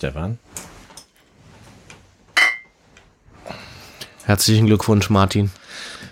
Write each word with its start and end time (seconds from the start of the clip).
Stefan. 0.00 0.38
Herzlichen 4.24 4.64
Glückwunsch, 4.64 5.10
Martin. 5.10 5.50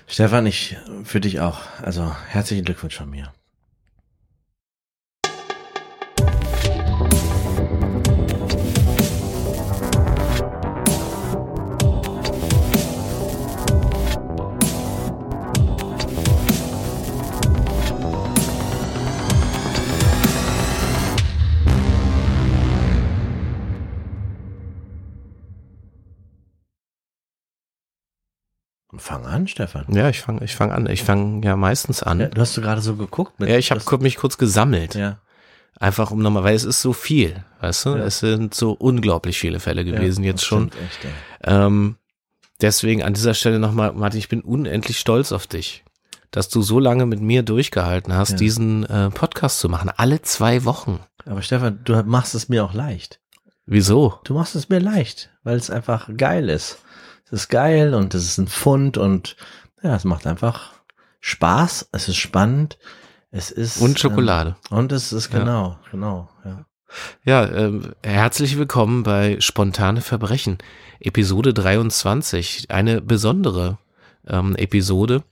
Stefan, 0.07 0.45
ich 0.45 0.77
für 1.05 1.21
dich 1.21 1.41
auch. 1.41 1.61
Also 1.81 2.15
herzlichen 2.29 2.67
Glückwunsch 2.67 2.97
von 2.97 3.09
mir. 3.09 3.33
Stefan. 29.59 29.87
Ja, 29.89 30.09
ich 30.09 30.21
fange 30.21 30.45
ich 30.45 30.55
fang 30.55 30.71
an. 30.71 30.89
Ich 30.89 31.03
fange 31.03 31.45
ja 31.45 31.57
meistens 31.57 32.05
an. 32.05 32.21
Ja, 32.21 32.27
du 32.29 32.41
hast 32.41 32.57
du 32.57 32.61
gerade 32.61 32.81
so 32.81 32.95
geguckt? 32.95 33.41
Mit, 33.41 33.49
ja, 33.49 33.59
ich 33.59 33.73
habe 33.73 33.99
mich 33.99 34.17
kurz 34.17 34.39
gesammelt. 34.39 34.95
Ja. 34.95 35.19
Einfach 35.81 36.13
um 36.13 36.23
nochmal, 36.23 36.45
weil 36.45 36.55
es 36.55 36.63
ist 36.63 36.81
so 36.81 36.93
viel, 36.93 37.45
weißt 37.61 37.87
du? 37.87 37.91
Ja. 37.97 38.05
Es 38.05 38.21
sind 38.21 38.55
so 38.55 38.71
unglaublich 38.71 39.37
viele 39.37 39.59
Fälle 39.59 39.85
gewesen 39.85 40.23
ja, 40.23 40.31
jetzt 40.31 40.45
schon. 40.45 40.69
Echt, 40.69 41.13
ähm, 41.43 41.97
deswegen 42.61 43.03
an 43.03 43.15
dieser 43.15 43.35
Stelle 43.35 43.59
nochmal, 43.59 43.93
Martin, 43.95 44.21
ich 44.21 44.29
bin 44.29 44.43
unendlich 44.43 45.01
stolz 45.01 45.33
auf 45.33 45.49
dich, 45.49 45.83
dass 46.31 46.49
du 46.49 46.63
so 46.63 46.79
lange 46.79 47.05
mit 47.07 47.21
mir 47.21 47.43
durchgehalten 47.43 48.15
hast, 48.15 48.39
diesen 48.39 48.85
äh, 48.85 49.11
Podcast 49.11 49.59
zu 49.59 49.69
machen. 49.69 49.91
Alle 49.97 50.23
zwei 50.23 50.65
Wochen. 50.65 51.01
Aber 51.27 51.43
Stefan, 51.43 51.81
du 51.83 52.01
machst 52.05 52.37
es 52.37 52.49
mir 52.49 52.65
auch 52.65 52.75
leicht. 52.75 53.19
Wieso? 53.67 54.21
Du 54.23 54.35
machst 54.35 54.55
es 54.55 54.69
mir 54.69 54.79
leicht, 54.79 55.31
weil 55.43 55.57
es 55.57 55.69
einfach 55.69 56.09
geil 56.17 56.49
ist 56.49 56.79
es 57.31 57.43
ist 57.43 57.49
geil 57.49 57.93
und 57.93 58.15
es 58.15 58.25
ist 58.25 58.39
ein 58.39 58.49
Fund 58.49 58.97
und 58.97 59.37
ja, 59.83 59.95
es 59.95 60.05
macht 60.05 60.27
einfach 60.27 60.73
Spaß, 61.21 61.91
es 61.93 62.09
ist 62.09 62.17
spannend, 62.17 62.79
es 63.31 63.51
ist 63.51 63.83
und 63.83 64.01
Schokolade. 64.01 64.57
Ähm, 64.71 64.79
und 64.79 64.93
es 64.93 65.13
ist 65.13 65.31
genau, 65.31 65.71
ja. 65.71 65.81
genau, 65.91 66.29
ja. 66.45 66.65
Ja, 67.25 67.45
äh, 67.45 67.83
herzlich 68.03 68.57
willkommen 68.57 69.03
bei 69.03 69.39
Spontane 69.41 70.01
Verbrechen, 70.01 70.57
Episode 71.01 71.53
23, 71.53 72.71
eine 72.71 73.03
besondere 73.03 73.77
ähm, 74.27 74.57
Episode, 74.57 75.23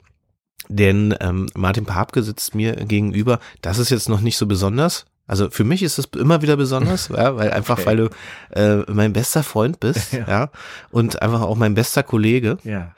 denn 0.68 1.14
ähm, 1.20 1.48
Martin 1.54 1.86
Papke 1.86 2.22
sitzt 2.22 2.54
mir 2.54 2.74
gegenüber. 2.74 3.40
Das 3.62 3.78
ist 3.78 3.88
jetzt 3.88 4.10
noch 4.10 4.20
nicht 4.20 4.36
so 4.36 4.46
besonders, 4.46 5.06
also 5.26 5.50
für 5.50 5.64
mich 5.64 5.82
ist 5.82 5.98
es 5.98 6.06
immer 6.16 6.42
wieder 6.42 6.56
besonders, 6.56 7.08
ja, 7.16 7.36
weil 7.36 7.50
einfach, 7.50 7.78
okay. 7.78 7.86
weil 7.86 7.96
du 7.96 8.10
äh, 8.50 8.92
mein 8.92 9.12
bester 9.12 9.42
Freund 9.42 9.80
bist, 9.80 10.12
ja. 10.12 10.26
ja, 10.28 10.50
und 10.90 11.22
einfach 11.22 11.42
auch 11.42 11.56
mein 11.56 11.74
bester 11.74 12.02
Kollege. 12.02 12.58
Ja. 12.64 12.92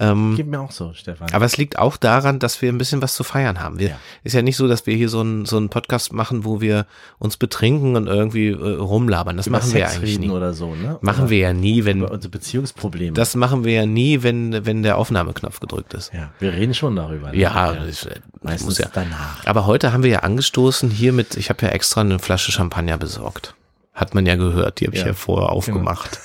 Ähm, 0.00 0.34
Geht 0.34 0.46
mir 0.46 0.60
auch 0.60 0.70
so, 0.70 0.94
Stefan. 0.94 1.28
Aber 1.32 1.44
es 1.44 1.58
liegt 1.58 1.78
auch 1.78 1.98
daran, 1.98 2.38
dass 2.38 2.62
wir 2.62 2.72
ein 2.72 2.78
bisschen 2.78 3.02
was 3.02 3.14
zu 3.14 3.22
feiern 3.22 3.60
haben. 3.60 3.78
Wir, 3.78 3.88
ja. 3.90 3.96
Ist 4.24 4.32
ja 4.32 4.40
nicht 4.40 4.56
so, 4.56 4.66
dass 4.66 4.86
wir 4.86 4.96
hier 4.96 5.10
so 5.10 5.20
einen 5.20 5.44
so 5.44 5.58
einen 5.58 5.68
Podcast 5.68 6.14
machen, 6.14 6.46
wo 6.46 6.62
wir 6.62 6.86
uns 7.18 7.36
betrinken 7.36 7.96
und 7.96 8.06
irgendwie 8.06 8.48
äh, 8.48 8.54
rumlabern. 8.54 9.36
Das 9.36 9.46
Über 9.46 9.58
machen 9.58 9.70
Sex 9.70 9.92
wir 9.92 9.98
eigentlich 10.00 10.18
nie. 10.18 10.30
oder 10.30 10.54
so, 10.54 10.74
ne? 10.74 10.98
Machen 11.02 11.24
oder 11.24 11.30
wir 11.30 11.38
ja 11.38 11.52
nie, 11.52 11.84
wenn 11.84 12.02
unsere 12.02 12.30
Beziehungsprobleme. 12.30 13.12
Das 13.12 13.36
machen 13.36 13.64
wir 13.64 13.74
ja 13.74 13.86
nie, 13.86 14.22
wenn 14.22 14.64
wenn 14.64 14.82
der 14.82 14.96
Aufnahmeknopf 14.96 15.60
gedrückt 15.60 15.92
ist. 15.92 16.14
Ja, 16.14 16.30
wir 16.38 16.54
reden 16.54 16.72
schon 16.72 16.96
darüber. 16.96 17.30
Ne? 17.32 17.36
Ja, 17.36 17.74
ja. 17.74 17.80
Meistens 18.42 18.78
ja. 18.78 18.88
danach. 18.92 19.44
Aber 19.46 19.66
heute 19.66 19.92
haben 19.92 20.02
wir 20.02 20.10
ja 20.10 20.18
angestoßen 20.20 20.90
hier 20.90 21.12
mit. 21.12 21.36
Ich 21.36 21.50
habe 21.50 21.66
ja 21.66 21.72
extra 21.72 22.00
eine 22.00 22.18
Flasche 22.18 22.52
Champagner 22.52 22.96
besorgt. 22.96 23.54
Hat 23.92 24.14
man 24.14 24.24
ja 24.24 24.36
gehört. 24.36 24.80
Die 24.80 24.86
habe 24.86 24.96
ich 24.96 25.04
ja 25.04 25.12
vorher 25.12 25.48
genau. 25.48 25.58
aufgemacht. 25.58 26.18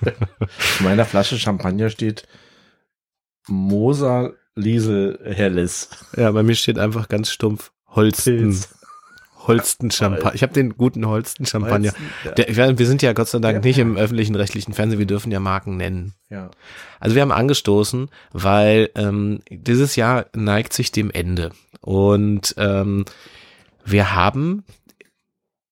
Genau. 0.00 0.16
In 0.78 0.84
meiner 0.84 1.04
Flasche 1.04 1.38
Champagner 1.38 1.90
steht 1.90 2.26
Moser 3.48 4.32
Liesel 4.54 5.18
Helles. 5.24 5.88
Ja, 6.16 6.30
bei 6.30 6.42
mir 6.42 6.54
steht 6.54 6.78
einfach 6.78 7.08
ganz 7.08 7.30
stumpf 7.30 7.72
Holsten. 7.88 8.56
Holsten 9.46 9.90
Champagner. 9.90 10.34
Ich 10.34 10.42
habe 10.42 10.52
den 10.52 10.76
guten 10.76 11.06
Holsten 11.06 11.46
Champagner. 11.46 11.92
Holsten, 12.24 12.54
ja. 12.54 12.78
wir 12.78 12.86
sind 12.86 13.02
ja 13.02 13.12
Gott 13.12 13.28
sei 13.28 13.38
Dank 13.38 13.56
ja. 13.56 13.60
nicht 13.62 13.78
im 13.78 13.96
öffentlichen 13.96 14.34
rechtlichen 14.34 14.72
Fernsehen, 14.72 14.98
wir 14.98 15.06
dürfen 15.06 15.32
ja 15.32 15.40
Marken 15.40 15.76
nennen. 15.76 16.14
Ja. 16.30 16.50
Also 17.00 17.14
wir 17.14 17.22
haben 17.22 17.32
angestoßen, 17.32 18.08
weil 18.32 18.90
ähm, 18.94 19.40
dieses 19.50 19.96
Jahr 19.96 20.26
neigt 20.34 20.72
sich 20.72 20.92
dem 20.92 21.10
Ende. 21.10 21.50
Und 21.80 22.54
ähm, 22.58 23.04
wir 23.84 24.14
haben, 24.14 24.64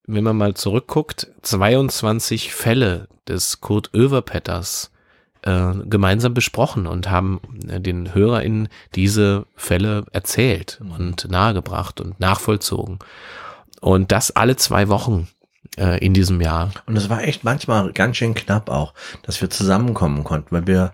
wenn 0.06 0.24
man 0.24 0.36
mal 0.36 0.54
zurückguckt, 0.54 1.28
22 1.42 2.52
Fälle 2.52 3.08
des 3.28 3.60
Kurt 3.60 3.94
Oeverpetters 3.94 4.90
äh, 5.42 5.72
gemeinsam 5.84 6.34
besprochen 6.34 6.86
und 6.86 7.10
haben 7.10 7.40
äh, 7.68 7.80
den 7.80 8.14
HörerInnen 8.14 8.68
diese 8.94 9.46
Fälle 9.56 10.04
erzählt 10.12 10.80
mhm. 10.82 10.90
und 10.92 11.30
nahegebracht 11.30 12.00
und 12.00 12.20
nachvollzogen. 12.20 12.98
Und 13.80 14.12
das 14.12 14.30
alle 14.36 14.56
zwei 14.56 14.88
Wochen 14.88 15.28
äh, 15.76 16.04
in 16.04 16.14
diesem 16.14 16.40
Jahr. 16.40 16.70
Und 16.86 16.96
es 16.96 17.08
war 17.08 17.22
echt 17.22 17.44
manchmal 17.44 17.92
ganz 17.92 18.16
schön 18.16 18.34
knapp 18.34 18.68
auch, 18.70 18.94
dass 19.22 19.40
wir 19.40 19.50
zusammenkommen 19.50 20.24
konnten, 20.24 20.48
weil 20.50 20.66
wir 20.66 20.92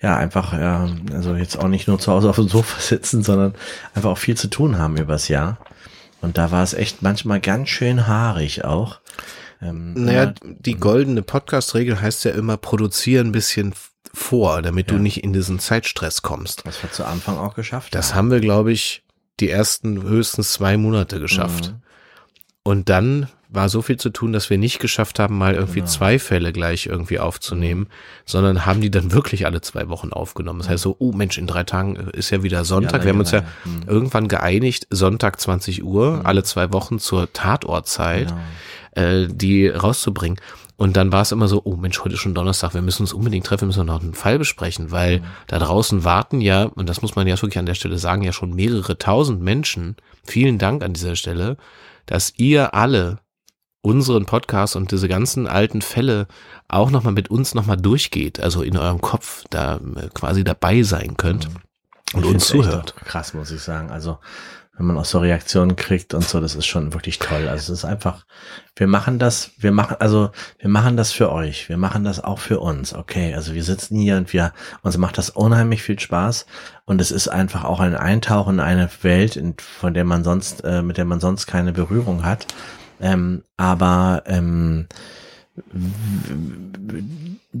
ja 0.00 0.16
einfach, 0.16 0.52
ja, 0.52 0.88
also 1.12 1.34
jetzt 1.34 1.58
auch 1.58 1.68
nicht 1.68 1.88
nur 1.88 1.98
zu 1.98 2.12
Hause 2.12 2.28
auf 2.28 2.36
dem 2.36 2.48
Sofa 2.48 2.80
sitzen, 2.80 3.22
sondern 3.22 3.54
einfach 3.94 4.10
auch 4.10 4.18
viel 4.18 4.36
zu 4.36 4.48
tun 4.48 4.78
haben 4.78 4.96
übers 4.96 5.28
Jahr. 5.28 5.58
Und 6.20 6.38
da 6.38 6.50
war 6.50 6.62
es 6.62 6.74
echt 6.74 7.02
manchmal 7.02 7.40
ganz 7.40 7.68
schön 7.68 8.06
haarig 8.06 8.64
auch. 8.64 9.00
Ähm, 9.62 9.94
naja, 9.94 10.34
die 10.42 10.74
goldene 10.74 11.22
Podcast-Regel 11.22 12.00
heißt 12.00 12.24
ja 12.24 12.32
immer, 12.32 12.56
produziere 12.56 13.24
ein 13.24 13.32
bisschen 13.32 13.74
vor, 14.12 14.62
damit 14.62 14.90
ja. 14.90 14.96
du 14.96 15.02
nicht 15.02 15.22
in 15.24 15.32
diesen 15.32 15.58
Zeitstress 15.58 16.22
kommst. 16.22 16.64
Was 16.66 16.82
wir 16.82 16.90
zu 16.90 17.04
Anfang 17.04 17.38
auch 17.38 17.54
geschafft 17.54 17.94
Das 17.94 18.14
haben 18.14 18.30
wir, 18.30 18.40
glaube 18.40 18.72
ich, 18.72 19.04
die 19.40 19.50
ersten 19.50 20.02
höchstens 20.02 20.52
zwei 20.52 20.76
Monate 20.76 21.20
geschafft. 21.20 21.72
Mhm. 21.72 21.82
Und 22.66 22.88
dann 22.88 23.28
war 23.48 23.68
so 23.68 23.80
viel 23.80 23.96
zu 23.96 24.10
tun, 24.10 24.32
dass 24.32 24.50
wir 24.50 24.58
nicht 24.58 24.80
geschafft 24.80 25.20
haben, 25.20 25.38
mal 25.38 25.54
irgendwie 25.54 25.78
genau. 25.78 25.86
zwei 25.86 26.18
Fälle 26.18 26.52
gleich 26.52 26.86
irgendwie 26.86 27.20
aufzunehmen, 27.20 27.86
sondern 28.24 28.66
haben 28.66 28.80
die 28.80 28.90
dann 28.90 29.12
wirklich 29.12 29.46
alle 29.46 29.60
zwei 29.60 29.88
Wochen 29.88 30.12
aufgenommen. 30.12 30.58
Das 30.58 30.68
heißt 30.68 30.82
so, 30.82 30.96
oh 30.98 31.12
Mensch, 31.12 31.38
in 31.38 31.46
drei 31.46 31.62
Tagen 31.62 31.94
ist 31.94 32.30
ja 32.30 32.42
wieder 32.42 32.64
Sonntag. 32.64 33.02
Ja, 33.02 33.04
wir 33.04 33.12
haben 33.12 33.20
uns 33.20 33.30
ja 33.30 33.42
mhm. 33.64 33.82
irgendwann 33.86 34.26
geeinigt, 34.26 34.88
Sonntag 34.90 35.40
20 35.40 35.84
Uhr, 35.84 36.16
mhm. 36.16 36.26
alle 36.26 36.42
zwei 36.42 36.72
Wochen 36.72 36.98
zur 36.98 37.32
Tatortzeit, 37.32 38.34
genau. 38.96 39.08
äh, 39.10 39.28
die 39.28 39.68
rauszubringen. 39.68 40.40
Und 40.76 40.96
dann 40.96 41.12
war 41.12 41.22
es 41.22 41.30
immer 41.30 41.46
so, 41.46 41.62
oh 41.64 41.76
Mensch, 41.76 42.00
heute 42.00 42.16
ist 42.16 42.20
schon 42.20 42.34
Donnerstag, 42.34 42.74
wir 42.74 42.82
müssen 42.82 43.02
uns 43.02 43.12
unbedingt 43.12 43.46
treffen, 43.46 43.62
wir 43.62 43.66
müssen 43.68 43.86
noch 43.86 44.02
einen 44.02 44.14
Fall 44.14 44.38
besprechen, 44.40 44.90
weil 44.90 45.20
mhm. 45.20 45.24
da 45.46 45.60
draußen 45.60 46.02
warten 46.02 46.40
ja, 46.40 46.64
und 46.64 46.88
das 46.88 47.00
muss 47.00 47.14
man 47.14 47.28
ja 47.28 47.40
wirklich 47.40 47.60
an 47.60 47.66
der 47.66 47.74
Stelle 47.74 47.98
sagen, 47.98 48.22
ja 48.22 48.32
schon 48.32 48.56
mehrere 48.56 48.98
tausend 48.98 49.40
Menschen. 49.40 49.94
Vielen 50.24 50.58
Dank 50.58 50.82
an 50.82 50.94
dieser 50.94 51.14
Stelle, 51.14 51.58
dass 52.06 52.32
ihr 52.36 52.74
alle 52.74 53.18
unseren 53.82 54.26
Podcast 54.26 54.74
und 54.74 54.90
diese 54.90 55.06
ganzen 55.06 55.46
alten 55.46 55.80
Fälle 55.80 56.26
auch 56.66 56.90
nochmal 56.90 57.12
mit 57.12 57.30
uns 57.30 57.54
nochmal 57.54 57.76
durchgeht, 57.76 58.40
also 58.40 58.62
in 58.62 58.76
eurem 58.76 59.00
Kopf 59.00 59.44
da 59.50 59.76
äh, 59.76 60.08
quasi 60.12 60.42
dabei 60.42 60.82
sein 60.82 61.16
könnt 61.16 61.48
mhm. 61.48 61.60
Und 62.14 62.24
uns 62.24 62.46
zuhört. 62.46 62.94
Krass, 63.04 63.34
muss 63.34 63.50
ich 63.50 63.62
sagen. 63.62 63.90
Also 63.90 64.18
wenn 64.78 64.86
man 64.86 64.98
auch 64.98 65.06
so 65.06 65.18
Reaktionen 65.18 65.74
kriegt 65.76 66.12
und 66.12 66.24
so, 66.24 66.40
das 66.40 66.54
ist 66.54 66.66
schon 66.66 66.92
wirklich 66.92 67.18
toll. 67.18 67.48
Also 67.48 67.72
es 67.72 67.78
ist 67.80 67.84
einfach, 67.84 68.26
wir 68.74 68.86
machen 68.86 69.18
das, 69.18 69.52
wir 69.56 69.72
machen, 69.72 69.96
also 70.00 70.30
wir 70.58 70.68
machen 70.68 70.98
das 70.98 71.12
für 71.12 71.32
euch, 71.32 71.68
wir 71.68 71.78
machen 71.78 72.04
das 72.04 72.22
auch 72.22 72.38
für 72.38 72.60
uns, 72.60 72.92
okay. 72.92 73.34
Also 73.34 73.54
wir 73.54 73.64
sitzen 73.64 73.96
hier 73.96 74.18
und 74.18 74.32
wir, 74.34 74.52
uns 74.82 74.98
macht 74.98 75.16
das 75.16 75.30
unheimlich 75.30 75.82
viel 75.82 75.98
Spaß 75.98 76.44
und 76.84 77.00
es 77.00 77.10
ist 77.10 77.28
einfach 77.28 77.64
auch 77.64 77.80
ein 77.80 77.96
Eintauchen 77.96 78.56
in 78.56 78.60
eine 78.60 78.90
Welt, 79.00 79.36
in, 79.36 79.54
von 79.58 79.94
der 79.94 80.04
man 80.04 80.24
sonst, 80.24 80.62
äh, 80.64 80.82
mit 80.82 80.98
der 80.98 81.06
man 81.06 81.20
sonst 81.20 81.46
keine 81.46 81.72
Berührung 81.72 82.24
hat. 82.24 82.46
Ähm, 83.00 83.44
aber 83.56 84.22
ähm, 84.26 84.88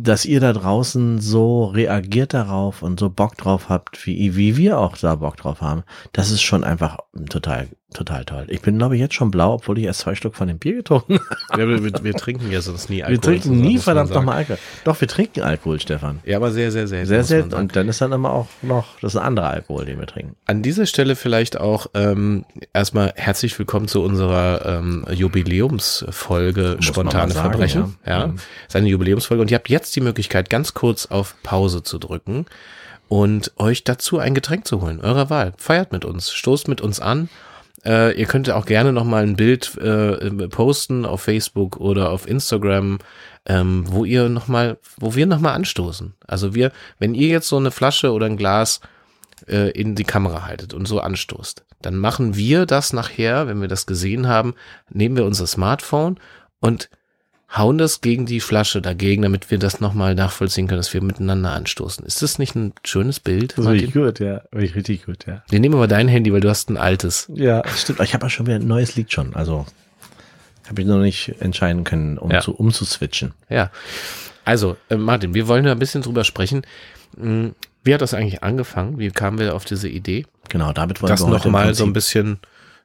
dass 0.02 0.24
ihr 0.24 0.40
da 0.40 0.52
draußen 0.52 1.20
so 1.20 1.64
reagiert 1.64 2.34
darauf 2.34 2.82
und 2.82 3.00
so 3.00 3.10
Bock 3.10 3.36
drauf 3.36 3.68
habt, 3.68 4.06
wie, 4.06 4.36
wie 4.36 4.56
wir 4.56 4.78
auch 4.78 4.96
da 4.96 5.16
Bock 5.16 5.36
drauf 5.36 5.60
haben, 5.60 5.84
das 6.12 6.30
ist 6.30 6.42
schon 6.42 6.64
einfach 6.64 6.98
total 7.28 7.68
total 7.94 8.24
toll. 8.24 8.44
Ich 8.48 8.60
bin, 8.60 8.78
glaube 8.78 8.96
ich, 8.96 9.00
jetzt 9.00 9.14
schon 9.14 9.30
blau, 9.30 9.54
obwohl 9.54 9.78
ich 9.78 9.84
erst 9.84 10.00
zwei 10.00 10.14
Stück 10.14 10.34
von 10.34 10.48
dem 10.48 10.58
Bier 10.58 10.76
getrunken 10.76 11.18
habe. 11.50 11.62
Ja, 11.62 11.68
wir, 11.68 11.82
wir, 11.82 11.92
wir, 12.04 12.14
trinken 12.14 12.50
ja 12.50 12.60
sonst 12.60 12.90
nie 12.90 13.02
Alkohol. 13.02 13.34
Wir 13.34 13.40
trinken 13.40 13.60
nie 13.60 13.78
verdammt 13.78 14.10
nochmal 14.10 14.38
Alkohol. 14.38 14.58
Doch, 14.84 15.00
wir 15.00 15.08
trinken 15.08 15.42
Alkohol, 15.42 15.80
Stefan. 15.80 16.18
Ja, 16.24 16.36
aber 16.36 16.50
sehr, 16.50 16.72
sehr, 16.72 16.88
sehr. 16.88 17.06
Sehr, 17.06 17.24
sehr. 17.24 17.52
Und 17.56 17.76
dann 17.76 17.88
ist 17.88 18.00
dann 18.00 18.12
immer 18.12 18.32
auch 18.32 18.48
noch, 18.62 18.98
das 19.00 19.14
ist 19.14 19.20
ein 19.20 19.26
anderer 19.26 19.50
Alkohol, 19.50 19.84
den 19.84 19.98
wir 19.98 20.06
trinken. 20.06 20.36
An 20.46 20.62
dieser 20.62 20.86
Stelle 20.86 21.16
vielleicht 21.16 21.58
auch 21.58 21.86
ähm, 21.94 22.44
erstmal 22.72 23.12
herzlich 23.16 23.58
willkommen 23.58 23.88
zu 23.88 24.02
unserer 24.02 24.78
ähm, 24.78 25.06
Jubiläumsfolge 25.10 26.78
Spontane 26.80 27.32
Verbrechen. 27.32 27.96
Ja, 28.04 28.18
ja. 28.18 28.26
Mhm. 28.26 28.36
ist 28.66 28.76
eine 28.76 28.88
Jubiläumsfolge. 28.88 29.40
Und 29.40 29.50
ihr 29.50 29.56
habt 29.56 29.68
jetzt 29.68 29.85
die 29.90 30.00
Möglichkeit, 30.00 30.50
ganz 30.50 30.74
kurz 30.74 31.06
auf 31.06 31.36
Pause 31.42 31.82
zu 31.82 31.98
drücken 31.98 32.46
und 33.08 33.52
euch 33.56 33.84
dazu 33.84 34.18
ein 34.18 34.34
Getränk 34.34 34.66
zu 34.66 34.80
holen, 34.80 35.00
eurer 35.00 35.30
Wahl. 35.30 35.52
Feiert 35.58 35.92
mit 35.92 36.04
uns, 36.04 36.32
stoßt 36.32 36.68
mit 36.68 36.80
uns 36.80 37.00
an 37.00 37.28
Äh, 37.84 38.18
ihr 38.18 38.26
könnt 38.26 38.50
auch 38.50 38.66
gerne 38.66 38.92
noch 38.92 39.04
mal 39.04 39.22
ein 39.22 39.36
Bild 39.36 39.76
äh, 39.76 40.48
posten 40.48 41.06
auf 41.06 41.22
Facebook 41.22 41.76
oder 41.76 42.10
auf 42.10 42.26
Instagram, 42.26 42.98
ähm, 43.46 43.84
wo 43.86 44.04
ihr 44.04 44.28
noch 44.28 44.48
mal, 44.48 44.78
wo 44.98 45.14
wir 45.14 45.26
noch 45.26 45.38
mal 45.38 45.52
anstoßen. 45.54 46.14
Also 46.26 46.52
wir, 46.54 46.72
wenn 46.98 47.14
ihr 47.14 47.28
jetzt 47.28 47.48
so 47.48 47.56
eine 47.56 47.70
Flasche 47.70 48.12
oder 48.12 48.26
ein 48.26 48.36
Glas 48.36 48.80
äh, 49.46 49.70
in 49.70 49.94
die 49.94 50.04
Kamera 50.04 50.44
haltet 50.46 50.74
und 50.74 50.88
so 50.88 50.98
anstoßt, 50.98 51.64
dann 51.80 51.96
machen 51.96 52.34
wir 52.34 52.66
das 52.66 52.92
nachher, 52.92 53.46
wenn 53.46 53.60
wir 53.60 53.68
das 53.68 53.86
gesehen 53.86 54.26
haben, 54.26 54.54
nehmen 54.90 55.16
wir 55.16 55.24
unser 55.24 55.46
Smartphone 55.46 56.18
und 56.58 56.90
hauen 57.54 57.78
das 57.78 58.00
gegen 58.00 58.26
die 58.26 58.40
Flasche 58.40 58.82
dagegen, 58.82 59.22
damit 59.22 59.50
wir 59.50 59.58
das 59.58 59.80
nochmal 59.80 60.14
nachvollziehen 60.14 60.66
können, 60.66 60.78
dass 60.78 60.92
wir 60.92 61.02
miteinander 61.02 61.52
anstoßen. 61.52 62.04
Ist 62.04 62.22
das 62.22 62.38
nicht 62.38 62.54
ein 62.56 62.72
schönes 62.84 63.20
Bild? 63.20 63.56
Das 63.56 63.66
richtig 63.66 63.92
gut, 63.94 64.18
ja. 64.20 64.42
Richtig 64.54 65.06
gut, 65.06 65.26
ja. 65.26 65.42
Wir 65.48 65.60
nehmen 65.60 65.74
aber 65.76 65.86
dein 65.86 66.08
Handy, 66.08 66.32
weil 66.32 66.40
du 66.40 66.48
hast 66.50 66.70
ein 66.70 66.76
altes. 66.76 67.30
Ja, 67.34 67.62
stimmt. 67.68 68.00
Ich 68.00 68.14
habe 68.14 68.26
ja 68.26 68.30
schon 68.30 68.46
wieder 68.46 68.56
ein 68.56 68.66
neues 68.66 68.96
Lied 68.96 69.12
schon. 69.12 69.34
Also 69.36 69.64
habe 70.68 70.82
ich 70.82 70.88
noch 70.88 70.98
nicht 70.98 71.34
entscheiden 71.40 71.84
können, 71.84 72.18
um 72.18 72.30
Ja. 72.30 72.40
zu 72.40 72.52
umzuswitchen. 72.54 73.32
Ja. 73.48 73.70
Also, 74.44 74.76
äh, 74.90 74.96
Martin, 74.96 75.32
wir 75.34 75.46
wollen 75.48 75.64
da 75.64 75.72
ein 75.72 75.78
bisschen 75.78 76.02
drüber 76.02 76.24
sprechen. 76.24 76.62
Hm, 77.18 77.54
Wie 77.84 77.94
hat 77.94 78.00
das 78.00 78.14
eigentlich 78.14 78.42
angefangen? 78.42 78.98
Wie 78.98 79.10
kamen 79.12 79.38
wir 79.38 79.54
auf 79.54 79.64
diese 79.64 79.88
Idee? 79.88 80.26
Genau, 80.48 80.72
damit 80.72 81.00
wollen 81.02 81.10
das 81.10 81.20
wir 81.20 81.26
heute 81.26 81.34
nochmal 81.46 81.72
so 81.74 81.84
ein 81.84 81.92
bisschen 81.92 82.40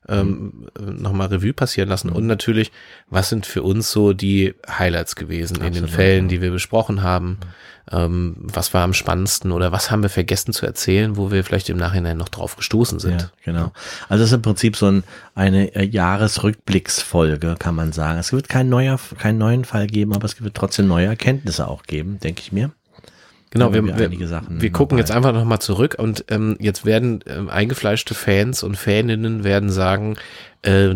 ähm, 0.08 0.68
nochmal 0.80 1.28
Revue 1.28 1.54
passieren 1.54 1.90
lassen 1.90 2.10
und 2.10 2.26
natürlich, 2.26 2.72
was 3.10 3.30
sind 3.30 3.46
für 3.46 3.64
uns 3.64 3.92
so 3.92 4.14
die 4.14 4.56
Highlights 4.68 5.16
gewesen 5.16 5.58
in 5.58 5.74
den 5.74 5.84
Absolut, 5.84 5.90
Fällen, 5.92 6.26
ja. 6.26 6.30
die 6.30 6.42
wir 6.42 6.52
besprochen 6.52 7.04
haben? 7.04 7.38
Ähm, 7.92 8.36
was 8.38 8.74
war 8.74 8.84
am 8.84 8.94
spannendsten 8.94 9.52
oder 9.52 9.72
was 9.72 9.92
haben 9.92 10.04
wir 10.04 10.10
vergessen 10.10 10.54
zu 10.54 10.66
erzählen, 10.66 11.18
wo 11.18 11.32
wir 11.32 11.44
vielleicht 11.44 11.70
im 11.70 11.78
Nachhinein 11.78 12.18
noch 12.18 12.30
drauf 12.30 12.56
gestoßen 12.56 13.00
sind? 13.00 13.22
Ja, 13.22 13.32
genau. 13.44 13.72
Also 14.08 14.24
es 14.24 14.30
ist 14.30 14.36
im 14.36 14.42
Prinzip 14.42 14.76
so 14.76 14.88
ein, 14.88 15.04
eine 15.36 15.76
äh, 15.76 15.84
Jahresrückblicksfolge, 15.84 17.56
kann 17.60 17.76
man 17.76 17.92
sagen. 17.92 18.20
Es 18.20 18.34
wird 18.34 18.50
kein 18.50 18.70
neuer, 18.70 19.00
keinen 19.18 19.40
neuen 19.40 19.66
Fall 19.66 19.88
geben, 19.88 20.14
aber 20.14 20.26
es 20.26 20.42
wird 20.42 20.56
trotzdem 20.56 20.88
neue 20.88 21.08
Erkenntnisse 21.08 21.68
auch 21.68 21.84
geben, 21.84 22.20
denke 22.20 22.42
ich 22.42 22.52
mir. 22.52 22.72
Genau, 23.52 23.74
wir, 23.74 23.86
wir 23.86 24.12
wir, 24.12 24.28
Sachen 24.28 24.62
wir 24.62 24.72
gucken 24.72 24.98
dabei. 24.98 25.02
jetzt 25.02 25.12
einfach 25.12 25.34
nochmal 25.34 25.60
zurück 25.60 25.96
und 26.00 26.26
ähm, 26.30 26.56
jetzt 26.60 26.86
werden 26.86 27.24
ähm, 27.28 27.50
eingefleischte 27.50 28.14
Fans 28.14 28.64
und 28.64 28.78
Faninnen 28.78 29.44
werden 29.44 29.70
sagen, 29.70 30.18
äh, 30.62 30.96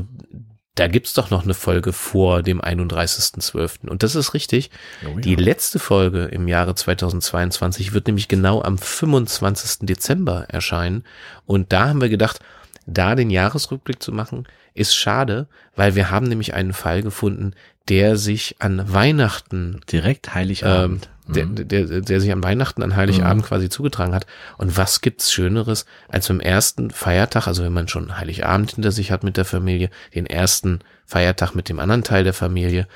da 0.76 0.88
gibt's 0.88 1.14
doch 1.14 1.30
noch 1.30 1.44
eine 1.44 1.54
Folge 1.54 1.94
vor 1.94 2.44
dem 2.44 2.62
31.12. 2.62 3.88
Und 3.88 4.04
das 4.04 4.16
ist 4.16 4.34
richtig. 4.34 4.72
Oh 5.06 5.10
ja. 5.10 5.22
Die 5.22 5.36
letzte 5.36 5.80
Folge 5.80 6.26
im 6.26 6.50
Jahre 6.50 6.76
2022 6.76 7.94
wird 7.94 8.08
nämlich 8.08 8.28
genau 8.28 8.62
am 8.62 8.78
25. 8.78 9.88
Dezember 9.88 10.46
erscheinen. 10.50 11.06
Und 11.46 11.72
da 11.72 11.88
haben 11.88 12.02
wir 12.02 12.10
gedacht, 12.10 12.40
da 12.86 13.16
den 13.16 13.30
Jahresrückblick 13.30 14.04
zu 14.04 14.12
machen, 14.12 14.48
ist 14.74 14.96
schade, 14.96 15.48
weil 15.78 15.96
wir 15.96 16.12
haben 16.12 16.28
nämlich 16.28 16.54
einen 16.54 16.74
Fall 16.74 17.02
gefunden, 17.02 17.54
der 17.88 18.18
sich 18.18 18.58
an 18.60 18.94
Weihnachten 18.94 19.80
Direkt 19.90 20.28
ähm, 20.28 20.34
Heiligabend. 20.34 21.10
Der, 21.28 21.46
Mhm. 21.46 21.68
der, 21.68 22.02
der 22.02 22.22
sich 22.22 22.32
an 22.32 22.44
Weihnachten, 22.44 22.84
an 22.84 22.96
Heiligabend 22.96 23.46
quasi 23.46 23.70
zugetragen 23.70 24.14
hat. 24.14 24.26
Und 24.58 24.78
was 24.78 25.02
gibt's 25.02 25.32
Schöneres, 25.32 25.86
als 26.08 26.28
beim 26.28 26.40
ersten 26.40 26.92
Feiertag, 26.92 27.48
also 27.48 27.64
wenn 27.64 27.74
man 27.74 27.88
schon 27.88 28.18
Heiligabend 28.18 28.72
hinter 28.72 28.92
sich 28.92 29.12
hat 29.12 29.24
mit 29.24 29.38
der 29.38 29.46
Familie, 29.46 29.90
den 30.14 30.26
ersten 30.26 30.80
Feiertag 31.06 31.56
mit 31.56 31.70
dem 31.70 31.80
anderen 31.80 32.04
Teil 32.04 32.24
der 32.24 32.34
Familie 32.34 32.88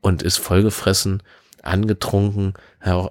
und 0.00 0.22
ist 0.22 0.38
vollgefressen, 0.38 1.22
angetrunken, 1.62 2.54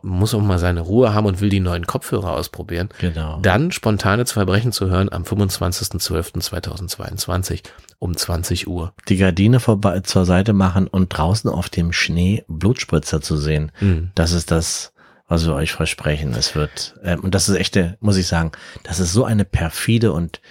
muss 0.01 0.33
auch 0.33 0.41
mal 0.41 0.59
seine 0.59 0.79
Ruhe 0.79 1.13
haben 1.13 1.25
und 1.25 1.41
will 1.41 1.49
die 1.49 1.59
neuen 1.59 1.85
Kopfhörer 1.85 2.31
ausprobieren. 2.31 2.87
Genau. 2.99 3.39
Dann 3.41 3.73
spontane 3.73 4.25
Verbrechen 4.25 4.71
zu 4.71 4.89
hören 4.89 5.11
am 5.11 5.23
25.12.2022 5.23 7.63
um 7.99 8.15
20 8.15 8.67
Uhr. 8.67 8.93
die 9.09 9.17
Gardine 9.17 9.59
vorbei 9.59 9.99
zur 10.01 10.25
Seite 10.25 10.53
machen 10.53 10.87
und 10.87 11.09
draußen 11.09 11.49
auf 11.49 11.69
dem 11.69 11.91
Schnee 11.93 12.43
Blutspritzer 12.47 13.21
zu 13.21 13.37
sehen. 13.37 13.71
Mhm. 13.79 14.11
Das 14.15 14.31
ist 14.31 14.51
das, 14.51 14.93
was 15.27 15.45
wir 15.45 15.53
euch 15.55 15.71
versprechen. 15.71 16.33
Es 16.37 16.55
wird, 16.55 16.95
ähm, 17.03 17.21
und 17.21 17.33
das 17.35 17.49
ist 17.49 17.55
echte, 17.55 17.97
muss 17.99 18.17
ich 18.17 18.27
sagen, 18.27 18.51
das 18.83 18.99
ist 18.99 19.11
so 19.13 19.25
eine 19.25 19.45
perfide 19.45 20.11
und 20.11 20.41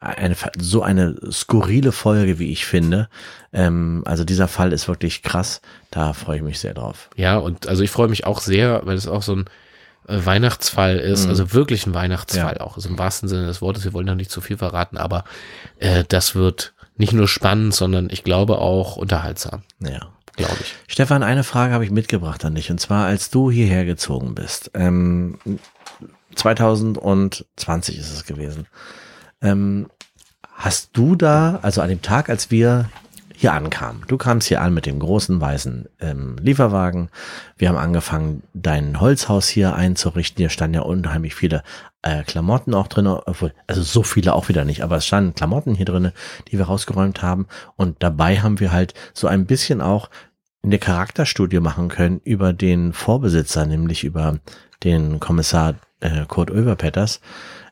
eine, 0.00 0.36
so 0.56 0.82
eine 0.82 1.16
skurrile 1.32 1.90
Folge, 1.90 2.38
wie 2.38 2.52
ich 2.52 2.66
finde. 2.66 3.08
Ähm, 3.52 4.02
also 4.06 4.22
dieser 4.24 4.46
Fall 4.46 4.72
ist 4.72 4.86
wirklich 4.86 5.22
krass. 5.24 5.60
Da 5.90 6.12
freue 6.12 6.36
ich 6.36 6.42
mich 6.42 6.60
sehr 6.60 6.74
drauf. 6.74 7.10
Ja, 7.16 7.36
und 7.38 7.66
also 7.66 7.82
ich 7.82 7.90
freue 7.90 8.06
mich 8.08 8.24
auch 8.24 8.40
sehr, 8.40 8.82
weil 8.84 8.96
es 8.96 9.08
auch 9.08 9.22
so 9.22 9.34
ein 9.34 9.46
äh, 10.06 10.24
Weihnachtsfall 10.24 10.98
ist, 10.98 11.24
Mhm. 11.24 11.30
also 11.30 11.52
wirklich 11.52 11.84
ein 11.86 11.94
Weihnachtsfall 11.94 12.56
Ja. 12.58 12.60
auch, 12.60 12.76
also 12.76 12.88
im 12.88 12.96
wahrsten 12.98 13.28
Sinne 13.28 13.46
des 13.46 13.60
Wortes. 13.60 13.82
Wir 13.84 13.92
wollen 13.92 14.06
da 14.06 14.14
nicht 14.14 14.30
zu 14.30 14.40
viel 14.40 14.56
verraten, 14.56 14.98
aber 14.98 15.24
äh, 15.78 16.04
das 16.06 16.36
wird 16.36 16.74
nicht 16.98 17.12
nur 17.12 17.28
spannend, 17.28 17.74
sondern 17.74 18.08
ich 18.10 18.24
glaube 18.24 18.58
auch 18.58 18.96
unterhaltsam, 18.96 19.62
Ja. 19.80 20.08
glaube 20.36 20.56
ich. 20.60 20.74
Stefan, 20.86 21.22
eine 21.22 21.44
Frage 21.44 21.72
habe 21.74 21.84
ich 21.84 21.90
mitgebracht 21.90 22.44
an 22.44 22.54
dich. 22.54 22.70
Und 22.70 22.78
zwar, 22.80 23.06
als 23.06 23.30
du 23.30 23.50
hierher 23.50 23.84
gezogen 23.84 24.34
bist, 24.34 24.70
ähm, 24.74 25.38
2020 26.34 27.98
ist 27.98 28.12
es 28.12 28.24
gewesen, 28.24 28.66
ähm, 29.42 29.88
hast 30.54 30.90
du 30.94 31.14
da, 31.16 31.58
also 31.62 31.80
an 31.80 31.88
dem 31.88 32.02
Tag, 32.02 32.28
als 32.28 32.50
wir 32.50 32.88
hier 33.40 33.52
ankamen, 33.52 34.02
du 34.08 34.16
kamst 34.16 34.48
hier 34.48 34.60
an 34.60 34.74
mit 34.74 34.84
dem 34.84 34.98
großen 34.98 35.40
weißen 35.40 35.88
ähm, 36.00 36.36
Lieferwagen, 36.40 37.08
wir 37.56 37.68
haben 37.68 37.76
angefangen, 37.76 38.42
dein 38.52 39.00
Holzhaus 39.00 39.46
hier 39.46 39.76
einzurichten, 39.76 40.38
hier 40.38 40.48
standen 40.48 40.74
ja 40.74 40.80
unheimlich 40.80 41.36
viele 41.36 41.62
äh, 42.02 42.24
Klamotten 42.24 42.74
auch 42.74 42.88
drin, 42.88 43.06
obwohl, 43.06 43.54
also 43.68 43.82
so 43.82 44.02
viele 44.02 44.34
auch 44.34 44.48
wieder 44.48 44.64
nicht, 44.64 44.82
aber 44.82 44.96
es 44.96 45.06
standen 45.06 45.36
Klamotten 45.36 45.76
hier 45.76 45.86
drinne, 45.86 46.12
die 46.48 46.58
wir 46.58 46.66
rausgeräumt 46.66 47.22
haben. 47.22 47.46
Und 47.76 48.02
dabei 48.02 48.40
haben 48.40 48.58
wir 48.58 48.72
halt 48.72 48.94
so 49.14 49.28
ein 49.28 49.46
bisschen 49.46 49.80
auch 49.80 50.10
eine 50.64 50.80
Charakterstudie 50.80 51.60
machen 51.60 51.88
können 51.88 52.20
über 52.24 52.52
den 52.52 52.92
Vorbesitzer, 52.92 53.66
nämlich 53.66 54.02
über 54.02 54.38
den 54.82 55.20
Kommissar 55.20 55.76
äh, 56.00 56.24
Kurt 56.26 56.50
Oeverpetters. 56.50 57.20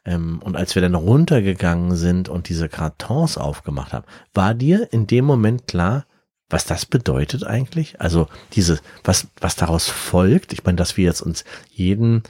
Ähm, 0.06 0.41
und 0.43 0.56
als 0.56 0.75
wir 0.75 0.82
dann 0.82 0.94
runtergegangen 0.94 1.97
sind 1.97 2.29
und 2.29 2.49
diese 2.49 2.69
Kartons 2.69 3.37
aufgemacht 3.37 3.93
haben, 3.93 4.06
war 4.32 4.55
dir 4.55 4.93
in 4.93 5.06
dem 5.06 5.25
Moment 5.25 5.67
klar, 5.67 6.06
was 6.49 6.64
das 6.64 6.87
bedeutet 6.87 7.44
eigentlich? 7.44 8.00
Also 8.00 8.29
diese, 8.53 8.79
was, 9.03 9.26
was 9.41 9.56
daraus 9.56 9.88
folgt? 9.88 10.53
Ich 10.53 10.64
meine, 10.64 10.76
dass 10.76 10.97
wir 10.97 11.05
jetzt 11.05 11.20
uns 11.20 11.44
jeden, 11.70 12.23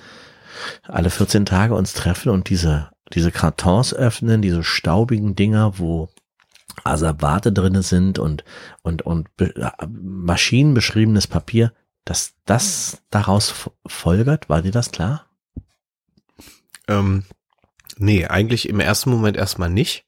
alle 0.85 1.11
14 1.11 1.45
Tage 1.45 1.75
uns 1.75 1.93
treffen 1.93 2.31
und 2.31 2.49
diese, 2.49 2.89
diese 3.13 3.31
Kartons 3.31 3.93
öffnen, 3.93 4.41
diese 4.41 4.65
staubigen 4.65 5.37
Dinger, 5.37 5.79
wo 5.79 6.09
Asservate 6.83 7.53
drinne 7.53 7.83
sind 7.83 8.19
und, 8.19 8.43
und, 8.83 9.03
und 9.03 9.29
äh, 9.39 9.71
maschinenbeschriebenes 9.87 11.27
Papier, 11.27 11.73
dass 12.07 12.35
das 12.47 13.03
daraus 13.11 13.71
folgert, 13.87 14.49
war 14.49 14.63
dir 14.63 14.73
das 14.73 14.93
klar? 14.93 15.27
Ähm, 16.89 17.25
nee, 17.99 18.27
eigentlich 18.27 18.69
im 18.69 18.81
ersten 18.81 19.11
Moment 19.11 19.37
erstmal 19.37 19.71
nicht. 19.71 20.05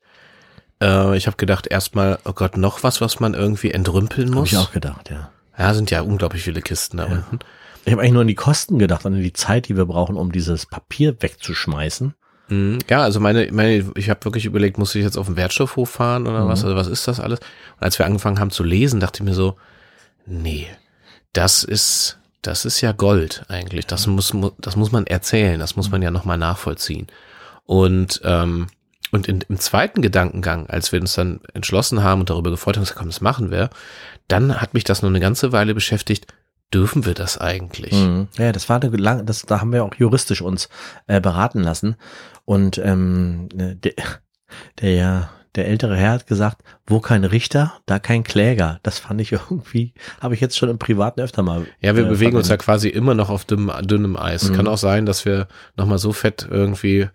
Äh, 0.83 1.17
ich 1.17 1.27
habe 1.27 1.37
gedacht 1.37 1.67
erstmal, 1.67 2.19
oh 2.25 2.33
Gott, 2.33 2.57
noch 2.57 2.83
was, 2.83 3.01
was 3.01 3.21
man 3.21 3.35
irgendwie 3.35 3.71
entrümpeln 3.73 4.31
muss. 4.31 4.53
ich 4.53 4.59
auch 4.59 4.73
gedacht, 4.73 5.11
ja. 5.11 5.31
Ja, 5.59 5.75
sind 5.75 5.91
ja 5.91 6.03
unglaublich 6.03 6.43
viele 6.43 6.63
Kisten 6.63 6.99
da 6.99 7.07
Ja. 7.07 7.13
unten. 7.13 7.39
Ich 7.85 7.93
habe 7.93 8.03
eigentlich 8.03 8.13
nur 8.13 8.23
an 8.23 8.29
die 8.29 8.35
Kosten 8.35 8.79
gedacht, 8.79 9.07
an 9.07 9.15
die 9.15 9.33
Zeit, 9.33 9.69
die 9.69 9.77
wir 9.77 9.87
brauchen, 9.87 10.17
um 10.17 10.31
dieses 10.31 10.67
Papier 10.67 11.17
wegzuschmeißen. 11.21 12.15
Mhm. 12.49 12.79
Ja, 12.89 13.01
also 13.03 13.19
meine, 13.19 13.51
meine 13.51 13.91
ich 13.97 14.09
habe 14.11 14.25
wirklich 14.25 14.45
überlegt, 14.45 14.79
muss 14.79 14.95
ich 14.95 15.03
jetzt 15.03 15.17
auf 15.19 15.27
den 15.27 15.37
Wertstoffhof 15.37 15.89
fahren 15.91 16.27
oder 16.27 16.45
Mhm. 16.45 16.49
was? 16.49 16.65
Also 16.65 16.77
was 16.77 16.87
ist 16.87 17.09
das 17.09 17.19
alles? 17.19 17.41
Und 17.41 17.83
als 17.83 17.99
wir 17.99 18.07
angefangen 18.07 18.39
haben 18.41 18.51
zu 18.51 18.63
lesen, 18.63 19.01
dachte 19.01 19.23
ich 19.23 19.25
mir 19.29 19.35
so, 19.35 19.57
nee, 20.27 20.67
das 21.33 21.65
ist, 21.65 22.19
das 22.43 22.65
ist 22.65 22.81
ja 22.81 22.93
Gold 22.93 23.45
eigentlich. 23.49 23.87
Das 23.87 24.07
muss, 24.07 24.33
mu- 24.33 24.53
das 24.59 24.77
muss 24.77 24.93
man 24.93 25.07
erzählen, 25.07 25.59
das 25.59 25.75
muss 25.77 25.91
man 25.91 26.03
ja 26.03 26.11
nochmal 26.11 26.39
nachvollziehen. 26.39 27.07
Und 27.69 28.23
ähm, 28.25 28.69
und 29.11 29.29
in, 29.29 29.43
im 29.49 29.59
zweiten 29.59 30.03
Gedankengang, 30.03 30.69
als 30.69 30.93
wir 30.93 31.01
uns 31.01 31.15
dann 31.15 31.41
entschlossen 31.53 32.03
haben 32.03 32.21
und 32.21 32.31
darüber 32.31 32.51
gefreut 32.51 32.77
haben, 32.77 32.83
gesagt, 32.83 32.99
komm, 32.99 33.09
das 33.09 33.21
machen 33.21 33.51
wir, 33.51 33.71
dann 34.27 34.61
hat 34.61 34.75
mich 34.75 34.85
das 34.85 35.03
noch 35.03 35.09
eine 35.09 35.21
ganze 35.21 35.53
Weile 35.53 35.75
beschäftigt. 35.75 36.27
Dürfen 36.73 37.07
wir 37.07 37.15
das 37.15 37.39
eigentlich? 37.39 37.93
Mhm. 37.93 38.29
Ja, 38.37 38.53
das 38.53 38.69
war 38.69 38.83
eine 38.83 38.95
lang, 38.97 39.25
das, 39.25 39.43
da 39.43 39.61
haben 39.61 39.73
wir 39.73 39.85
auch 39.85 39.95
juristisch 39.95 40.43
uns 40.43 40.69
äh, 41.07 41.21
beraten 41.21 41.61
lassen. 41.61 41.97
Und 42.45 42.79
ähm, 42.79 43.49
äh, 43.57 43.75
der, 43.75 43.95
der, 44.81 45.31
der 45.55 45.67
ältere 45.67 45.97
Herr 45.97 46.13
hat 46.13 46.27
gesagt, 46.27 46.63
wo 46.87 47.01
kein 47.01 47.25
Richter, 47.25 47.75
da 47.87 47.99
kein 47.99 48.25
Kläger. 48.25 48.81
Das 48.83 48.99
fand 48.99 49.21
ich 49.23 49.33
irgendwie, 49.51 49.95
habe 50.21 50.35
ich 50.35 50.41
jetzt 50.41 50.59
schon 50.59 50.69
im 50.69 50.79
Privaten 50.79 51.21
öfter 51.23 51.43
mal. 51.43 51.67
Ja, 51.81 51.97
wir 51.97 52.05
äh, 52.05 52.09
bewegen 52.09 52.37
uns 52.37 52.49
ja 52.49 52.57
verwendet. 52.57 52.65
quasi 52.65 52.89
immer 52.89 53.15
noch 53.15 53.31
auf 53.31 53.47
dünnem, 53.47 53.73
dünnem 53.87 54.17
Eis. 54.17 54.51
Mhm. 54.51 54.55
Kann 54.55 54.67
auch 54.67 54.79
sein, 54.79 55.07
dass 55.07 55.25
wir 55.25 55.49
nochmal 55.77 55.99
so 55.99 56.13
fett 56.13 56.47
irgendwie 56.51 57.09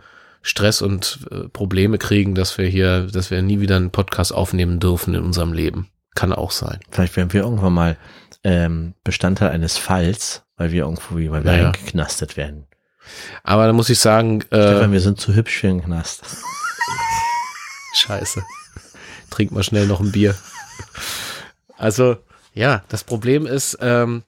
Stress 0.43 0.81
und 0.81 1.21
äh, 1.31 1.47
Probleme 1.47 1.97
kriegen, 1.97 2.35
dass 2.35 2.57
wir 2.57 2.67
hier, 2.67 3.07
dass 3.07 3.31
wir 3.31 3.41
nie 3.41 3.59
wieder 3.61 3.77
einen 3.77 3.89
Podcast 3.91 4.33
aufnehmen 4.33 4.79
dürfen 4.79 5.15
in 5.15 5.23
unserem 5.23 5.53
Leben. 5.53 5.89
Kann 6.15 6.31
auch 6.33 6.51
sein. 6.51 6.79
Vielleicht 6.91 7.15
werden 7.15 7.33
wir 7.33 7.41
irgendwann 7.41 7.73
mal 7.73 7.97
ähm, 8.43 8.93
Bestandteil 9.03 9.49
eines 9.49 9.77
Falls, 9.77 10.43
weil 10.57 10.71
wir 10.71 10.83
irgendwo, 10.83 11.17
wie 11.17 11.31
weil 11.31 11.43
wir 11.43 11.51
Naja. 11.53 11.65
eingeknastet 11.67 12.37
werden. 12.37 12.67
Aber 13.43 13.65
da 13.65 13.73
muss 13.73 13.89
ich 13.89 13.99
sagen, 13.99 14.41
äh, 14.51 14.61
Stefan, 14.61 14.91
wir 14.91 15.01
sind 15.01 15.19
zu 15.19 15.33
hübsch 15.33 15.57
für 15.59 15.67
den 15.67 15.83
Knast. 15.83 16.23
scheiße. 17.95 18.43
trink 19.29 19.51
mal 19.51 19.63
schnell 19.63 19.87
noch 19.87 19.99
ein 20.01 20.11
Bier. 20.11 20.35
Also, 21.77 22.17
ja, 22.53 22.83
das 22.89 23.03
Problem 23.03 23.45
ist, 23.45 23.77
ähm, 23.81 24.23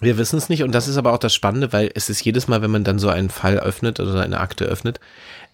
wir 0.00 0.18
wissen 0.18 0.36
es 0.38 0.48
nicht 0.48 0.62
und 0.62 0.72
das 0.72 0.88
ist 0.88 0.96
aber 0.96 1.12
auch 1.12 1.18
das 1.18 1.34
Spannende, 1.34 1.72
weil 1.72 1.90
es 1.94 2.08
ist 2.08 2.24
jedes 2.24 2.48
Mal, 2.48 2.62
wenn 2.62 2.70
man 2.70 2.84
dann 2.84 2.98
so 2.98 3.08
einen 3.08 3.30
Fall 3.30 3.58
öffnet 3.58 4.00
oder 4.00 4.20
eine 4.20 4.40
Akte 4.40 4.64
öffnet, 4.64 5.00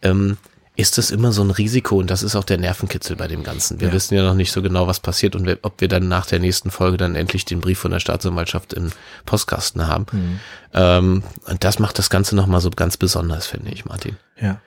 ähm, 0.02 0.36
ist 0.76 0.98
das 0.98 1.12
immer 1.12 1.30
so 1.30 1.42
ein 1.42 1.52
Risiko 1.52 1.98
und 1.98 2.10
das 2.10 2.24
ist 2.24 2.34
auch 2.34 2.42
der 2.42 2.58
Nervenkitzel 2.58 3.14
bei 3.14 3.28
dem 3.28 3.44
Ganzen. 3.44 3.78
Wir 3.80 3.88
Ja. 3.88 3.94
wissen 3.94 4.14
ja 4.16 4.24
noch 4.24 4.34
nicht 4.34 4.50
so 4.50 4.60
genau, 4.60 4.88
was 4.88 4.98
passiert 4.98 5.36
und 5.36 5.48
ob 5.62 5.80
wir 5.80 5.86
dann 5.86 6.08
nach 6.08 6.26
der 6.26 6.40
nächsten 6.40 6.70
Folge 6.72 6.96
dann 6.96 7.14
endlich 7.14 7.44
den 7.44 7.60
Brief 7.60 7.78
von 7.78 7.92
der 7.92 8.00
Staatsanwaltschaft 8.00 8.72
im 8.72 8.90
Postkasten 9.24 9.86
haben. 9.86 10.06
Mhm. 10.10 10.40
Ähm, 10.72 11.22
und 11.46 11.62
das 11.62 11.78
macht 11.78 11.96
das 11.98 12.10
Ganze 12.10 12.34
nochmal 12.34 12.60
so 12.60 12.70
ganz 12.70 12.96
besonders, 12.96 13.46
finde 13.46 13.70
ich, 13.70 13.84
Martin. 13.84 14.16
Ja. 14.40 14.60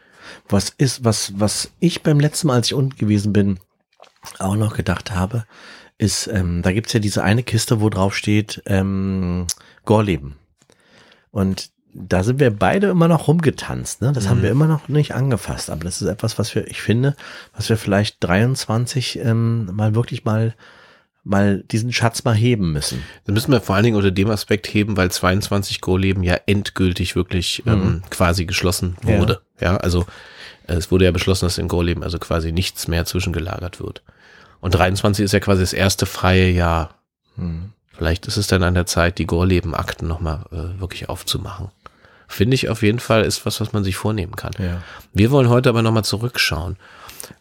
Was 0.48 0.70
ist, 0.78 1.04
was, 1.04 1.34
was 1.36 1.72
ich 1.82 2.04
beim 2.04 2.22
letzten 2.22 2.48
Mal, 2.48 2.56
als 2.56 2.68
ich 2.68 2.74
unten 2.74 2.98
gewesen 2.98 3.34
bin, 3.34 3.60
auch 4.40 4.56
noch 4.56 4.76
gedacht 4.76 5.12
habe, 5.12 5.46
ist, 5.98 6.28
ähm, 6.28 6.62
da 6.62 6.72
gibt's 6.72 6.94
ja 6.94 7.00
diese 7.00 7.24
eine 7.24 7.44
Kiste, 7.44 7.82
wo 7.82 7.90
drauf 7.90 8.16
steht, 8.16 8.62
ähm, 8.66 9.48
Gorleben. 9.86 10.36
Und 11.32 11.70
da 11.94 12.24
sind 12.24 12.40
wir 12.40 12.52
beide 12.52 12.88
immer 12.90 13.08
noch 13.08 13.28
rumgetanzt, 13.28 14.02
ne? 14.02 14.12
Das 14.14 14.30
haben 14.30 14.44
wir 14.44 14.52
immer 14.52 14.68
noch 14.68 14.88
nicht 14.88 15.16
angefasst. 15.16 15.70
Aber 15.72 15.84
das 15.84 16.02
ist 16.02 16.08
etwas, 16.08 16.38
was 16.38 16.54
wir, 16.54 16.68
ich 16.68 16.82
finde, 16.82 17.16
was 17.56 17.70
wir 17.70 17.78
vielleicht 17.78 18.18
23 18.24 19.18
ähm, 19.20 19.66
mal 19.74 19.96
wirklich 19.96 20.24
mal, 20.24 20.54
mal 21.24 21.64
diesen 21.72 21.92
Schatz 21.92 22.24
mal 22.24 22.36
heben 22.36 22.72
müssen. 22.72 23.02
Das 23.26 23.34
müssen 23.34 23.52
wir 23.52 23.62
vor 23.62 23.76
allen 23.76 23.84
Dingen 23.84 23.98
unter 23.98 24.12
dem 24.12 24.30
Aspekt 24.30 24.68
heben, 24.72 24.96
weil 24.96 25.10
22 25.10 25.82
Go-Leben 25.82 26.22
ja 26.22 26.36
endgültig 26.46 27.16
wirklich 27.16 27.64
ähm, 27.66 28.04
quasi 28.12 28.46
geschlossen 28.46 28.96
Ja. 29.04 29.18
wurde. 29.18 29.42
Ja, 29.60 29.78
also 29.78 30.06
äh, 30.68 30.74
es 30.76 30.92
wurde 30.92 31.06
ja 31.06 31.12
beschlossen, 31.12 31.46
dass 31.46 31.58
in 31.58 31.68
Go-Leben 31.68 32.04
also 32.04 32.20
quasi 32.20 32.52
nichts 32.52 32.88
mehr 32.88 33.06
zwischengelagert 33.06 33.80
wird. 33.80 34.04
Und 34.60 34.72
23 34.72 35.24
ist 35.26 35.34
ja 35.34 35.40
quasi 35.40 35.62
das 35.62 35.74
erste 35.74 36.06
freie 36.06 36.50
Jahr. 36.50 36.96
Hm. 37.36 37.72
Vielleicht 37.96 38.28
ist 38.28 38.38
es 38.38 38.48
dann 38.48 38.64
an 38.64 38.76
der 38.76 38.86
Zeit, 38.86 39.18
die 39.18 39.26
Gorleben-Akten 39.26 40.08
nochmal 40.08 40.46
äh, 40.52 40.80
wirklich 40.80 41.10
aufzumachen. 41.10 41.70
Finde 42.28 42.56
ich 42.56 42.70
auf 42.70 42.84
jeden 42.84 43.00
Fall 43.00 43.24
ist 43.24 43.46
was, 43.46 43.62
was 43.62 43.74
man 43.74 43.84
sich 43.84 43.96
vornehmen 43.96 44.36
kann. 44.36 44.52
Ja. 44.60 44.82
Wir 45.14 45.32
wollen 45.32 45.50
heute 45.50 45.70
aber 45.70 45.82
nochmal 45.82 46.04
zurückschauen. 46.04 46.76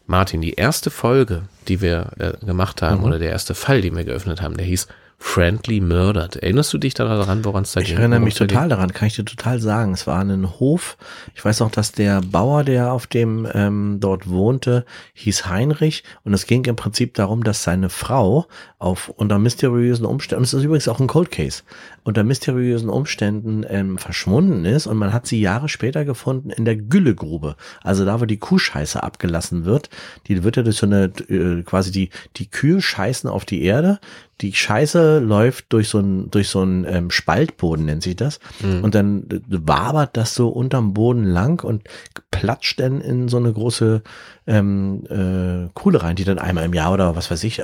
Martin, 0.05 0.41
die 0.41 0.53
erste 0.53 0.89
Folge, 0.89 1.43
die 1.67 1.81
wir 1.81 2.11
äh, 2.17 2.45
gemacht 2.45 2.81
haben, 2.81 3.03
oder 3.03 3.19
der 3.19 3.29
erste 3.29 3.53
Fall, 3.53 3.81
den 3.81 3.95
wir 3.95 4.05
geöffnet 4.05 4.41
haben, 4.41 4.57
der 4.57 4.65
hieß 4.65 4.87
Friendly 5.19 5.81
Murdered. 5.81 6.35
Erinnerst 6.37 6.71
du 6.73 6.77
dich 6.77 6.93
daran, 6.93 7.43
woran 7.43 7.63
es 7.63 7.71
da 7.71 7.81
Ich 7.81 7.87
ging? 7.87 7.97
erinnere 7.97 8.19
mich 8.19 8.35
total 8.35 8.69
daran, 8.69 8.93
kann 8.93 9.07
ich 9.07 9.15
dir 9.15 9.25
total 9.25 9.59
sagen. 9.59 9.93
Es 9.93 10.05
war 10.05 10.19
ein 10.19 10.59
Hof. 10.59 10.95
Ich 11.33 11.43
weiß 11.43 11.59
noch, 11.59 11.71
dass 11.71 11.91
der 11.91 12.21
Bauer, 12.21 12.63
der 12.63 12.91
auf 12.91 13.07
dem 13.07 13.47
ähm, 13.53 13.97
dort 13.99 14.29
wohnte, 14.29 14.85
hieß 15.13 15.47
Heinrich. 15.47 16.03
Und 16.23 16.33
es 16.33 16.45
ging 16.45 16.63
im 16.65 16.75
Prinzip 16.75 17.15
darum, 17.15 17.43
dass 17.43 17.63
seine 17.63 17.89
Frau 17.89 18.45
auf 18.77 19.09
unter 19.09 19.39
mysteriösen 19.39 20.05
Umständen, 20.05 20.41
und 20.41 20.43
es 20.43 20.53
ist 20.53 20.63
übrigens 20.63 20.87
auch 20.87 20.99
ein 20.99 21.07
Cold 21.07 21.31
Case, 21.31 21.63
unter 22.03 22.23
mysteriösen 22.23 22.89
Umständen 22.89 23.65
ähm, 23.67 23.97
verschwunden 23.97 24.65
ist. 24.65 24.85
Und 24.85 24.97
man 24.97 25.13
hat 25.13 25.25
sie 25.25 25.41
Jahre 25.41 25.67
später 25.67 26.05
gefunden 26.05 26.51
in 26.51 26.63
der 26.63 26.75
Güllegrube. 26.75 27.55
Also 27.81 28.05
da, 28.05 28.21
wo 28.21 28.25
die 28.25 28.37
Kuhscheiße 28.37 29.01
abgelassen 29.01 29.65
wird. 29.65 29.89
Die 30.27 30.43
wird 30.43 30.57
ja 30.57 30.63
durch 30.63 30.77
so 30.77 30.85
eine, 30.85 31.05
äh, 31.27 31.63
quasi 31.63 31.91
die, 31.91 32.11
die 32.35 32.49
Kühe 32.49 32.81
scheißen 32.81 33.27
auf 33.27 33.45
die 33.45 33.63
Erde. 33.63 33.99
Die 34.41 34.53
Scheiße 34.53 35.19
läuft 35.19 35.73
durch 35.73 35.89
so 35.89 35.99
ein, 35.99 36.29
durch 36.29 36.49
so 36.49 36.63
ein 36.63 36.85
ähm, 36.87 37.09
Spaltboden, 37.09 37.85
nennt 37.85 38.03
sich 38.03 38.15
das. 38.15 38.39
Und 38.83 38.95
dann 38.95 39.23
äh, 39.31 39.39
wabert 39.47 40.15
das 40.15 40.35
so 40.35 40.49
unterm 40.49 40.93
Boden 40.93 41.23
lang 41.23 41.63
und 41.63 41.83
platscht 42.31 42.79
dann 42.79 43.01
in 43.01 43.27
so 43.29 43.37
eine 43.37 43.51
große 43.51 44.03
ähm, 44.45 45.03
äh, 45.09 45.69
Kuhle 45.73 46.03
rein, 46.03 46.15
die 46.15 46.23
dann 46.23 46.39
einmal 46.39 46.65
im 46.65 46.73
Jahr 46.73 46.93
oder 46.93 47.15
was 47.15 47.31
weiß 47.31 47.43
ich, 47.43 47.59
äh, 47.59 47.63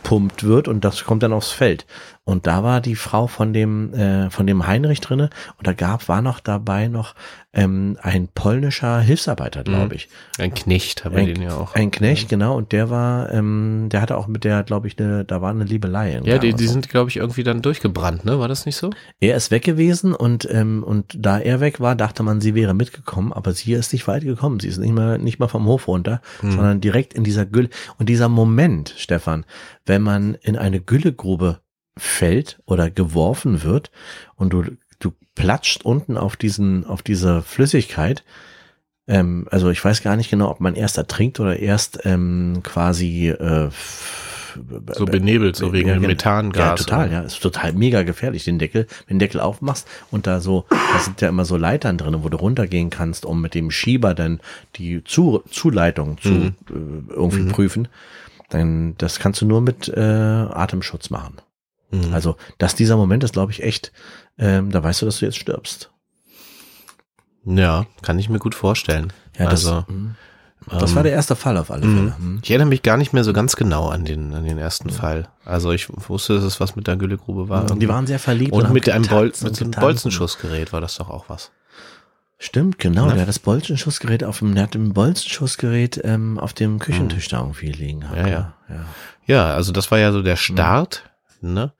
abgepumpt 0.00 0.44
wird 0.44 0.68
und 0.68 0.84
das 0.84 1.04
kommt 1.04 1.22
dann 1.22 1.32
aufs 1.32 1.50
Feld. 1.50 1.86
Und 2.24 2.46
da 2.46 2.62
war 2.62 2.80
die 2.80 2.94
Frau 2.94 3.26
von 3.26 3.52
dem, 3.52 3.92
äh, 3.92 4.30
von 4.30 4.46
dem 4.46 4.66
Heinrich 4.66 5.00
drinne 5.00 5.30
und 5.58 5.66
da 5.66 5.72
gab, 5.72 6.08
war 6.08 6.22
noch 6.22 6.38
dabei 6.38 6.86
noch 6.86 7.14
ähm, 7.52 7.98
ein 8.02 8.28
polnischer 8.28 9.00
Hilfsarbeiter, 9.00 9.64
glaube 9.64 9.96
ich. 9.96 10.08
Ein 10.38 10.54
Knecht 10.54 11.04
haben 11.04 11.16
wir 11.16 11.24
den 11.24 11.42
ja 11.42 11.56
auch. 11.56 11.74
ein 11.74 11.90
Knecht, 11.90 12.28
genau, 12.28 12.56
und 12.56 12.70
der 12.70 12.88
war, 12.88 13.32
ähm, 13.32 13.88
der 13.90 14.00
hatte 14.00 14.16
auch 14.16 14.28
mit 14.28 14.44
der, 14.44 14.62
glaube 14.62 14.86
ich, 14.86 14.96
eine, 14.98 15.24
da 15.24 15.42
war 15.42 15.50
eine 15.50 15.64
Liebelei. 15.64 16.20
ja, 16.22 16.38
die, 16.38 16.54
die 16.54 16.68
sind, 16.68 16.88
glaube 16.88 17.10
ich, 17.10 17.16
irgendwie 17.16 17.42
dann 17.42 17.62
durchgebrannt, 17.62 18.24
ne? 18.24 18.38
War 18.38 18.46
das 18.46 18.66
nicht 18.66 18.76
so? 18.76 18.90
Er 19.18 19.34
ist 19.36 19.50
weg 19.50 19.64
gewesen 19.64 20.14
und, 20.14 20.48
ähm, 20.48 20.84
und 20.84 21.16
da 21.18 21.40
er 21.40 21.58
weg 21.58 21.80
war, 21.80 21.96
dachte 21.96 22.22
man, 22.22 22.40
sie 22.40 22.54
wäre 22.54 22.74
mitgekommen, 22.74 23.32
aber 23.32 23.52
sie 23.52 23.72
ist 23.72 23.92
nicht 23.92 24.06
weit 24.06 24.22
gekommen. 24.22 24.60
Sie 24.60 24.68
ist 24.68 24.78
nicht 24.78 24.92
mal, 24.92 25.18
nicht 25.18 25.40
mal 25.40 25.48
vom 25.48 25.66
Hof 25.66 25.88
runter, 25.88 26.20
sondern 26.42 26.80
direkt 26.80 27.14
in 27.14 27.24
dieser 27.24 27.46
Gülle. 27.46 27.70
Und 27.98 28.08
dieser 28.08 28.28
Moment, 28.28 28.94
Stefan, 28.96 29.44
wenn 29.90 30.02
man 30.02 30.36
in 30.36 30.56
eine 30.56 30.80
Güllegrube 30.80 31.58
fällt 31.96 32.60
oder 32.64 32.90
geworfen 32.92 33.64
wird 33.64 33.90
und 34.36 34.52
du, 34.52 34.62
du 35.00 35.10
platscht 35.34 35.84
unten 35.84 36.16
auf 36.16 36.36
diesen, 36.36 36.86
auf 36.86 37.02
diese 37.02 37.42
Flüssigkeit, 37.42 38.22
ähm, 39.08 39.48
also 39.50 39.68
ich 39.68 39.84
weiß 39.84 40.04
gar 40.04 40.14
nicht 40.14 40.30
genau, 40.30 40.48
ob 40.48 40.60
man 40.60 40.76
erst 40.76 40.96
ertrinkt 40.96 41.40
oder 41.40 41.58
erst 41.58 42.02
ähm, 42.04 42.60
quasi 42.62 43.30
äh, 43.30 43.70
So 44.92 45.06
benebelt, 45.06 45.56
so 45.56 45.72
wegen 45.72 45.88
dem 45.88 45.96
genau. 45.96 46.06
Methangas. 46.08 46.56
Ja, 46.56 46.74
total, 46.76 47.08
oder? 47.08 47.12
ja. 47.16 47.20
Ist 47.22 47.40
total 47.40 47.72
mega 47.72 48.04
gefährlich, 48.04 48.44
den 48.44 48.60
Deckel. 48.60 48.86
Wenn 49.08 49.16
den 49.16 49.18
Deckel 49.18 49.40
aufmachst 49.40 49.88
und 50.12 50.28
da 50.28 50.40
so, 50.40 50.66
da 50.70 51.00
sind 51.00 51.20
ja 51.20 51.28
immer 51.28 51.44
so 51.44 51.56
Leitern 51.56 51.98
drin, 51.98 52.16
wo 52.22 52.28
du 52.28 52.36
runtergehen 52.36 52.90
kannst, 52.90 53.24
um 53.26 53.40
mit 53.40 53.54
dem 53.56 53.72
Schieber 53.72 54.14
dann 54.14 54.38
die 54.76 55.02
Zu 55.02 55.42
Zuleitung 55.50 56.18
zu 56.18 56.28
Mhm. 56.28 56.54
äh, 56.68 57.12
irgendwie 57.12 57.44
prüfen. 57.50 57.88
Dann, 58.50 58.94
das 58.98 59.18
kannst 59.18 59.40
du 59.40 59.46
nur 59.46 59.60
mit 59.60 59.88
äh, 59.88 60.00
Atemschutz 60.00 61.10
machen. 61.10 61.36
Mhm. 61.90 62.12
Also, 62.12 62.36
dass 62.58 62.74
dieser 62.74 62.96
Moment 62.96 63.24
ist, 63.24 63.32
glaube 63.32 63.52
ich, 63.52 63.62
echt, 63.62 63.92
ähm, 64.38 64.70
da 64.70 64.82
weißt 64.82 65.02
du, 65.02 65.06
dass 65.06 65.18
du 65.20 65.24
jetzt 65.26 65.38
stirbst. 65.38 65.90
Ja, 67.44 67.86
kann 68.02 68.18
ich 68.18 68.28
mir 68.28 68.38
gut 68.38 68.54
vorstellen. 68.54 69.12
Ja, 69.38 69.46
das, 69.48 69.64
also, 69.66 69.84
mhm. 69.88 70.14
das 70.68 70.90
ähm, 70.90 70.96
war 70.96 71.02
der 71.04 71.12
erste 71.12 71.36
Fall 71.36 71.56
auf 71.56 71.70
alle 71.70 71.86
Mhm. 71.86 71.96
Fälle. 71.96 72.14
Mhm. 72.18 72.40
Ich 72.42 72.50
erinnere 72.50 72.68
mich 72.68 72.82
gar 72.82 72.96
nicht 72.96 73.12
mehr 73.12 73.24
so 73.24 73.32
ganz 73.32 73.56
genau 73.56 73.88
an 73.88 74.04
den, 74.04 74.34
an 74.34 74.44
den 74.44 74.58
ersten 74.58 74.90
Fall. 74.90 75.28
Also 75.44 75.72
ich 75.72 75.88
wusste, 76.08 76.34
dass 76.34 76.44
es 76.44 76.60
was 76.60 76.76
mit 76.76 76.86
der 76.86 76.96
Güllegrube 76.96 77.48
war. 77.48 77.64
Die 77.66 77.88
waren 77.88 78.06
sehr 78.06 78.18
verliebt. 78.18 78.52
und 78.52 78.64
haben 78.64 78.72
mit 78.74 78.88
einem 78.88 79.06
Bol 79.06 79.30
getanzt 79.30 79.42
und 79.42 79.50
mit 79.52 79.60
einem 79.60 79.70
getanzt. 79.70 79.84
Bolzenschussgerät 79.86 80.72
war 80.72 80.80
das 80.80 80.96
doch 80.96 81.08
auch 81.08 81.24
was. 81.28 81.50
Stimmt, 82.42 82.78
genau. 82.78 83.04
Ne? 83.06 83.12
Der 83.12 83.20
hat 83.22 83.28
das 83.28 83.38
Bolzenschussgerät 83.38 84.24
auf 84.24 84.38
dem, 84.38 84.54
der 84.54 84.64
hat 84.64 84.74
ein 84.74 84.94
Bolzenschussgerät 84.94 86.00
ähm, 86.04 86.38
auf 86.38 86.54
dem 86.54 86.78
Küchentisch 86.78 87.28
da 87.28 87.40
irgendwie 87.40 87.70
liegen. 87.70 88.02
Ja, 88.16 88.26
ja. 88.26 88.54
ja. 88.68 88.84
Ja, 89.26 89.54
also 89.54 89.72
das 89.72 89.90
war 89.90 89.98
ja 89.98 90.10
so 90.10 90.22
der 90.22 90.34
Mhm. 90.34 90.38
Start, 90.38 91.04
ne? 91.42 91.72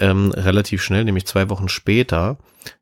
Ähm, 0.00 0.32
relativ 0.32 0.82
schnell, 0.82 1.04
nämlich 1.04 1.26
zwei 1.26 1.48
Wochen 1.48 1.68
später, 1.68 2.38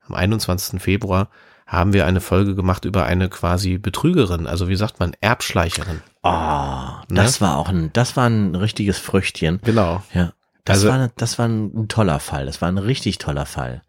am 0.08 0.14
21. 0.14 0.80
Februar, 0.80 1.28
haben 1.66 1.92
wir 1.92 2.06
eine 2.06 2.22
Folge 2.22 2.54
gemacht 2.54 2.86
über 2.86 3.04
eine 3.04 3.28
quasi 3.28 3.76
Betrügerin, 3.76 4.46
also 4.46 4.68
wie 4.68 4.76
sagt 4.76 4.98
man, 4.98 5.12
Erbschleicherin. 5.20 6.00
Ah, 6.22 7.02
Ne? 7.10 7.16
das 7.22 7.42
war 7.42 7.58
auch 7.58 7.68
ein, 7.68 7.90
das 7.92 8.16
war 8.16 8.26
ein 8.26 8.54
richtiges 8.54 8.98
Früchtchen. 8.98 9.60
Genau. 9.64 10.02
Ja. 10.14 10.32
Das 10.64 10.78
Also- 10.78 10.88
war, 10.88 11.10
das 11.16 11.38
war 11.38 11.46
ein, 11.46 11.66
ein 11.74 11.88
toller 11.88 12.20
Fall. 12.20 12.46
Das 12.46 12.62
war 12.62 12.68
ein 12.70 12.78
richtig 12.78 13.18
toller 13.18 13.44
Fall. 13.46 13.82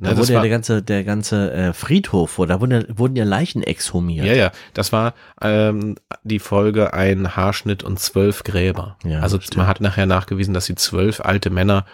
Da 0.00 0.10
Ja, 0.10 0.16
wurde 0.16 0.32
ja 0.32 0.40
der 0.40 0.50
ganze, 0.50 0.82
der 0.82 1.04
ganze 1.04 1.52
äh, 1.52 1.72
Friedhof, 1.72 2.38
wo, 2.38 2.46
da 2.46 2.60
wurden, 2.60 2.72
ja- 2.82 2.98
wurden 2.98 3.14
ja 3.16 3.24
Leichen 3.24 3.62
exhumiert. 3.62 4.26
Ja, 4.26 4.32
ja, 4.34 4.52
das 4.74 4.92
war 4.92 5.14
ähm, 5.40 5.94
die 6.24 6.40
Folge 6.40 6.92
ein 6.94 7.36
Haarschnitt 7.36 7.82
und 7.84 8.00
zwölf 8.00 8.42
Gräber. 8.42 8.96
Ja, 9.04 9.20
also 9.20 9.38
stimmt. 9.40 9.58
man 9.58 9.66
hat 9.68 9.80
nachher 9.80 10.06
nachgewiesen, 10.06 10.52
dass 10.52 10.64
sie 10.66 10.74
zwölf 10.74 11.20
alte 11.20 11.50
Männer, 11.50 11.86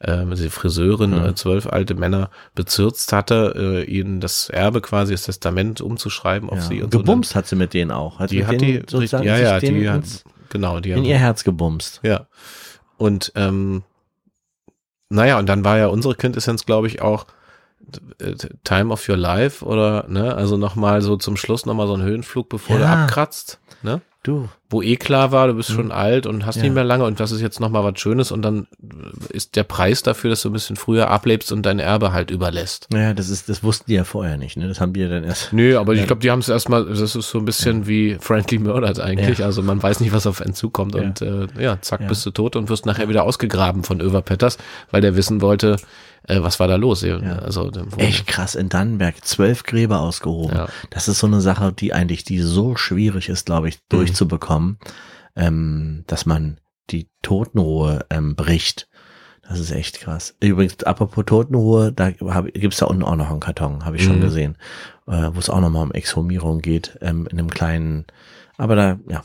also 0.00 0.42
die 0.42 0.50
Friseurin, 0.50 1.10
Mhm. 1.12 1.24
äh, 1.26 1.34
zwölf 1.36 1.66
alte 1.68 1.94
Männer 1.94 2.28
bezirzt 2.54 3.12
hatte, 3.12 3.54
äh, 3.56 3.84
ihnen 3.84 4.20
das 4.20 4.50
Erbe 4.50 4.80
quasi, 4.82 5.12
das 5.14 5.22
Testament 5.22 5.80
umzuschreiben 5.80 6.50
auf 6.50 6.56
Ja. 6.58 6.62
sie 6.64 6.82
und 6.82 6.92
so. 6.92 6.98
Gebumst 6.98 7.34
hat 7.36 7.46
sie 7.46 7.56
mit 7.56 7.72
denen 7.72 7.90
auch. 7.92 8.18
Hat 8.18 8.30
Die 8.32 8.44
hat 8.44 8.60
die, 8.60 8.82
sozusagen 8.86 9.24
ja, 9.24 9.38
ja, 9.38 9.60
die, 9.60 9.88
hat- 9.88 10.24
genau, 10.50 10.80
die 10.80 10.90
in 10.90 10.96
haben, 10.98 11.04
ihr 11.04 11.18
Herz 11.18 11.44
gebumst. 11.44 12.00
ja. 12.02 12.26
Und, 12.98 13.32
ähm, 13.36 13.82
naja, 15.08 15.38
und 15.38 15.48
dann 15.48 15.64
war 15.64 15.78
ja 15.78 15.86
unsere 15.86 16.14
Quintessenz, 16.16 16.66
glaube 16.66 16.86
ich, 16.88 17.00
auch 17.00 17.24
äh, 17.24 17.28
Time 18.64 18.92
of 18.92 19.08
Your 19.08 19.16
Life 19.16 19.64
oder, 19.64 20.06
ne, 20.08 20.34
also 20.34 20.56
nochmal 20.56 21.02
so 21.02 21.16
zum 21.16 21.36
Schluss 21.36 21.66
nochmal 21.66 21.86
so 21.86 21.94
ein 21.94 22.02
Höhenflug, 22.02 22.48
bevor 22.48 22.76
du 22.78 22.82
Ja. 22.84 23.04
abkratzt, 23.04 23.58
ne? 23.82 24.00
Du, 24.22 24.48
wo 24.70 24.82
eh 24.82 24.96
klar 24.96 25.30
war, 25.30 25.46
du 25.48 25.54
bist 25.54 25.70
schon 25.70 25.92
alt 25.92 26.26
und 26.26 26.46
hast 26.46 26.56
Ja. 26.56 26.62
nicht 26.62 26.72
mehr 26.74 26.84
lange 26.84 27.04
und 27.04 27.20
das 27.20 27.30
ist 27.32 27.40
jetzt 27.40 27.60
nochmal 27.60 27.84
was 27.84 28.00
Schönes 28.00 28.32
und 28.32 28.42
dann 28.42 28.66
ist 29.28 29.56
der 29.56 29.62
Preis 29.62 30.02
dafür, 30.02 30.30
dass 30.30 30.42
du 30.42 30.50
ein 30.50 30.52
bisschen 30.52 30.76
früher 30.76 31.10
ablebst 31.10 31.52
und 31.52 31.62
dein 31.64 31.78
Erbe 31.78 32.12
halt 32.12 32.30
überlässt. 32.30 32.88
naja, 32.90 33.14
das 33.14 33.28
ist, 33.28 33.48
das 33.48 33.62
wussten 33.62 33.84
die 33.88 33.94
ja 33.94 34.04
vorher 34.04 34.36
nicht, 34.36 34.56
ne? 34.56 34.66
Das 34.66 34.80
haben 34.80 34.92
die 34.92 35.00
ja 35.00 35.08
dann 35.08 35.22
erst. 35.24 35.52
Nö, 35.52 35.78
aber 35.78 35.92
ich 35.94 36.06
glaube, 36.06 36.22
die 36.22 36.30
haben 36.30 36.40
es 36.40 36.48
erstmal, 36.48 36.84
das 36.86 37.00
ist 37.14 37.30
so 37.30 37.38
ein 37.38 37.44
bisschen 37.44 37.86
wie 37.86 38.16
Friendly 38.18 38.58
Murdered 38.58 38.98
eigentlich. 39.00 39.38
Ja. 39.38 39.46
Also 39.46 39.62
man 39.62 39.82
weiß 39.82 40.00
nicht, 40.00 40.12
was 40.12 40.26
auf 40.26 40.40
einen 40.40 40.54
zukommt 40.54 40.94
Ja. 40.94 41.02
und 41.02 41.20
äh, 41.22 41.46
ja, 41.60 41.78
zack, 41.80 42.00
Ja. 42.00 42.06
bist 42.08 42.24
du 42.26 42.30
tot 42.30 42.56
und 42.56 42.68
wirst 42.68 42.86
nachher 42.86 43.08
wieder 43.08 43.24
ausgegraben 43.24 43.84
von 43.84 44.00
Över 44.00 44.22
Petters, 44.22 44.58
weil 44.90 45.02
der 45.02 45.14
wissen 45.14 45.40
wollte, 45.42 45.76
äh, 46.26 46.40
was 46.40 46.58
war 46.58 46.68
da 46.68 46.76
los. 46.76 47.04
Also 47.04 47.70
wo- 47.90 47.96
Echt 48.00 48.26
krass, 48.26 48.54
in 48.54 48.70
Dannenberg 48.70 49.22
zwölf 49.26 49.62
Gräber 49.64 50.00
ausgehoben. 50.00 50.56
Ja. 50.56 50.68
Das 50.88 51.06
ist 51.06 51.18
so 51.18 51.26
eine 51.26 51.42
Sache, 51.42 51.70
die 51.72 51.92
eigentlich, 51.92 52.24
die 52.24 52.40
so 52.40 52.76
schwierig 52.76 53.28
ist, 53.28 53.44
glaube 53.44 53.68
ich, 53.68 53.78
durchzubekommen. 53.90 54.63
Ähm, 55.36 56.04
dass 56.06 56.26
man 56.26 56.58
die 56.90 57.08
Totenruhe 57.22 58.04
ähm, 58.10 58.36
bricht. 58.36 58.88
Das 59.46 59.58
ist 59.58 59.70
echt 59.72 60.00
krass. 60.00 60.34
Übrigens, 60.40 60.82
apropos 60.84 61.24
Totenruhe, 61.26 61.92
da 61.92 62.10
hab, 62.28 62.46
gibt's 62.54 62.78
da 62.78 62.86
unten 62.86 63.02
auch 63.02 63.16
noch 63.16 63.30
einen 63.30 63.40
Karton, 63.40 63.84
habe 63.84 63.96
ich 63.96 64.04
schon 64.04 64.16
Mhm. 64.18 64.22
gesehen, 64.22 64.56
äh, 65.06 65.28
wo 65.32 65.38
es 65.38 65.50
auch 65.50 65.60
nochmal 65.60 65.82
um 65.82 65.92
Exhumierung 65.92 66.60
geht, 66.60 66.98
ähm, 67.02 67.26
in 67.30 67.38
einem 67.38 67.50
kleinen, 67.50 68.06
aber 68.56 68.74
da, 68.76 68.98
ja. 69.08 69.22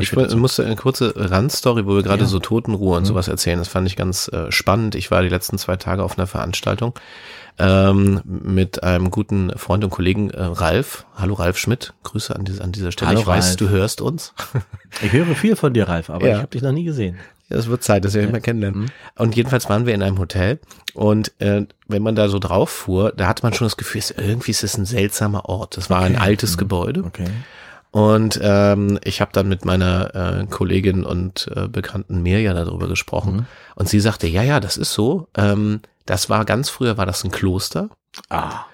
Ich 0.00 0.12
musste 0.14 0.64
eine 0.64 0.76
kurze 0.76 1.12
Randstory, 1.16 1.86
wo 1.86 1.94
wir 1.94 2.02
gerade 2.02 2.22
Ja. 2.22 2.28
so 2.28 2.38
Totenruhe 2.40 2.96
und 2.96 3.02
Mhm. 3.04 3.06
sowas 3.06 3.28
erzählen. 3.28 3.58
Das 3.58 3.68
fand 3.68 3.86
ich 3.86 3.96
ganz 3.96 4.28
äh, 4.28 4.50
spannend. 4.50 4.94
Ich 4.96 5.10
war 5.10 5.22
die 5.22 5.28
letzten 5.28 5.56
zwei 5.58 5.76
Tage 5.76 6.02
auf 6.02 6.18
einer 6.18 6.26
Veranstaltung 6.26 6.94
ähm, 7.58 8.20
mit 8.24 8.82
einem 8.82 9.10
guten 9.10 9.56
Freund 9.56 9.84
und 9.84 9.90
Kollegen 9.90 10.30
äh, 10.30 10.42
Ralf. 10.42 11.06
Hallo 11.16 11.34
Ralf 11.34 11.56
Schmidt. 11.58 11.92
Grüße 12.02 12.34
an, 12.34 12.44
diese, 12.44 12.62
an 12.64 12.72
dieser 12.72 12.90
Stelle. 12.90 13.10
Hallo, 13.10 13.20
ich 13.20 13.26
weiß, 13.26 13.46
Ralf. 13.50 13.56
du 13.56 13.68
hörst 13.68 14.00
uns. 14.00 14.34
Ich 15.02 15.12
höre 15.12 15.26
viel 15.34 15.56
von 15.56 15.72
dir, 15.74 15.88
Ralf, 15.88 16.08
aber 16.08 16.24
Ja. 16.28 16.34
ich 16.34 16.38
habe 16.38 16.50
dich 16.52 16.62
noch 16.62 16.70
nie 16.70 16.84
gesehen. 16.84 17.18
Es 17.48 17.66
wird 17.68 17.82
Zeit, 17.82 18.04
dass 18.04 18.14
wir 18.14 18.22
ihn 18.22 18.30
mal 18.30 18.40
kennenlernen. 18.40 18.92
Und 19.16 19.34
jedenfalls 19.36 19.68
waren 19.68 19.86
wir 19.86 19.94
in 19.94 20.02
einem 20.04 20.18
Hotel 20.18 20.60
und 20.94 21.32
äh, 21.40 21.66
wenn 21.88 22.02
man 22.02 22.14
da 22.14 22.28
so 22.28 22.38
drauf 22.38 22.70
fuhr, 22.70 23.12
da 23.16 23.26
hatte 23.26 23.42
man 23.42 23.52
schon 23.52 23.66
das 23.66 23.76
Gefühl, 23.76 23.98
es- 23.98 24.12
irgendwie 24.12 24.52
ist 24.52 24.62
es 24.62 24.78
ein 24.78 24.86
seltsamer 24.86 25.48
Ort. 25.48 25.76
Das 25.76 25.90
war 25.90 26.00
ein 26.02 26.14
Okay. 26.14 26.24
altes 26.24 26.52
Mhm. 26.54 26.58
Gebäude 26.58 27.02
Okay. 27.04 27.26
Und 27.94 28.40
ähm, 28.42 28.98
ich 29.04 29.20
habe 29.20 29.30
dann 29.32 29.48
mit 29.48 29.64
meiner 29.64 30.14
äh, 30.40 30.46
Kollegin 30.50 31.04
und 31.04 31.48
äh, 31.54 31.68
Bekannten 31.68 32.22
Mirja 32.22 32.52
darüber 32.52 32.88
gesprochen 32.88 33.36
Mhm. 33.36 33.46
und 33.76 33.88
sie 33.88 34.00
sagte, 34.00 34.26
ja, 34.26 34.42
ja, 34.42 34.58
das 34.58 34.76
ist 34.76 34.92
so. 34.94 35.28
Ähm, 35.36 35.80
das 36.04 36.28
war 36.28 36.44
ganz 36.44 36.68
früher 36.70 36.96
war 36.96 37.06
das 37.06 37.22
ein 37.22 37.30
Kloster 37.30 37.90
Ah. 38.30 38.64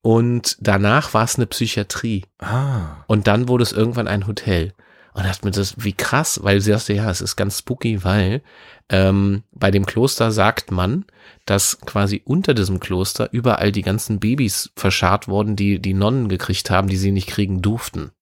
und 0.00 0.56
danach 0.60 1.12
war 1.12 1.24
es 1.24 1.36
eine 1.36 1.46
Psychiatrie 1.46 2.24
Ah. 2.38 3.04
und 3.08 3.26
dann 3.26 3.46
wurde 3.46 3.62
es 3.62 3.72
irgendwann 3.72 4.08
ein 4.08 4.26
Hotel. 4.26 4.72
Und 5.14 5.26
dachte 5.26 5.44
mir 5.44 5.50
das, 5.52 5.74
wie 5.76 5.92
krass, 5.92 6.40
weil 6.42 6.62
sie 6.62 6.72
sagte, 6.72 6.94
ja, 6.94 7.10
es 7.10 7.20
ist 7.20 7.36
ganz 7.36 7.58
spooky, 7.58 8.02
weil 8.02 8.40
ähm, 8.88 9.42
bei 9.52 9.70
dem 9.70 9.84
Kloster 9.84 10.30
sagt 10.32 10.70
man, 10.70 11.04
dass 11.44 11.78
quasi 11.82 12.22
unter 12.24 12.54
diesem 12.54 12.80
Kloster 12.80 13.28
überall 13.32 13.70
die 13.72 13.82
ganzen 13.82 14.18
Babys 14.20 14.70
verscharrt 14.74 15.28
wurden, 15.28 15.54
die 15.56 15.78
die 15.80 15.92
Nonnen 15.92 16.28
gekriegt 16.30 16.70
haben, 16.70 16.88
die 16.88 16.96
sie 16.96 17.12
nicht 17.12 17.28
kriegen 17.28 17.60
durften. 17.60 18.12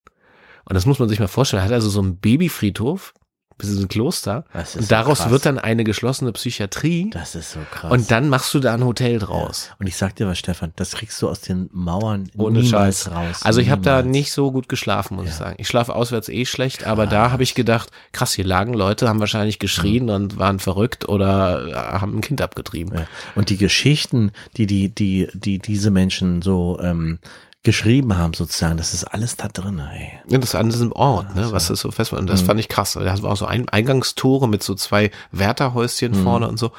Und 0.65 0.75
das 0.75 0.87
muss 0.87 0.99
man 0.99 1.09
sich 1.09 1.19
mal 1.21 1.29
vorstellen. 1.29 1.63
Er 1.63 1.67
hat 1.67 1.73
also 1.73 1.89
so 1.91 2.01
einen 2.01 2.17
Babyfriedhof, 2.19 3.15
bis 3.59 3.77
in 3.77 3.83
ein 3.83 3.89
Kloster. 3.89 4.47
Das 4.55 4.71
ist 4.71 4.77
Und 4.77 4.83
so 4.85 4.89
daraus 4.89 5.19
krass. 5.19 5.31
wird 5.31 5.45
dann 5.45 5.59
eine 5.59 5.85
geschlossene 5.85 6.33
Psychiatrie. 6.33 7.11
Das 7.11 7.35
ist 7.35 7.53
so 7.53 7.59
krass. 7.71 7.93
Und 7.93 8.11
dann 8.11 8.31
machst 8.31 8.55
du 8.55 8.59
da 8.61 8.73
ein 8.73 8.85
Hotel 8.87 9.19
draus. 9.19 9.71
Und 9.79 9.87
ich 9.87 9.97
sag 9.99 10.17
dir 10.17 10.27
was, 10.27 10.39
Stefan, 10.39 10.73
das 10.77 10.93
kriegst 10.93 11.21
du 11.21 11.29
aus 11.29 11.43
den 11.43 11.69
Mauern 11.71 12.31
Ohne 12.39 12.61
niemals 12.63 13.05
Scheiß. 13.05 13.13
raus. 13.15 13.43
Also 13.43 13.61
ich 13.61 13.69
habe 13.69 13.83
da 13.83 14.01
nicht 14.03 14.33
so 14.33 14.51
gut 14.51 14.71
geschlafen, 14.71 15.17
muss 15.17 15.27
ich 15.27 15.33
Ja. 15.33 15.37
sagen. 15.37 15.57
Ich 15.59 15.69
schlafe 15.69 15.95
auswärts 15.95 16.31
eh 16.31 16.47
schlecht, 16.47 16.87
aber 16.87 17.07
da 17.07 17.31
habe 17.33 17.43
ich 17.43 17.55
gedacht, 17.55 17.91
krass, 18.13 18.33
hier 18.33 18.47
lagen 18.47 18.73
Leute, 18.73 19.11
haben 19.11 19.21
wahrscheinlich 19.21 19.59
geschrien 19.59 20.09
und 20.09 20.39
waren 20.39 20.59
verrückt 20.59 21.07
oder 21.07 21.67
äh, 21.69 21.75
haben 21.75 22.17
ein 22.17 22.21
Kind 22.23 22.41
abgetrieben. 22.41 22.97
Ja. 22.97 23.07
Und 23.35 23.51
die 23.51 23.59
Geschichten, 23.59 24.33
die 24.57 24.67
die 24.67 24.89
die 24.89 25.29
die 25.35 25.59
diese 25.59 25.91
Menschen 25.91 26.41
so 26.41 26.79
ähm, 26.83 27.19
geschrieben 27.63 28.17
haben, 28.17 28.33
sozusagen, 28.35 28.77
das 28.79 28.95
ist 28.95 29.05
alles 29.05 29.37
da 29.37 29.49
drin. 29.49 29.79
Ey. 29.79 30.13
Ja, 30.29 30.39
das 30.39 30.55
an 30.55 30.71
diesem 30.71 30.93
Ort, 30.93 31.35
ne, 31.37 31.47
so. 31.47 31.53
was 31.53 31.69
das 31.69 31.81
so 31.81 31.91
fest. 31.91 32.13
Und 32.13 32.27
das 32.29 32.43
Mhm. 32.43 32.47
fand 32.47 32.61
ich 32.61 32.69
krass. 32.69 32.95
Das 32.95 33.23
war 33.23 33.33
auch 33.33 33.37
so 33.37 33.47
ein 33.47 33.69
Eingangstore 33.69 34.49
mit 34.49 34.63
so 34.63 34.75
zwei 34.75 35.11
Wärterhäuschen 35.31 36.13
Mhm. 36.13 36.23
vorne 36.23 36.49
und 36.49 36.59
so. 36.59 36.73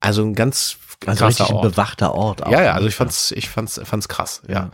Also 0.00 0.22
ein 0.22 0.34
ganz 0.34 0.76
Also 1.06 1.24
krasser 1.24 1.26
richtig 1.28 1.50
ein 1.50 1.56
Ort. 1.56 1.70
bewachter 1.70 2.14
Ort. 2.14 2.42
Auch, 2.42 2.50
Ja, 2.50 2.58
ja, 2.62 2.64
ne? 2.70 2.74
also 2.74 2.88
ich 2.88 2.94
fand's, 2.96 3.30
ich 3.30 3.48
fand's, 3.48 3.80
fand's 3.84 4.08
krass. 4.08 4.42
Ja, 4.48 4.54
Ja. 4.54 4.70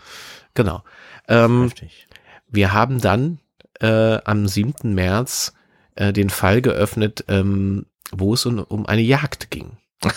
genau. 0.54 0.82
Ähm. 1.28 1.70
Wir 2.48 2.72
haben 2.72 3.00
dann 3.00 3.40
äh, 3.80 4.18
am 4.24 4.46
7. 4.46 4.94
März 4.94 5.52
äh, 5.96 6.12
den 6.12 6.30
Fall 6.30 6.62
geöffnet, 6.62 7.24
ähm, 7.28 7.86
wo 8.12 8.34
es 8.34 8.46
um, 8.46 8.60
um 8.60 8.86
eine 8.86 9.02
Jagd 9.02 9.50
ging. 9.50 9.76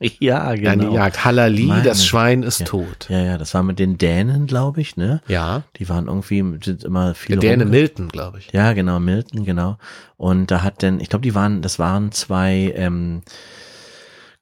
Ja, 0.20 0.54
genau. 0.54 0.70
Eine 0.70 0.94
Jagd. 0.94 1.24
Halali, 1.24 1.64
Meine- 1.64 1.82
das 1.82 2.06
Schwein 2.06 2.42
ist 2.42 2.60
Ja. 2.60 2.66
tot. 2.66 3.06
Ja, 3.08 3.20
ja, 3.20 3.38
das 3.38 3.52
war 3.54 3.62
mit 3.62 3.78
den 3.78 3.98
Dänen, 3.98 4.46
glaube 4.46 4.80
ich, 4.80 4.96
ne? 4.96 5.20
Ja. 5.26 5.64
Die 5.76 5.88
waren 5.88 6.06
irgendwie 6.06 6.44
sind 6.64 6.84
immer 6.84 7.14
viel 7.14 7.36
Der 7.36 7.50
Däne 7.50 7.64
Milton, 7.64 8.08
glaube 8.08 8.38
ich. 8.38 8.52
Ja, 8.52 8.72
genau, 8.74 9.00
Milton, 9.00 9.44
genau. 9.44 9.76
Und 10.16 10.50
da 10.50 10.62
hat 10.62 10.82
denn, 10.82 11.00
ich 11.00 11.08
glaube, 11.08 11.22
die 11.22 11.34
waren, 11.34 11.62
das 11.62 11.78
waren 11.78 12.12
zwei 12.12 12.72
ähm, 12.76 13.22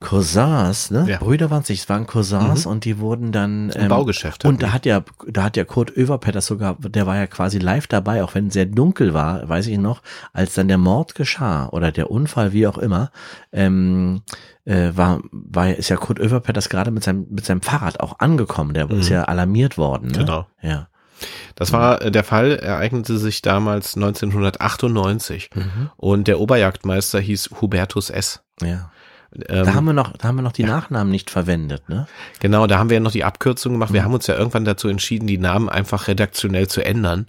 Cousins, 0.00 0.90
ne? 0.90 1.06
Ja. 1.08 1.18
Brüder 1.18 1.50
waren 1.50 1.62
es 1.62 1.68
nicht, 1.70 1.80
es 1.80 1.88
waren 1.88 2.06
Cousins 2.06 2.64
Mhm. 2.66 2.70
und 2.70 2.84
die 2.84 2.98
wurden 2.98 3.32
dann 3.32 3.70
Im 3.70 3.88
Baugeschäft. 3.88 4.44
Und 4.44 4.62
da 4.62 4.72
hat 4.72 4.84
ja, 4.84 5.02
da 5.26 5.44
hat 5.44 5.56
ja 5.56 5.64
Kurt 5.64 5.96
Oeverpet 5.96 6.34
das 6.34 6.46
sogar, 6.46 6.76
der 6.78 7.06
war 7.06 7.16
ja 7.16 7.26
quasi 7.26 7.58
live 7.58 7.86
dabei, 7.86 8.22
auch 8.22 8.34
wenn 8.34 8.48
es 8.48 8.52
sehr 8.52 8.66
dunkel 8.66 9.14
war, 9.14 9.48
weiß 9.48 9.66
ich 9.68 9.78
noch, 9.78 10.02
als 10.34 10.52
dann 10.54 10.68
der 10.68 10.76
Mord 10.78 11.14
geschah 11.14 11.68
oder 11.70 11.92
der 11.92 12.10
Unfall, 12.10 12.52
wie 12.52 12.66
auch 12.66 12.76
immer, 12.78 13.10
ähm, 13.52 14.20
äh, 14.66 14.90
war, 14.94 15.20
war, 15.32 15.70
ist 15.74 15.88
ja 15.88 15.96
Kurt 15.96 16.20
Oeverpet 16.20 16.56
das 16.56 16.68
gerade 16.68 16.90
mit 16.90 17.02
seinem, 17.02 17.26
mit 17.30 17.46
seinem 17.46 17.62
Fahrrad 17.62 18.00
auch 18.00 18.18
angekommen, 18.18 18.74
der 18.74 18.90
ist 18.90 19.08
Mhm. 19.08 19.14
ja 19.14 19.24
alarmiert 19.24 19.78
worden, 19.78 20.08
ne? 20.08 20.18
Genau. 20.18 20.46
Ja. 20.60 20.88
Das 21.54 21.72
war 21.72 22.02
äh, 22.02 22.10
der 22.10 22.24
Fall, 22.24 22.56
ereignete 22.58 23.16
sich 23.16 23.40
damals 23.40 23.96
1998 23.96 25.48
Mhm. 25.54 25.90
und 25.96 26.28
der 26.28 26.38
Oberjagdmeister 26.40 27.18
hieß 27.18 27.50
Hubertus 27.62 28.10
S. 28.10 28.42
Ja. 28.60 28.90
Ähm, 29.48 29.64
Da 29.64 29.74
haben 29.74 29.84
wir 29.84 29.92
noch, 29.92 30.12
da 30.16 30.28
haben 30.28 30.36
wir 30.36 30.42
noch 30.42 30.52
die 30.52 30.64
Nachnamen 30.64 31.10
nicht 31.10 31.30
verwendet, 31.30 31.88
ne? 31.88 32.06
genau, 32.40 32.66
da 32.66 32.78
haben 32.78 32.90
wir 32.90 32.94
ja 32.94 33.00
noch 33.00 33.12
die 33.12 33.24
Abkürzung 33.24 33.72
gemacht. 33.72 33.92
Wir 33.92 34.04
haben 34.04 34.14
uns 34.14 34.26
ja 34.26 34.36
irgendwann 34.36 34.64
dazu 34.64 34.88
entschieden, 34.88 35.26
die 35.26 35.38
Namen 35.38 35.68
einfach 35.68 36.08
redaktionell 36.08 36.68
zu 36.68 36.84
ändern, 36.84 37.26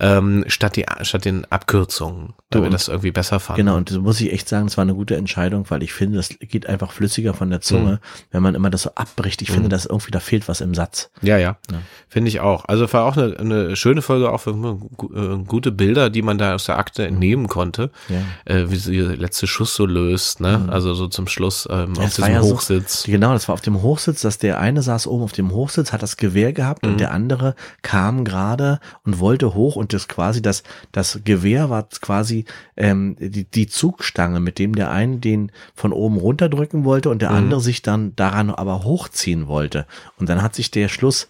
ähm, 0.00 0.44
statt, 0.48 0.76
die, 0.76 0.84
statt 1.02 1.24
den 1.24 1.44
Abkürzungen, 1.50 2.34
Du, 2.50 2.60
wir 2.60 2.66
und- 2.66 2.72
das 2.74 2.88
irgendwie 2.88 3.10
besser 3.10 3.40
fanden. 3.40 3.58
Genau, 3.64 3.76
und 3.76 3.90
das 3.90 3.96
muss 3.98 4.20
ich 4.20 4.32
echt 4.32 4.48
sagen, 4.48 4.66
es 4.66 4.76
war 4.76 4.82
eine 4.82 4.94
gute 4.94 5.16
Entscheidung, 5.16 5.64
weil 5.68 5.82
ich 5.82 5.92
finde, 5.92 6.16
das 6.18 6.28
geht 6.28 6.66
einfach 6.68 6.92
flüssiger 6.92 7.34
von 7.34 7.50
der 7.50 7.60
Zunge, 7.60 8.00
wenn 8.30 8.42
man 8.42 8.54
immer 8.54 8.70
das 8.70 8.82
so 8.82 8.90
abbricht. 8.94 9.42
Ich 9.42 9.50
finde, 9.50 9.68
dass 9.68 9.86
irgendwie 9.86 10.10
da 10.10 10.20
fehlt 10.20 10.48
was 10.48 10.60
im 10.60 10.74
Satz. 10.74 11.10
Ja, 11.22 11.38
ja, 11.38 11.56
Ja. 11.70 11.78
finde 12.08 12.28
ich 12.28 12.40
auch. 12.40 12.64
Also 12.66 12.90
war 12.92 13.04
auch 13.04 13.16
eine, 13.16 13.36
eine 13.38 13.76
schöne 13.76 14.02
Folge, 14.02 14.30
auch 14.30 14.40
für 14.42 14.50
äh, 14.50 15.44
gute 15.44 15.72
Bilder, 15.72 16.10
die 16.10 16.22
man 16.22 16.38
da 16.38 16.54
aus 16.54 16.64
der 16.66 16.78
Akte 16.78 17.06
entnehmen 17.06 17.48
konnte, 17.48 17.90
Ja. 18.08 18.20
äh, 18.54 18.70
wie 18.70 18.76
sie 18.76 18.96
der 18.98 19.16
letzte 19.16 19.46
Schuss 19.46 19.74
so 19.74 19.86
löst, 19.86 20.40
ne? 20.40 20.68
Also 20.70 20.94
so 20.94 21.08
zum 21.08 21.26
Schluss 21.26 21.66
ähm, 21.70 21.92
auf 21.98 22.04
es 22.06 22.20
war 22.20 22.28
diesem 22.28 22.34
ja 22.34 22.42
so- 22.42 22.54
Hochsitz. 22.54 23.04
Genau, 23.04 23.32
das 23.32 23.48
war 23.48 23.54
auf 23.54 23.60
dem 23.60 23.82
Hochsitz, 23.82 24.20
dass 24.22 24.38
der 24.38 24.60
eine 24.60 24.82
saß 24.82 25.06
oben 25.06 25.24
auf 25.24 25.32
dem 25.32 25.50
Hochsitz, 25.52 25.92
hat 25.92 26.02
das 26.02 26.16
Gewehr 26.16 26.52
gehabt 26.52 26.84
Mhm. 26.84 26.92
und 26.92 27.00
der 27.00 27.10
andere 27.12 27.54
kam 27.82 28.24
gerade 28.24 28.78
und 29.04 29.18
wollte 29.18 29.54
hoch 29.54 29.76
und 29.76 29.85
das 29.92 30.08
quasi 30.08 30.40
das 30.42 30.62
das 30.92 31.20
Gewehr 31.24 31.70
war 31.70 31.88
quasi 32.00 32.44
ähm, 32.76 33.16
die, 33.18 33.44
die 33.44 33.66
Zugstange, 33.66 34.40
mit 34.40 34.58
dem 34.58 34.74
der 34.74 34.90
eine 34.90 35.18
den 35.18 35.52
von 35.74 35.92
oben 35.92 36.16
runterdrücken 36.16 36.84
wollte 36.84 37.10
und 37.10 37.22
der 37.22 37.30
Mhm. 37.30 37.36
andere 37.36 37.60
sich 37.60 37.82
dann 37.82 38.14
daran 38.16 38.50
aber 38.50 38.84
hochziehen 38.84 39.46
wollte 39.48 39.86
und 40.18 40.28
dann 40.28 40.42
hat 40.42 40.54
sich 40.54 40.70
der 40.70 40.88
Schluss 40.88 41.28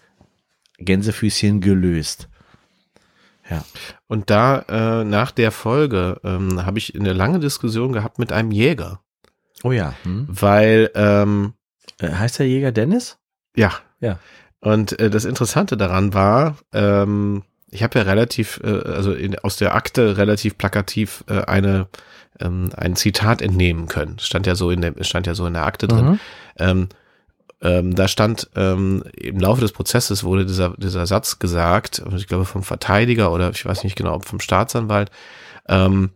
Gänsefüßchen 0.79 1.61
gelöst. 1.61 2.29
Ja. 3.49 3.63
Und 4.07 4.29
da 4.29 4.59
äh, 5.01 5.03
nach 5.05 5.31
der 5.31 5.51
Folge 5.51 6.19
ähm, 6.23 6.65
habe 6.65 6.77
ich 6.77 6.93
eine 6.99 7.13
lange 7.13 7.39
Diskussion 7.39 7.93
gehabt 7.93 8.19
mit 8.19 8.31
einem 8.31 8.51
Jäger, 8.51 8.99
Oh 9.63 9.71
ja. 9.71 9.93
Hm. 10.03 10.27
weil 10.29 10.91
ähm, 10.95 11.53
Äh, 11.99 12.11
Heißt 12.11 12.39
der 12.39 12.47
Jäger 12.47 12.71
Dennis? 12.71 13.17
ja, 13.55 13.71
Ja. 14.01 14.19
Und 14.59 14.99
äh, 14.99 15.09
das 15.09 15.23
Interessante 15.25 15.77
daran 15.77 16.13
war, 16.13 16.57
ähm, 16.73 17.43
ich 17.69 17.83
habe 17.83 17.99
ja 17.99 18.05
relativ, 18.05 18.61
äh, 18.63 18.81
also 18.83 19.13
in, 19.13 19.37
aus 19.39 19.57
der 19.57 19.75
Akte 19.75 20.17
relativ 20.17 20.57
plakativ 20.57 21.23
äh, 21.27 21.41
eine 21.41 21.87
ähm, 22.39 22.69
ein 22.75 22.95
Zitat 22.95 23.41
entnehmen 23.41 23.87
können. 23.87 24.19
Stand 24.19 24.47
ja 24.47 24.55
so 24.55 24.69
in 24.69 24.81
der 24.81 24.93
stand 25.01 25.27
ja 25.27 25.35
so 25.35 25.45
in 25.45 25.53
der 25.53 25.65
Akte 25.65 25.87
drin. 25.87 26.05
Mhm. 26.05 26.19
Ähm, 26.57 26.89
ähm, 27.59 27.95
da 27.95 28.07
stand 28.07 28.49
ähm, 28.55 29.03
im 29.15 29.39
Laufe 29.39 29.61
des 29.61 29.71
Prozesses 29.71 30.23
wurde 30.23 30.45
dieser 30.45 30.75
dieser 30.77 31.07
Satz 31.07 31.39
gesagt, 31.39 32.03
ich 32.15 32.27
glaube 32.27 32.45
vom 32.45 32.63
Verteidiger 32.63 33.31
oder 33.31 33.49
ich 33.49 33.65
weiß 33.65 33.83
nicht 33.83 33.95
genau, 33.95 34.13
ob 34.13 34.25
vom 34.25 34.39
Staatsanwalt. 34.39 35.09
Ähm, 35.67 36.11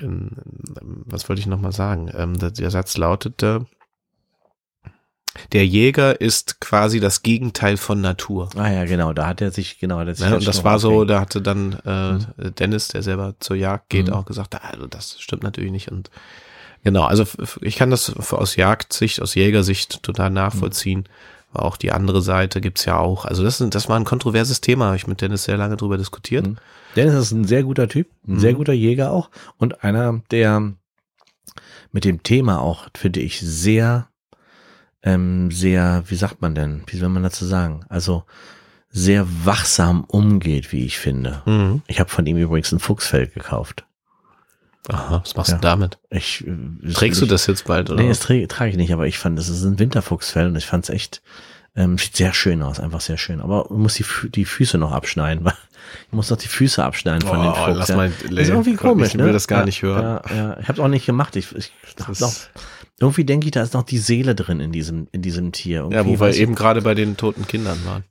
ähm, 0.00 0.30
was 1.06 1.28
wollte 1.28 1.40
ich 1.40 1.46
noch 1.46 1.60
mal 1.60 1.72
sagen? 1.72 2.10
Ähm, 2.14 2.38
der, 2.38 2.50
der 2.50 2.70
Satz 2.70 2.96
lautete: 2.96 3.66
Der 5.52 5.66
Jäger 5.66 6.20
ist 6.20 6.60
quasi 6.60 7.00
das 7.00 7.22
Gegenteil 7.22 7.76
von 7.76 8.00
Natur. 8.00 8.48
Ah 8.56 8.70
ja, 8.70 8.84
genau, 8.86 9.12
da 9.12 9.26
hat 9.26 9.40
er 9.40 9.50
sich, 9.50 9.78
genau, 9.78 9.98
hat 9.98 10.14
sich 10.16 10.26
Ne? 10.26 10.36
Und 10.36 10.46
das 10.46 10.64
war 10.64 10.78
so, 10.78 11.04
da 11.04 11.20
hatte 11.20 11.40
dann 11.40 11.74
äh, 12.38 12.50
Dennis, 12.52 12.88
der 12.88 13.02
selber 13.02 13.34
zur 13.38 13.56
Jagd 13.56 13.88
geht, 13.90 14.08
Mhm. 14.08 14.14
auch 14.14 14.24
gesagt, 14.24 14.54
"Ah, 14.56 14.70
also 14.72 14.86
das 14.86 15.20
stimmt 15.20 15.42
natürlich 15.44 15.70
nicht. 15.70 15.92
Und 15.92 16.10
genau, 16.82 17.04
also 17.04 17.24
ich 17.60 17.76
kann 17.76 17.90
das 17.90 18.12
aus 18.32 18.56
Jagdsicht, 18.56 19.22
aus 19.22 19.34
Jägersicht 19.34 20.02
total 20.02 20.30
nachvollziehen. 20.30 21.04
Aber 21.52 21.64
Auch 21.64 21.76
die 21.76 21.92
andere 21.92 22.20
Seite 22.20 22.60
gibt's 22.60 22.84
ja 22.84 22.98
auch. 22.98 23.24
Also 23.24 23.42
das, 23.42 23.58
das 23.70 23.88
war 23.88 23.98
ein 23.98 24.04
kontroverses 24.04 24.60
Thema, 24.60 24.86
habe 24.86 24.96
ich 24.96 25.06
mit 25.06 25.20
Dennis 25.20 25.44
sehr 25.44 25.56
lange 25.56 25.76
drüber 25.76 25.96
diskutiert. 25.98 26.46
Mhm. 26.46 26.56
Dennis 26.96 27.14
ist 27.14 27.32
ein 27.32 27.44
sehr 27.46 27.62
guter 27.62 27.88
Typ, 27.88 28.08
ein 28.26 28.34
Mhm. 28.34 28.40
sehr 28.40 28.54
guter 28.54 28.72
Jäger 28.72 29.12
auch 29.12 29.30
und 29.56 29.84
einer, 29.84 30.20
der 30.30 30.72
mit 31.92 32.04
dem 32.04 32.22
Thema 32.22 32.60
auch, 32.60 32.88
finde 32.94 33.20
ich, 33.20 33.40
sehr, 33.40 34.07
ähm, 35.02 35.50
sehr, 35.50 36.02
wie 36.08 36.16
sagt 36.16 36.40
man 36.42 36.54
denn, 36.54 36.82
wie 36.86 36.96
soll 36.96 37.08
man 37.08 37.22
dazu 37.22 37.44
sagen? 37.44 37.84
Also 37.88 38.24
sehr 38.90 39.26
wachsam 39.44 40.04
umgeht, 40.04 40.72
wie 40.72 40.84
ich 40.84 40.98
finde. 40.98 41.42
Mhm. 41.46 41.82
Ich 41.86 42.00
habe 42.00 42.10
von 42.10 42.26
ihm 42.26 42.36
übrigens 42.36 42.72
ein 42.72 42.78
Fuchsfell 42.80 43.26
gekauft. 43.28 43.84
Aha, 44.90 45.20
was 45.22 45.36
machst 45.36 45.52
du 45.52 45.56
damit? 45.58 45.98
Ich, 46.08 46.46
äh, 46.46 46.92
Trägst 46.94 47.20
du 47.20 47.26
ich, 47.26 47.30
das 47.30 47.46
jetzt 47.46 47.66
bald, 47.66 47.90
oder? 47.90 48.02
Nee, 48.02 48.08
das 48.08 48.20
trage 48.20 48.48
trage 48.48 48.70
ich 48.70 48.76
nicht, 48.78 48.92
aber 48.92 49.06
ich 49.06 49.18
fand, 49.18 49.38
es 49.38 49.48
ist 49.50 49.62
ein 49.64 49.78
Winterfuchsfell 49.78 50.46
und 50.46 50.56
ich 50.56 50.64
fand 50.64 50.84
es 50.84 50.90
echt, 50.90 51.20
ähm, 51.76 51.98
sieht 51.98 52.16
sehr 52.16 52.32
schön 52.32 52.62
aus, 52.62 52.80
einfach 52.80 53.02
sehr 53.02 53.18
schön. 53.18 53.42
Aber 53.42 53.66
man 53.68 53.82
muss 53.82 53.94
die, 53.94 54.04
die 54.30 54.46
Füße 54.46 54.78
noch 54.78 54.92
abschneiden, 54.92 55.44
weil 55.44 55.52
ich 56.06 56.12
muss 56.12 56.28
doch 56.28 56.38
die 56.38 56.48
Füße 56.48 56.82
abschneiden 56.82 57.28
von 57.28 57.38
dem 57.40 57.50
Oh, 57.50 57.54
Fuchs. 57.54 57.76
lass 57.78 57.88
ja. 57.88 57.96
mal- 57.96 58.10
das 58.30 58.30
ist 58.30 58.48
irgendwie 58.48 58.76
komisch, 58.76 59.08
ich 59.08 59.14
ne? 59.16 59.24
will 59.26 59.32
das 59.34 59.46
gar 59.46 59.60
ja, 59.60 59.64
nicht 59.66 59.82
hören. 59.82 60.20
Ja, 60.30 60.34
ja. 60.34 60.56
Ich 60.60 60.68
habe 60.68 60.82
auch 60.82 60.88
nicht 60.88 61.04
gemacht. 61.04 61.36
Ich, 61.36 61.54
ich 61.54 61.70
hab 62.00 62.06
Das- 62.08 62.20
noch, 62.20 62.32
irgendwie 63.00 63.24
denke 63.24 63.46
ich, 63.46 63.52
da 63.52 63.62
ist 63.62 63.74
noch 63.74 63.82
die 63.84 63.98
Seele 63.98 64.34
drin 64.34 64.60
in 64.60 64.72
diesem, 64.72 65.08
in 65.12 65.22
diesem 65.22 65.52
Tier. 65.52 65.86
ja, 65.90 65.98
Irgendwie 65.98 66.18
wo 66.20 66.24
wir 66.24 66.34
eben 66.34 66.54
gerade 66.54 66.82
bei 66.82 66.94
den 66.94 67.16
toten 67.16 67.46
Kindern 67.46 67.78
waren. 67.84 68.04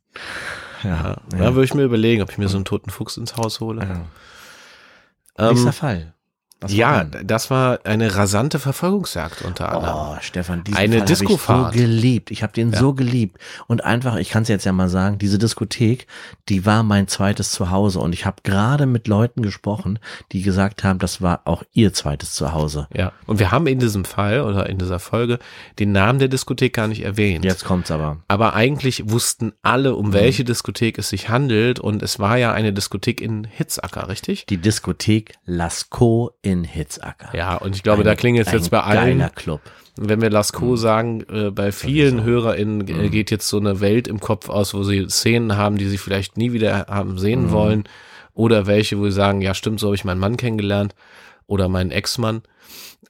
ja, 0.84 0.89
Ja, 0.89 1.21
ja. 1.34 1.38
Da 1.38 1.54
würde 1.56 1.65
ich 1.65 1.73
mir 1.73 1.84
überlegen, 1.84 2.21
ob 2.21 2.32
ich 2.32 2.38
mir 2.38 2.47
so 2.47 2.58
einen 2.58 2.65
toten 2.65 2.89
Fuchs 2.89 3.17
ins 3.17 3.36
Haus 3.38 3.60
hole. 3.60 3.82
Ja. 5.38 5.50
Nächster 5.50 5.67
Ähm, 5.67 5.73
Fall. 5.73 6.13
Was 6.60 6.74
ja, 6.74 7.04
das 7.04 7.52
war 7.52 7.80
eine 7.84 8.15
rasante 8.15 8.58
Verfolgungsjagd 8.58 9.43
unter 9.43 9.72
anderem. 9.72 9.96
Oh, 9.96 10.17
Stefan, 10.22 10.63
diesen 10.63 10.78
Eine 10.78 10.98
Fall 10.98 11.08
hab 11.08 11.22
ich 11.22 11.39
so 11.39 11.80
geliebt. 11.80 12.32
Ich 12.32 12.41
habe 12.41 12.52
den 12.54 12.72
Ja. 12.72 12.80
so 12.80 12.93
geliebt. 12.93 13.38
Und 13.67 13.84
einfach, 13.84 14.15
ich 14.15 14.30
kann 14.30 14.41
es 14.41 14.50
jetzt 14.50 14.65
ja 14.65 14.72
mal 14.72 14.89
sagen, 14.89 15.20
diese 15.20 15.38
Diskothek, 15.38 16.08
die 16.50 16.65
war 16.65 16.82
mein 16.82 17.08
zweites 17.08 17.52
Zuhause. 17.52 18.00
Und 18.00 18.13
ich 18.13 18.26
habe 18.26 18.38
gerade 18.43 18.88
mit 18.88 19.08
Leuten 19.08 19.43
gesprochen, 19.43 20.00
die 20.32 20.41
gesagt 20.41 20.84
haben, 20.84 20.98
das 20.98 21.22
war 21.22 21.41
auch 21.46 21.62
ihr 21.74 21.93
zweites 21.93 22.34
Zuhause. 22.34 22.88
Ja, 22.96 23.12
und 23.28 23.38
wir 23.38 23.52
haben 23.52 23.67
in 23.67 23.78
diesem 23.78 24.04
Fall 24.04 24.41
oder 24.41 24.67
in 24.67 24.80
dieser 24.80 25.00
Folge 25.00 25.38
den 25.78 25.91
Namen 25.91 26.17
der 26.17 26.28
Diskothek 26.28 26.74
gar 26.74 26.88
nicht 26.88 27.04
erwähnt. 27.04 27.46
Jetzt 27.46 27.65
kommt's 27.65 27.91
aber. 27.91 28.17
Aber 28.28 28.56
eigentlich 28.56 29.10
wussten 29.12 29.54
alle, 29.62 29.96
um 29.96 30.12
welche 30.12 30.43
Diskothek 30.43 30.98
es 30.98 31.10
sich 31.10 31.30
handelt 31.30 31.80
und 31.80 32.02
es 32.02 32.17
war 32.17 32.38
ja 32.38 32.52
eine 32.52 32.74
Diskothek 32.74 33.22
in 33.22 33.43
Hitzacker, 33.43 34.08
richtig? 34.10 34.48
Die 34.48 34.58
Diskothek 34.58 35.36
Lascaux 35.46 36.32
in 36.52 36.64
Hitzacker. 36.64 37.36
Ja, 37.36 37.56
und 37.56 37.76
ich 37.76 37.84
glaube, 37.84 38.04
da 38.04 38.12
Ein- 38.12 38.18
klingelt 38.18 38.48
es 38.48 38.54
ein 38.54 38.60
jetzt 38.60 38.70
bei 38.72 38.82
allen. 38.82 39.20
Geiler 39.20 39.30
Club. 39.30 39.62
Wenn 40.00 40.22
wir 40.22 40.30
Lascaux 40.30 40.80
sagen, 40.80 41.22
äh, 41.30 41.50
bei 41.50 41.72
vielen. 41.72 42.24
HörerInnen 42.24 42.88
äh, 42.88 43.10
geht 43.10 43.32
jetzt 43.32 43.48
so 43.48 43.58
eine 43.58 43.80
Welt 43.82 44.08
im 44.08 44.20
Kopf 44.20 44.48
aus, 44.48 44.74
wo 44.76 44.84
sie 44.84 45.08
Szenen 45.10 45.58
haben, 45.58 45.78
die 45.78 45.88
sie 45.88 45.98
vielleicht 45.98 46.38
nie 46.38 46.54
wieder 46.54 46.86
haben 46.88 47.18
sehen 47.18 47.52
wollen. 47.52 47.86
Oder 48.34 48.68
welche, 48.68 49.00
wo 49.00 49.06
sie 49.06 49.12
sagen, 49.12 49.42
ja 49.42 49.56
stimmt, 49.56 49.80
so 49.80 49.88
habe 49.88 49.96
ich 49.96 50.06
meinen 50.06 50.20
Mann 50.20 50.38
kennengelernt. 50.38 50.94
Oder 51.48 51.68
meinen 51.70 51.90
Ex-Mann. 51.92 52.44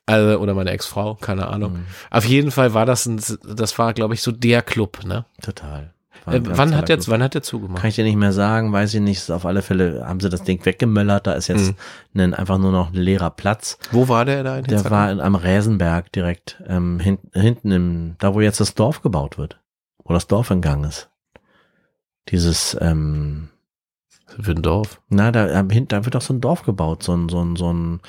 Also, 0.05 0.39
oder 0.39 0.53
meine 0.53 0.69
Ex-Frau, 0.71 1.15
keine 1.15 1.47
Ahnung. 1.47 1.79
Auf 2.09 2.23
jeden 2.23 2.51
Fall 2.51 2.73
war 2.73 2.85
das 2.85 3.05
ein, 3.05 3.19
das 3.43 3.77
war, 3.77 3.93
glaube 3.93 4.13
ich, 4.13 4.21
so 4.21 4.31
der 4.31 4.61
Club, 4.61 5.03
ne? 5.03 5.25
Total. 5.41 5.91
Äh, 6.27 6.41
wann 6.43 6.75
hat 6.75 6.89
der, 6.89 6.97
Club. 6.97 7.07
wann 7.09 7.23
hat 7.23 7.33
der 7.33 7.41
zugemacht? 7.41 7.81
Kann 7.81 7.89
ich 7.89 7.95
dir 7.95 8.03
nicht 8.03 8.17
mehr 8.17 8.33
sagen, 8.33 8.71
weiß 8.71 8.93
ich 8.93 9.01
nicht. 9.01 9.31
Auf 9.31 9.45
alle 9.45 9.61
Fälle 9.61 10.05
haben 10.05 10.19
sie 10.19 10.29
das 10.29 10.43
Ding 10.43 10.63
weggemöllert. 10.65 11.27
Da 11.27 11.33
ist 11.33 11.47
jetzt 11.47 11.73
ein, 12.13 12.33
einfach 12.33 12.57
nur 12.57 12.71
noch 12.71 12.91
ein 12.91 12.95
leerer 12.95 13.29
Platz. 13.29 13.77
Wo 13.91 14.07
war 14.07 14.25
der 14.25 14.43
da 14.43 14.57
in 14.57 14.65
Der 14.65 14.89
war 14.89 15.11
in, 15.11 15.19
am 15.19 15.35
Räsenberg 15.35 16.11
direkt 16.11 16.61
ähm, 16.67 16.99
hin, 16.99 17.17
hinten 17.33 17.71
im, 17.71 18.15
da 18.19 18.33
wo 18.33 18.41
jetzt 18.41 18.59
das 18.59 18.75
Dorf 18.75 19.01
gebaut 19.01 19.37
wird, 19.37 19.59
wo 20.03 20.13
das 20.13 20.27
Dorf 20.27 20.51
in 20.51 20.61
Gang 20.61 20.85
ist. 20.85 21.09
Dieses, 22.29 22.77
ähm, 22.81 23.49
Für 24.39 24.51
ein 24.51 24.61
Dorf. 24.61 24.99
na, 25.09 25.31
da, 25.31 25.63
da 25.63 26.05
wird 26.05 26.15
doch 26.15 26.21
so 26.21 26.33
ein 26.33 26.41
Dorf 26.41 26.63
gebaut, 26.63 27.03
so 27.03 27.13
ein, 27.13 27.29
so 27.29 27.41
ein, 27.43 27.55
so 27.55 27.71
ein, 27.73 27.99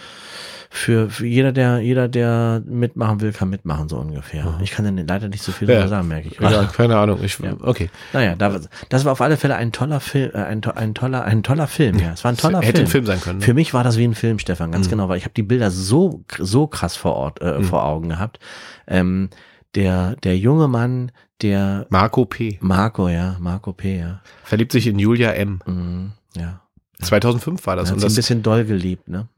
für, 0.71 1.09
für 1.09 1.27
jeder, 1.27 1.51
der, 1.53 1.79
jeder, 1.81 2.09
der 2.09 2.62
mitmachen 2.67 3.23
will, 3.23 3.33
kann 3.33 3.49
mitmachen, 3.49 3.88
so 3.88 3.97
ungefähr. 3.97 4.45
Mhm. 4.45 4.62
Ich 4.62 4.73
kann 4.73 4.85
denn 4.85 5.07
leider 5.07 5.29
nicht 5.29 5.43
so 5.43 5.51
viel 5.51 5.67
Ja. 5.67 5.77
darüber 5.77 5.88
sagen, 5.88 6.09
merke 6.09 6.29
ich. 6.29 6.38
Ja, 6.38 6.64
keine 6.77 6.99
Ahnung. 6.99 7.21
Ich, 7.23 7.38
Ja. 7.38 7.55
Okay. 7.62 7.88
Naja, 8.12 8.35
da, 8.37 8.61
das 8.91 9.05
war 9.07 9.12
auf 9.12 9.23
alle 9.23 9.38
Fälle 9.38 9.57
ein 9.57 9.73
toller 9.73 10.01
Film, 10.01 10.31
äh, 10.35 10.38
ein, 10.43 10.61
to- 10.61 10.73
ein 10.75 10.95
toller, 10.95 11.25
ein 11.25 11.43
toller 11.43 11.67
Film, 11.69 11.99
ja. 11.99 12.12
Es 12.12 12.23
war 12.25 12.33
ein 12.33 12.37
toller 12.37 12.61
Hätte 12.61 12.73
Film. 12.73 12.87
ein 12.87 12.91
Film 12.91 13.07
sein 13.07 13.21
können. 13.23 13.38
Ne? 13.38 13.45
Für 13.47 13.55
mich 13.55 13.73
war 13.73 13.83
das 13.83 13.97
wie 13.97 14.05
ein 14.05 14.14
Film, 14.14 14.38
Stefan, 14.38 14.71
ganz 14.73 14.87
Mhm. 14.87 14.91
genau, 14.91 15.09
weil 15.09 15.17
ich 15.17 15.25
habe 15.25 15.35
die 15.35 15.43
Bilder 15.43 15.71
so 15.71 16.23
so 16.38 16.67
krass 16.67 16.97
vor 16.97 17.14
Ort 17.14 17.41
äh, 17.41 17.59
Mhm. 17.61 17.64
vor 17.64 17.85
Augen 17.87 18.11
gehabt. 18.11 18.38
Ähm, 18.87 19.31
der 19.75 20.17
der 20.17 20.37
junge 20.37 20.69
Mann, 20.69 21.12
der 21.41 21.87
Marco 21.88 22.27
P. 22.27 22.59
Marco, 22.61 23.09
ja, 23.09 23.37
Marco 23.41 23.73
P, 23.73 23.99
ja, 24.01 24.21
Verliebt 24.45 24.73
sich 24.73 24.87
in 24.87 24.99
Julia 24.99 25.31
M. 25.33 25.61
mhm, 25.67 26.12
ja. 26.37 26.61
2005 27.01 27.64
war 27.67 27.77
das. 27.77 27.85
Das 27.88 27.93
Und 27.93 28.01
sie 28.01 28.07
ein 28.07 28.09
das 28.09 28.17
bisschen 28.17 28.43
doll 28.43 28.64
geliebt, 28.64 29.09
ne? 29.09 29.29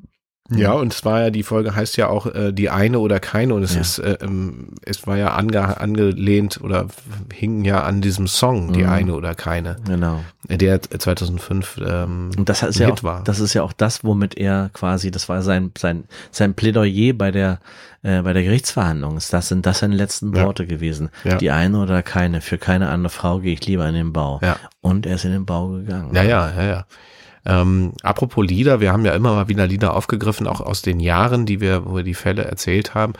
Ja, 0.50 0.72
und 0.72 0.92
es 0.92 1.04
war 1.04 1.20
ja, 1.22 1.30
die 1.30 1.42
Folge 1.42 1.74
heißt 1.74 1.96
ja 1.96 2.08
auch 2.08 2.26
äh, 2.26 2.52
die 2.52 2.70
eine 2.70 2.98
oder 2.98 3.20
keine 3.20 3.54
und 3.54 3.62
es 3.62 3.74
Ja. 3.74 3.80
ist, 3.80 3.98
äh, 3.98 4.18
ähm, 4.20 4.68
es 4.84 5.06
war 5.06 5.16
ja 5.16 5.34
ange, 5.34 5.80
angelehnt 5.80 6.60
oder 6.62 6.86
hing 7.32 7.64
ja 7.64 7.82
an 7.82 8.00
diesem 8.00 8.26
Song, 8.26 8.72
die 8.72 8.82
Mhm. 8.82 8.88
eine 8.90 9.14
oder 9.14 9.34
keine, 9.34 9.76
Genau. 9.86 10.20
der 10.48 10.80
2005 10.82 11.80
ähm, 11.86 12.30
Und 12.36 12.48
das 12.48 12.62
ist 12.62 12.78
ja 12.78 12.86
Hit 12.86 12.98
auch, 13.00 13.02
war. 13.04 13.24
das 13.24 13.40
ist 13.40 13.54
ja 13.54 13.62
auch 13.62 13.72
das, 13.72 14.02
womit 14.04 14.36
er 14.36 14.70
quasi, 14.72 15.10
das 15.10 15.28
war 15.28 15.42
sein 15.42 15.70
sein 15.78 16.04
sein 16.30 16.54
Plädoyer 16.54 17.12
bei 17.14 17.30
der 17.30 17.60
äh, 18.02 18.22
bei 18.22 18.32
der 18.32 18.42
Gerichtsverhandlung. 18.42 19.18
Ist 19.18 19.32
Das 19.34 19.48
sind 19.48 19.66
das 19.66 19.80
seine 19.80 19.94
letzten 19.94 20.34
Ja. 20.34 20.44
Worte 20.44 20.66
gewesen. 20.66 21.10
Ja. 21.24 21.36
Die 21.36 21.50
eine 21.50 21.78
oder 21.82 22.02
keine. 22.02 22.40
Für 22.40 22.56
keine 22.56 22.88
andere 22.88 23.10
Frau 23.10 23.40
gehe 23.40 23.52
ich 23.52 23.66
lieber 23.66 23.86
in 23.86 23.94
den 23.94 24.12
Bau. 24.14 24.40
Ja. 24.42 24.56
Und 24.80 25.04
er 25.04 25.16
ist 25.16 25.26
in 25.26 25.32
den 25.32 25.44
Bau 25.44 25.68
gegangen. 25.68 26.14
Ja, 26.14 26.22
ja, 26.22 26.50
ja, 26.56 26.62
ja. 26.64 26.84
Ähm, 27.46 27.92
apropos 28.02 28.46
Lieder, 28.46 28.80
wir 28.80 28.92
haben 28.92 29.04
ja 29.04 29.14
immer 29.14 29.34
mal 29.34 29.48
wieder 29.48 29.66
Lieder 29.66 29.94
aufgegriffen, 29.94 30.46
auch 30.46 30.60
aus 30.60 30.82
den 30.82 31.00
Jahren, 31.00 31.46
die 31.46 31.60
wir, 31.60 31.86
wo 31.86 31.96
wir 31.96 32.02
die 32.02 32.14
Fälle 32.14 32.44
erzählt 32.44 32.94
haben, 32.94 33.14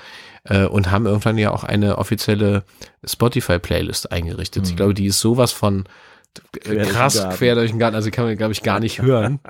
äh, 0.45 0.65
und 0.67 0.91
haben 0.91 1.07
irgendwann 1.07 1.39
ja 1.39 1.51
auch 1.53 1.65
eine 1.65 1.97
offizielle 1.99 2.65
Spotify-Playlist 3.21 4.13
eingerichtet. 4.13 4.69
Ich 4.69 4.77
glaube, 4.77 4.95
die 4.95 5.07
ist 5.07 5.21
sowas 5.21 5.53
von 5.53 5.85
Quer 6.63 6.75
durch 6.75 6.89
krass 6.91 7.15
Garten. 7.19 7.37
quer 7.37 7.55
durch 7.57 7.71
den 7.71 7.79
Garten, 7.81 7.97
also 7.97 8.11
kann 8.11 8.25
man, 8.25 8.37
glaube 8.37 8.53
ich, 8.53 8.63
gar 8.63 8.79
nicht 8.79 9.03
hören. 9.03 9.41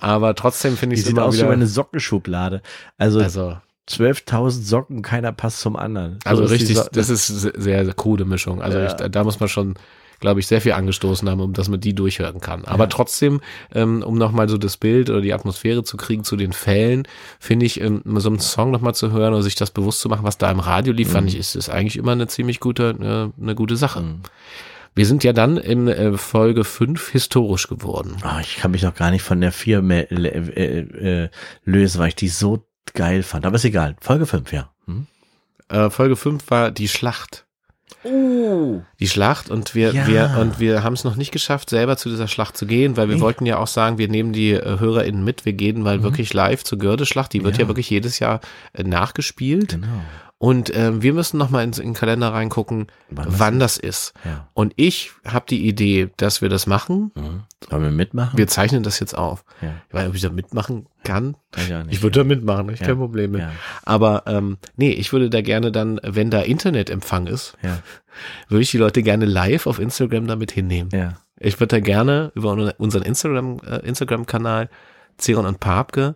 Aber 0.00 0.34
trotzdem 0.34 0.76
finde 0.76 0.96
ich 0.96 1.02
es 1.02 1.08
immer 1.08 1.24
aus 1.24 1.34
wie 1.34 1.38
wieder, 1.38 1.48
meine 1.48 1.66
Sockenschublade. 1.66 2.60
Also, 2.96 3.20
also, 3.20 3.56
12.000 3.88 4.50
Socken, 4.64 5.02
keiner 5.02 5.32
passt 5.32 5.60
zum 5.60 5.76
anderen. 5.76 6.18
So 6.24 6.30
also 6.30 6.42
ist 6.44 6.50
die 6.50 6.54
richtig, 6.56 6.76
So- 6.76 6.88
das 6.92 7.08
ist 7.08 7.26
se- 7.28 7.52
sehr, 7.56 7.84
sehr 7.84 7.94
krude 7.94 8.24
Mischung. 8.24 8.60
Also 8.60 8.78
Ja. 8.78 8.86
ich, 8.86 8.92
da 9.10 9.24
muss 9.24 9.38
man 9.40 9.48
schon, 9.48 9.74
glaube 10.20 10.40
ich, 10.40 10.46
sehr 10.46 10.60
viel 10.60 10.72
angestoßen 10.72 11.28
haben, 11.28 11.40
um 11.40 11.52
dass 11.52 11.68
man 11.68 11.80
die 11.80 11.94
durchhören 11.94 12.40
kann. 12.40 12.64
Aber 12.64 12.88
trotzdem, 12.88 13.40
ähm, 13.74 14.02
um 14.02 14.16
nochmal 14.16 14.48
so 14.48 14.58
das 14.58 14.76
Bild 14.76 15.10
oder 15.10 15.20
die 15.20 15.32
Atmosphäre 15.32 15.84
zu 15.84 15.96
kriegen 15.96 16.24
zu 16.24 16.36
den 16.36 16.52
Fällen, 16.52 17.06
finde 17.38 17.66
ich, 17.66 17.80
ähm, 17.80 18.02
so 18.16 18.28
einen 18.28 18.40
Song 18.40 18.70
nochmal 18.70 18.94
zu 18.94 19.12
hören 19.12 19.34
oder 19.34 19.42
sich 19.42 19.54
das 19.54 19.70
bewusst 19.70 20.00
zu 20.00 20.08
machen, 20.08 20.24
was 20.24 20.38
da 20.38 20.50
im 20.50 20.60
Radio 20.60 20.92
lief, 20.92 21.12
fand 21.12 21.28
ich, 21.28 21.38
ist, 21.38 21.54
ist 21.54 21.68
eigentlich 21.70 21.96
immer 21.96 22.12
eine 22.12 22.26
ziemlich 22.26 22.60
gute, 22.60 23.32
äh, 23.38 23.42
eine 23.42 23.54
gute 23.54 23.76
Sache. 23.76 24.00
Mhm. 24.00 24.20
Wir 24.94 25.06
sind 25.06 25.22
ja 25.22 25.32
dann 25.32 25.56
in 25.56 25.86
äh, 25.86 26.18
Folge 26.18 26.64
5 26.64 27.10
historisch 27.10 27.68
geworden. 27.68 28.16
Ah, 28.22 28.40
ich 28.40 28.56
kann 28.56 28.72
mich 28.72 28.82
noch 28.82 28.94
gar 28.94 29.12
nicht 29.12 29.22
von 29.22 29.40
der 29.40 29.52
4 29.52 29.80
mehr, 29.80 30.10
äh, 30.10 30.26
äh, 30.26 31.24
äh, 31.24 31.28
lösen, 31.64 32.00
weil 32.00 32.08
ich 32.08 32.16
die 32.16 32.28
so 32.28 32.66
geil 32.94 33.22
fand. 33.22 33.46
Aber 33.46 33.54
ist 33.54 33.64
egal. 33.64 33.94
Folge 34.00 34.26
5, 34.26 34.52
ja. 34.52 34.70
Hm? 34.86 35.06
Äh, 35.68 35.90
Folge 35.90 36.16
5 36.16 36.50
war 36.50 36.72
die 36.72 36.88
Schlacht. 36.88 37.46
Oh. 38.04 38.80
Die 39.00 39.08
Schlacht 39.08 39.50
und 39.50 39.74
wir, 39.74 39.92
Ja. 39.92 40.06
wir, 40.06 40.38
und 40.40 40.60
wir 40.60 40.84
haben 40.84 40.92
es 40.92 41.02
noch 41.04 41.16
nicht 41.16 41.32
geschafft, 41.32 41.68
selber 41.70 41.96
zu 41.96 42.08
dieser 42.08 42.28
Schlacht 42.28 42.56
zu 42.56 42.64
gehen, 42.66 42.96
weil 42.96 43.08
wir 43.08 43.16
Nee. 43.16 43.20
wollten 43.20 43.44
ja 43.44 43.58
auch 43.58 43.66
sagen, 43.66 43.98
wir 43.98 44.08
nehmen 44.08 44.32
die 44.32 44.52
äh, 44.52 44.78
HörerInnen 44.78 45.24
mit, 45.24 45.44
wir 45.44 45.52
gehen 45.52 45.82
mal 45.82 46.02
wirklich 46.02 46.32
live 46.32 46.62
zur 46.64 46.78
Gördeschlacht, 46.78 47.32
die 47.32 47.42
wird 47.42 47.56
ja, 47.58 47.64
Mhm. 47.64 47.66
Ja. 47.66 47.68
wirklich 47.70 47.90
jedes 47.90 48.18
Jahr 48.20 48.40
äh, 48.72 48.84
nachgespielt 48.84 49.70
Genau. 49.70 49.86
Und 50.40 50.74
ähm, 50.76 51.02
wir 51.02 51.14
müssen 51.14 51.36
noch 51.36 51.50
mal 51.50 51.64
ins, 51.64 51.78
in 51.78 51.88
den 51.88 51.94
Kalender 51.94 52.32
reingucken, 52.32 52.86
Wann 53.10 53.26
wann, 53.28 53.58
das 53.58 53.74
das 53.74 53.78
ist. 53.84 54.12
Ja. 54.24 54.48
Und 54.54 54.72
ich 54.76 55.10
habe 55.26 55.46
die 55.48 55.66
Idee, 55.66 56.10
dass 56.16 56.40
wir 56.42 56.48
das 56.48 56.66
machen. 56.68 57.10
Mhm. 57.16 57.42
Sollen 57.68 57.82
wir 57.82 57.90
mitmachen? 57.90 58.38
Wir 58.38 58.46
zeichnen 58.46 58.84
das 58.84 59.00
jetzt 59.00 59.18
auf. 59.18 59.44
ja. 59.60 59.74
Weil 59.90 60.08
ob 60.08 60.14
ich 60.14 60.22
da 60.22 60.30
mitmachen 60.30 60.86
kann, 61.02 61.36
ich 61.56 61.68
nicht. 61.68 61.86
ich 61.90 62.02
würde 62.02 62.20
da 62.20 62.24
mitmachen, 62.24 62.68
ich 62.70 62.78
Ja. 62.80 62.86
kein 62.86 62.98
Problem 62.98 63.32
mit. 63.32 63.40
Ja. 63.40 63.50
Aber 63.84 64.22
ähm, 64.26 64.58
nee, 64.76 64.90
ich 64.92 65.12
würde 65.12 65.28
da 65.28 65.42
gerne 65.42 65.72
dann, 65.72 66.00
wenn 66.04 66.30
da 66.30 66.40
Internetempfang 66.42 67.26
ist, 67.26 67.56
Ja. 67.62 67.80
würde 68.48 68.62
ich 68.62 68.70
die 68.70 68.78
Leute 68.78 69.02
gerne 69.02 69.24
live 69.24 69.66
auf 69.66 69.80
Instagram 69.80 70.28
damit 70.28 70.52
hinnehmen. 70.52 70.90
Ja. 70.92 71.14
Ich 71.40 71.58
würde 71.58 71.76
da 71.76 71.80
gerne 71.80 72.30
über 72.36 72.74
unseren 72.78 73.02
Instagram, 73.02 73.58
äh, 73.66 73.78
Instagram-Kanal 73.86 74.70
Zeron 75.16 75.46
und 75.46 75.58
Papke, 75.58 76.14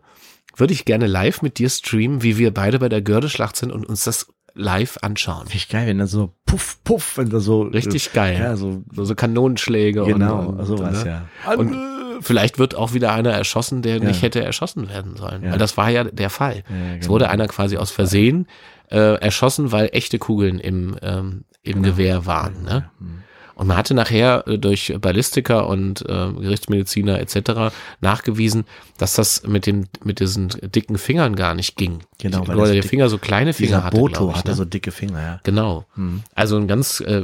würde 0.57 0.73
ich 0.73 0.85
gerne 0.85 1.07
live 1.07 1.43
mit 1.43 1.59
dir 1.59 1.69
streamen, 1.71 2.23
wie 2.23 2.39
wir 2.39 2.53
beide 2.53 2.79
bei 2.79 2.89
der 2.89 3.03
Gördeschlacht 3.03 3.57
sind 3.57 3.73
und 3.73 3.87
uns 3.87 4.05
das 4.05 4.27
live 4.55 4.99
anschauen. 5.03 5.45
Richtig 5.47 5.71
geil, 5.71 5.87
wenn 5.87 5.99
da 5.99 6.07
so 6.07 6.35
puff, 6.45 6.79
puff, 6.85 7.17
wenn 7.17 7.31
da 7.31 7.41
so. 7.41 7.63
Richtig 7.63 8.13
geil. 8.13 8.39
Ja, 8.39 8.57
so. 8.57 8.83
So, 8.93 9.05
so 9.05 9.15
Kanonenschläge 9.15 10.05
Genau, 10.05 10.41
und, 10.41 10.59
und 10.61 10.67
sowas, 10.67 11.05
ne? 11.05 11.11
ja. 11.47 11.55
Und 11.55 11.75
vielleicht 12.21 12.59
wird 12.59 12.75
auch 12.75 12.93
wieder 12.93 13.13
einer 13.13 13.31
erschossen, 13.33 13.81
der 13.83 13.97
Ja. 13.97 14.05
nicht 14.05 14.21
hätte 14.23 14.45
erschossen 14.45 14.89
werden 14.91 15.17
sollen. 15.17 15.43
Ja. 15.43 15.53
Weil 15.53 15.59
das 15.59 15.77
war 15.79 15.89
ja 15.89 16.05
der 16.05 16.29
Fall. 16.31 16.65
Ja, 16.69 16.95
Es 16.95 17.01
genau. 17.01 17.15
wurde 17.15 17.31
einer 17.31 17.47
quasi 17.49 17.79
aus 17.79 17.91
Versehen 17.91 18.47
äh, 18.91 19.15
erschossen, 19.21 19.73
weil 19.73 19.89
echte 19.93 20.19
Kugeln 20.19 20.59
im, 20.59 20.97
ähm, 21.01 21.45
im 21.63 21.77
Genau. 21.83 21.89
Gewehr 21.89 22.27
waren. 22.27 22.63
Ne? 22.63 22.91
Mhm. 23.01 23.23
Und 23.63 23.69
man 23.69 23.77
hatte 23.77 23.95
nachher 23.95 24.43
äh, 24.49 24.59
durch 24.59 24.93
Ballistiker 25.01 25.69
und 25.69 26.03
äh, 26.03 26.33
Gerichtsmediziner 26.33 27.21
etc. 27.21 27.73
nachgewiesen, 28.01 28.65
dass 28.99 29.15
das 29.15 29.47
mit 29.47 29.67
den 29.67 29.87
mit 30.03 30.19
diesen 30.19 30.49
dicken 30.49 30.99
Fingern 30.99 31.37
gar 31.37 31.55
nicht 31.55 31.77
ging. 31.77 32.01
Genau, 32.19 32.41
weil 32.49 32.57
weil 32.57 32.65
das 32.65 32.73
der 32.73 32.83
Finger 32.83 33.09
so 33.09 33.19
kleine 33.19 33.53
Finger 33.53 33.69
Dieser 33.69 33.85
hatte. 33.85 33.97
Boto 33.97 34.31
ich, 34.31 34.37
hatte 34.37 34.49
ne? 34.49 34.55
so 34.57 34.65
dicke 34.65 34.91
Finger, 34.91 35.23
ja. 35.23 35.41
Genau. 35.45 35.85
Mhm. 35.95 36.25
Also 36.35 36.57
ein 36.57 36.67
ganz 36.67 36.99
äh, 37.03 37.23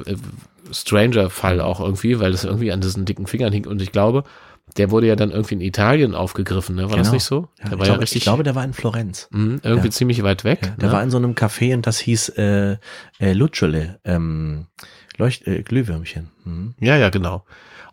stranger 0.71 1.29
Fall 1.29 1.61
auch 1.61 1.81
irgendwie, 1.81 2.21
weil 2.21 2.31
das 2.31 2.45
irgendwie 2.45 2.71
an 2.71 2.81
diesen 2.81 3.05
dicken 3.05 3.27
Fingern 3.27 3.53
hing. 3.53 3.67
Und 3.67 3.83
ich 3.83 3.91
glaube, 3.91 4.23
der 4.77 4.93
wurde 4.93 5.09
ja 5.09 5.17
dann 5.17 5.33
irgendwie 5.33 5.57
in 5.57 5.61
Italien 5.61 6.15
aufgegriffen, 6.15 6.77
ne? 6.77 6.83
War 6.89 6.99
das 6.99 7.09
Genau. 7.09 7.15
nicht 7.15 7.25
so? 7.25 7.49
Ja, 7.59 7.65
der 7.65 7.65
ich, 7.65 7.71
war 7.73 7.79
ja 7.79 7.85
glaube, 7.85 8.03
richtig, 8.03 8.17
ich 8.19 8.23
glaube, 8.23 8.43
der 8.45 8.55
war 8.55 8.63
in 8.65 8.75
Florenz. 8.75 9.27
mh, 9.33 9.59
irgendwie 9.65 9.89
ja. 9.89 9.93
ziemlich 9.93 10.23
weit 10.23 10.45
weg. 10.45 10.61
Ja, 10.63 10.71
der 10.79 10.89
ne? 10.91 10.95
war 10.95 11.03
in 11.03 11.11
so 11.11 11.17
einem 11.17 11.33
Café 11.33 11.75
und 11.75 11.85
das 11.85 11.99
hieß 11.99 12.29
äh, 12.37 12.77
äh, 13.19 13.33
Lucciole, 13.33 13.99
ähm, 14.05 14.67
Leucht, 15.19 15.47
äh, 15.47 15.63
Glühwürmchen. 15.63 16.29
Mhm. 16.45 16.75
Ja, 16.81 16.97
ja, 16.97 17.11
genau. 17.11 17.45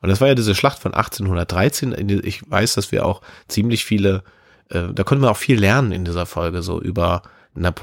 Und 0.01 0.09
das 0.09 0.21
war 0.21 0.27
ja 0.27 0.35
diese 0.35 0.55
Schlacht 0.55 0.79
von 0.79 0.93
1813. 0.93 1.91
in 1.91 2.07
die- 2.07 2.19
Ich 2.19 2.49
weiß, 2.49 2.75
dass 2.75 2.91
wir 2.91 3.05
auch 3.05 3.21
ziemlich 3.47 3.83
viele, 3.85 4.23
äh, 4.69 4.93
da 4.93 5.03
konnten 5.03 5.23
wir 5.23 5.31
auch 5.31 5.37
viel 5.37 5.59
lernen 5.59 5.91
in 5.91 6.05
dieser 6.05 6.25
Folge, 6.25 6.61
so 6.61 6.79
über 6.81 7.23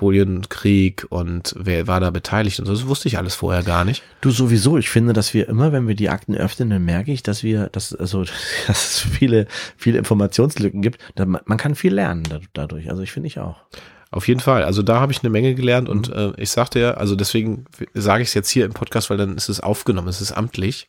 Napoleonkrieg 0.07 1.07
und 1.09 1.55
wer 1.59 1.87
war 1.87 2.00
da 2.00 2.11
beteiligt 2.11 2.59
und 2.61 2.66
so. 2.66 2.72
Das 2.72 2.87
wusste 2.87 3.09
ich 3.09 3.18
alles 3.18 3.35
vorher 3.35 3.62
gar 3.62 3.85
nicht. 3.85 4.02
Du 4.20 4.31
sowieso, 4.31 4.76
ich 4.78 4.90
finde, 4.90 5.12
dass 5.12 5.33
wir 5.33 5.48
immer, 5.48 5.72
wenn 5.72 5.88
wir 5.88 5.94
die 5.94 6.11
Akten 6.11 6.35
öffnen, 6.37 6.70
dann 6.70 6.85
merke 6.85 7.12
ich, 7.12 7.22
dass 7.22 7.42
wir, 7.42 7.68
dass, 7.70 7.94
also, 7.94 8.24
dass 8.66 8.96
es 8.96 8.98
viele, 9.00 9.46
viele 9.76 9.98
Informationslücken 9.98 10.83
gibt. 10.83 11.00
Man 11.46 11.57
kann 11.59 11.74
viel 11.74 11.94
lernen 11.94 12.24
da- 12.24 12.40
dadurch. 12.52 12.90
Also 12.90 13.02
ich 13.02 13.12
finde 13.12 13.28
ich 13.28 13.38
auch. 13.38 13.57
Auf 14.12 14.29
jeden 14.29 14.40
Fall. 14.40 14.62
Also 14.62 14.83
da 14.83 15.01
habe 15.01 15.11
ich 15.11 15.22
eine 15.22 15.31
Menge 15.31 15.55
gelernt 15.57 15.88
und 15.88 16.09
Mhm. 16.09 16.35
äh, 16.37 16.40
ich 16.42 16.51
sagte 16.51 16.79
ja, 16.79 16.92
also 16.92 17.16
deswegen 17.16 17.64
sage 17.94 18.22
ich 18.22 18.29
es 18.29 18.35
jetzt 18.35 18.51
hier 18.51 18.64
im 18.64 18.72
Podcast, 18.72 19.11
weil 19.11 19.16
dann 19.16 19.37
ist 19.37 19.48
es 19.48 19.59
aufgenommen, 19.61 20.07
es 20.09 20.20
ist 20.20 20.31
amtlich. 20.33 20.87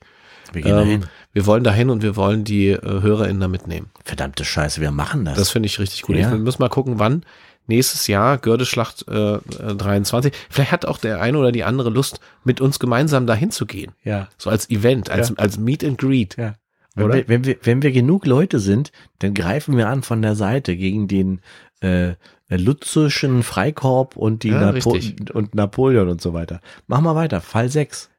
Wir 0.52 0.62
gehen 0.62 0.72
Ähm, 0.74 0.78
dahin. 0.78 1.06
wir 1.32 1.46
wollen 1.48 1.64
dahin 1.64 1.90
und 1.90 2.04
wir 2.04 2.16
wollen 2.16 2.44
die 2.44 2.68
äh, 2.70 2.80
HörerInnen 2.82 3.40
da 3.40 3.48
mitnehmen. 3.48 3.90
Verdammte 4.04 4.46
Scheiße, 4.46 4.82
wir 4.82 4.92
machen 4.92 5.26
das. 5.26 5.38
Das 5.38 5.50
finde 5.50 5.66
ich 5.68 5.80
richtig 5.80 6.04
gut. 6.04 6.16
Ja. 6.18 6.32
Ich 6.32 6.40
muss 6.42 6.60
mal 6.60 6.70
gucken, 6.70 7.00
wann 7.00 7.24
nächstes 7.66 8.08
Jahr 8.08 8.38
Gördeschlacht 8.38 9.06
äh, 9.08 9.36
äh, 9.36 9.40
23. 9.76 10.34
Vielleicht 10.50 10.72
hat 10.74 10.86
auch 10.86 10.98
der 10.98 11.22
eine 11.22 11.38
oder 11.38 11.52
die 11.54 11.64
andere 11.64 11.90
Lust, 11.90 12.20
mit 12.44 12.60
uns 12.60 12.78
gemeinsam 12.78 13.26
dahin 13.26 13.52
zu 13.52 13.66
gehen. 13.66 13.94
ja. 14.04 14.28
So 14.38 14.50
als 14.50 14.70
Event, 14.70 15.10
als, 15.10 15.30
Ja. 15.30 15.36
als 15.38 15.58
Meet 15.58 15.84
and 15.86 15.98
Greet. 15.98 16.36
Ja. 16.38 16.56
Wenn 16.96 17.06
Oder? 17.06 17.14
wir, 17.16 17.28
wenn, 17.30 17.46
wir, 17.46 17.56
wenn 17.64 17.82
wir 17.82 17.92
genug 17.92 18.28
Leute 18.28 18.60
sind, 18.60 18.92
dann 19.20 19.34
greifen 19.34 19.76
wir 19.78 19.88
an 19.88 20.04
von 20.04 20.22
der 20.22 20.36
Seite 20.36 20.76
gegen 20.76 21.08
den 21.08 21.40
äh, 21.84 22.16
Lutzischen 22.50 23.44
Freikorb 23.44 24.16
und 24.16 24.44
die 24.44 24.50
Ja, 24.50 24.60
Napo 24.72 24.92
richtig. 24.92 25.34
und 25.34 25.56
Napoleon 25.56 26.08
und 26.10 26.22
so 26.22 26.34
weiter. 26.34 26.60
Mach 26.88 27.02
mal 27.02 27.16
weiter. 27.16 27.42
Fall 27.42 27.70
6. 27.70 28.10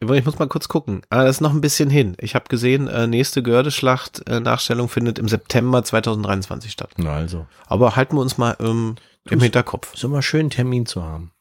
Ich 0.00 0.24
muss 0.24 0.38
mal 0.38 0.46
kurz 0.46 0.68
gucken. 0.68 1.02
Ah, 1.10 1.24
das 1.24 1.36
ist 1.36 1.40
noch 1.40 1.52
ein 1.52 1.60
bisschen 1.60 1.90
hin. 1.90 2.14
Ich 2.20 2.34
habe 2.36 2.44
gesehen, 2.48 2.86
äh, 2.86 3.06
nächste 3.08 3.42
Gördeschlacht-Nachstellung 3.42 4.88
findet 4.88 5.18
im 5.18 5.28
September 5.28 5.82
2023 5.82 6.70
statt. 6.70 6.90
Na 6.98 7.14
also. 7.14 7.46
Aber 7.66 7.96
halten 7.96 8.16
wir 8.16 8.20
uns 8.20 8.38
mal 8.38 8.56
ähm, 8.60 8.94
im. 9.28 9.40
Hinterkopf. 9.40 9.94
Ist 9.94 10.04
immer 10.04 10.22
schön, 10.22 10.40
einen 10.42 10.50
Termin 10.50 10.86
zu 10.86 11.02
haben. 11.02 11.32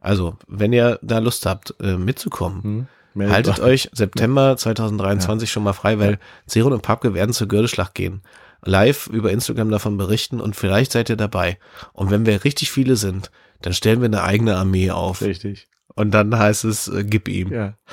Also, 0.00 0.36
wenn 0.48 0.72
ihr 0.72 0.98
da 1.02 1.18
Lust 1.18 1.46
habt, 1.46 1.74
äh, 1.80 1.96
mitzukommen, 1.96 2.62
Hm? 2.62 2.86
Haltet 3.30 3.58
euch 3.58 3.88
September 3.92 4.56
2023 4.56 5.50
schon 5.50 5.64
mal 5.64 5.72
frei, 5.72 5.98
weil 5.98 6.18
Zeron 6.46 6.72
und 6.72 6.82
Papke 6.82 7.14
werden 7.14 7.32
zur 7.32 7.48
Gördeschlacht 7.48 7.94
gehen. 7.94 8.22
Live 8.68 9.06
über 9.08 9.32
Instagram 9.32 9.70
davon 9.70 9.96
berichten 9.96 10.40
und 10.40 10.54
vielleicht 10.56 10.92
seid 10.92 11.08
ihr 11.10 11.16
dabei. 11.16 11.58
Und 11.92 12.10
wenn 12.10 12.26
wir 12.26 12.44
richtig 12.44 12.70
viele 12.70 12.96
sind, 12.96 13.30
dann 13.62 13.72
stellen 13.72 14.00
wir 14.00 14.06
eine 14.06 14.22
eigene 14.22 14.56
Armee 14.56 14.90
auf. 14.90 15.22
Richtig. 15.22 15.68
Und 15.94 16.12
dann 16.12 16.38
heißt 16.38 16.64
es, 16.64 16.86
äh, 16.88 17.04
gib 17.04 17.28
ihm. 17.28 17.52
Ja. 17.52 17.74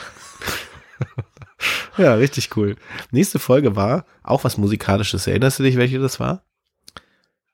Ja, 1.98 2.14
richtig 2.16 2.56
cool. 2.58 2.76
Nächste 3.12 3.40
Folge 3.40 3.76
war 3.78 4.06
auch 4.22 4.44
was 4.44 4.58
Musikalisches. 4.58 5.26
Erinnerst 5.28 5.60
du 5.60 5.64
dich, 5.64 5.78
welche 5.78 5.98
das 6.00 6.20
war? 6.20 6.44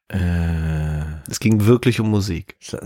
Äh, 0.10 1.04
Es 1.30 1.40
ging 1.40 1.66
wirklich 1.66 2.00
um 2.00 2.10
Musik. 2.10 2.58
äh, 2.74 2.78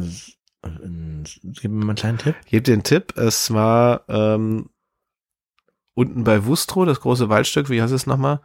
gib 1.44 1.72
mir 1.72 1.86
mal 1.86 1.90
einen 1.92 1.96
kleinen 1.96 2.18
Tipp. 2.18 2.36
Gebe 2.48 2.62
dir 2.64 2.74
einen 2.74 2.84
Tipp. 2.84 3.18
Es 3.18 3.54
war 3.54 4.04
ähm, 4.10 4.70
unten 5.94 6.24
bei 6.26 6.46
Wustrow, 6.46 6.86
das 6.86 7.00
große 7.00 7.30
Waldstück. 7.30 7.70
Wie 7.70 7.82
heißt 7.82 7.94
es 7.94 8.06
nochmal? 8.06 8.42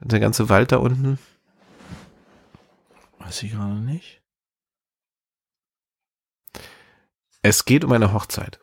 Der 0.00 0.20
ganze 0.20 0.48
Wald 0.48 0.72
da 0.72 0.76
unten. 0.76 1.18
Weiß 3.18 3.42
ich 3.42 3.52
gerade 3.52 3.74
nicht. 3.74 4.22
Es 7.42 7.64
geht 7.64 7.84
um 7.84 7.92
eine 7.92 8.12
Hochzeit. 8.12 8.60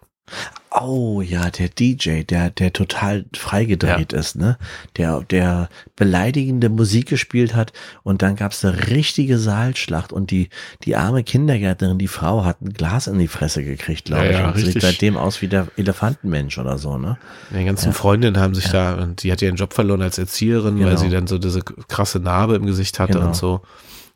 Oh 0.76 1.22
ja, 1.22 1.52
der 1.52 1.70
DJ, 1.70 2.24
der, 2.24 2.50
der 2.50 2.74
total 2.74 3.26
freigedreht 3.36 4.12
ist, 4.12 4.36
ne? 4.36 4.58
Der, 4.98 5.22
der 5.22 5.70
beleidigende 5.96 6.70
Musik 6.70 7.10
gespielt 7.10 7.54
hat 7.54 7.74
und 8.02 8.24
dann 8.24 8.36
gab's 8.36 8.66
eine 8.66 8.88
richtige 8.88 9.38
Saalschlacht 9.38 10.12
und 10.12 10.32
die, 10.32 10.50
die 10.84 10.96
arme 10.96 11.24
Kindergärtnerin, 11.24 12.00
die 12.00 12.08
Frau, 12.08 12.44
hat 12.44 12.62
ein 12.62 12.74
Glas 12.74 13.06
in 13.06 13.20
die 13.20 13.28
Fresse 13.28 13.64
gekriegt, 13.64 14.06
glaube 14.06 14.26
Ja, 14.26 14.32
ich. 14.32 14.38
ja, 14.40 14.48
und 14.50 14.58
sieht 14.58 14.82
seitdem 14.82 15.16
aus 15.16 15.44
wie 15.44 15.48
der 15.48 15.68
Elefantenmensch 15.78 16.58
oder 16.58 16.80
so, 16.80 16.98
ne? 16.98 17.18
Die 17.52 17.64
ganzen 17.66 17.88
Ja. 17.88 17.92
Freundinnen 17.94 18.38
haben 18.40 18.56
sich 18.56 18.70
da, 18.70 18.96
und 18.96 19.22
die 19.22 19.32
hat 19.32 19.44
ihren 19.44 19.58
Job 19.58 19.74
verloren 19.74 20.02
als 20.02 20.18
Erzieherin, 20.18 20.80
weil 20.80 20.86
Genau. 20.86 20.98
sie 20.98 21.10
dann 21.10 21.28
so 21.28 21.38
diese 21.38 21.62
krasse 21.62 22.20
Narbe 22.20 22.56
im 22.56 22.66
Gesicht 22.66 22.98
hatte 23.00 23.14
Genau. 23.14 23.28
und 23.28 23.36
so. 23.36 23.62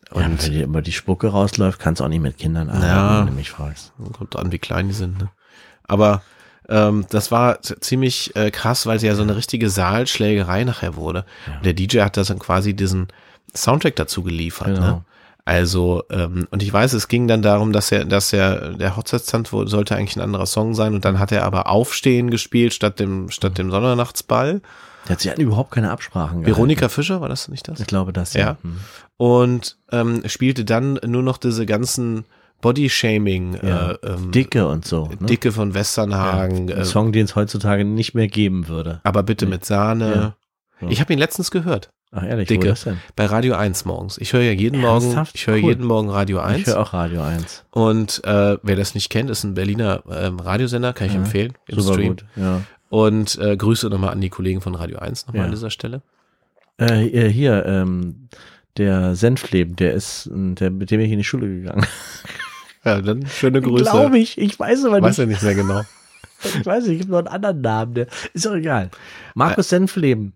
Und 0.10 0.24
Und 0.26 0.44
wenn 0.44 0.52
dir 0.54 0.64
immer 0.64 0.82
die 0.82 0.94
Spucke 0.94 1.28
rausläuft, 1.28 1.80
kannst 1.80 2.00
du 2.00 2.06
auch 2.06 2.10
nicht 2.10 2.22
mit 2.22 2.38
Kindern 2.38 2.70
arbeiten, 2.70 2.88
Ja. 2.88 3.20
wenn 3.20 3.28
du 3.28 3.34
mich 3.34 3.52
fragst. 3.52 3.92
kommt 4.18 4.36
an, 4.38 4.52
wie 4.52 4.58
klein 4.58 4.88
die 4.88 4.94
sind. 4.96 5.20
Ne? 5.20 5.30
Aber 5.88 6.22
ähm, 6.70 7.06
das 7.10 7.32
war 7.32 7.62
ziemlich 7.62 8.36
äh, 8.36 8.52
krass, 8.52 8.86
weil 8.86 9.00
sie 9.00 9.08
ja 9.08 9.16
so 9.16 9.24
eine 9.24 9.36
richtige 9.36 9.70
Saalschlägerei 9.70 10.64
nachher 10.64 10.96
wurde. 10.96 11.26
Und 11.56 11.66
der 11.66 11.74
DJ 11.74 12.02
hat 12.02 12.18
das 12.18 12.28
dann 12.28 12.40
quasi 12.40 12.74
diesen 12.74 13.08
Soundtrack 13.56 13.96
dazu 13.96 14.24
geliefert. 14.24 14.76
Genau. 14.76 14.82
Ne? 14.82 15.02
Also, 15.46 16.04
ähm, 16.10 16.46
und 16.52 16.62
ich 16.62 16.74
weiß, 16.74 16.92
es 16.92 17.08
ging 17.08 17.30
dann 17.30 17.42
darum, 17.42 17.72
dass 17.72 17.90
er, 17.94 18.04
dass 18.04 18.34
er, 18.34 18.74
der 18.74 18.98
Hochzeitstanz 18.98 19.50
sollte 19.50 19.96
eigentlich 19.96 20.18
ein 20.18 20.22
anderer 20.22 20.46
Song 20.46 20.76
sein 20.76 20.94
und 20.94 21.06
dann 21.06 21.20
hat 21.20 21.32
er 21.32 21.46
aber 21.46 21.70
Aufstehen 21.70 22.30
gespielt 22.30 22.74
statt 22.74 23.00
dem, 23.00 23.30
statt 23.30 23.58
dem 23.58 23.72
Sonnernachtsball. 23.72 24.62
Hat 25.08 25.22
sich 25.22 25.32
hatten 25.32 25.40
überhaupt 25.40 25.72
keine 25.72 25.90
Absprachen 25.90 26.42
gehalten. 26.42 26.48
Veronika 26.48 26.90
Fischer, 26.90 27.22
war 27.22 27.30
das 27.30 27.48
nicht 27.48 27.66
das? 27.70 27.80
Ich 27.80 27.88
glaube 27.88 28.12
das, 28.12 28.34
Ja. 28.34 28.42
ja. 28.42 28.58
Hm. 28.62 28.80
Und 29.16 29.78
ähm, 29.94 30.22
spielte 30.26 30.66
dann 30.66 31.00
nur 31.06 31.24
noch 31.24 31.38
diese 31.38 31.66
ganzen 31.66 32.26
Body-Shaming, 32.62 33.60
Ja. 33.64 33.92
äh, 33.92 33.98
ähm, 34.04 34.32
Dicke 34.32 34.68
und 34.68 34.86
so. 34.86 35.08
Ne? 35.20 35.28
Dicke 35.28 35.52
von 35.52 35.74
Westernhagen, 35.74 36.72
Ein 36.72 36.78
äh, 36.80 36.86
Song, 36.86 37.12
den 37.12 37.26
es 37.26 37.36
heutzutage 37.36 37.86
nicht 37.86 38.14
mehr 38.14 38.28
geben 38.28 38.68
würde. 38.68 39.00
aber 39.04 39.24
bitte 39.24 39.46
mit 39.46 39.66
Sahne. 39.66 40.34
Ja. 40.82 40.88
Ich 40.90 41.00
habe 41.02 41.12
ihn 41.14 41.20
letztens 41.20 41.50
gehört, 41.52 41.90
Ach 42.12 42.24
ehrlich, 42.24 42.48
Dicke. 42.48 42.66
wo 42.66 42.70
das 42.70 42.84
denn? 42.84 42.98
bei 43.16 43.26
Radio 43.26 43.56
1 43.56 43.86
morgens. 43.86 44.18
Ich 44.20 44.34
höre 44.34 44.42
ja 44.44 44.52
jeden 44.52 44.80
Morgen, 44.82 45.26
ich 45.34 45.48
höre 45.48 45.56
Cool. 45.56 45.62
jeden 45.70 45.86
Morgen 45.86 46.10
Radio 46.10 46.40
1. 46.40 46.60
Ich 46.60 46.68
höre 46.68 46.80
auch 46.80 46.94
Radio 46.94 47.22
1. 47.24 47.66
Und 47.72 48.24
äh, 48.26 48.58
wer 48.62 48.76
das 48.76 48.94
nicht 48.94 49.10
kennt, 49.10 49.30
ist 49.32 49.44
ein 49.44 49.56
Berliner 49.56 50.04
ähm, 50.12 50.40
Radiosender, 50.40 50.94
kann 50.94 51.08
ich 51.08 51.14
Ja. 51.14 51.20
empfehlen, 51.20 51.54
im 51.68 51.80
Super 51.80 51.94
Stream. 51.96 52.10
gut. 52.10 52.26
Ja. 52.36 52.62
Und 52.90 53.38
äh, 53.40 53.58
Grüße 53.58 53.88
nochmal 53.90 54.12
an 54.12 54.22
die 54.22 54.30
Kollegen 54.30 54.62
von 54.62 54.76
Radio 54.76 55.00
1 55.00 55.26
nochmal 55.28 55.40
Ja. 55.42 55.46
an 55.46 55.52
dieser 55.52 55.72
Stelle. 55.72 56.02
Äh, 56.78 57.28
hier, 57.30 57.66
ähm, 57.66 58.30
der 58.78 59.16
Senfleben, 59.16 59.76
der 59.76 59.94
ist, 59.94 60.30
der, 60.32 60.70
mit 60.70 60.92
dem 60.92 60.98
bin 61.00 61.08
ich 61.08 61.12
in 61.12 61.18
die 61.18 61.24
Schule 61.24 61.48
gegangen. 61.48 61.86
Ja, 62.88 63.02
dann 63.02 63.28
schöne 63.28 63.62
Grüße. 63.62 63.84
Glaube 63.84 64.18
ich, 64.20 64.38
ich 64.38 64.60
weiß 64.60 64.86
aber 64.86 65.02
Weiß 65.02 65.18
nicht. 65.18 65.20
ja 65.20 65.26
nicht 65.26 65.44
mehr 65.44 65.56
genau. 65.56 65.82
Ich 66.44 66.66
weiß 66.68 66.84
nicht, 66.84 66.94
ich 66.94 67.00
gibt 67.00 67.10
noch 67.10 67.18
einen 67.18 67.28
anderen 67.28 67.62
Namen. 67.62 67.94
Der, 67.96 68.06
ist 68.34 68.46
doch 68.46 68.54
egal. 68.54 68.92
Markus 69.34 69.70
Senfleben. 69.70 70.34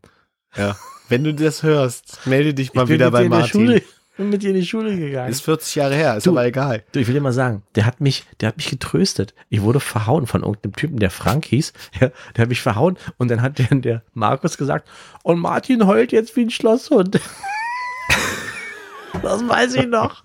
Ja. 0.56 0.76
Wenn 1.10 1.24
du 1.24 1.32
das 1.32 1.62
hörst, 1.62 2.26
melde 2.26 2.56
dich 2.56 2.74
mal 2.74 2.90
wieder 2.90 3.12
bei 3.12 3.22
der 3.22 3.30
Martin. 3.30 3.52
Schule, 3.68 3.82
bin 4.18 4.30
mit 4.32 4.42
dir 4.42 4.50
in 4.50 4.56
die 4.56 4.66
Schule 4.66 4.98
gegangen. 4.98 5.30
Ist 5.30 5.42
40 5.44 5.76
Jahre 5.76 5.94
her, 5.94 6.18
ist 6.18 6.26
Du- 6.26 6.32
aber 6.32 6.44
egal. 6.46 6.84
Du, 6.92 7.00
ich 7.00 7.06
will 7.06 7.14
dir 7.14 7.22
mal 7.22 7.34
sagen, 7.34 7.62
der 7.76 7.86
hat 7.86 8.02
mich, 8.02 8.26
der 8.40 8.48
hat 8.48 8.58
mich 8.58 8.68
getröstet. 8.72 9.36
Ich 9.50 9.62
wurde 9.62 9.80
verhauen 9.80 10.26
von 10.26 10.42
irgendeinem 10.42 10.74
Typen, 10.76 10.98
der 10.98 11.12
Frank 11.12 11.46
hieß. 11.46 11.72
Ja, 12.02 12.10
der 12.36 12.42
hat 12.42 12.50
mich 12.50 12.62
verhauen 12.62 12.98
und 13.18 13.30
dann 13.30 13.44
hat 13.44 13.60
der, 13.60 13.68
der 13.68 14.02
Markus 14.16 14.58
gesagt, 14.58 14.90
und 15.22 15.40
Martin 15.40 15.86
heult 15.86 16.12
jetzt 16.12 16.36
wie 16.36 16.42
ein 16.46 16.50
Schlosshund. 16.50 17.20
das 19.22 19.48
weiß 19.48 19.76
ich 19.76 19.86
noch. 19.86 20.24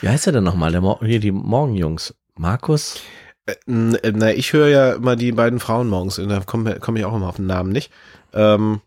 Wie 0.00 0.08
heißt 0.08 0.26
er 0.26 0.32
denn 0.32 0.44
nochmal? 0.44 0.72
Der 0.72 0.80
Mor 0.80 1.00
hier 1.04 1.20
die 1.20 1.32
Morgenjungs. 1.32 2.14
Markus? 2.36 3.00
Äh, 3.46 3.52
äh, 3.66 4.12
Na, 4.14 4.32
ich 4.32 4.52
höre 4.52 4.68
ja 4.68 4.92
immer 4.94 5.16
die 5.16 5.32
beiden 5.32 5.60
Frauen 5.60 5.88
morgens, 5.88 6.18
und 6.18 6.28
da 6.28 6.40
komme 6.40 6.78
komm 6.80 6.96
ich 6.96 7.04
auch 7.04 7.14
immer 7.14 7.28
auf 7.28 7.36
den 7.36 7.46
Namen 7.46 7.70
nicht. 7.70 7.90
Ähm, 8.32 8.80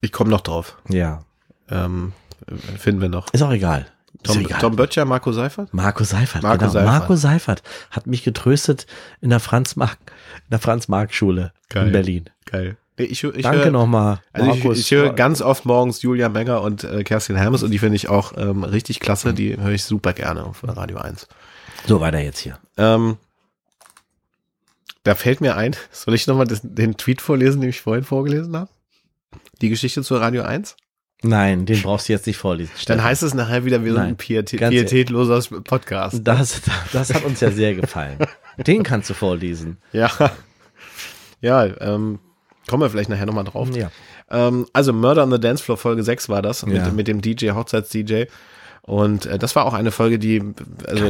ich 0.00 0.12
komme 0.12 0.30
noch 0.30 0.40
drauf. 0.40 0.76
Ja. 0.88 1.24
Ähm, 1.68 2.12
äh, 2.46 2.54
finden 2.78 3.00
wir 3.00 3.08
noch. 3.08 3.32
Ist 3.32 3.42
auch 3.42 3.52
egal. 3.52 3.86
Tom, 4.22 4.40
egal. 4.40 4.60
Tom 4.60 4.76
Böttcher, 4.76 5.04
Marco 5.04 5.32
Seifert? 5.32 5.72
Marco 5.72 6.04
Seifert, 6.04 6.42
Marco 6.42 6.58
genau. 6.58 6.70
Seifert. 6.70 6.86
Marco 6.88 7.16
Seifert 7.16 7.62
hat 7.90 8.06
mich 8.06 8.24
getröstet 8.24 8.86
in 9.20 9.30
der 9.30 9.40
Franz-Mark, 9.40 9.98
in 10.44 10.50
der 10.50 10.58
Franz-Mark-Schule 10.58 11.52
Geil. 11.68 11.86
in 11.86 11.92
Berlin. 11.92 12.30
Geil. 12.46 12.76
Ich, 12.98 13.22
ich 13.22 13.42
Danke 13.42 13.70
nochmal. 13.70 14.20
Also 14.32 14.52
ich, 14.52 14.64
ich 14.64 14.90
höre 14.90 15.12
ganz 15.12 15.42
oft 15.42 15.66
morgens 15.66 16.00
Julia 16.00 16.30
Menger 16.30 16.62
und 16.62 16.82
äh, 16.84 17.04
Kerstin 17.04 17.36
Hermes 17.36 17.62
und 17.62 17.70
die 17.70 17.78
finde 17.78 17.96
ich 17.96 18.08
auch 18.08 18.32
ähm, 18.36 18.64
richtig 18.64 19.00
klasse. 19.00 19.34
Die 19.34 19.56
höre 19.58 19.72
ich 19.72 19.84
super 19.84 20.14
gerne 20.14 20.44
auf 20.44 20.62
Radio 20.64 20.98
1. 20.98 21.28
So, 21.86 22.00
weiter 22.00 22.18
jetzt 22.18 22.38
hier. 22.38 22.58
Ähm, 22.78 23.18
da 25.04 25.14
fällt 25.14 25.40
mir 25.40 25.56
ein, 25.56 25.76
soll 25.92 26.14
ich 26.14 26.26
nochmal 26.26 26.46
den 26.46 26.96
Tweet 26.96 27.20
vorlesen, 27.20 27.60
den 27.60 27.70
ich 27.70 27.82
vorhin 27.82 28.04
vorgelesen 28.04 28.56
habe? 28.56 28.70
Die 29.60 29.68
Geschichte 29.68 30.02
zu 30.02 30.16
Radio 30.16 30.42
1? 30.42 30.76
Nein, 31.22 31.66
den 31.66 31.80
brauchst 31.82 32.08
du 32.08 32.12
jetzt 32.12 32.26
nicht 32.26 32.36
vorlesen. 32.36 32.70
Dann 32.86 33.02
heißt 33.02 33.22
es 33.22 33.34
nachher 33.34 33.64
wieder, 33.64 33.84
wir 33.84 33.92
sind 33.92 34.00
Nein, 34.00 34.10
ein 34.10 34.16
Pietät, 34.16 34.68
pietätloser 34.68 35.40
Podcast. 35.60 36.20
das, 36.22 36.60
das 36.92 37.12
hat 37.12 37.24
uns 37.24 37.40
ja 37.40 37.50
sehr 37.50 37.74
gefallen. 37.74 38.18
Den 38.66 38.82
kannst 38.82 39.10
du 39.10 39.14
vorlesen. 39.14 39.78
Ja. 39.92 40.10
Ja, 41.40 41.64
ähm, 41.80 42.18
Kommen 42.68 42.82
wir 42.82 42.90
vielleicht 42.90 43.10
nachher 43.10 43.26
nochmal 43.26 43.44
drauf. 43.44 43.68
Ja. 43.74 43.90
Ähm, 44.30 44.66
also 44.72 44.92
Murder 44.92 45.22
on 45.24 45.30
the 45.30 45.40
Dance 45.40 45.62
Floor 45.62 45.76
Folge 45.76 46.02
6 46.02 46.28
war 46.28 46.42
das, 46.42 46.62
Ja. 46.62 46.68
mit, 46.68 46.92
mit 46.94 47.08
dem 47.08 47.20
DJ, 47.20 47.50
Hochzeits-DJ. 47.50 48.24
Und 48.82 49.26
äh, 49.26 49.38
das 49.38 49.56
war 49.56 49.64
auch 49.66 49.74
eine 49.74 49.90
Folge, 49.90 50.18
die, 50.20 50.40
also, 50.86 51.06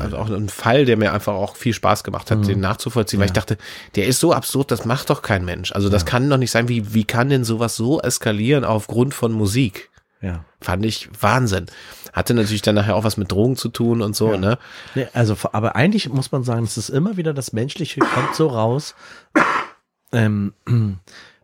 also 0.00 0.16
auch 0.18 0.28
ein 0.28 0.48
Fall, 0.48 0.84
der 0.84 0.96
mir 0.96 1.12
einfach 1.12 1.34
auch 1.34 1.54
viel 1.54 1.72
Spaß 1.72 2.02
gemacht 2.02 2.30
hat, 2.32 2.46
den 2.48 2.58
nachzuvollziehen, 2.58 3.20
weil 3.20 3.26
ich 3.26 3.32
dachte, 3.32 3.56
der 3.94 4.06
ist 4.08 4.18
so 4.18 4.32
absurd, 4.32 4.72
das 4.72 4.84
macht 4.84 5.10
doch 5.10 5.22
kein 5.22 5.44
Mensch. 5.44 5.70
Also 5.72 5.88
das 5.88 6.06
kann 6.06 6.28
doch 6.28 6.38
nicht 6.38 6.50
sein, 6.50 6.68
wie, 6.68 6.92
wie 6.92 7.04
kann 7.04 7.28
denn 7.28 7.44
sowas 7.44 7.76
so 7.76 8.00
eskalieren 8.00 8.64
aufgrund 8.64 9.14
von 9.14 9.30
Musik? 9.30 9.90
Ja. 10.22 10.44
Fand 10.60 10.84
ich 10.86 11.08
Wahnsinn. 11.20 11.66
Hatte 12.12 12.34
natürlich 12.34 12.62
dann 12.62 12.74
nachher 12.74 12.96
auch 12.96 13.04
was 13.04 13.16
mit 13.16 13.30
Drogen 13.30 13.56
zu 13.56 13.68
tun 13.68 14.00
und 14.02 14.16
so, 14.16 14.36
ne? 14.36 14.58
Nee, 14.96 15.06
also, 15.12 15.36
aber 15.52 15.76
eigentlich 15.76 16.08
muss 16.08 16.32
man 16.32 16.42
sagen, 16.44 16.64
es 16.64 16.76
ist 16.78 16.88
immer 16.88 17.16
wieder 17.16 17.32
das 17.34 17.52
Menschliche 17.52 18.00
kommt 18.00 18.34
so 18.34 18.48
raus. 18.48 18.94
Ähm, 20.14 20.52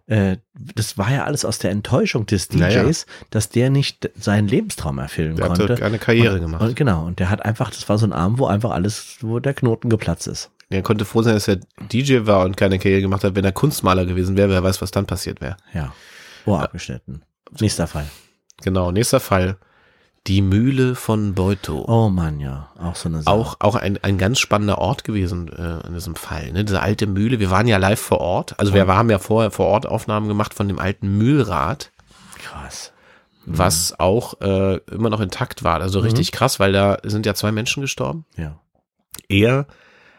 äh, 0.06 0.37
das 0.54 0.96
war 0.98 1.12
ja 1.12 1.24
alles 1.24 1.44
aus 1.44 1.59
der 1.59 1.70
Enttäuschung 1.70 2.26
des 2.26 2.48
DJs, 2.48 2.59
Naja. 2.61 2.90
dass 3.30 3.48
der 3.50 3.70
nicht 3.70 4.11
seinen 4.18 4.48
Lebenstraum 4.48 4.98
erfüllen 4.98 5.37
Der 5.37 5.48
konnte. 5.48 5.64
hatte 5.64 5.85
eine 5.85 5.98
Karriere 5.98 6.37
und, 6.37 6.40
gemacht. 6.40 6.62
Und 6.62 6.76
genau, 6.76 7.04
und 7.06 7.18
der 7.18 7.30
hat 7.30 7.44
einfach, 7.44 7.70
das 7.70 7.88
war 7.88 7.98
so 7.98 8.06
ein 8.06 8.12
Abend, 8.12 8.38
wo 8.38 8.46
einfach 8.46 8.70
alles, 8.70 9.18
wo 9.20 9.38
der 9.38 9.54
Knoten 9.54 9.90
geplatzt 9.90 10.26
ist. 10.26 10.50
Er 10.70 10.83
konnte 10.83 11.04
froh 11.04 11.22
sein, 11.22 11.35
dass 11.35 11.48
er 11.48 11.59
DJ 11.92 12.20
war 12.26 12.44
und 12.44 12.56
keine 12.56 12.78
Karriere 12.78 13.00
gemacht 13.02 13.24
hat. 13.24 13.35
Wenn 13.35 13.44
er 13.44 13.52
Kunstmaler 13.52 14.06
gewesen 14.06 14.37
wäre, 14.37 14.50
wer 14.50 14.62
weiß, 14.62 14.80
was 14.80 14.92
dann 14.92 15.04
passiert 15.04 15.40
wäre. 15.40 15.56
Ja. 15.74 15.92
Ohr 16.46 16.62
abgeschnitten. 16.62 17.22
Nächster 17.59 17.88
Fall. 17.88 18.06
Genau, 18.62 18.92
nächster 18.92 19.18
Fall. 19.18 19.56
Die 20.26 20.42
Mühle 20.42 20.94
von 20.94 21.35
Beutow. 21.35 21.88
Oh 21.88 22.11
Mann, 22.11 22.40
ja. 22.40 22.68
Auch 22.78 22.94
so 22.94 23.09
eine 23.09 23.22
Sache. 23.22 23.35
Auch, 23.35 23.56
auch 23.61 23.74
ein, 23.74 23.98
ein 24.02 24.18
ganz 24.18 24.38
spannender 24.38 24.78
Ort 24.78 25.02
gewesen 25.04 25.48
äh, 25.48 25.87
in 25.87 25.94
diesem 25.94 26.14
Fall. 26.14 26.52
Ne? 26.52 26.64
Diese 26.64 26.83
alte 26.83 27.06
Mühle. 27.06 27.40
Wir 27.40 27.50
waren 27.50 27.66
ja 27.66 27.78
live 27.78 28.00
vor 28.00 28.20
Ort. 28.20 28.59
Also 28.59 28.74
wir 28.74 28.87
haben 28.87 29.11
ja 29.11 29.18
vorher 29.18 29.50
vor 29.50 29.66
Ort 29.66 29.87
Aufnahmen 29.87 30.28
gemacht 30.28 30.52
von 30.52 30.68
dem 30.68 30.78
alten 30.78 31.16
Mühlrad, 31.16 31.90
krass. 32.38 32.92
was 33.46 33.98
auch 33.98 34.40
äh, 34.42 34.76
immer 34.92 35.09
noch 35.09 35.20
intakt 35.20 35.64
war. 35.64 35.80
Also 35.80 36.00
richtig 36.00 36.33
krass, 36.33 36.61
weil 36.61 36.72
da 36.72 36.98
sind 37.02 37.24
ja 37.24 37.35
zwei 37.35 37.50
Menschen 37.50 37.80
gestorben. 37.80 38.26
Ja. 38.37 38.61
Er 39.28 39.66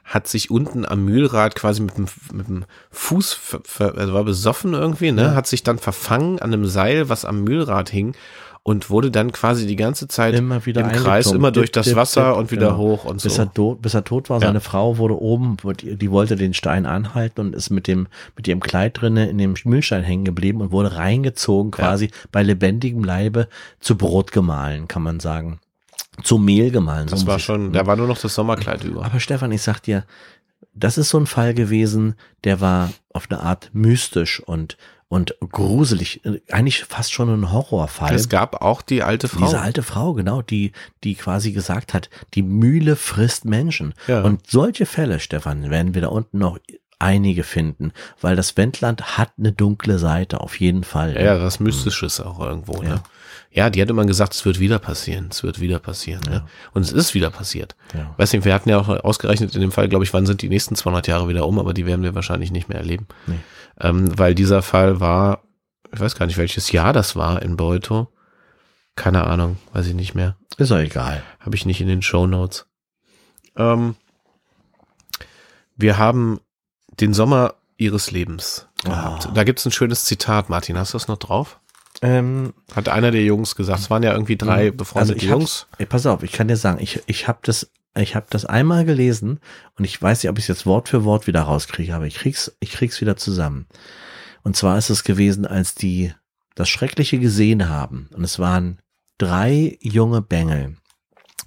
hat 0.04 0.28
sich 0.28 0.50
unten 0.50 0.84
am 0.84 1.06
Mühlrad 1.06 1.54
quasi 1.56 1.82
mit 1.82 1.96
dem, 1.98 2.08
mit 2.34 2.48
dem 2.48 2.66
Fuß, 2.90 3.34
ver, 3.34 3.62
ver, 3.64 3.98
also 3.98 4.14
war 4.14 4.24
besoffen 4.24 4.74
irgendwie, 4.74 5.12
ne? 5.12 5.36
Hat 5.36 5.46
sich 5.48 5.64
dann 5.64 5.78
verfangen 5.78 6.40
an 6.40 6.52
einem 6.52 6.66
Seil, 6.66 7.08
was 7.08 7.24
am 7.24 7.44
Mühlrad 7.44 7.90
hing 7.90 8.16
und 8.63 8.91
wurde 8.91 9.10
dann 9.10 9.32
quasi 9.32 9.65
die 9.65 9.76
ganze 9.76 10.08
Zeit 10.08 10.36
Immer 10.36 10.65
wieder 10.67 10.82
im 10.82 10.91
Kreis, 10.91 11.32
immer 11.32 11.52
durch 11.52 11.69
Dip, 11.69 11.74
das 11.74 11.88
dip, 11.88 11.95
Wasser 11.95 12.30
dip, 12.30 12.38
und 12.38 12.52
wieder 12.52 12.67
genau. 12.67 12.78
hoch 12.78 13.06
und 13.06 13.24
Bis 13.24 13.36
so. 13.36 13.41
er, 13.41 13.54
tot, 13.54 13.82
bis 13.82 13.95
er 13.95 14.04
tot 14.04 14.30
war, 14.30 14.39
Ja. 14.39 14.47
seine 14.47 14.60
Frau 14.62 14.97
wurde 14.97 15.19
oben, 15.19 15.58
die, 15.82 16.12
wollte 16.12 16.36
den 16.36 16.54
Stein 16.54 16.86
anhalten 16.86 17.41
und 17.41 17.56
ist 17.56 17.71
mit 17.71 17.88
dem, 17.88 18.08
mit 18.36 18.47
ihrem 18.47 18.60
Kleid 18.60 19.02
drinne 19.02 19.30
in 19.30 19.39
dem 19.39 19.56
Mühlstein 19.63 20.04
hängen 20.04 20.26
geblieben 20.26 20.62
und 20.62 20.71
wurde 20.71 20.95
reingezogen, 20.95 21.71
quasi 21.71 22.12
bei 22.32 22.43
lebendigem 22.43 23.04
Leibe 23.04 23.47
zu 23.80 23.97
Brot 23.97 24.32
gemahlen, 24.32 24.88
kann 24.88 25.02
man 25.02 25.19
sagen. 25.19 25.60
Zu 26.24 26.38
Mehl 26.38 26.69
gemahlen. 26.69 27.08
so 27.08 27.15
Das 27.15 27.26
war 27.26 27.39
schon, 27.39 27.74
da 27.74 27.88
war 27.88 27.95
nur 27.95 28.08
noch 28.08 28.19
das 28.19 28.36
Sommerkleid 28.36 28.84
über. 28.84 29.04
Aber 29.04 29.19
Stefan, 29.19 29.52
ich 29.52 29.63
sag 29.63 29.80
dir, 29.80 30.06
das 30.76 31.00
ist 31.00 31.10
so 31.10 31.17
ein 31.17 31.26
Fall 31.26 31.56
gewesen, 31.56 32.13
der 32.43 32.62
war 32.62 32.91
auf 33.12 33.28
eine 33.32 33.41
Art 33.41 33.71
mystisch 33.74 34.39
und, 34.39 34.78
und 35.12 35.36
gruselig, 35.52 36.24
äh, 36.24 36.39
eigentlich 36.54 36.86
fast 36.86 37.12
schon 37.12 37.28
ein 37.30 37.52
Horrorfall. 37.52 38.15
Es 38.15 38.30
gab 38.30 38.62
auch 38.62 38.82
die 38.82 39.04
alte 39.04 39.28
Frau. 39.28 39.45
Diese 39.45 39.60
alte 39.60 39.84
Frau, 39.84 40.13
genau, 40.13 40.41
die, 40.41 40.71
die 41.04 41.15
quasi 41.15 41.52
gesagt 41.52 41.93
hat, 41.93 42.10
die 42.34 42.41
Mühle 42.41 42.95
frisst 42.95 43.43
Menschen. 43.43 43.93
Ja. 44.08 44.21
Und 44.21 44.50
solche 44.50 44.86
Fälle, 44.86 45.19
Stefan, 45.19 45.69
werden 45.69 45.95
wir 45.95 46.02
da 46.02 46.08
unten 46.08 46.38
noch 46.38 46.60
einige 46.97 47.43
finden, 47.43 47.91
weil 48.21 48.38
das 48.38 48.56
Wendland 48.56 49.17
hat 49.17 49.34
eine 49.38 49.52
dunkle 49.52 50.00
Seite, 50.00 50.39
auf 50.39 50.58
jeden 50.62 50.86
Fall. 50.86 51.15
ja, 51.15 51.21
ja, 51.36 51.41
was 51.43 51.60
Mystisches 51.60 52.21
auch 52.21 52.39
irgendwo, 52.39 52.82
Ja. 52.82 52.89
ne? 52.89 53.02
Ja, 53.54 53.69
die 53.69 53.82
hat 53.82 53.89
immer 53.89 54.06
gesagt, 54.06 54.34
es 54.34 54.45
wird 54.45 54.62
wieder 54.62 54.80
passieren, 54.80 55.28
es 55.30 55.43
wird 55.43 55.60
wieder 55.60 55.80
passieren, 55.80 56.21
ne? 56.30 56.45
Und 56.74 56.84
es 56.84 56.93
ist 56.93 57.13
wieder 57.13 57.30
passiert. 57.30 57.76
Ja. 57.93 58.13
Weiß 58.15 58.32
nicht, 58.32 58.45
wir 58.45 58.54
hatten 58.54 58.69
ja 58.69 58.80
auch 58.80 58.88
ausgerechnet 58.88 59.54
in 59.56 59.60
dem 59.60 59.74
Fall, 59.74 59.89
glaube 59.89 60.06
ich, 60.06 60.13
wann 60.13 60.26
sind 60.26 60.41
die 60.41 60.47
nächsten 60.47 60.78
200 60.78 61.08
Jahre 61.08 61.28
wieder 61.28 61.45
um, 61.45 61.60
aber 61.60 61.74
die 61.74 61.86
werden 61.86 62.02
wir 62.02 62.15
wahrscheinlich 62.15 62.52
nicht 62.52 62.69
mehr 62.69 62.78
erleben. 62.78 63.08
Nee. 63.28 63.39
Ähm, 63.80 64.18
weil 64.18 64.36
dieser 64.36 64.62
Fall 64.62 65.00
war, 65.00 65.44
ich 65.94 66.00
weiß 66.00 66.16
gar 66.16 66.26
nicht, 66.26 66.38
welches 66.38 66.72
Jahr 66.72 66.94
das 66.94 67.16
war 67.16 67.42
in 67.42 67.58
Beuto. 67.58 68.08
Keine 68.96 69.26
Ahnung, 69.26 69.58
weiß 69.74 69.88
ich 69.88 69.94
nicht 69.94 70.16
mehr. 70.16 70.36
Ist 70.58 70.72
doch 70.72 70.78
egal. 70.78 71.24
Habe 71.40 71.56
ich 71.56 71.66
nicht 71.66 71.82
in 71.82 71.88
den 71.88 72.02
Show 72.02 72.28
Notes. 72.28 72.68
Ähm, 73.56 73.96
wir 75.76 75.98
haben 75.98 76.40
den 77.00 77.14
Sommer 77.14 77.56
ihres 77.78 78.12
Lebens 78.12 78.68
gehabt. 78.84 79.28
Ah. 79.28 79.32
Da 79.34 79.44
gibt's 79.44 79.66
ein 79.66 79.72
schönes 79.72 80.06
Zitat, 80.06 80.50
Martin. 80.50 80.78
Hast 80.78 80.94
du 80.94 80.98
das 80.98 81.08
noch 81.08 81.18
drauf? 81.18 81.60
Ähm, 82.02 82.54
Hat 82.76 82.90
einer 82.90 83.12
der 83.12 83.24
Jungs 83.24 83.56
gesagt. 83.56 83.80
Es 83.80 83.90
waren 83.90 84.04
ja 84.04 84.12
irgendwie 84.14 84.38
drei 84.38 84.72
befreundete 84.72 85.14
also 85.14 85.26
ich 85.26 85.32
hab's- 85.32 85.40
Jungs. 85.40 85.68
Ey, 85.78 85.86
pass 85.86 86.06
auf, 86.06 86.24
ich 86.24 86.32
kann 86.32 86.48
dir 86.48 86.58
sagen, 86.58 86.80
ich, 86.82 87.02
ich 87.08 87.28
habe 87.28 87.40
das, 87.44 87.70
ich 87.96 88.16
habe 88.16 88.28
das 88.30 88.46
einmal 88.46 88.86
gelesen 88.86 89.40
und 89.78 89.84
ich 89.84 90.02
weiß 90.02 90.24
nicht, 90.24 90.30
ob 90.30 90.38
ich 90.38 90.46
es 90.46 90.50
jetzt 90.50 90.66
Wort 90.66 90.90
für 90.90 91.04
Wort 91.04 91.28
wieder 91.28 91.42
rauskriege, 91.42 91.94
aber 91.94 92.08
ich 92.08 92.16
krieg's, 92.16 92.56
ich 92.60 92.72
krieg's 92.72 93.02
wieder 93.02 93.18
zusammen. 93.18 93.68
Und 94.44 94.56
zwar 94.56 94.78
ist 94.78 94.90
es 94.90 95.04
gewesen, 95.04 95.46
als 95.46 95.76
die 95.76 96.14
das 96.56 96.70
Schreckliche 96.70 97.20
gesehen 97.20 97.70
haben 97.70 98.10
und 98.16 98.24
es 98.24 98.40
waren 98.40 98.80
drei 99.18 99.78
junge 99.82 100.22
Bengel. 100.22 100.78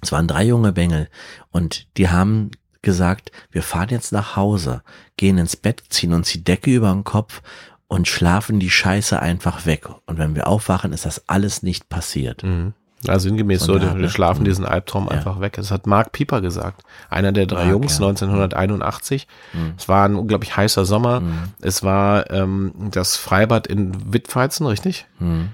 Es 0.01 0.11
waren 0.11 0.27
drei 0.27 0.43
junge 0.43 0.71
Bengel 0.71 1.09
und 1.49 1.87
die 1.97 2.09
haben 2.09 2.51
gesagt, 2.81 3.31
wir 3.51 3.63
fahren 3.63 3.89
jetzt 3.89 4.11
nach 4.11 4.35
Hause, 4.35 4.83
gehen 5.17 5.37
ins 5.37 5.55
Bett, 5.55 5.83
ziehen 5.89 6.13
uns 6.13 6.31
die 6.31 6.43
Decke 6.43 6.71
über 6.71 6.91
den 6.91 7.03
Kopf 7.03 7.41
und 7.87 8.07
schlafen 8.07 8.59
die 8.59 8.69
Scheiße 8.69 9.19
einfach 9.19 9.65
weg. 9.65 9.89
Und 10.05 10.17
wenn 10.17 10.35
wir 10.35 10.47
aufwachen, 10.47 10.93
ist 10.93 11.05
das 11.05 11.27
alles 11.27 11.63
nicht 11.63 11.89
passiert. 11.89 12.43
Mhm. 12.43 12.73
Also 13.09 13.29
sinngemäß 13.29 13.61
so, 13.63 13.77
der 13.79 13.95
wir 13.97 14.03
Art, 14.05 14.11
schlafen 14.11 14.43
ne? 14.43 14.49
diesen 14.49 14.65
Albtraum 14.65 15.05
Ja. 15.05 15.11
einfach 15.11 15.39
weg. 15.39 15.53
Das 15.53 15.71
hat 15.71 15.87
Mark 15.87 16.11
Pieper 16.11 16.41
gesagt. 16.41 16.83
Einer 17.09 17.31
der 17.31 17.45
drei 17.45 17.63
Mark, 17.65 17.71
Jungs, 17.71 17.99
ja. 17.99 18.05
1981. 18.07 19.27
Mhm. 19.53 19.73
Es 19.77 19.87
war 19.87 20.05
ein 20.07 20.15
unglaublich 20.15 20.55
heißer 20.55 20.85
Sommer. 20.85 21.21
Mhm. 21.21 21.37
Es 21.61 21.83
war 21.83 22.29
ähm, 22.31 22.73
das 22.91 23.15
Freibad 23.17 23.67
in 23.67 24.13
Wittweizen, 24.13 24.65
richtig? 24.67 25.05
Mhm. 25.19 25.49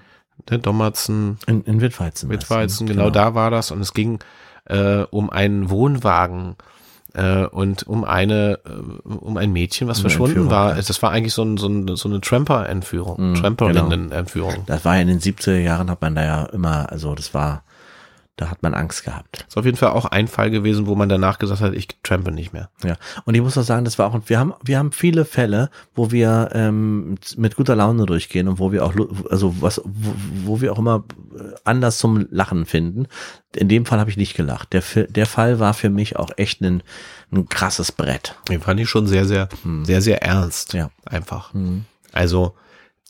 Der 0.50 0.58
Dommerzen, 0.58 1.38
In, 1.46 1.64
in 1.64 1.82
Wittweizen. 1.82 2.30
Wittweizen, 2.30 2.88
genau, 2.88 3.10
da 3.12 3.36
war 3.36 3.52
das. 3.52 3.70
Und 3.72 3.80
es 3.82 3.94
ging 3.94 4.20
äh, 4.66 5.04
um 5.12 5.30
einen 5.30 5.70
Wohnwagen 5.70 6.56
äh, 7.14 7.46
und 7.46 7.84
um 7.88 8.04
eine, 8.04 8.60
äh, 8.66 9.08
um 9.10 9.38
ein 9.38 9.52
Mädchen, 9.52 9.88
was 9.88 9.98
Um 10.00 10.04
verschwunden 10.04 10.38
Entführung, 10.38 10.52
war. 10.52 10.76
ja. 10.76 10.82
Das 10.82 11.02
war 11.02 11.12
eigentlich 11.12 11.34
so, 11.34 11.44
ein, 11.44 11.58
so, 11.58 11.68
ein, 11.68 11.96
so 11.96 12.08
eine 12.10 12.22
Tramper-Entführung, 12.22 13.32
Mhm, 13.32 13.36
Tramperinnen-Entführung. 13.36 14.64
Das 14.66 14.86
war 14.86 14.96
ja 14.96 15.02
in 15.02 15.08
den 15.08 15.20
70er 15.20 15.58
Jahren, 15.58 15.90
hat 15.90 16.02
man 16.02 16.16
da 16.16 16.24
ja 16.24 16.44
immer, 16.46 16.92
also 16.92 17.16
das 17.16 17.34
war, 17.34 17.64
da 18.38 18.50
hat 18.50 18.64
man 18.64 18.74
Angst 18.74 19.04
gehabt. 19.04 19.46
Ist 19.48 19.58
auf 19.58 19.66
jeden 19.66 19.78
Fall 19.78 19.92
auch 19.92 20.06
ein 20.06 20.28
Fall 20.28 20.50
gewesen, 20.50 20.88
wo 20.88 20.96
man 20.96 21.10
danach 21.10 21.38
gesagt 21.38 21.62
hat, 21.62 21.74
ich 21.74 21.88
trampe 22.02 22.32
nicht 22.32 22.54
mehr. 22.54 22.70
Ja. 22.84 22.96
Und 23.26 23.36
ich 23.36 23.42
muss 23.42 23.58
auch 23.58 23.64
sagen, 23.64 23.86
das 23.86 24.00
war 24.00 24.08
auch, 24.08 24.20
wir 24.26 24.40
haben, 24.40 24.54
wir 24.64 24.80
haben 24.80 24.92
viele 24.92 25.26
Fälle, 25.26 25.70
wo 25.94 26.12
wir 26.12 26.50
ähm, 26.54 27.18
mit 27.38 27.56
guter 27.56 27.76
Laune 27.76 28.06
durchgehen 28.06 28.48
und 28.48 28.58
wo 28.58 28.72
wir 28.72 28.86
auch, 28.86 28.96
also 29.30 29.54
was, 29.62 29.82
wo, 29.84 30.14
wo 30.46 30.62
wir 30.62 30.72
auch 30.74 30.80
immer 30.80 31.04
äh, 31.38 31.54
anders 31.66 31.98
zum 31.98 32.28
Lachen 32.32 32.66
finden. 32.66 33.08
In 33.56 33.70
dem 33.70 33.86
Fall 33.86 34.00
habe 34.00 34.10
ich 34.10 34.18
nicht 34.18 34.36
gelacht. 34.36 34.74
Der, 34.74 34.84
der 35.08 35.26
Fall 35.26 35.60
war 35.60 35.74
für 35.74 35.90
mich 35.90 36.16
auch 36.16 36.32
echt 36.38 36.62
ein, 36.62 36.84
ein 37.32 37.48
krasses 37.48 37.92
Brett. 37.92 38.36
Den 38.50 38.62
fand 38.62 38.80
ich 38.80 38.90
schon 38.90 39.08
sehr, 39.08 39.26
sehr, 39.26 39.50
sehr, 39.84 40.02
sehr 40.02 40.24
ernst. 40.24 40.74
Hm. 40.74 40.80
Ja. 40.80 40.90
Einfach. 41.06 41.54
Mhm. 41.54 41.86
Also, 42.14 42.56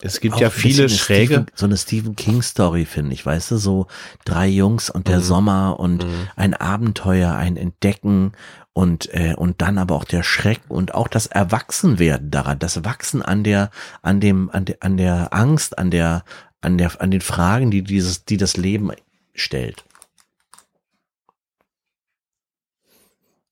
es 0.02 0.20
gibt 0.20 0.36
Auch 0.36 0.42
ja 0.42 0.50
viele 0.50 0.90
schräge. 0.90 1.34
Stephen, 1.34 1.46
so 1.56 1.66
eine 1.66 1.78
Stephen 1.78 2.16
King 2.16 2.42
Story, 2.42 2.86
finde 2.86 3.14
ich, 3.14 3.26
weißt 3.26 3.52
du, 3.52 3.58
so 3.58 3.88
drei 4.26 4.48
Jungs 4.48 4.90
und 4.90 5.08
der 5.08 5.22
Sommer 5.22 5.80
und 5.80 6.06
ein 6.36 6.54
Abenteuer, 6.54 7.34
ein 7.34 7.58
Entdecken 7.58 8.34
und, 8.74 9.14
äh, 9.14 9.36
und 9.36 9.62
dann 9.62 9.78
aber 9.78 9.96
auch 9.96 10.06
der 10.06 10.24
Schreck 10.24 10.62
und 10.70 10.94
auch 10.94 11.08
das 11.08 11.28
Erwachsenwerden 11.28 12.32
daran, 12.32 12.60
das 12.60 12.84
Wachsen 12.84 13.22
an 13.22 13.44
der, 13.44 13.70
an 14.02 14.20
dem, 14.20 14.50
an 14.50 14.66
der, 14.66 14.78
an 14.80 14.98
der 14.98 15.34
Angst, 15.34 15.78
an 15.78 15.92
der, 15.92 16.24
an 16.62 16.78
der, 16.78 17.00
an 17.02 17.12
den 17.12 17.22
Fragen, 17.22 17.72
die 17.72 17.84
dieses, 17.84 18.26
die 18.26 18.38
das 18.38 18.58
Leben 18.58 18.92
stellt. 19.34 19.84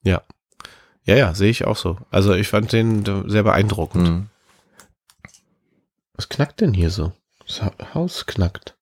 Ja. 0.03 0.21
Ja, 1.03 1.15
ja, 1.15 1.33
sehe 1.33 1.49
ich 1.49 1.65
auch 1.65 1.75
so. 1.75 1.97
Also, 2.11 2.33
ich 2.33 2.47
fand 2.47 2.71
den 2.71 3.05
äh, 3.05 3.29
sehr 3.29 3.43
beeindruckend. 3.43 4.07
Mhm. 4.07 4.29
Was 6.19 6.27
knackt 6.27 6.59
denn 6.59 6.73
hier 6.73 6.89
so? 6.89 7.13
Das 7.47 7.61
Ha- 7.61 7.71
Haus 7.93 8.25
knackt. 8.25 8.75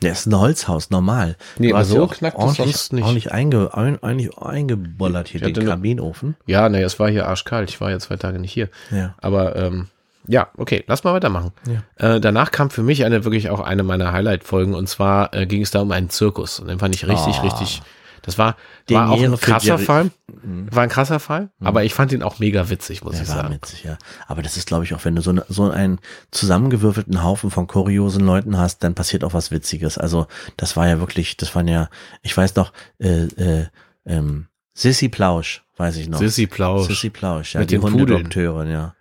Der 0.00 0.12
ist 0.12 0.24
ein 0.24 0.34
Holzhaus, 0.38 0.88
normal. 0.88 1.36
Nee, 1.58 1.70
aber 1.74 1.84
so 1.84 1.96
ja 1.96 2.02
auch 2.04 2.14
knackt 2.14 2.38
es 2.42 2.54
sonst 2.54 2.92
nicht. 2.94 3.04
Ordentlich, 3.04 3.30
einge, 3.30 3.74
ein, 3.74 4.02
eigentlich 4.02 4.38
eingebollert 4.38 5.28
hier 5.28 5.42
Ich 5.42 5.52
den 5.52 5.66
Kaminofen. 5.66 6.36
Ja, 6.46 6.70
nee, 6.70 6.80
es 6.82 6.98
war 6.98 7.10
hier 7.10 7.28
arschkalt. 7.28 7.68
Ich 7.68 7.78
war 7.82 7.90
ja 7.90 7.98
zwei 7.98 8.16
Tage 8.16 8.38
nicht 8.38 8.52
hier. 8.54 8.70
Ja. 8.90 9.14
Aber 9.20 9.54
ähm, 9.56 9.88
ja, 10.26 10.48
okay, 10.56 10.82
lass 10.86 11.04
mal 11.04 11.12
weitermachen. 11.12 11.52
Ja. 11.98 12.14
Äh, 12.14 12.20
danach 12.22 12.52
kam 12.52 12.70
für 12.70 12.82
mich 12.82 13.04
eine 13.04 13.22
wirklich 13.24 13.50
auch 13.50 13.60
eine 13.60 13.82
meiner 13.82 14.12
Highlight-Folgen 14.12 14.74
und 14.74 14.88
zwar 14.88 15.34
äh, 15.34 15.44
ging 15.46 15.60
es 15.60 15.72
da 15.72 15.80
um 15.82 15.90
einen 15.92 16.08
Zirkus 16.08 16.58
und 16.58 16.68
den 16.68 16.78
fand 16.78 16.94
ich 16.94 17.06
richtig, 17.06 17.36
Ah. 17.36 17.42
richtig. 17.42 17.82
Das 18.28 18.36
war, 18.36 18.56
Die 18.90 18.94
war 18.94 19.10
auch 19.10 19.22
ein 19.22 19.40
krasser 19.40 19.78
Fall. 19.78 20.10
Mhm. 20.42 20.68
War 20.70 20.82
ein 20.82 20.90
krasser 20.90 21.18
Fall, 21.18 21.48
aber 21.60 21.84
ich 21.84 21.94
fand 21.94 22.12
ihn 22.12 22.22
auch 22.22 22.38
mega 22.38 22.68
witzig, 22.68 23.02
muss 23.02 23.14
Der 23.14 23.22
ich 23.22 23.28
war 23.30 23.36
sagen. 23.36 23.54
witzig, 23.54 23.84
ja. 23.84 23.96
Aber 24.26 24.42
das 24.42 24.58
ist, 24.58 24.66
glaube 24.68 24.84
ich, 24.84 24.92
auch 24.92 25.02
wenn 25.06 25.16
du 25.16 25.22
so, 25.22 25.32
ne, 25.32 25.46
so 25.48 25.70
einen 25.70 25.98
zusammengewürfelten 26.30 27.22
Haufen 27.22 27.50
von 27.50 27.66
kuriosen 27.66 28.26
Leuten 28.26 28.58
hast, 28.58 28.84
dann 28.84 28.94
passiert 28.94 29.24
auch 29.24 29.32
was 29.32 29.50
Witziges. 29.50 29.96
Also 29.96 30.26
das 30.58 30.76
war 30.76 30.86
ja 30.86 31.00
wirklich, 31.00 31.38
das 31.38 31.54
waren 31.54 31.68
ja, 31.68 31.88
ich 32.20 32.36
weiß 32.36 32.54
noch, 32.56 32.74
äh, 32.98 33.24
äh, 33.24 33.66
ähm, 34.04 34.48
Sissy 34.74 35.08
Plausch, 35.08 35.64
weiß 35.78 35.96
ich 35.96 36.08
noch. 36.10 36.18
Sissy 36.18 36.46
Plausch. 36.46 36.86
Sissy 36.86 37.08
Plausch, 37.08 37.54
ja, 37.54 37.60
Mit 37.60 37.70
die 37.70 37.76
den 37.76 37.80
Pudeln. 37.80 38.00
Hundedompteurin, 38.00 38.70
ja. 38.70 38.94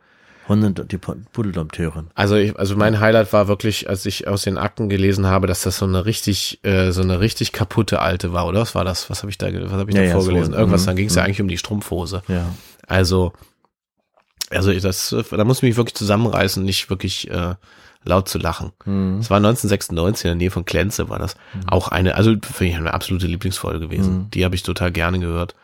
Hunde, 0.47 0.71
die 0.85 0.97
Pu- 0.97 1.17
Pudeldompteurin. 1.33 2.07
Also, 2.15 2.35
ich, 2.35 2.57
also 2.57 2.75
mein 2.75 2.99
Highlight 2.99 3.33
war 3.33 3.47
wirklich, 3.47 3.89
als 3.89 4.05
ich 4.05 4.27
aus 4.27 4.43
den 4.43 4.57
Akten 4.57 4.87
gelesen 4.89 5.25
habe, 5.27 5.47
dass 5.47 5.61
das 5.61 5.77
so 5.77 5.85
eine 5.85 6.05
richtig, 6.05 6.59
äh, 6.63 6.91
so 6.91 7.01
eine 7.01 7.19
richtig 7.19 7.51
kaputte 7.51 7.99
alte 8.01 8.31
war, 8.33 8.47
oder? 8.47 8.61
Was 8.61 8.73
war 8.75 8.85
das? 8.85 9.09
Was 9.09 9.23
habe 9.23 9.29
ich 9.29 9.37
da, 9.37 9.47
was 9.53 9.71
habe 9.71 9.89
ich 9.89 9.95
Ja, 9.95 10.03
da 10.03 10.07
ja, 10.07 10.13
vorgelesen? 10.13 10.53
so, 10.53 10.59
Irgendwas, 10.59 10.81
mhm, 10.83 10.85
dann 10.87 10.95
ging 10.95 11.07
es 11.07 11.15
ja 11.15 11.21
mhm. 11.21 11.25
eigentlich 11.25 11.41
um 11.41 11.47
die 11.47 11.57
Strumpfhose. 11.57 12.21
Ja. 12.27 12.53
Also, 12.87 13.33
also 14.49 14.71
ich- 14.71 14.81
das, 14.81 15.15
da 15.31 15.43
muss 15.43 15.57
ich 15.57 15.63
mich 15.63 15.75
wirklich 15.77 15.95
zusammenreißen, 15.95 16.63
nicht 16.63 16.89
wirklich 16.89 17.29
äh, 17.29 17.55
laut 18.05 18.29
zu 18.29 18.37
lachen. 18.37 18.71
Mhm. 18.85 19.17
Es 19.19 19.29
war 19.29 19.37
1996 19.37 20.25
in 20.25 20.29
der 20.29 20.35
Nähe 20.35 20.51
von 20.51 20.63
Klenze 20.65 21.09
war 21.09 21.19
das. 21.19 21.35
Auch 21.67 21.89
eine, 21.89 22.15
also 22.15 22.31
finde 22.41 22.71
ich 22.71 22.77
eine 22.77 22.93
absolute 22.93 23.27
Lieblingsfolge 23.27 23.79
gewesen. 23.79 24.13
Mhm. 24.17 24.29
Die 24.31 24.45
habe 24.45 24.55
ich 24.55 24.63
total 24.63 24.91
gerne 24.91 25.19
gehört. 25.19 25.55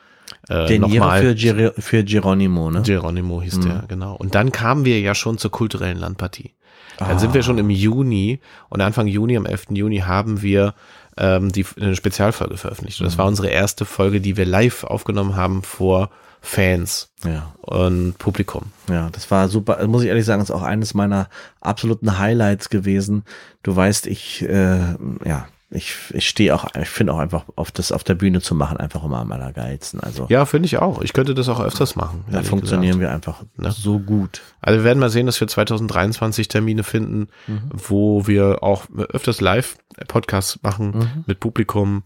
Äh, 0.49 0.67
Den 0.67 0.83
Ihre 0.83 0.99
nochmal. 0.99 1.21
für, 1.21 1.35
Geri 1.35 1.71
für 1.77 2.03
Geronimo, 2.03 2.69
ne? 2.69 2.81
Geronimo 2.81 3.41
hieß 3.41 3.57
Mhm. 3.57 3.61
der, 3.61 3.83
genau. 3.87 4.15
Und 4.15 4.35
dann 4.35 4.51
kamen 4.51 4.83
wir 4.85 4.99
ja 4.99 5.15
schon 5.15 5.37
zur 5.37 5.51
kulturellen 5.51 5.97
Landpartie. 5.97 6.51
Dann 6.97 7.15
Ah. 7.15 7.19
sind 7.19 7.33
wir 7.33 7.41
schon 7.43 7.57
im 7.57 7.69
Juni 7.69 8.39
und 8.69 8.81
Anfang 8.81 9.07
Juni, 9.07 9.35
am 9.37 9.45
11. 9.45 9.75
Juni, 9.77 9.99
haben 9.99 10.41
wir 10.41 10.73
ähm, 11.15 11.51
die 11.51 11.63
eine 11.79 11.95
Spezialfolge 11.95 12.57
veröffentlicht. 12.57 12.99
Und 12.99 13.05
das 13.05 13.13
Mhm. 13.15 13.17
war 13.19 13.25
unsere 13.27 13.47
erste 13.49 13.85
Folge, 13.85 14.19
die 14.19 14.35
wir 14.35 14.45
live 14.45 14.83
aufgenommen 14.83 15.35
haben 15.35 15.61
vor 15.61 16.09
Fans 16.41 17.09
Ja. 17.23 17.53
und 17.61 18.17
Publikum. 18.17 18.63
Ja, 18.89 19.09
das 19.11 19.29
war 19.31 19.47
super. 19.47 19.85
Muss 19.87 20.01
ich 20.03 20.09
ehrlich 20.09 20.25
sagen, 20.25 20.41
ist 20.41 20.49
auch 20.51 20.63
eines 20.63 20.93
meiner 20.95 21.29
absoluten 21.61 22.17
Highlights 22.17 22.69
gewesen. 22.69 23.23
Du 23.61 23.75
weißt, 23.75 24.07
ich, 24.07 24.41
äh, 24.41 24.79
ja, 25.23 25.47
ich, 25.73 25.95
ich 26.13 26.27
stehe 26.29 26.53
auch, 26.55 26.65
ich 26.79 26.87
finde 26.89 27.13
auch 27.13 27.17
einfach 27.19 27.45
auf 27.55 27.71
das 27.71 27.91
auf 27.91 28.03
der 28.03 28.15
Bühne 28.15 28.41
zu 28.41 28.53
machen 28.55 28.77
einfach 28.77 29.03
immer 29.03 29.19
am 29.19 29.31
allergeilsten. 29.31 29.99
Also 29.99 30.27
Ja, 30.29 30.45
finde 30.45 30.67
ich 30.67 30.77
auch. 30.77 31.01
Ich 31.01 31.13
könnte 31.13 31.33
das 31.33 31.49
auch 31.49 31.59
öfters 31.59 31.95
machen. 31.95 32.23
da 32.31 32.43
funktionieren 32.43 32.99
gesagt. 32.99 33.01
wir 33.01 33.11
einfach 33.11 33.43
Ne? 33.57 33.71
so 33.71 33.99
gut. 33.99 34.41
Also 34.61 34.79
wir 34.79 34.83
werden 34.85 34.99
mal 34.99 35.09
sehen, 35.09 35.25
dass 35.25 35.39
wir 35.39 35.47
2023 35.47 36.47
Termine 36.47 36.83
finden, 36.83 37.27
Mhm. 37.47 37.61
wo 37.71 38.27
wir 38.27 38.61
auch 38.63 38.85
öfters 39.09 39.41
Live-Podcasts 39.41 40.59
machen 40.63 40.91
Mhm. 40.91 41.23
mit 41.25 41.39
Publikum. 41.39 42.03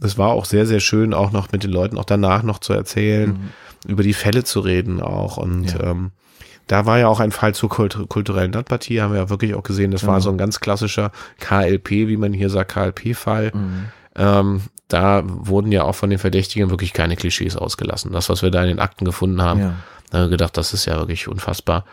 Es 0.00 0.18
war 0.18 0.30
auch 0.30 0.44
sehr, 0.44 0.66
sehr 0.66 0.80
schön, 0.80 1.14
auch 1.14 1.32
noch 1.32 1.52
mit 1.52 1.62
den 1.64 1.70
Leuten 1.70 1.96
auch 1.98 2.04
danach 2.04 2.42
noch 2.42 2.58
zu 2.58 2.72
erzählen, 2.72 3.50
über 3.86 4.02
die 4.02 4.12
Fälle 4.14 4.44
zu 4.44 4.60
reden 4.60 5.00
auch. 5.00 5.36
Und 5.36 5.72
Ja. 5.72 5.90
ähm, 5.90 6.10
da 6.66 6.86
war 6.86 6.98
ja 6.98 7.08
auch 7.08 7.20
ein 7.20 7.30
Fall 7.32 7.54
zur 7.54 7.68
Kult 7.68 7.98
kulturellen 8.08 8.52
Landpartie, 8.52 9.00
haben 9.02 9.12
wir 9.12 9.20
ja 9.20 9.30
wirklich 9.30 9.54
auch 9.54 9.62
gesehen. 9.62 9.90
Das 9.90 10.06
war 10.06 10.14
Genau. 10.14 10.24
so 10.24 10.30
ein 10.30 10.38
ganz 10.38 10.60
klassischer 10.60 11.10
KLP, 11.40 11.90
wie 12.08 12.16
man 12.16 12.32
hier 12.32 12.48
sagt, 12.50 12.72
KLP-Fall. 12.72 13.52
Mhm. 13.54 13.84
Ähm, 14.16 14.60
da 14.88 15.22
wurden 15.24 15.72
ja 15.72 15.82
auch 15.84 15.94
von 15.94 16.10
den 16.10 16.18
Verdächtigen 16.18 16.70
wirklich 16.70 16.92
keine 16.92 17.16
Klischees 17.16 17.56
ausgelassen. 17.56 18.12
Das, 18.12 18.28
was 18.28 18.42
wir 18.42 18.50
da 18.50 18.62
in 18.62 18.68
den 18.68 18.78
Akten 18.78 19.04
gefunden 19.04 19.42
haben, 19.42 19.60
Ja. 19.60 19.74
da 20.10 20.18
haben 20.18 20.24
wir 20.26 20.30
gedacht, 20.30 20.56
das 20.56 20.72
ist 20.72 20.84
ja 20.86 20.96
wirklich 20.98 21.26
unfassbar, 21.28 21.84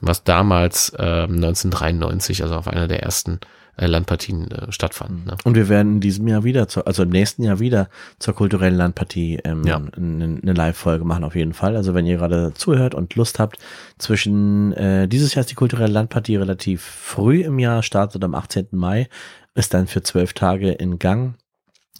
was 0.00 0.24
damals 0.24 0.92
ähm, 0.98 1.36
1993, 1.36 2.42
also 2.42 2.56
auf 2.56 2.68
einer 2.68 2.88
der 2.88 3.02
ersten 3.02 3.40
äh, 3.78 3.86
Landpartien 3.86 4.50
äh, 4.50 4.70
stattfand. 4.72 5.26
Ne? 5.26 5.36
Und 5.44 5.54
wir 5.54 5.68
werden 5.68 5.94
in 5.94 6.00
diesem 6.00 6.28
Jahr 6.28 6.44
wieder, 6.44 6.68
zu, 6.68 6.84
also 6.84 7.02
im 7.04 7.08
nächsten 7.10 7.42
Jahr 7.42 7.58
wieder 7.60 7.88
zur 8.18 8.34
kulturellen 8.34 8.74
Landpartie 8.76 9.38
ähm, 9.44 9.64
Ja. 9.64 9.76
eine, 9.76 10.38
eine 10.42 10.52
Live-Folge 10.52 11.04
machen 11.04 11.24
auf 11.24 11.34
jeden 11.34 11.54
Fall. 11.54 11.76
Also 11.76 11.94
wenn 11.94 12.04
ihr 12.06 12.16
gerade 12.18 12.52
zuhört 12.54 12.94
und 12.94 13.14
Lust 13.14 13.38
habt, 13.38 13.58
zwischen 13.98 14.72
äh, 14.74 15.08
dieses 15.08 15.34
Jahr 15.34 15.40
ist 15.40 15.50
die 15.50 15.54
kulturelle 15.54 15.92
Landpartie 15.92 16.36
relativ 16.36 16.82
früh 16.82 17.42
im 17.42 17.58
Jahr, 17.58 17.82
startet 17.82 18.22
am 18.24 18.34
18. 18.34 18.68
Mai, 18.72 19.08
ist 19.54 19.72
dann 19.74 19.86
für 19.86 20.02
zwölf 20.02 20.32
Tage 20.34 20.70
in 20.72 20.98
Gang. 20.98 21.34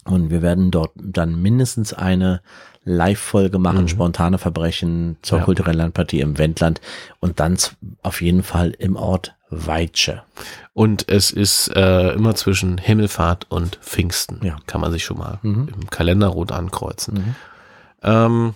Und 0.05 0.31
wir 0.31 0.41
werden 0.41 0.71
dort 0.71 0.91
dann 0.95 1.41
mindestens 1.41 1.93
eine 1.93 2.41
Live-Folge 2.85 3.59
machen, 3.59 3.83
Mhm. 3.83 3.87
spontane 3.89 4.37
Verbrechen 4.37 5.17
zur 5.21 5.39
Ja. 5.39 5.43
kulturellen 5.43 5.77
Landpartie 5.77 6.21
im 6.21 6.37
Wendland 6.37 6.79
und 7.19 7.39
dann 7.39 7.57
auf 8.01 8.21
jeden 8.21 8.41
Fall 8.41 8.71
im 8.71 8.95
Ort 8.95 9.35
Weitsche. 9.49 10.23
Und 10.73 11.09
es 11.09 11.31
ist 11.31 11.69
äh, 11.75 12.11
immer 12.13 12.35
zwischen 12.35 12.77
Himmelfahrt 12.77 13.47
und 13.49 13.77
Pfingsten. 13.77 14.39
Ja. 14.45 14.57
Kann 14.67 14.81
man 14.81 14.91
sich 14.91 15.03
schon 15.03 15.17
mal 15.17 15.39
Mhm. 15.41 15.69
im 15.75 15.89
Kalender 15.89 16.27
rot 16.27 16.51
ankreuzen. 16.51 17.13
Mhm. 17.15 17.35
Ähm, 18.03 18.53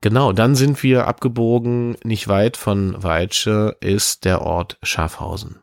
genau, 0.00 0.32
dann 0.32 0.54
sind 0.54 0.82
wir 0.82 1.06
abgebogen, 1.06 1.96
nicht 2.04 2.28
weit 2.28 2.56
von 2.56 3.02
Weitsche 3.02 3.76
ist 3.80 4.24
der 4.24 4.42
Ort 4.42 4.78
Schafhausen. 4.82 5.56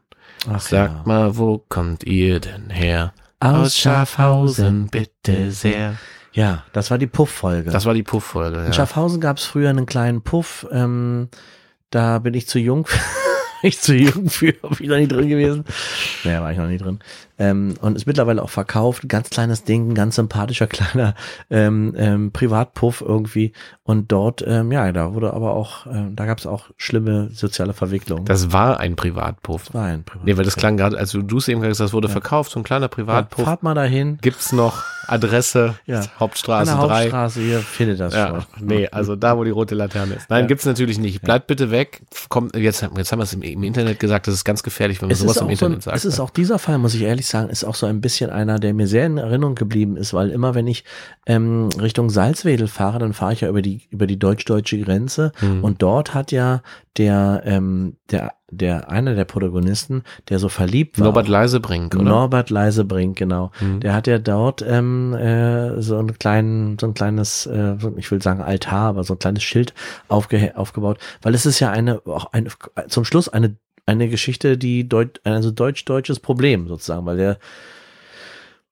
Ach 0.49 0.59
Sagt 0.61 1.05
mal, 1.07 1.37
wo 1.37 1.57
kommt 1.69 2.03
ihr 2.03 2.39
denn 2.39 2.69
her? 2.69 3.13
Aus 3.39 3.75
Schafhausen, 3.77 4.87
bitte 4.87 5.51
sehr. 5.51 5.95
Ja, 6.31 6.63
das 6.73 6.89
war 6.91 6.97
die 6.97 7.07
Puff-Folge. 7.07 7.71
Das 7.71 7.85
war 7.85 7.93
die 7.93 8.03
Puff-Folge. 8.03 8.59
In 8.59 8.65
Ja. 8.67 8.73
Schaffhausen 8.73 9.19
gab 9.19 9.37
es 9.37 9.45
früher 9.45 9.69
einen 9.69 9.85
kleinen 9.85 10.21
Puff. 10.21 10.67
Ähm, 10.71 11.29
da 11.89 12.19
bin 12.19 12.33
ich 12.33 12.47
zu 12.47 12.59
jung. 12.59 12.87
ich 13.63 13.79
zu 13.79 13.95
jung 13.95 14.29
für, 14.29 14.53
bin 14.53 14.77
ich 14.79 14.87
noch 14.87 14.97
nie 14.97 15.07
drin 15.07 15.29
gewesen. 15.29 15.65
Naja, 16.23 16.41
war 16.41 16.51
ich 16.51 16.57
noch 16.57 16.67
nie 16.67 16.77
drin. 16.77 16.99
Ähm, 17.39 17.75
und 17.81 17.95
ist 17.95 18.07
mittlerweile 18.07 18.41
auch 18.41 18.49
verkauft. 18.49 19.07
Ganz 19.07 19.29
kleines 19.29 19.63
Ding, 19.63 19.93
ganz 19.93 20.15
sympathischer 20.15 20.67
kleiner 20.67 21.13
ähm, 21.49 21.93
ähm, 21.97 22.31
Privatpuff 22.31 23.01
irgendwie. 23.01 23.53
Und 23.83 24.11
dort, 24.11 24.43
ähm, 24.45 24.71
ja, 24.71 24.91
da 24.91 25.13
wurde 25.13 25.33
aber 25.33 25.53
auch, 25.53 25.85
ähm, 25.85 26.15
da 26.15 26.25
gab 26.25 26.39
es 26.39 26.45
auch 26.47 26.65
schlimme 26.77 27.29
soziale 27.31 27.73
Verwicklungen. 27.73 28.25
Das 28.25 28.51
war 28.51 28.79
ein 28.79 28.95
Privatpuff. 28.95 29.73
war 29.73 29.85
ein 29.85 30.03
Privatpuff. 30.03 30.25
Nee, 30.25 30.35
weil 30.37 30.45
das 30.45 30.55
klang 30.55 30.77
gerade, 30.77 30.97
also 30.97 31.21
du 31.21 31.37
es 31.37 31.47
eben 31.47 31.61
gesagt 31.61 31.71
hast, 31.73 31.79
das 31.79 31.93
wurde 31.93 32.09
verkauft, 32.09 32.51
so 32.51 32.59
ein 32.59 32.63
kleiner 32.63 32.85
ja, 32.85 32.89
Privatpuff. 32.89 33.45
Fahrt 33.45 33.63
mal 33.63 33.75
dahin. 33.75 34.17
Gibt's 34.21 34.51
noch 34.51 34.83
Adresse, 35.07 35.75
Ja. 35.85 36.03
Hauptstraße 36.19 36.71
An 36.71 36.79
der 36.79 36.87
3. 36.87 36.95
Hauptstraße 37.03 37.39
hier 37.39 37.59
findet 37.59 37.99
das 37.99 38.13
Ja, 38.13 38.27
schon. 38.57 38.67
nee, 38.67 38.87
also 38.89 39.15
da, 39.15 39.37
wo 39.37 39.43
die 39.45 39.51
rote 39.51 39.75
Laterne 39.75 40.15
ist. 40.15 40.29
Nein, 40.29 40.41
Ja. 40.43 40.47
gibt's 40.47 40.65
natürlich 40.65 40.97
nicht. 40.99 41.21
Bleibt 41.21 41.47
bitte 41.47 41.71
weg. 41.71 42.01
Kommt, 42.29 42.55
jetzt, 42.55 42.81
jetzt 42.97 43.11
haben 43.11 43.19
wir 43.19 43.23
es 43.23 43.33
im, 43.33 43.41
im 43.41 43.63
Internet 43.63 43.99
gesagt, 43.99 44.27
das 44.27 44.33
ist 44.33 44.43
ganz 44.43 44.63
gefährlich, 44.63 45.01
wenn 45.01 45.07
man 45.07 45.13
Es 45.13 45.19
sowas 45.19 45.37
im 45.37 45.43
auch 45.43 45.43
so 45.43 45.47
ein, 45.47 45.51
Internet 45.53 45.83
sagt. 45.83 45.95
es 45.97 46.03
ist 46.05 46.19
auch 46.19 46.29
dieser 46.29 46.59
Fall, 46.59 46.77
muss 46.77 46.93
ich 46.93 47.03
ehrlich 47.03 47.26
sagen, 47.27 47.49
ist 47.49 47.63
auch 47.63 47.75
so 47.75 47.85
ein 47.85 48.01
bisschen 48.01 48.29
einer, 48.29 48.59
der 48.59 48.73
mir 48.73 48.87
sehr 48.87 49.05
in 49.05 49.17
Erinnerung 49.17 49.55
geblieben 49.55 49.97
ist, 49.97 50.13
weil 50.13 50.29
immer 50.29 50.55
wenn 50.55 50.67
ich 50.67 50.83
ähm, 51.25 51.69
Richtung 51.79 52.09
Salzwedel 52.09 52.67
fahre, 52.67 52.99
dann 52.99 53.13
fahre 53.13 53.33
ich 53.33 53.41
ja 53.41 53.49
über 53.49 53.61
die 53.61 53.81
über 53.89 54.07
die 54.07 54.19
deutsch-deutsche 54.19 54.79
Grenze 54.79 55.31
Mhm. 55.41 55.63
und 55.63 55.81
dort 55.81 56.13
hat 56.13 56.31
ja 56.31 56.61
der 56.97 57.41
ähm, 57.45 57.97
der 58.11 58.33
der 58.49 58.89
einer 58.89 59.13
der 59.13 59.25
Protagonisten, 59.25 60.03
der 60.29 60.39
so 60.39 60.47
verliebt 60.47 60.97
war, 60.99 61.05
Norbert 61.07 61.27
Leisebrink, 61.27 61.93
oder? 61.95 62.03
Norbert 62.03 62.49
Leisebrink, 62.49 63.17
genau. 63.17 63.51
Mhm. 63.59 63.81
Der 63.81 63.93
hat 63.93 64.07
ja 64.07 64.19
dort 64.19 64.63
ähm, 64.65 65.13
äh, 65.13 65.81
so 65.81 65.97
einen 65.97 66.17
kleinen, 66.17 66.79
so 66.79 66.87
ein 66.87 66.93
kleines, 66.93 67.45
äh, 67.45 67.75
ich 67.97 68.09
will 68.09 68.21
sagen 68.21 68.41
Altar, 68.41 68.87
aber 68.87 69.03
so 69.03 69.15
ein 69.15 69.19
kleines 69.19 69.43
Schild 69.43 69.73
aufge 70.07 70.53
aufgebaut, 70.55 70.97
weil 71.21 71.35
es 71.35 71.45
ist 71.45 71.59
ja 71.59 71.71
eine, 71.71 72.01
auch 72.05 72.31
eine, 72.31 72.49
zum 72.87 73.03
Schluss 73.03 73.27
eine, 73.27 73.57
eine 73.87 74.07
Geschichte, 74.09 74.57
die 74.57 74.87
Deut 74.87 75.19
also 75.23 75.49
deutsch-deutsches 75.51 76.19
Problem 76.19 76.67
sozusagen, 76.67 77.05
weil 77.05 77.17
der, 77.17 77.37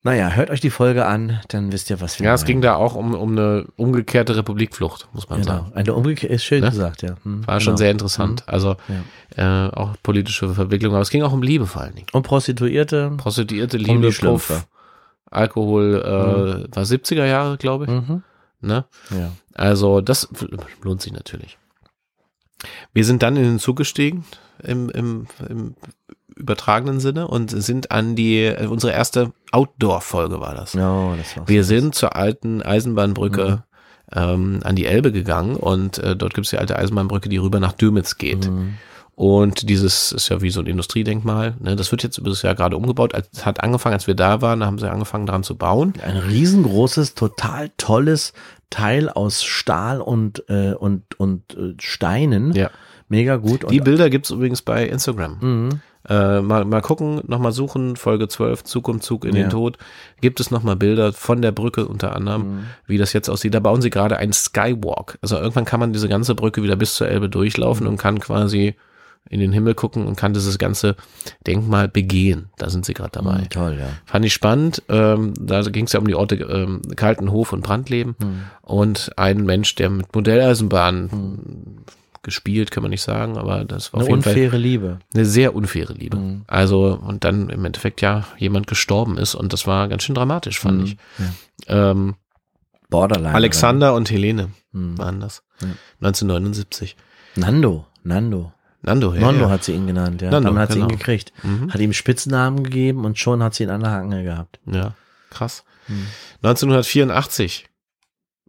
naja, 0.04 0.30
hört 0.32 0.52
euch 0.52 0.62
die 0.62 0.70
Folge 0.70 1.06
an, 1.08 1.40
dann 1.48 1.72
wisst 1.72 1.90
ihr, 1.90 2.00
was 2.00 2.20
wir 2.20 2.28
Ja, 2.28 2.34
es 2.36 2.42
meinen. 2.42 2.48
ging 2.48 2.62
da 2.62 2.76
auch 2.76 2.94
um, 2.96 3.16
um 3.16 3.32
eine 3.32 3.66
umgekehrte 3.76 4.36
Republikflucht, 4.38 5.08
muss 5.14 5.28
man 5.30 5.42
Genau, 5.42 5.54
sagen. 5.54 5.72
eine 5.74 5.94
Umgekehrte, 5.96 6.36
ist 6.36 6.44
schön 6.44 6.62
Ne? 6.64 6.70
gesagt, 6.70 7.02
ja. 7.02 7.16
Hm, 7.24 7.48
War 7.48 7.60
schon 7.60 7.72
genau. 7.72 7.78
sehr 7.78 7.92
interessant. 7.92 8.44
Also 8.48 8.76
Ja. 9.36 9.68
äh, 9.68 9.72
auch 9.72 9.96
politische 10.04 10.54
Verwicklung, 10.54 10.94
aber 10.94 11.02
es 11.02 11.10
ging 11.10 11.24
auch 11.24 11.34
um 11.34 11.42
Liebe 11.42 11.66
vor 11.66 11.82
allen 11.82 11.96
Dingen. 11.96 12.08
Und 12.14 12.22
Prostituierte, 12.24 13.14
Prostituierte, 13.18 13.78
Um 13.78 13.84
Liebe, 13.84 14.10
die 14.12 14.16
Puff. 14.26 14.68
Alkohol, 15.32 16.02
äh, 16.70 16.76
war 16.76 16.84
70er 16.86 17.26
Jahre, 17.26 17.58
glaube 17.58 17.86
ich. 17.86 17.90
mhm. 17.92 18.22
Ne? 18.62 18.86
ja. 19.12 19.32
Also 19.54 20.02
das 20.02 20.28
lohnt 20.84 21.02
sich 21.02 21.14
natürlich. 21.14 21.58
Wir 22.94 23.06
sind 23.06 23.22
dann 23.24 23.38
in 23.38 23.44
den 23.44 23.60
Zug 23.60 23.78
gestiegen 23.78 24.24
im, 24.66 24.90
im, 24.90 25.28
im 25.48 25.76
übertragenen 26.36 27.00
Sinne 27.00 27.28
und 27.28 27.50
sind 27.50 27.92
an 27.92 28.16
die, 28.16 28.44
äh, 28.44 28.68
unsere 28.68 28.94
erste 28.94 29.32
Outdoor-Folge 29.52 30.40
war 30.40 30.54
das. 30.54 30.74
Ja, 30.74 31.16
das. 31.16 31.48
Wir 31.48 31.64
sind 31.64 31.96
zur 31.96 32.16
alten 32.16 32.62
Eisenbahnbrücke 32.62 33.64
ähm, 34.12 34.60
an 34.64 34.76
die 34.76 34.86
Elbe 34.86 35.12
gegangen 35.12 35.56
und 35.56 35.98
äh, 35.98 36.16
dort 36.16 36.34
gibt 36.34 36.46
es 36.46 36.52
die 36.52 36.58
alte 36.58 36.78
Eisenbahnbrücke, 36.78 37.30
die 37.30 37.38
rüber 37.38 37.60
nach 37.60 37.74
Dürmitz 37.74 38.18
geht. 38.18 38.50
Mhm. 38.50 38.76
Und 39.16 39.70
dieses 39.70 40.12
ist 40.12 40.28
ja 40.28 40.42
wie 40.42 40.50
so 40.50 40.60
ein 40.60 40.66
Industriedenkmal. 40.66 41.56
Ne? 41.60 41.78
Das 41.78 41.90
wird 41.92 42.04
jetzt 42.04 42.18
übrigens 42.18 42.42
ja 42.42 42.54
gerade 42.54 42.76
umgebaut. 42.76 43.14
Es 43.32 43.46
hat 43.46 43.64
angefangen, 43.64 43.94
als 43.94 44.08
wir 44.08 44.14
da 44.14 44.42
waren, 44.42 44.60
da 44.60 44.66
haben 44.66 44.78
sie 44.78 44.92
angefangen 44.92 45.26
dran 45.26 45.44
zu 45.44 45.56
bauen. 45.56 45.94
ein 46.04 46.18
riesengroßes, 46.18 47.16
total 47.16 47.72
tolles 47.78 48.34
Teil 48.70 49.08
aus 49.08 49.44
Stahl 49.46 50.02
und 50.02 50.44
äh, 50.50 50.74
und 50.74 51.18
und 51.18 51.56
äh, 51.56 51.76
Steinen. 51.80 52.52
Ja. 52.54 52.72
Mega 53.08 53.36
gut. 53.38 53.64
Und, 53.64 53.72
Die 53.72 53.80
Bilder 53.82 54.10
gibt's 54.10 54.32
übrigens 54.32 54.62
bei 54.62 54.86
Instagram. 54.88 55.38
Mhm. 55.40 55.70
Äh, 56.08 56.42
mal, 56.42 56.66
mal 56.66 56.82
gucken, 56.82 57.22
nochmal 57.28 57.52
suchen, 57.52 57.96
Folge 57.96 58.28
12, 58.28 58.64
Zug 58.64 58.88
um 58.88 59.02
Zug 59.02 59.26
in 59.26 59.36
Ja. 59.36 59.44
den 59.44 59.50
Tod. 59.50 59.78
Gibt 60.22 60.40
es 60.40 60.52
nochmal 60.52 60.76
Bilder 60.76 61.14
von 61.14 61.42
der 61.42 61.52
Brücke 61.52 61.88
unter 61.88 62.16
anderem, 62.16 62.42
Mhm. 62.58 62.64
wie 62.88 62.98
das 62.98 63.14
jetzt 63.14 63.30
aussieht. 63.30 63.54
Da 63.54 63.60
bauen 63.60 63.82
sie 63.82 63.90
gerade 63.90 64.18
einen 64.18 64.34
Skywalk. 64.34 65.18
Also 65.22 65.36
irgendwann 65.38 65.66
kann 65.66 65.80
man 65.80 65.94
diese 65.94 66.08
ganze 66.10 66.36
Brücke 66.36 66.62
wieder 66.64 66.76
bis 66.76 66.96
zur 66.96 67.08
Elbe 67.08 67.28
durchlaufen 67.30 67.86
Mhm. 67.86 67.90
und 67.92 67.98
kann 67.98 68.20
quasi 68.20 68.76
in 69.28 69.40
den 69.40 69.52
Himmel 69.52 69.74
gucken 69.74 70.06
und 70.06 70.16
kann 70.16 70.34
dieses 70.34 70.60
ganze 70.60 70.96
Denkmal 71.48 71.88
begehen. 71.88 72.50
Da 72.58 72.70
sind 72.70 72.86
sie 72.86 72.94
gerade 72.94 73.10
dabei. 73.14 73.40
Mhm, 73.40 73.50
toll, 73.50 73.78
ja. 73.80 73.88
Fand 74.06 74.24
ich 74.26 74.34
spannend. 74.34 74.84
Ähm, 74.88 75.34
da 75.40 75.62
ging 75.64 75.86
es 75.86 75.94
ja 75.94 76.00
um 76.00 76.06
die 76.08 76.14
Orte 76.14 76.36
ähm, 76.36 76.84
Kaltenhof 76.96 77.52
und 77.52 77.62
Brandleben. 77.64 78.16
Mhm. 78.20 78.44
Und 78.62 79.12
ein 79.18 79.44
Mensch, 79.44 79.74
der 79.74 79.90
mit 79.90 80.14
Modelleisenbahn 80.14 81.10
gespielt, 82.26 82.70
kann 82.72 82.84
man 82.84 82.90
nicht 82.90 83.02
sagen, 83.04 83.38
aber 83.38 83.64
das 83.64 83.94
war 83.94 84.02
auf 84.02 84.08
Eine 84.08 84.16
jeden 84.18 84.24
Fall 84.24 84.34
unfaire 84.34 84.58
Liebe. 84.58 85.00
eine 85.14 85.26
sehr 85.26 85.56
unfaire 85.56 85.94
Liebe. 85.94 86.18
Mhm. 86.18 86.44
Also, 86.48 87.00
und 87.02 87.24
dann 87.24 87.50
im 87.50 87.64
Endeffekt 87.64 88.02
ja 88.02 88.26
jemand 88.38 88.68
gestorben 88.68 89.18
ist 89.18 89.34
und 89.36 89.54
das 89.54 89.66
war 89.66 89.88
ganz 89.88 90.04
schön 90.04 90.16
dramatisch, 90.16 90.60
fand 90.60 90.80
Mhm. 90.80 90.86
ich. 90.86 90.98
Ja. 91.70 91.92
Ähm, 91.92 92.16
Borderline. 92.90 93.34
Alexander 93.34 93.94
und 93.96 94.12
Helene 94.12 94.50
Mhm. 94.74 94.98
waren 94.98 95.20
das. 95.22 95.44
Ja. 95.62 95.68
1979. 96.02 96.96
Nando, 97.36 97.86
Nando. 98.04 98.52
Nando, 98.82 99.14
ja. 99.16 99.22
Nando 99.22 99.50
hat 99.50 99.64
sie 99.64 99.74
ihn 99.74 99.88
genannt, 99.88 100.22
ja. 100.22 100.30
Nando, 100.30 100.50
Dann 100.50 100.60
hat 100.60 100.72
sie 100.72 100.78
ihn 100.80 100.88
genau. 100.88 100.98
gekriegt. 101.00 101.34
Mhm. 101.44 101.74
Hat 101.74 101.82
ihm 101.82 101.92
Spitznamen 101.94 102.64
gegeben 102.64 103.04
und 103.06 103.18
schon 103.18 103.42
hat 103.42 103.56
sie 103.56 103.64
ihn 103.64 103.70
an 103.72 103.82
der 103.82 103.92
Hacke 103.92 104.24
gehabt. 104.24 104.60
Ja, 104.72 104.94
krass. 105.32 105.64
Mhm. 105.88 106.06
1984 106.44 107.66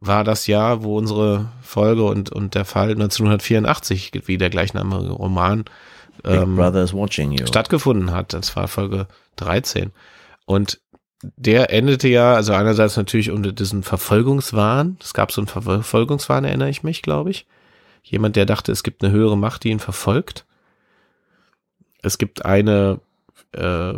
war 0.06 0.24
das 0.24 0.46
Jahr, 0.46 0.82
wo 0.82 0.96
unsere 0.96 1.46
Folge 1.62 2.04
und, 2.04 2.30
und 2.30 2.54
der 2.54 2.64
Fall 2.64 2.90
1984, 2.90 4.12
wie 4.26 4.38
der 4.38 4.50
gleichnamige 4.50 5.10
Roman, 5.10 5.64
ähm, 6.24 6.56
stattgefunden 7.46 8.10
hat. 8.12 8.32
Das 8.32 8.56
war 8.56 8.68
Folge 8.68 9.06
13. 9.36 9.92
Und 10.44 10.80
der 11.22 11.72
endete 11.72 12.08
ja, 12.08 12.34
also 12.34 12.52
einerseits 12.52 12.96
natürlich 12.96 13.30
unter 13.30 13.52
diesen 13.52 13.82
Verfolgungswahn. 13.82 14.98
Es 15.00 15.14
gab 15.14 15.32
so 15.32 15.40
einen 15.40 15.48
Verfolgungswahn, 15.48 16.44
erinnere 16.44 16.70
ich 16.70 16.82
mich, 16.82 17.02
glaube 17.02 17.30
ich. 17.30 17.46
Jemand, 18.02 18.36
der 18.36 18.46
dachte, 18.46 18.70
es 18.70 18.82
gibt 18.82 19.02
eine 19.02 19.12
höhere 19.12 19.36
Macht, 19.36 19.64
die 19.64 19.70
ihn 19.70 19.80
verfolgt. 19.80 20.44
Es 22.02 22.18
gibt 22.18 22.44
eine 22.44 23.00
äh, 23.52 23.94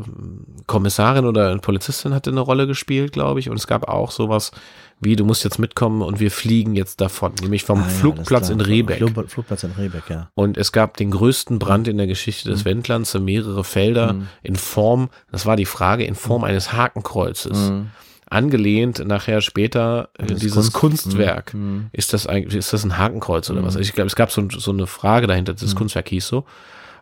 Kommissarin 0.67 1.27
oder 1.27 1.51
eine 1.51 1.59
Polizistin 1.59 2.15
hatte 2.15 2.31
eine 2.31 2.41
Rolle 2.41 2.67
gespielt, 2.67 3.13
glaube 3.13 3.41
ich. 3.41 3.51
Und 3.51 3.57
es 3.57 3.67
gab 3.67 3.89
auch 3.89 4.11
sowas 4.11 4.53
wie, 5.01 5.15
du 5.17 5.25
musst 5.25 5.45
jetzt 5.45 5.59
mitkommen 5.59 6.03
und 6.03 6.19
wir 6.21 6.31
fliegen 6.31 6.75
jetzt 6.75 7.01
davon, 7.01 7.33
nämlich 7.41 7.65
vom 7.65 7.81
Ah, 7.81 7.85
Flugplatz 7.85 8.49
in 8.51 8.59
klar. 8.59 8.69
Rehbeck. 8.69 8.99
Flug- 8.99 9.29
Flugplatz 9.31 9.63
in 9.63 9.71
Rehbeck, 9.73 10.05
ja. 10.11 10.29
Und 10.35 10.57
es 10.59 10.73
gab 10.73 10.97
den 10.97 11.11
größten 11.11 11.59
Brand 11.59 11.87
in 11.89 11.97
der 11.99 12.07
Geschichte 12.07 12.49
des 12.51 12.65
Wendlands, 12.65 13.15
mehrere 13.15 13.63
Felder 13.65 14.15
Mhm. 14.15 14.29
in 14.43 14.57
Form, 14.57 15.09
das 15.31 15.47
war 15.47 15.57
die 15.57 15.67
Frage, 15.67 16.05
in 16.05 16.15
Form 16.15 16.43
eines 16.45 16.73
Hakenkreuzes. 16.73 17.71
Mhm. 17.71 17.91
Angelehnt 18.31 19.03
nachher 19.07 19.41
später 19.41 20.11
äh, 20.19 20.27
dieses 20.27 20.73
Kunst- 20.73 21.05
Kunstwerk. 21.05 21.55
Mhm. 21.55 21.87
Ist 21.93 22.13
das 22.13 22.27
eigentlich, 22.27 22.57
ist 22.57 22.73
das 22.75 22.85
ein 22.85 22.99
Hakenkreuz 22.99 23.49
oder 23.49 23.63
Mhm. 23.63 23.67
was? 23.67 23.77
Ich 23.77 23.93
glaube, 23.95 24.09
es 24.09 24.17
gab 24.17 24.31
so, 24.31 24.47
so 24.51 24.71
eine 24.71 24.87
Frage 24.87 25.27
dahinter, 25.27 25.55
das 25.55 25.75
Kunstwerk 25.75 26.09
hieß 26.11 26.29
so. 26.29 26.45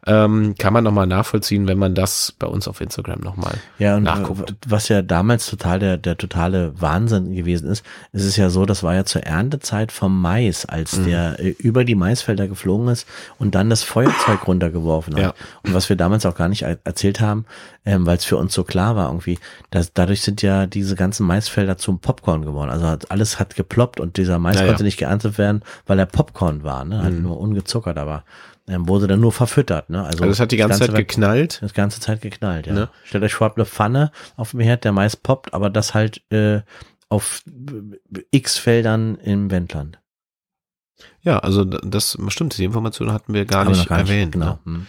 Ähm, 0.07 0.55
kann 0.57 0.73
man 0.73 0.85
nochmal 0.85 1.07
nachvollziehen, 1.09 1.67
wenn 1.67 1.79
man 1.79 1.95
das 1.97 2.33
bei 2.39 2.47
uns 2.47 2.69
auf 2.69 2.81
Instagram 2.81 3.21
nochmal. 3.21 3.55
Ja, 3.79 3.97
und 3.97 4.05
nachguckt. 4.05 4.55
was 4.67 4.89
ja 4.89 5.03
damals 5.03 5.51
total 5.51 5.81
der, 5.81 5.97
der 5.97 6.17
totale 6.17 6.73
Wahnsinn 6.81 7.35
gewesen 7.35 7.69
ist, 7.69 7.85
ist 8.13 8.25
es 8.25 8.37
ja 8.37 8.49
so, 8.49 8.67
das 8.67 8.83
war 8.85 8.95
ja 8.95 9.05
zur 9.05 9.25
Erntezeit 9.25 9.91
vom 9.91 10.21
Mais, 10.21 10.65
als 10.65 10.97
Mhm. 10.99 11.05
der 11.07 11.41
äh, 11.41 11.49
über 11.59 11.85
die 11.85 11.97
Maisfelder 11.97 12.47
geflogen 12.47 12.89
ist 12.89 13.07
und 13.39 13.55
dann 13.57 13.69
das 13.69 13.83
Feuerzeug 13.83 14.47
runtergeworfen 14.47 15.15
hat. 15.15 15.21
Ja. 15.23 15.35
Und 15.65 15.75
was 15.75 15.89
wir 15.89 15.97
damals 15.97 16.25
auch 16.25 16.37
gar 16.37 16.49
nicht 16.49 16.63
er- 16.63 16.79
erzählt 16.85 17.21
haben, 17.21 17.45
ähm, 17.85 18.07
weil 18.07 18.17
es 18.17 18.25
für 18.25 18.37
uns 18.37 18.55
so 18.55 18.63
klar 18.65 18.95
war 18.95 19.09
irgendwie, 19.09 19.39
dass 19.71 19.93
dadurch 19.93 20.23
sind 20.23 20.41
ja 20.43 20.67
diese 20.67 20.95
ganzen 20.95 21.27
Maisfelder 21.27 21.79
zum 21.79 21.99
Popcorn 21.99 22.45
geworden. 22.45 22.71
Also 22.71 22.87
hat, 22.87 23.11
alles 23.11 23.41
hat 23.41 23.57
geploppt 23.57 23.99
und 24.01 24.17
dieser 24.19 24.39
Mais 24.39 24.55
Ja, 24.57 24.63
ja. 24.63 24.69
konnte 24.69 24.85
nicht 24.85 24.99
geerntet 24.99 25.37
werden, 25.39 25.63
weil 25.87 25.99
er 25.99 26.07
Popcorn 26.07 26.63
war, 26.63 26.85
ne? 26.85 27.03
Halt 27.03 27.21
nur 27.21 27.39
ungezuckert, 27.41 27.99
aber 27.99 28.23
ähm, 28.69 28.89
wurde 28.89 29.07
dann 29.07 29.21
nur 29.21 29.33
verfüttert, 29.33 29.91
ne? 29.91 30.05
Also 30.05 30.25
es 30.25 30.41
hat 30.41 30.51
die 30.53 30.57
das 30.57 30.69
ganze 30.69 30.87
Zeit 30.87 30.95
geknallt. 30.97 31.59
das 31.63 31.75
ganze 31.75 32.01
Zeit 32.01 32.21
geknallt, 32.21 32.67
ja. 32.67 32.73
Ne? 32.73 32.89
Stellt 33.05 33.23
euch 33.25 33.35
vor, 33.35 33.47
habt 33.47 33.59
eine 33.59 33.67
Pfanne 33.67 34.11
auf 34.37 34.51
dem 34.53 34.61
Herd, 34.61 34.85
der 34.85 34.93
Mais 34.93 35.17
poppt, 35.17 35.55
aber 35.55 35.71
das 35.71 35.95
halt 35.95 36.23
äh, 36.33 36.63
auf 37.09 37.43
x 38.33 38.59
Feldern 38.59 39.17
im 39.17 39.51
Wendland. 39.51 39.99
Ja, 41.23 41.39
also 41.41 41.65
das 41.65 42.17
stimmt, 42.29 42.57
die 42.59 42.65
Information 42.65 43.13
hatten 43.13 43.35
wir 43.35 43.45
gar 43.45 43.61
Haben 43.65 43.73
wir 43.75 43.77
nicht 43.79 43.91
erwähnt. 43.91 44.33
genau. 44.33 44.59
Ne? 44.65 44.75
Hm. 44.75 44.87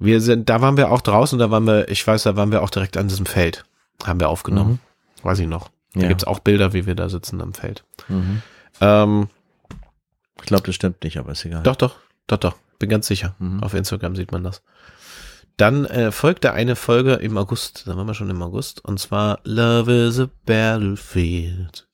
Wir 0.00 0.20
sind, 0.20 0.48
da 0.48 0.60
waren 0.60 0.76
wir 0.76 0.90
auch 0.92 1.00
draußen, 1.00 1.38
da 1.38 1.50
waren 1.50 1.66
wir, 1.66 1.88
ich 1.88 2.06
weiß, 2.06 2.22
da 2.24 2.36
waren 2.36 2.52
wir 2.52 2.62
auch 2.62 2.70
direkt 2.70 2.96
an 2.96 3.08
diesem 3.08 3.26
Feld. 3.26 3.64
Haben 4.04 4.20
wir 4.20 4.28
aufgenommen. 4.28 4.78
Weiß 5.22 5.38
ich 5.40 5.48
noch. 5.48 5.70
Da 5.94 6.02
Ja. 6.02 6.08
gibt's 6.08 6.24
auch 6.24 6.38
Bilder, 6.38 6.72
wie 6.72 6.86
wir 6.86 6.94
da 6.94 7.08
sitzen 7.08 7.40
am 7.40 7.52
Feld. 7.54 7.84
Mhm. 8.08 8.42
Ähm, 8.80 9.28
Ich 10.40 10.46
glaube, 10.46 10.64
das 10.66 10.74
stimmt 10.76 11.02
nicht, 11.02 11.18
aber 11.18 11.32
ist 11.32 11.44
egal. 11.44 11.62
doch, 11.64 11.74
doch, 11.76 11.96
doch, 12.28 12.38
doch. 12.38 12.54
Bin 12.78 12.88
ganz 12.88 13.08
sicher. 13.08 13.34
Mhm. 13.40 13.62
Auf 13.62 13.74
Instagram 13.74 14.14
sieht 14.14 14.30
man 14.30 14.44
das. 14.44 14.62
Dann 15.56 15.86
äh, 15.86 16.12
folgte 16.12 16.52
eine 16.52 16.76
Folge 16.76 17.14
im 17.14 17.36
August, 17.36 17.88
da 17.88 17.96
waren 17.96 18.06
wir 18.06 18.14
schon 18.14 18.30
im 18.30 18.40
August, 18.40 18.84
und 18.84 19.00
zwar 19.00 19.40
Love 19.42 19.92
is 20.06 20.20
a 20.20 20.28
Battlefield. 20.46 21.87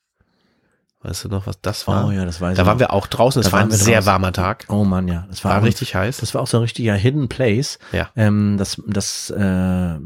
Weißt 1.05 1.25
du 1.25 1.29
noch, 1.29 1.47
was 1.47 1.61
das 1.61 1.87
war? 1.87 2.07
Oh 2.09 2.11
ja, 2.11 2.25
das 2.25 2.41
weiß 2.41 2.57
da 2.57 2.63
ich 2.63 2.67
waren 2.67 2.77
noch. 2.77 2.81
wir 2.81 2.93
auch 2.95 3.07
draußen, 3.07 3.41
es 3.41 3.47
Da 3.47 3.53
war 3.53 3.61
ein 3.61 3.71
sehr 3.71 3.97
draußen. 3.99 4.07
warmer 4.07 4.33
Tag. 4.33 4.65
Oh 4.69 4.85
Mann, 4.85 5.07
ja. 5.07 5.27
Das 5.29 5.45
war, 5.45 5.53
War 5.53 5.63
richtig 5.63 5.95
heiß. 5.95 6.17
Das 6.17 6.35
war 6.35 6.41
auch 6.41 6.47
so 6.47 6.57
ein 6.57 6.63
richtiger 6.63 6.95
Hidden 6.95 7.29
Place. 7.29 7.79
Ja. 7.93 8.09
Ähm, 8.17 8.57
das, 8.59 8.81
das 8.87 9.29
äh, 9.31 9.97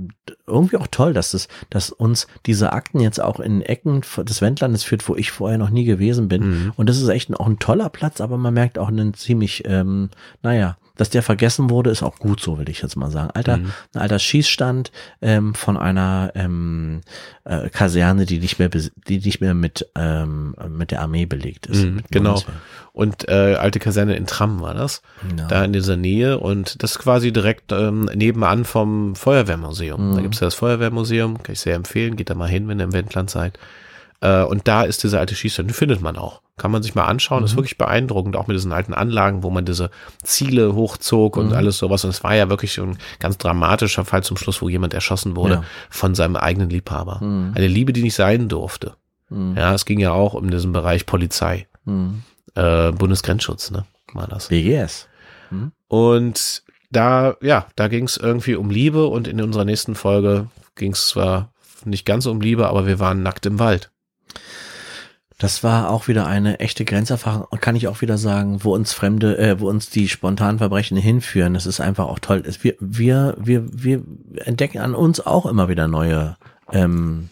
irgendwie 0.46 0.76
auch 0.76 0.88
toll, 0.90 1.12
dass 1.14 1.30
das, 1.30 1.46
dass 1.70 1.90
uns 1.90 2.26
diese 2.46 2.72
Akten 2.72 2.98
jetzt 3.00 3.20
auch 3.20 3.38
in 3.38 3.62
Ecken 3.62 4.02
des 4.24 4.42
Wendlandes 4.42 4.82
führt, 4.82 5.08
wo 5.08 5.14
ich 5.14 5.30
vorher 5.30 5.56
noch 5.58 5.70
nie 5.70 5.84
gewesen 5.84 6.26
bin. 6.28 6.48
Mhm. 6.64 6.72
Und 6.76 6.88
das 6.88 7.00
ist 7.00 7.08
echt 7.08 7.32
auch 7.38 7.46
ein 7.46 7.60
toller 7.60 7.88
Platz, 7.90 8.20
aber 8.20 8.36
man 8.36 8.52
merkt 8.54 8.78
auch 8.78 8.88
einen 8.88 9.14
ziemlich, 9.14 9.62
ähm, 9.66 10.10
naja, 10.42 10.76
dass 10.98 11.08
der 11.08 11.22
vergessen 11.22 11.70
wurde, 11.70 11.88
ist 11.88 12.02
auch 12.02 12.18
gut 12.18 12.40
so, 12.40 12.58
will 12.58 12.68
ich 12.68 12.82
jetzt 12.82 12.96
mal 12.96 13.10
sagen. 13.10 13.30
Alter, 13.32 13.56
Mhm. 13.56 13.72
ein 13.94 14.00
alter 14.02 14.18
Schießstand 14.18 14.92
ähm, 15.22 15.54
von 15.54 15.78
einer 15.78 16.32
ähm, 16.34 17.00
äh, 17.44 17.70
Kaserne, 17.70 18.26
die 18.26 18.38
nicht 18.40 18.58
mehr, 18.58 18.68
die 18.68 19.18
nicht 19.18 19.40
mehr 19.40 19.54
mit 19.54 19.86
ähm, 19.94 20.54
mit 20.68 20.90
der 20.90 21.00
Armee 21.00 21.24
belegt 21.24 21.66
ist. 21.66 21.84
Mhm, 21.84 22.00
genau. 22.10 22.32
Bundeswehr. 22.34 22.54
Und 22.92 23.28
äh, 23.28 23.54
alte 23.54 23.78
Kaserne 23.78 24.16
in 24.16 24.26
Tram 24.26 24.60
war 24.60 24.74
das. 24.74 25.02
Genau. 25.28 25.46
da 25.48 25.64
in 25.64 25.72
dieser 25.72 25.96
Nähe 25.96 26.38
und 26.38 26.82
das 26.82 26.92
ist 26.92 26.98
quasi 26.98 27.32
direkt 27.32 27.70
ähm, 27.72 28.10
nebenan 28.14 28.64
vom 28.64 29.14
Feuerwehrmuseum. 29.14 30.10
Mhm. 30.10 30.16
Da 30.16 30.20
gibt's 30.22 30.40
ja 30.40 30.48
das 30.48 30.54
Feuerwehrmuseum, 30.56 31.42
kann 31.42 31.52
ich 31.52 31.60
sehr 31.60 31.76
empfehlen, 31.76 32.16
geht 32.16 32.28
da 32.28 32.34
mal 32.34 32.48
hin, 32.48 32.66
wenn 32.68 32.80
ihr 32.80 32.84
im 32.84 32.92
Wendland 32.92 33.30
seid. 33.30 33.58
Äh, 34.20 34.42
und 34.42 34.66
da 34.66 34.82
ist 34.82 35.04
dieser 35.04 35.20
alte 35.20 35.36
Schießstand, 35.36 35.70
den 35.70 35.74
findet 35.74 36.02
man 36.02 36.16
auch. 36.16 36.42
Kann 36.58 36.70
man 36.70 36.82
sich 36.82 36.94
mal 36.94 37.06
anschauen, 37.06 37.40
Mhm. 37.40 37.44
ist 37.46 37.56
wirklich 37.56 37.78
beeindruckend, 37.78 38.36
auch 38.36 38.46
mit 38.46 38.56
diesen 38.56 38.72
alten 38.72 38.92
Anlagen, 38.94 39.42
wo 39.42 39.50
man 39.50 39.64
diese 39.64 39.90
Ziele 40.22 40.74
hochzog 40.74 41.36
und 41.36 41.48
Mhm. 41.48 41.54
alles 41.54 41.78
sowas. 41.78 42.04
Und 42.04 42.10
es 42.10 42.22
war 42.24 42.34
ja 42.34 42.50
wirklich 42.50 42.78
ein 42.78 42.98
ganz 43.20 43.38
dramatischer 43.38 44.04
Fall 44.04 44.22
zum 44.22 44.36
Schluss, 44.36 44.60
wo 44.60 44.68
jemand 44.68 44.92
erschossen 44.94 45.36
wurde 45.36 45.54
Ja. 45.54 45.64
von 45.88 46.14
seinem 46.14 46.36
eigenen 46.36 46.68
Liebhaber. 46.70 47.20
Mhm. 47.24 47.52
Eine 47.54 47.66
Liebe, 47.68 47.92
die 47.92 48.02
nicht 48.02 48.14
sein 48.14 48.48
durfte. 48.48 48.94
Mhm. 49.30 49.56
Ja, 49.56 49.72
es 49.74 49.84
ging 49.84 50.00
ja 50.00 50.12
auch 50.12 50.34
um 50.34 50.50
diesen 50.50 50.72
Bereich 50.72 51.06
Polizei, 51.06 51.66
Mhm. 51.84 52.22
äh, 52.54 52.92
Bundesgrenzschutz, 52.92 53.70
ne, 53.70 53.84
war 54.14 54.26
das. 54.26 54.48
BGS. 54.48 55.06
Und 55.88 56.62
da, 56.90 57.36
ja, 57.40 57.66
da 57.76 57.88
ging 57.88 58.04
es 58.04 58.16
irgendwie 58.16 58.54
um 58.54 58.70
Liebe 58.70 59.06
und 59.06 59.28
in 59.28 59.40
unserer 59.40 59.64
nächsten 59.64 59.94
Folge 59.94 60.48
ging 60.76 60.92
es 60.92 61.08
zwar 61.08 61.52
nicht 61.84 62.04
ganz 62.06 62.26
um 62.26 62.40
Liebe, 62.40 62.68
aber 62.68 62.86
wir 62.86 62.98
waren 62.98 63.22
nackt 63.22 63.46
im 63.46 63.58
Wald. 63.58 63.90
Das 65.40 65.62
war 65.62 65.88
auch 65.90 66.08
wieder 66.08 66.26
eine 66.26 66.58
echte 66.58 66.84
Grenzerfahrung, 66.84 67.46
kann 67.60 67.76
ich 67.76 67.86
auch 67.86 68.00
wieder 68.00 68.18
sagen, 68.18 68.64
wo 68.64 68.74
uns 68.74 68.92
Fremde, 68.92 69.38
äh, 69.38 69.60
wo 69.60 69.68
uns 69.68 69.88
die 69.88 70.08
spontanen 70.08 70.58
Verbrechen 70.58 70.96
hinführen. 70.96 71.54
Das 71.54 71.64
ist 71.64 71.80
einfach 71.80 72.06
auch 72.08 72.18
toll. 72.18 72.42
Wir, 72.60 72.74
wir, 72.80 73.34
wir, 73.38 73.64
wir 73.72 74.02
entdecken 74.44 74.78
an 74.80 74.96
uns 74.96 75.20
auch 75.24 75.46
immer 75.46 75.68
wieder 75.68 75.86
neue, 75.86 76.36
ähm, 76.72 77.28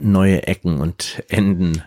neue 0.00 0.46
Ecken 0.46 0.80
und 0.80 1.22
Enden, 1.28 1.82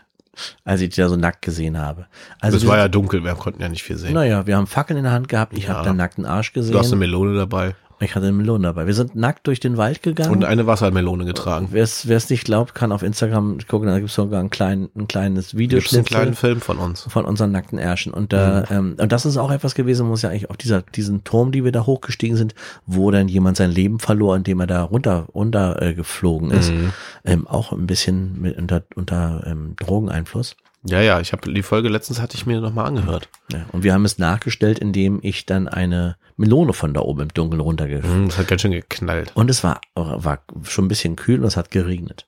als 0.64 0.82
ich 0.82 0.90
die 0.92 1.02
da 1.02 1.10
so 1.10 1.16
nackt 1.16 1.42
gesehen 1.42 1.78
habe. 1.80 2.06
Also 2.40 2.58
es 2.58 2.68
war 2.68 2.78
ja 2.78 2.88
dunkel, 2.88 3.24
wir 3.24 3.34
konnten 3.34 3.62
ja 3.62 3.70
nicht 3.70 3.84
viel 3.84 3.98
sehen. 3.98 4.14
naja, 4.14 4.46
wir 4.46 4.56
haben 4.56 4.68
Fackeln 4.68 4.98
in 4.98 5.04
der 5.04 5.14
Hand 5.14 5.30
gehabt. 5.30 5.58
Ich 5.58 5.66
Ja. 5.66 5.76
habe 5.78 5.90
den 5.90 5.98
nackten 5.98 6.26
Arsch 6.26 6.54
du 6.54 6.62
hast 6.62 6.70
eine 6.70 6.78
gesehen. 6.82 7.00
Melone 7.00 7.36
dabei 7.36 7.76
Ich 8.02 8.16
hatte 8.16 8.28
eine 8.28 8.36
Melone 8.36 8.68
dabei. 8.68 8.88
Wir 8.88 8.94
sind 8.94 9.16
nackt 9.16 9.46
durch 9.48 9.60
den 9.60 9.78
Wald 9.78 10.02
gegangen. 10.02 10.32
und 10.32 10.44
eine 10.44 10.66
Wassermelone 10.66 11.26
getragen. 11.26 11.70
Wer 11.72 11.84
es 11.84 12.30
nicht 12.30 12.46
glaubt, 12.46 12.74
kann 12.74 12.92
auf 12.92 13.04
Instagram 13.04 13.60
gucken, 13.68 13.88
da 13.88 13.98
gibt 13.98 14.10
es 14.10 14.16
sogar 14.16 14.40
ein, 14.40 14.50
klein, 14.50 14.90
ein 14.96 15.08
kleines 15.08 15.52
Gibt 15.52 15.74
es 15.74 15.94
einen 15.94 16.06
kleinen 16.06 16.34
Film 16.34 16.62
von 16.62 16.78
uns? 16.78 17.02
von 17.08 17.26
unseren 17.26 17.52
nackten 17.52 17.78
Ärschen. 17.78 18.14
Und, 18.14 18.34
da, 18.34 18.66
ähm, 18.72 18.96
und 19.00 19.12
das 19.12 19.26
ist 19.26 19.38
auch 19.38 19.52
etwas 19.52 19.76
gewesen, 19.76 20.08
muss 20.08 20.24
ja 20.24 20.30
eigentlich 20.30 20.50
auf 20.50 20.58
dieser, 20.58 20.82
diesen 20.82 21.24
Turm, 21.24 21.52
die 21.52 21.64
wir 21.64 21.72
da 21.72 21.86
hochgestiegen 21.86 22.38
sind, 22.38 22.56
wo 22.86 23.12
dann 23.12 23.28
jemand 23.28 23.58
sein 23.58 23.72
Leben 23.72 24.00
verlor, 24.00 24.36
indem 24.36 24.60
er 24.62 24.68
da 24.68 24.84
runter, 24.84 25.28
runter 25.34 25.82
äh, 25.82 25.94
geflogen 25.94 26.52
ist. 26.52 26.72
Mhm. 26.72 26.94
Ähm, 27.24 27.48
auch 27.48 27.72
ein 27.72 27.88
bisschen 27.88 28.42
mit 28.42 28.58
unter, 28.58 28.84
unter 28.96 29.44
ähm, 29.46 29.76
Drogeneinfluss. 29.78 30.56
Ja, 30.84 31.00
ja, 31.00 31.20
ich 31.20 31.32
habe 31.32 31.52
die 31.54 31.62
Folge 31.62 31.90
letztens 31.90 32.20
hatte 32.20 32.36
ich 32.36 32.48
mir 32.48 32.60
nochmal 32.60 32.88
angehört. 32.88 33.30
Ja, 33.52 33.66
und 33.72 33.84
wir 33.84 33.94
haben 33.94 34.04
es 34.06 34.18
nachgestellt, 34.18 34.80
indem 34.80 35.20
ich 35.22 35.46
dann 35.46 35.68
eine 35.68 36.18
Melone 36.38 36.74
von 36.74 36.94
da 36.96 37.02
oben 37.02 37.22
im 37.22 37.28
Dunkeln 37.34 37.60
runtergefahren 37.60 38.24
Mhm, 38.24 38.28
Das 38.30 38.40
hat 38.40 38.48
ganz 38.48 38.62
schön 38.64 38.72
geknallt. 38.72 39.32
Und 39.36 39.50
es 39.52 39.64
war, 39.64 39.80
war 39.96 40.40
schon 40.64 40.86
ein 40.86 40.88
bisschen 40.88 41.16
kühl 41.16 41.40
und 41.40 41.46
es 41.46 41.56
hat 41.56 41.70
geregnet. 41.70 42.26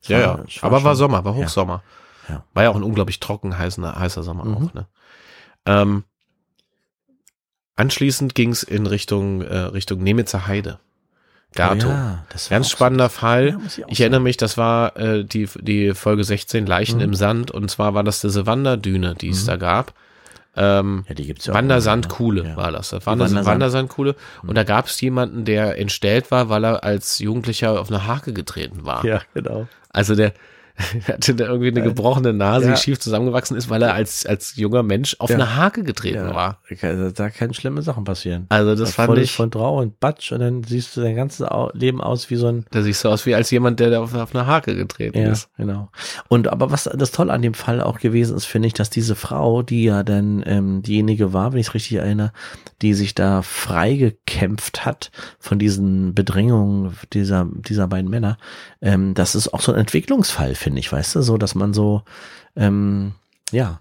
Es 0.00 0.08
Ja, 0.08 0.16
war- 0.18 0.22
ja. 0.22 0.36
war 0.38 0.44
Aber 0.62 0.72
war 0.84 0.92
schon- 0.92 0.96
Sommer, 0.96 1.24
war 1.26 1.36
ja. 1.36 1.44
Hochsommer. 1.44 1.82
Ja. 2.28 2.44
War 2.54 2.62
ja 2.62 2.70
auch 2.70 2.76
ein 2.76 2.82
unglaublich 2.84 3.20
trocken, 3.20 3.58
heißer, 3.58 3.98
heißer 3.98 4.22
Sommer 4.22 4.44
Mhm. 4.46 4.54
auch. 4.56 4.72
Ne? 4.74 4.86
Ähm, 5.66 6.04
anschließend 7.76 8.34
ging 8.34 8.50
es 8.50 8.62
in 8.62 8.86
Richtung, 8.86 9.42
äh, 9.42 9.56
Richtung 9.58 10.02
Nemitzer 10.02 10.46
Heide. 10.46 10.78
Gato. 11.54 11.88
Oh 11.88 11.90
ja, 11.90 12.24
Ganz 12.30 12.50
auch 12.52 12.56
so- 12.58 12.64
spannender 12.64 13.08
Fall. 13.08 13.48
Ja, 13.48 13.58
ich 13.66 13.82
ich 13.88 14.00
erinnere 14.00 14.20
mich, 14.20 14.36
das 14.36 14.56
war 14.56 14.96
äh, 14.96 15.24
die, 15.24 15.48
die 15.60 15.94
Folge 15.94 16.22
16 16.24 16.66
Leichen 16.66 16.96
Mhm. 16.98 17.04
im 17.04 17.14
Sand 17.14 17.50
und 17.50 17.70
zwar 17.70 17.94
war 17.94 18.04
das 18.04 18.20
diese 18.20 18.46
Wanderdüne, 18.46 19.14
die 19.14 19.30
es 19.30 19.44
da 19.46 19.56
gab. 19.56 19.92
Ähm, 20.56 21.04
Ja, 21.08 21.14
die 21.14 21.26
gibt's 21.26 21.46
ja. 21.46 21.54
Wandersandkuhle 21.54 22.44
Ja. 22.44 22.56
war 22.56 22.72
das. 22.72 22.90
Das 22.90 23.06
Wandersand. 23.06 23.46
Wandersandkuhle. 23.46 24.16
Und 24.46 24.56
da 24.56 24.64
gab 24.64 24.86
es 24.86 25.00
jemanden, 25.00 25.44
der 25.44 25.78
entstellt 25.78 26.30
war, 26.30 26.48
weil 26.48 26.64
er 26.64 26.82
als 26.84 27.18
Jugendlicher 27.20 27.80
auf 27.80 27.88
eine 27.88 28.06
Hake 28.06 28.32
getreten 28.32 28.84
war. 28.84 29.04
Ja, 29.04 29.20
genau. 29.34 29.68
Also 29.90 30.14
der 30.16 30.32
hatte 31.08 31.34
da 31.34 31.46
irgendwie 31.46 31.68
eine 31.68 31.82
gebrochene 31.82 32.32
Nase, 32.32 32.66
Ja. 32.68 32.74
die 32.74 32.80
schief 32.80 32.98
zusammengewachsen 32.98 33.56
ist, 33.56 33.68
weil 33.70 33.82
er 33.82 33.94
als, 33.94 34.26
als 34.26 34.56
junger 34.56 34.82
Mensch 34.82 35.16
auf 35.18 35.30
Ja. 35.30 35.36
eine 35.36 35.56
Hake 35.56 35.82
getreten 35.84 36.16
Ja. 36.26 36.34
war. 36.34 36.58
Da, 36.80 37.10
da 37.10 37.30
können 37.30 37.54
schlimme 37.54 37.82
Sachen 37.82 38.04
passieren. 38.04 38.46
Also 38.48 38.74
das 38.74 38.94
fand 38.94 39.06
Voll 39.08 39.18
ich, 39.18 39.32
von 39.32 39.50
Drau 39.50 39.78
und 39.80 40.00
Batsch 40.00 40.32
und 40.32 40.40
dann 40.40 40.62
siehst 40.64 40.96
du 40.96 41.00
dein 41.00 41.16
ganzes 41.16 41.46
Leben 41.74 42.00
aus 42.00 42.30
wie 42.30 42.36
so 42.36 42.46
ein 42.48 42.64
da 42.70 42.82
siehst 42.82 43.04
du 43.04 43.08
aus 43.08 43.26
wie 43.26 43.34
als 43.34 43.50
jemand, 43.50 43.80
der 43.80 43.90
da 43.90 44.00
auf, 44.02 44.14
auf 44.14 44.34
eine 44.34 44.46
Hake 44.46 44.74
getreten 44.76 45.18
Ja, 45.18 45.32
ist. 45.32 45.48
genau. 45.56 45.88
Und 46.28 46.48
aber 46.48 46.70
was 46.70 46.84
das 46.84 47.10
Tolle 47.10 47.32
an 47.32 47.42
dem 47.42 47.54
Fall 47.54 47.80
auch 47.80 47.98
gewesen 47.98 48.36
ist, 48.36 48.44
finde 48.46 48.68
ich, 48.68 48.74
dass 48.74 48.90
diese 48.90 49.14
Frau, 49.16 49.62
die 49.62 49.84
ja 49.84 50.02
dann 50.02 50.42
ähm, 50.46 50.82
diejenige 50.82 51.32
war, 51.32 51.52
wenn 51.52 51.60
ich 51.60 51.68
es 51.68 51.74
richtig 51.74 51.98
erinnere, 51.98 52.32
die 52.82 52.94
sich 52.94 53.14
da 53.14 53.42
freigekämpft 53.42 54.84
hat 54.84 55.10
von 55.38 55.58
diesen 55.58 56.14
Bedrängungen 56.14 56.96
dieser 57.12 57.46
dieser 57.52 57.88
beiden 57.88 58.10
Männer, 58.10 58.38
ähm, 58.80 59.14
das 59.14 59.34
ist 59.34 59.52
auch 59.52 59.60
so 59.60 59.72
ein 59.72 59.78
Entwicklungsfall, 59.78 60.54
finde 60.54 60.69
ich, 60.76 60.90
weißt 60.92 61.14
du, 61.16 61.22
so, 61.22 61.36
dass 61.38 61.54
man 61.54 61.72
so, 61.74 62.02
ähm, 62.56 63.12
ja, 63.52 63.80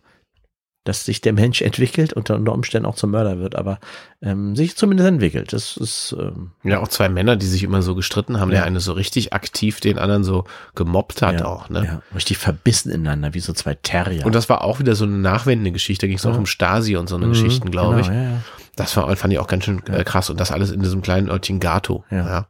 dass 0.85 1.05
sich 1.05 1.21
der 1.21 1.33
Mensch 1.33 1.61
entwickelt 1.61 2.13
und 2.13 2.29
unter 2.31 2.53
Umständen 2.53 2.87
auch 2.87 2.95
zum 2.95 3.11
Mörder 3.11 3.37
wird, 3.37 3.53
aber 3.55 3.79
ähm, 4.21 4.55
sich 4.55 4.75
zumindest 4.75 5.09
entwickelt. 5.09 5.53
Das 5.53 5.77
ist 5.77 6.15
ähm, 6.17 6.51
Ja, 6.63 6.79
auch 6.79 6.87
zwei 6.87 7.09
Männer, 7.09 7.35
die 7.35 7.45
sich 7.45 7.61
immer 7.63 7.81
so 7.83 7.93
gestritten 7.93 8.39
haben. 8.39 8.49
Ja. 8.49 8.59
Der 8.59 8.65
eine 8.65 8.79
so 8.79 8.93
richtig 8.93 9.33
aktiv 9.33 9.81
den 9.81 9.99
anderen 9.99 10.23
so 10.23 10.45
gemobbt 10.75 11.21
hat 11.21 11.41
ja, 11.41 11.45
auch, 11.45 11.69
ne? 11.69 11.85
ja, 11.85 12.01
richtig 12.15 12.37
verbissen 12.39 12.91
ineinander, 12.91 13.33
wie 13.35 13.39
so 13.39 13.53
zwei 13.53 13.75
Terrier. 13.75 14.25
Und 14.25 14.33
das 14.33 14.49
war 14.49 14.63
auch 14.63 14.79
wieder 14.79 14.95
so 14.95 15.03
eine 15.03 15.17
nachwendende 15.17 15.71
Geschichte. 15.71 16.05
Da 16.05 16.07
ging 16.07 16.17
es 16.17 16.25
auch 16.25 16.31
Ja. 16.33 16.39
um 16.39 16.45
Stasi 16.47 16.95
und 16.95 17.07
so 17.07 17.17
eine 17.17 17.27
Mhm, 17.27 17.31
Geschichten, 17.33 17.69
glaube 17.71 17.97
genau, 17.97 18.07
ich. 18.07 18.13
Ja. 18.15 18.41
Das 18.75 18.95
war, 18.97 19.13
fand 19.15 19.33
ich 19.33 19.39
auch 19.39 19.47
ganz 19.47 19.65
schön 19.65 19.85
äh, 19.87 20.03
krass. 20.05 20.29
Und 20.31 20.39
das 20.39 20.51
alles 20.51 20.71
in 20.71 20.81
diesem 20.81 21.01
kleinen 21.03 21.29
Örtchen 21.29 21.59
Gato. 21.59 22.03
Ja. 22.09 22.47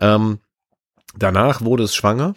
Ähm, 0.00 0.40
danach 1.16 1.62
wurde 1.62 1.84
es 1.84 1.94
schwanger. 1.94 2.34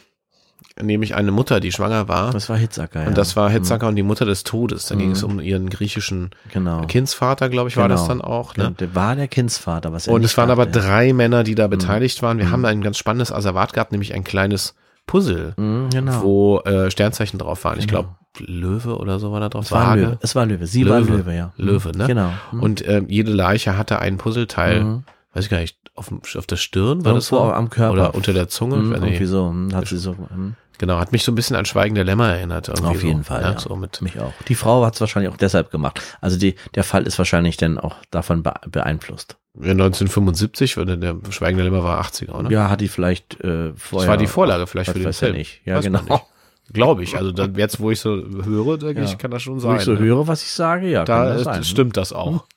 Nämlich 0.82 1.16
eine 1.16 1.32
Mutter, 1.32 1.62
die 1.62 1.72
schwanger 1.72 2.10
war. 2.10 2.32
Das 2.32 2.50
war 2.50 2.58
Hitzacker, 2.58 3.04
ja. 3.04 3.08
Und 3.08 3.18
das 3.18 3.38
war 3.38 3.50
Hetzacker 3.50 3.88
und 3.88 3.96
die 3.96 4.04
Mutter 4.04 4.26
des 4.26 4.44
Todes. 4.44 4.88
Da 4.88 4.96
Mhm. 4.96 5.00
ging 5.00 5.12
es 5.12 5.24
um 5.24 5.40
ihren 5.40 5.70
griechischen 5.70 6.32
Genau. 6.52 6.82
Kindsvater, 6.86 7.48
glaube 7.48 7.70
ich, 7.70 7.78
war 7.78 7.88
Genau. 7.88 7.96
das 8.00 8.08
dann 8.10 8.20
auch. 8.22 8.58
Ne? 8.58 8.72
Der 8.78 8.94
war 8.94 9.16
der 9.16 9.30
Kindsvater, 9.30 9.94
was 9.94 10.08
er 10.08 10.14
Und 10.14 10.26
es 10.26 10.38
waren 10.38 10.52
aber 10.52 10.66
drei 10.66 11.14
Männer, 11.14 11.44
die 11.46 11.56
da 11.56 11.68
beteiligt 11.68 12.22
waren. 12.24 12.40
Wir 12.40 12.48
Mhm. 12.48 12.52
haben 12.52 12.66
ein 12.66 12.82
ganz 12.82 12.98
spannendes 12.98 13.32
Asservat 13.32 13.72
gehabt, 13.72 13.94
nämlich 13.94 14.14
ein 14.14 14.26
kleines 14.26 14.76
Puzzle, 15.08 15.54
Mhm, 15.56 15.92
genau. 15.92 16.22
wo 16.24 16.60
äh, 16.66 16.92
Sternzeichen 16.92 17.40
drauf 17.40 17.64
waren. 17.64 17.80
Ich 17.80 17.88
Genau. 17.88 18.02
glaube, 18.02 18.16
Löwe 18.52 18.98
oder 18.98 19.18
so 19.20 19.32
war 19.32 19.40
da 19.40 19.48
drauf. 19.48 19.64
es 19.66 19.72
war. 19.72 19.96
Löwe. 19.96 20.18
Es 20.22 20.36
war 20.36 20.46
Löwe. 20.46 20.68
Sie 20.68 20.86
war 20.90 21.00
Löwe. 21.00 21.18
Löwe, 21.20 21.36
ja. 21.36 21.54
Mhm. 21.56 21.66
Löwe, 21.68 21.92
ne? 21.98 22.08
Genau. 22.08 22.32
Mhm. 22.52 22.60
Und 22.64 22.86
ähm, 22.86 23.06
jede 23.08 23.32
Leiche 23.32 23.78
hatte 23.78 24.00
ein 24.00 24.18
Puzzleteil, 24.18 24.84
Mhm. 24.84 25.04
weiß 25.34 25.46
ich 25.46 25.50
gar 25.50 25.60
nicht, 25.60 25.78
auf, 25.98 26.12
auf 26.36 26.46
der 26.46 26.58
Stirn 26.58 27.06
war 27.06 27.14
das 27.14 27.32
Irgendwo 27.32 27.48
so? 27.48 27.54
am 27.54 27.70
Körper. 27.70 27.94
Oder 27.94 28.16
unter 28.16 28.34
der 28.34 28.50
Zunge? 28.50 28.76
Mhm, 28.76 28.90
Nee. 28.90 28.96
irgendwie 28.96 29.26
so. 29.26 29.50
mhm, 29.54 29.74
Hat 29.74 29.88
sie 29.88 29.98
so. 29.98 30.12
mhm. 30.14 30.56
Genau, 30.78 31.00
hat 31.00 31.12
mich 31.12 31.24
so 31.24 31.32
ein 31.32 31.36
bisschen 31.36 31.56
an 31.56 31.66
Schweigen 31.66 31.96
der 31.96 32.04
Lämmer 32.04 32.30
erinnert. 32.34 32.70
Auf 32.70 33.04
jeden 33.04 33.24
so, 33.24 33.34
Fall. 33.34 33.42
Ne? 33.42 33.52
Ja. 33.54 33.60
So 33.60 33.76
mit, 33.76 34.02
Mich 34.02 34.20
auch. 34.20 34.34
Die 34.48 34.56
Frau 34.56 34.86
hat 34.86 34.96
es 34.96 35.02
wahrscheinlich 35.02 35.32
auch 35.32 35.38
deshalb 35.38 35.72
gemacht. 35.72 36.02
Also 36.22 36.38
die, 36.38 36.56
der 36.76 36.84
Fall 36.84 37.04
ist 37.08 37.18
wahrscheinlich 37.18 37.58
dann 37.58 37.78
auch 37.80 37.96
davon 38.12 38.44
be 38.44 38.54
beeinflusst. 38.70 39.38
ja, 39.62 39.72
1975, 39.72 40.78
oder 40.78 40.98
der 40.98 41.16
Schweigen 41.30 41.58
der 41.58 41.66
Lämmer 41.66 41.84
war 41.84 42.02
80er, 42.04 42.32
oder? 42.34 42.52
Ja, 42.52 42.70
hat 42.70 42.82
die 42.82 42.88
vielleicht 42.88 43.42
äh, 43.44 43.72
das 43.72 43.82
vorher. 43.82 44.10
war 44.10 44.18
die 44.18 44.28
Vorlage 44.28 44.68
vielleicht 44.68 44.92
für 44.92 45.00
den 45.00 45.08
weiß 45.08 45.20
Film. 45.20 45.36
nicht. 45.36 45.62
Ja, 45.66 45.78
Weiß 45.78 45.86
genau. 45.86 46.28
Glaube 46.74 47.04
ich. 47.04 47.16
Also 47.16 47.32
dann, 47.32 47.54
jetzt, 47.56 47.80
wo 47.80 47.92
ich 47.92 48.00
so 48.00 48.10
höre, 48.44 48.80
denke 48.80 49.02
Ja. 49.02 49.06
ich, 49.06 49.20
kann 49.20 49.30
das 49.30 49.44
schon 49.44 49.56
Wo 49.58 49.60
sein. 49.60 49.76
ich 49.78 49.84
so 49.84 49.94
ne? 49.94 50.00
höre, 50.00 50.28
was 50.28 50.42
ich 50.42 50.52
sage, 50.52 50.90
ja. 50.90 51.06
Da 51.06 51.34
das 51.36 51.44
sein. 51.44 51.64
stimmt 51.64 51.96
das 51.96 52.12
auch. 52.12 52.44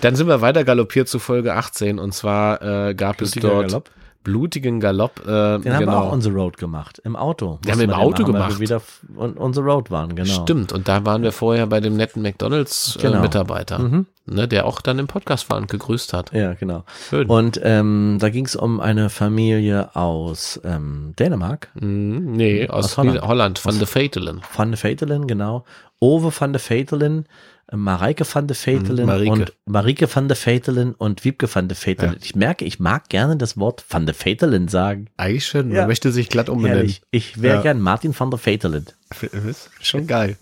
Dann 0.00 0.16
sind 0.16 0.28
wir 0.28 0.40
weiter 0.40 0.64
galoppiert 0.64 1.08
zu 1.08 1.18
Folge 1.18 1.54
18 1.54 1.98
und 1.98 2.12
zwar 2.12 2.62
äh, 2.88 2.94
gab 2.94 3.20
es 3.20 3.32
Blutiger 3.32 3.48
dort 3.54 3.68
Galopp. 3.68 3.90
Blutigen 4.22 4.80
Galopp. 4.80 5.20
Äh, 5.20 5.24
Den 5.24 5.32
haben 5.34 5.64
wir 5.64 5.78
genau. 5.78 5.98
auch 5.98 6.12
on 6.12 6.20
the 6.20 6.30
road 6.30 6.56
gemacht. 6.56 7.00
Im 7.04 7.16
Auto. 7.16 7.58
Den 7.64 7.72
haben 7.72 7.78
wir 7.78 7.84
im 7.84 7.90
den 7.90 7.98
Auto 7.98 8.18
weil 8.24 8.32
gemacht. 8.32 8.50
Wir 8.52 8.60
wieder 8.60 8.82
on, 9.16 9.36
on 9.38 9.52
the 9.54 9.60
road 9.60 9.90
waren, 9.90 10.14
genau. 10.14 10.42
Stimmt, 10.42 10.72
und 10.72 10.88
da 10.88 11.04
waren 11.06 11.22
wir 11.22 11.32
vorher 11.32 11.66
bei 11.66 11.80
dem 11.80 11.96
netten 11.96 12.22
McDonalds-Mitarbeiter, 12.22 13.08
Genau. 13.08 13.18
äh, 13.18 13.22
Mitarbeiter, 13.22 13.78
Mhm. 13.78 14.06
ne, 14.26 14.46
der 14.48 14.66
auch 14.66 14.80
dann 14.80 14.98
im 14.98 15.06
Podcast 15.06 15.48
war 15.50 15.56
und 15.56 15.68
gegrüßt 15.68 16.12
hat. 16.12 16.32
Ja, 16.32 16.54
genau. 16.54 16.84
Schön. 17.08 17.26
Und 17.28 17.60
ähm, 17.62 18.18
da 18.20 18.28
ging 18.30 18.44
es 18.46 18.56
um 18.56 18.80
eine 18.80 19.10
Familie 19.10 19.94
aus 19.96 20.60
ähm, 20.64 21.14
Dänemark, 21.18 21.68
Mhm, 21.74 22.32
nee, 22.32 22.68
aus, 22.68 22.84
Aus 22.84 22.96
Holland. 22.98 23.22
Holland, 23.22 23.28
Holland 23.28 23.64
van 23.64 23.78
de 23.78 23.86
Vetelen. 23.86 24.40
van 24.56 24.70
de 24.70 24.76
Vetelen, 24.76 25.26
genau. 25.26 25.64
Ove 25.98 26.30
van 26.38 26.58
Vetelen, 26.58 27.18
äh, 27.20 27.28
Mareike 27.72 28.24
van 28.24 28.46
de 28.46 28.54
Vetelen 28.56 29.04
Mhm, 29.04 29.06
Marieke. 29.06 29.32
und 29.32 29.52
Marike 29.66 30.08
van 30.14 30.26
de 30.28 30.36
Vetelen 30.36 30.94
und 30.94 31.24
Wiebke 31.24 31.48
van 31.54 31.68
de 31.68 31.76
Vetelen. 31.76 32.12
Ja. 32.14 32.18
Ich 32.22 32.34
merke, 32.34 32.64
ich 32.64 32.78
mag 32.80 33.08
gerne 33.08 33.36
das 33.36 33.56
Wort 33.56 33.84
van 33.88 34.06
de 34.06 34.14
Vetelen 34.14 34.68
sagen. 34.68 35.06
Eigentlich 35.16 35.46
schön, 35.46 35.68
man 35.68 35.76
Ja. 35.76 35.86
möchte 35.86 36.10
sich 36.12 36.28
glatt 36.28 36.48
umbenennen. 36.48 36.78
Herrlich. 36.78 37.02
Ich 37.10 37.40
wäre 37.40 37.56
Ja. 37.56 37.62
gern 37.62 37.80
Martin 37.80 38.12
van 38.18 38.30
der 38.30 38.38
Vetelen. 38.38 38.86
Schon 39.80 40.06
geil. 40.06 40.36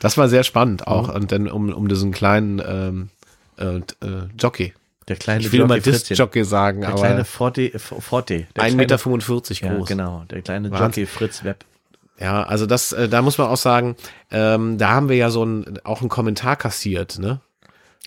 Das 0.00 0.16
war 0.16 0.28
sehr 0.28 0.44
spannend 0.44 0.82
Mhm. 0.82 0.86
auch. 0.92 1.14
Und 1.14 1.32
dann 1.32 1.48
um, 1.48 1.72
um 1.72 1.88
diesen 1.88 2.12
kleinen 2.12 2.62
ähm, 2.66 3.08
äh, 3.58 3.76
äh, 3.78 3.82
Jockey. 4.38 4.72
Der 5.08 5.16
kleine 5.16 5.40
Ich 5.40 5.52
will 5.52 5.60
immer 5.60 5.76
Jockey 5.76 5.90
Fritzchen. 5.90 6.08
Disc-Jockey 6.08 6.44
sagen, 6.44 6.80
Der 6.82 6.90
aber 6.90 6.98
kleine 7.00 7.24
Forte, 7.24 7.78
Forte. 7.78 8.34
Der 8.34 8.44
1,45 8.44 8.54
kleine- 8.54 8.76
Meter 8.76 8.98
fünfundvierzig 8.98 9.60
Ja, 9.60 9.74
groß. 9.74 9.88
genau. 9.88 10.24
Der 10.30 10.42
kleine 10.42 10.70
Wahnsinn. 10.70 10.86
Jockey 10.86 11.06
Fritz 11.06 11.44
Webb. 11.44 11.64
Ja, 12.20 12.42
also 12.42 12.66
das, 12.66 12.92
äh, 12.92 13.08
da 13.08 13.22
muss 13.22 13.38
man 13.38 13.46
auch 13.48 13.56
sagen, 13.56 13.96
ähm, 14.30 14.76
da 14.78 14.90
haben 14.90 15.08
wir 15.08 15.16
ja 15.16 15.30
so 15.30 15.44
ein, 15.44 15.78
auch 15.84 16.00
einen 16.00 16.08
Kommentar 16.10 16.56
kassiert, 16.56 17.18
ne? 17.18 17.40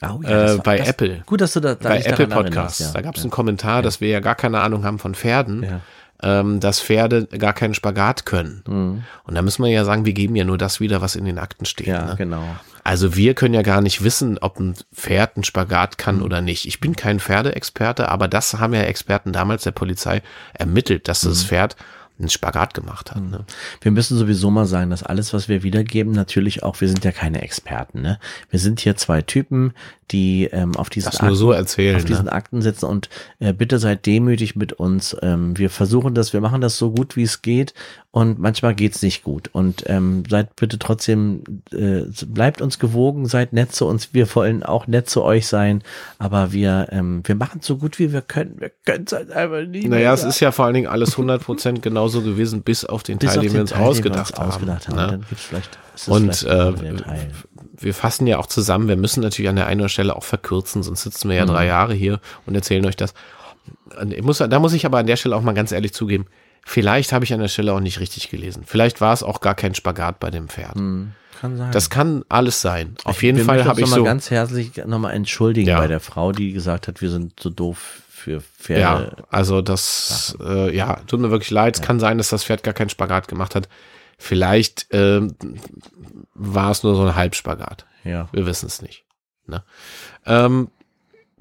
Oh, 0.04 0.22
Äh, 0.24 0.58
bei 0.64 0.80
Apple. 0.80 1.22
Gut, 1.28 1.42
dass 1.42 1.54
du 1.54 1.60
da, 1.60 1.76
da 1.76 1.90
Bei 1.90 2.00
Apple 2.02 2.28
Podcasts. 2.28 2.80
erinnerst, 2.80 2.96
Da 2.96 3.02
gab 3.02 3.16
es 3.16 3.22
einen 3.22 3.30
Kommentar, 3.32 3.82
dass 3.84 4.02
wir 4.02 4.10
ja 4.10 4.20
gar 4.20 4.36
keine 4.36 4.60
Ahnung 4.62 4.84
haben 4.84 4.98
von 5.00 5.14
Pferden, 5.14 5.64
Ja. 5.64 5.80
ähm, 6.24 6.60
dass 6.60 6.82
Pferde 6.82 7.28
gar 7.28 7.54
keinen 7.54 7.76
Spagat 7.76 8.26
können. 8.26 8.64
Mhm. 8.68 9.04
Und 9.26 9.36
da 9.36 9.42
müssen 9.44 9.64
wir 9.64 9.70
ja 9.72 9.86
sagen, 9.86 10.04
wir 10.06 10.14
geben 10.14 10.36
ja 10.36 10.44
nur 10.44 10.58
das 10.58 10.80
wieder, 10.80 11.02
was 11.02 11.16
in 11.16 11.26
den 11.26 11.38
Akten 11.38 11.66
steht. 11.66 11.86
Ja, 11.88 12.06
ne? 12.06 12.16
genau. 12.18 12.44
Also 12.84 13.16
wir 13.16 13.36
können 13.36 13.54
ja 13.54 13.62
gar 13.62 13.80
nicht 13.82 14.04
wissen, 14.04 14.40
ob 14.40 14.60
ein 14.60 14.74
Pferd 14.94 15.38
einen 15.38 15.44
Spagat 15.44 16.00
kann 16.00 16.18
Mhm. 16.18 16.24
oder 16.24 16.42
nicht. 16.42 16.66
Ich 16.66 16.80
bin 16.80 16.96
kein 16.96 17.20
Pferdeexperte, 17.20 18.10
aber 18.10 18.28
das 18.28 18.56
haben 18.56 18.74
ja 18.74 18.82
Experten 18.82 19.32
damals 19.34 19.64
der 19.64 19.72
Polizei 19.72 20.24
ermittelt, 20.54 21.08
dass 21.08 21.24
Mhm. 21.24 21.30
das 21.30 21.44
Pferd 21.44 21.76
einen 22.22 22.30
Spagat 22.30 22.74
gemacht 22.74 23.12
hat. 23.12 23.22
Ne? 23.22 23.46
Wir 23.82 23.92
müssen 23.92 24.18
sowieso 24.18 24.50
mal 24.50 24.66
sagen, 24.66 24.90
dass 24.90 25.04
alles, 25.04 25.34
was 25.34 25.50
wir 25.50 25.64
wiedergeben, 25.64 26.14
natürlich 26.14 26.64
auch, 26.64 26.80
wir 26.82 26.88
sind 26.88 27.04
ja 27.04 27.12
keine 27.12 27.42
Experten, 27.42 28.02
ne? 28.02 28.20
Wir 28.50 28.60
sind 28.60 28.80
hier 28.80 28.96
zwei 28.96 29.22
Typen, 29.22 29.74
die 30.12 30.46
ähm, 30.46 30.76
auf 30.76 30.90
diesen 30.90 31.12
nur 31.26 31.36
so 31.36 31.52
erzählen. 31.52 31.96
auf 31.96 32.06
diesen 32.06 32.26
Ne? 32.26 32.32
Akten 32.32 32.62
sitzen 32.62 32.86
und 32.86 33.10
äh, 33.40 33.54
bitte 33.54 33.80
seid 33.80 34.06
demütig 34.06 34.56
mit 34.56 34.74
uns. 34.74 35.16
Ähm, 35.22 35.58
wir 35.58 35.70
versuchen 35.70 36.14
das, 36.14 36.34
wir 36.34 36.42
machen 36.42 36.62
das 36.62 36.78
so 36.78 36.92
gut 36.92 37.16
wie 37.16 37.24
es 37.24 37.42
geht 37.42 37.74
und 38.14 38.40
manchmal 38.40 38.76
geht's 38.76 39.02
nicht 39.02 39.24
gut. 39.24 39.50
Und 39.54 39.86
ähm, 39.88 40.24
seid 40.30 40.56
bitte 40.58 40.78
trotzdem, 40.78 41.44
äh, 41.72 42.02
bleibt 42.26 42.62
uns 42.62 42.78
gewogen, 42.78 43.26
seid 43.26 43.54
nett 43.54 43.74
zu 43.74 43.88
uns. 43.88 44.14
Wir 44.14 44.34
wollen 44.36 44.64
auch 44.64 44.86
nett 44.86 45.10
zu 45.10 45.24
euch 45.24 45.48
sein, 45.48 45.82
aber 46.20 46.52
wir, 46.52 46.90
ähm, 46.92 47.22
wir 47.26 47.36
machen 47.36 47.62
so 47.62 47.78
gut 47.78 48.00
wie 48.00 48.12
wir 48.12 48.22
können. 48.22 48.60
Wir 48.60 48.72
können 48.86 49.06
es 49.08 49.14
halt 49.14 49.32
einfach 49.32 49.66
nie. 49.66 49.88
Naja, 49.88 50.14
es 50.14 50.26
ist 50.26 50.42
ja 50.42 50.52
vor 50.52 50.66
allen 50.66 50.74
Dingen 50.74 50.88
alles 50.88 51.16
100% 51.16 51.80
genauso 51.80 52.22
gewesen, 52.22 52.64
bis 52.64 52.84
auf 52.84 53.04
den 53.04 53.18
Bis 53.18 53.30
Teil, 53.30 53.40
auf 53.40 53.44
den 53.44 53.50
den 53.50 53.54
wir 53.54 53.62
uns 53.62 53.70
Teil, 53.70 53.80
den 53.80 53.86
wir 53.86 53.90
ausgedacht 53.92 54.32
uns 54.32 54.40
haben. 54.40 54.50
ausgedacht 54.50 54.88
haben. 54.90 54.96
ne? 54.98 55.08
Dann 55.08 55.26
gibt's 55.30 55.46
vielleicht, 55.46 55.80
Und 56.08 56.36
vielleicht 56.36 57.08
äh, 57.08 57.30
wir 57.78 57.94
fassen 57.94 58.28
ja 58.28 58.40
auch 58.40 58.48
zusammen, 58.48 58.90
wir 58.90 58.98
müssen 58.98 59.22
natürlich 59.22 59.50
an 59.50 59.56
der 59.56 59.68
einen 59.68 59.80
oder 59.80 59.90
Stelle 59.90 60.16
auch 60.18 60.24
verkürzen, 60.24 60.84
sonst 60.84 61.04
sitzen 61.04 61.30
wir 61.30 61.38
ja 61.38 61.46
drei 61.46 61.66
Jahre 61.66 61.94
hier 61.94 62.20
und 62.46 62.56
erzählen 62.56 62.86
euch 62.86 62.98
das. 62.98 63.14
Ich 64.10 64.24
muss, 64.24 64.38
da 64.40 64.60
muss 64.60 64.74
ich 64.74 64.86
aber 64.86 65.00
an 65.00 65.08
der 65.08 65.16
Stelle 65.16 65.36
auch 65.36 65.42
mal 65.42 65.54
ganz 65.54 65.72
ehrlich 65.72 65.94
zugeben, 65.94 66.26
vielleicht 66.66 67.12
habe 67.14 67.26
ich 67.26 67.34
an 67.34 67.40
der 67.40 67.48
Stelle 67.48 67.74
auch 67.74 67.80
nicht 67.80 68.00
richtig 68.00 68.30
gelesen. 68.30 68.64
Vielleicht 68.66 69.02
war 69.02 69.14
es 69.14 69.24
auch 69.24 69.42
gar 69.42 69.56
kein 69.56 69.76
Spagat 69.76 70.20
bei 70.20 70.30
dem 70.32 70.48
Pferd. 70.50 70.76
Hm, 70.76 71.12
kann 71.40 71.58
sein. 71.58 71.72
Das 71.72 71.90
kann 71.90 72.24
alles 72.30 72.62
sein. 72.62 72.96
Auf 73.04 73.24
jeden 73.24 73.38
wir 73.40 73.46
Fall 73.46 73.66
habe 73.66 73.80
ich 73.82 73.86
noch 73.88 73.92
mal 73.92 73.98
so. 73.98 74.04
ganz 74.04 74.30
herzlich 74.32 74.72
nochmal 74.86 75.14
entschuldigen 75.14 75.70
Ja. 75.70 75.80
bei 75.80 75.88
der 75.88 76.00
Frau, 76.00 76.32
die 76.32 76.54
gesagt 76.54 76.88
hat, 76.88 77.02
wir 77.02 77.10
sind 77.10 77.40
so 77.40 77.50
doof 77.50 78.02
für 78.10 78.34
Ja, 78.34 78.40
Pferde. 78.60 79.16
also 79.32 79.62
das, 79.64 80.38
äh, 80.40 80.76
ja, 80.76 80.98
tut 81.08 81.20
mir 81.20 81.32
wirklich 81.32 81.50
leid. 81.50 81.76
Es 81.76 81.82
kann 81.82 82.00
sein, 82.00 82.18
dass 82.20 82.30
das 82.30 82.44
Pferd 82.44 82.62
gar 82.64 82.74
keinen 82.76 82.90
Spagat 82.90 83.28
gemacht 83.28 83.56
hat. 83.56 83.68
Vielleicht 84.20 84.86
ähm, 84.92 85.34
war 86.36 86.70
es 86.70 86.84
nur 86.84 86.96
so 86.96 87.02
ein 87.04 87.16
Halbspagat. 87.16 87.88
Ja. 88.04 88.30
Wir 88.32 88.46
wissen 88.46 88.68
es 88.68 88.84
nicht. 88.84 89.04
Ne? 89.48 89.64
Ähm, 90.28 90.70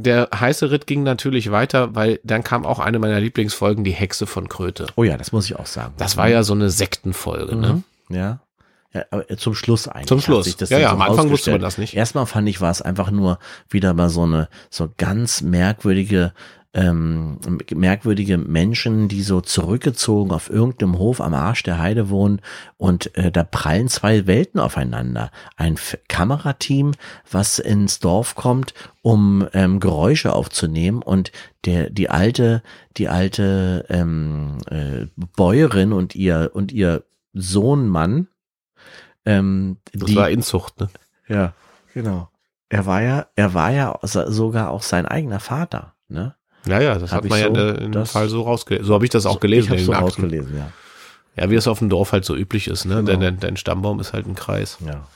der 0.02 0.28
heiße 0.34 0.70
Ritt 0.70 0.86
ging 0.86 1.02
natürlich 1.02 1.50
weiter, 1.50 1.94
weil 1.94 2.20
dann 2.24 2.44
kam 2.44 2.64
auch 2.64 2.78
eine 2.78 2.98
meiner 2.98 3.20
Lieblingsfolgen, 3.20 3.84
die 3.84 3.92
Hexe 3.92 4.26
von 4.26 4.48
Kröte. 4.48 4.86
Oh 4.96 5.04
ja, 5.04 5.16
das 5.16 5.32
muss 5.32 5.46
ich 5.46 5.56
auch 5.56 5.66
sagen. 5.66 5.94
Das 5.96 6.16
war 6.16 6.28
ja 6.28 6.42
so 6.42 6.54
eine 6.54 6.70
Sektenfolge, 6.70 7.56
ne? 7.56 7.82
Mhm. 8.08 8.16
Ja. 8.16 8.40
Ja, 8.92 9.04
aber 9.12 9.24
zum 9.36 9.54
Schluss 9.54 9.86
eigentlich. 9.86 10.08
Zum 10.08 10.20
Schluss. 10.20 10.56
Ja, 10.68 10.78
ja, 10.78 10.90
am 10.90 11.00
Anfang 11.00 11.30
wusste 11.30 11.52
man 11.52 11.60
das 11.60 11.78
nicht. 11.78 11.94
Erstmal 11.94 12.26
fand 12.26 12.48
ich, 12.48 12.60
war 12.60 12.72
es 12.72 12.82
einfach 12.82 13.12
nur 13.12 13.38
wieder 13.68 13.94
mal 13.94 14.08
so 14.08 14.24
eine, 14.24 14.48
so 14.68 14.88
ganz 14.96 15.42
merkwürdige, 15.42 16.32
ähm, 16.72 17.38
merkwürdige 17.74 18.38
Menschen, 18.38 19.08
die 19.08 19.22
so 19.22 19.40
zurückgezogen 19.40 20.30
auf 20.30 20.48
irgendeinem 20.50 20.98
Hof 20.98 21.20
am 21.20 21.34
Arsch 21.34 21.64
der 21.64 21.78
Heide 21.80 22.10
wohnen 22.10 22.40
und 22.76 23.16
äh, 23.16 23.32
da 23.32 23.42
prallen 23.42 23.88
zwei 23.88 24.26
Welten 24.28 24.60
aufeinander. 24.60 25.32
Ein 25.56 25.74
F 25.74 25.98
Kamerateam, 26.08 26.92
was 27.30 27.58
ins 27.58 27.98
Dorf 27.98 28.36
kommt, 28.36 28.72
um 29.02 29.48
ähm, 29.52 29.80
Geräusche 29.80 30.32
aufzunehmen 30.32 31.02
und 31.02 31.32
der 31.64 31.90
die 31.90 32.08
alte 32.08 32.62
die 32.96 33.08
alte 33.08 33.84
ähm, 33.88 34.58
äh, 34.70 35.06
Bäuerin 35.36 35.92
und 35.92 36.14
ihr 36.14 36.50
und 36.54 36.70
ihr 36.70 37.02
Sohnmann 37.32 38.28
ähm, 39.24 39.78
Das 39.92 40.04
die, 40.08 40.16
war 40.16 40.30
Inzucht, 40.30 40.80
ne? 40.80 40.88
ja, 41.28 41.52
genau. 41.94 42.28
Er 42.68 42.86
war 42.86 43.02
ja, 43.02 43.26
er 43.34 43.54
war 43.54 43.72
ja 43.72 43.98
so- 44.02 44.30
sogar 44.30 44.70
auch 44.70 44.82
sein 44.82 45.04
eigener 45.06 45.40
Vater, 45.40 45.94
ne? 46.08 46.36
Ja, 46.66 46.80
ja, 46.80 46.98
das 46.98 47.12
Hab 47.12 47.24
hat 47.24 47.30
man 47.30 47.40
ja 47.40 47.46
so, 47.46 47.68
in, 47.82 47.92
dem 47.92 48.06
Fall 48.06 48.28
so 48.28 48.42
rausgelesen. 48.42 48.86
So 48.86 48.94
habe 48.94 49.04
ich 49.04 49.10
das 49.10 49.26
auch 49.26 49.40
gelesen. 49.40 49.74
Ich 49.74 49.88
habe 49.88 49.98
so 49.98 50.04
rausgelesen, 50.04 50.56
ja. 50.56 50.70
Ja, 51.36 51.50
wie 51.50 51.54
es 51.54 51.68
auf 51.68 51.78
dem 51.78 51.88
Dorf 51.88 52.12
halt 52.12 52.24
so 52.24 52.36
üblich 52.36 52.68
ist, 52.68 52.84
ne? 52.84 52.96
Genau. 52.96 53.06
Denn 53.06 53.20
dein, 53.20 53.40
dein 53.40 53.56
Stammbaum 53.56 54.00
ist 54.00 54.12
halt 54.12 54.26
ein 54.26 54.34
Kreis. 54.34 54.78
Ja. 54.84 55.06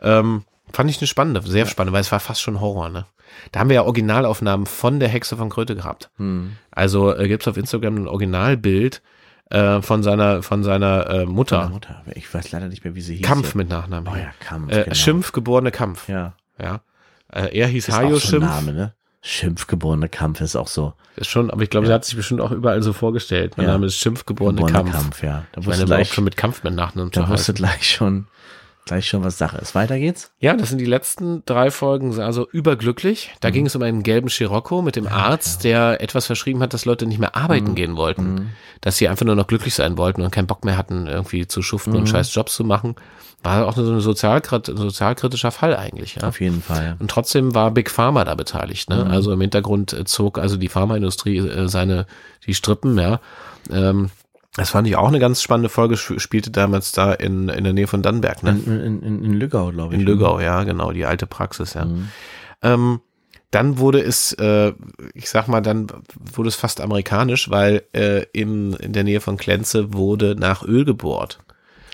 Ähm, 0.00 0.44
fand 0.72 0.90
ich 0.90 0.98
eine 0.98 1.06
spannende, 1.06 1.42
sehr 1.42 1.66
spannende, 1.66 1.92
weil 1.92 2.00
es 2.00 2.12
war 2.12 2.20
fast 2.20 2.40
schon 2.40 2.60
Horror, 2.60 2.88
ne? 2.88 3.06
Da 3.52 3.60
haben 3.60 3.68
wir 3.68 3.74
ja 3.74 3.82
Originalaufnahmen 3.82 4.66
von 4.66 5.00
der 5.00 5.08
Hexe 5.08 5.36
von 5.36 5.50
Kröte 5.50 5.74
gehabt. 5.74 6.10
Hm. 6.16 6.56
Also 6.70 7.14
äh, 7.14 7.28
gibt's 7.28 7.46
auf 7.48 7.56
Instagram 7.56 7.96
ein 7.96 8.08
Originalbild 8.08 9.02
äh, 9.50 9.82
von 9.82 10.02
seiner 10.02 10.42
von 10.42 10.64
seiner 10.64 11.08
äh, 11.10 11.26
Mutter. 11.26 11.68
Mutter, 11.68 12.02
aber 12.04 12.16
ich 12.16 12.32
weiß 12.32 12.50
leider 12.52 12.68
nicht 12.68 12.84
mehr, 12.84 12.94
wie 12.94 13.00
sie 13.00 13.16
hieß. 13.16 13.26
Kampf 13.26 13.54
mit 13.54 13.68
Nachnamen. 13.68 14.12
Oh 14.12 14.16
ja, 14.16 14.30
Kampf. 14.40 14.72
äh, 14.72 14.84
genau. 14.84 14.94
Schimpf 14.94 15.32
geborene 15.32 15.70
Kampf. 15.70 16.08
Ja. 16.08 16.34
Ja. 16.60 16.80
Äh, 17.32 17.58
er 17.58 17.66
hieß 17.66 17.90
Hajo 17.90 18.14
so 18.14 18.20
Schimpf. 18.20 18.46
Name, 18.46 18.72
ne? 18.72 18.94
Schimpfgeborene 19.20 20.08
Kampf 20.08 20.40
ist 20.40 20.56
auch 20.56 20.68
so. 20.68 20.94
Ist 21.16 21.28
schon, 21.28 21.50
aber 21.50 21.62
ich 21.62 21.70
glaube, 21.70 21.86
sie 21.86 21.92
hat 21.92 22.04
sich 22.04 22.14
bestimmt 22.16 22.40
auch 22.40 22.52
überall 22.52 22.82
so 22.82 22.92
vorgestellt. 22.92 23.54
Mein 23.56 23.66
Ja. 23.66 23.72
Name 23.72 23.86
ist 23.86 23.96
Schimpf 23.96 24.24
geborene 24.26 24.62
Geborene 24.62 24.90
Kampf. 24.90 25.22
ja. 25.22 25.44
Da 25.52 25.60
Ich 25.60 25.66
wusste 25.66 25.84
gleich, 25.86 26.08
auch 26.08 26.14
schon 26.14 26.24
mit 26.24 26.36
Kampf 26.36 26.62
mit 26.62 26.74
Nachnamen 26.74 27.10
da 27.10 27.28
wusste 27.28 27.52
gleich 27.52 27.90
schon, 27.90 28.28
gleich 28.84 29.08
schon, 29.08 29.24
was 29.24 29.36
Sache 29.36 29.58
ist. 29.58 29.74
Weiter 29.74 29.98
geht's? 29.98 30.30
Ja, 30.38 30.54
das 30.54 30.68
sind 30.68 30.78
die 30.78 30.84
letzten 30.84 31.42
drei 31.46 31.72
Folgen, 31.72 32.18
also 32.20 32.48
überglücklich. 32.52 33.30
Mhm. 33.34 33.36
Da 33.40 33.50
ging 33.50 33.66
es 33.66 33.74
um 33.74 33.82
einen 33.82 34.04
gelben 34.04 34.28
Scirocco 34.28 34.80
mit 34.82 34.94
dem 34.94 35.08
Arzt, 35.08 35.64
der 35.64 36.00
etwas 36.00 36.26
verschrieben 36.26 36.60
hat, 36.62 36.72
dass 36.72 36.84
Leute 36.84 37.04
nicht 37.06 37.18
mehr 37.18 37.32
Mhm. 37.34 37.42
arbeiten 37.42 37.74
gehen 37.74 37.96
wollten. 37.96 38.50
Dass 38.80 38.96
sie 38.98 39.08
einfach 39.08 39.26
nur 39.26 39.34
noch 39.34 39.48
glücklich 39.48 39.74
sein 39.74 39.98
wollten 39.98 40.22
und 40.22 40.30
keinen 40.30 40.46
Bock 40.46 40.64
mehr 40.64 40.76
hatten, 40.78 41.08
irgendwie 41.08 41.48
zu 41.48 41.60
schuften 41.62 41.90
Mhm. 41.94 41.98
und 41.98 42.08
scheiß 42.08 42.32
Jobs 42.32 42.54
zu 42.54 42.62
machen. 42.62 42.94
War 43.42 43.66
auch 43.66 43.76
so 43.76 43.82
ein 43.82 44.00
sozialkrit 44.00 44.66
sozialkritischer 44.66 45.52
Fall 45.52 45.76
eigentlich, 45.76 46.16
ja. 46.16 46.26
Auf 46.26 46.40
jeden 46.40 46.60
Fall. 46.60 46.96
Und 46.98 47.10
trotzdem 47.10 47.54
war 47.54 47.70
Big 47.70 47.90
Pharma 47.90 48.24
da 48.24 48.34
beteiligt. 48.34 48.90
Ne? 48.90 49.04
Mhm. 49.04 49.10
Also 49.10 49.32
im 49.32 49.40
Hintergrund 49.40 49.96
zog 50.08 50.38
also 50.38 50.56
die 50.56 50.68
Pharmaindustrie 50.68 51.38
äh, 51.38 51.68
seine 51.68 52.06
die 52.46 52.54
Strippen, 52.54 52.98
ja. 52.98 53.20
Ähm, 53.70 54.10
das 54.56 54.70
fand 54.70 54.88
ich 54.88 54.96
auch 54.96 55.06
eine 55.06 55.20
ganz 55.20 55.40
spannende 55.40 55.68
Folge. 55.68 55.94
Sp- 55.94 56.18
Spielte 56.18 56.50
damals 56.50 56.90
da 56.90 57.12
in, 57.12 57.48
in 57.48 57.62
der 57.62 57.72
Nähe 57.72 57.86
von 57.86 58.02
Dannenberg, 58.02 58.42
ne? 58.42 58.58
In, 58.66 59.02
in, 59.02 59.24
in, 59.24 59.34
Lügau, 59.34 59.70
glaube 59.70 59.94
ich. 59.94 60.00
In 60.00 60.06
Lügau, 60.06 60.40
ja, 60.40 60.64
genau, 60.64 60.90
die 60.90 61.04
alte 61.04 61.26
Praxis, 61.26 61.74
ja. 61.74 61.84
Mhm. 61.84 62.08
Ähm, 62.62 63.00
dann 63.52 63.78
wurde 63.78 64.00
es, 64.00 64.32
äh, 64.32 64.72
ich 65.14 65.30
sag 65.30 65.46
mal, 65.46 65.60
dann 65.60 65.86
wurde 66.34 66.48
es 66.48 66.56
fast 66.56 66.80
amerikanisch, 66.80 67.50
weil 67.50 67.84
äh, 67.94 68.24
in, 68.32 68.72
in 68.74 68.92
der 68.92 69.04
Nähe 69.04 69.20
von 69.20 69.36
Klenze 69.36 69.94
wurde 69.94 70.34
nach 70.36 70.64
Öl 70.64 70.84
gebohrt. 70.84 71.38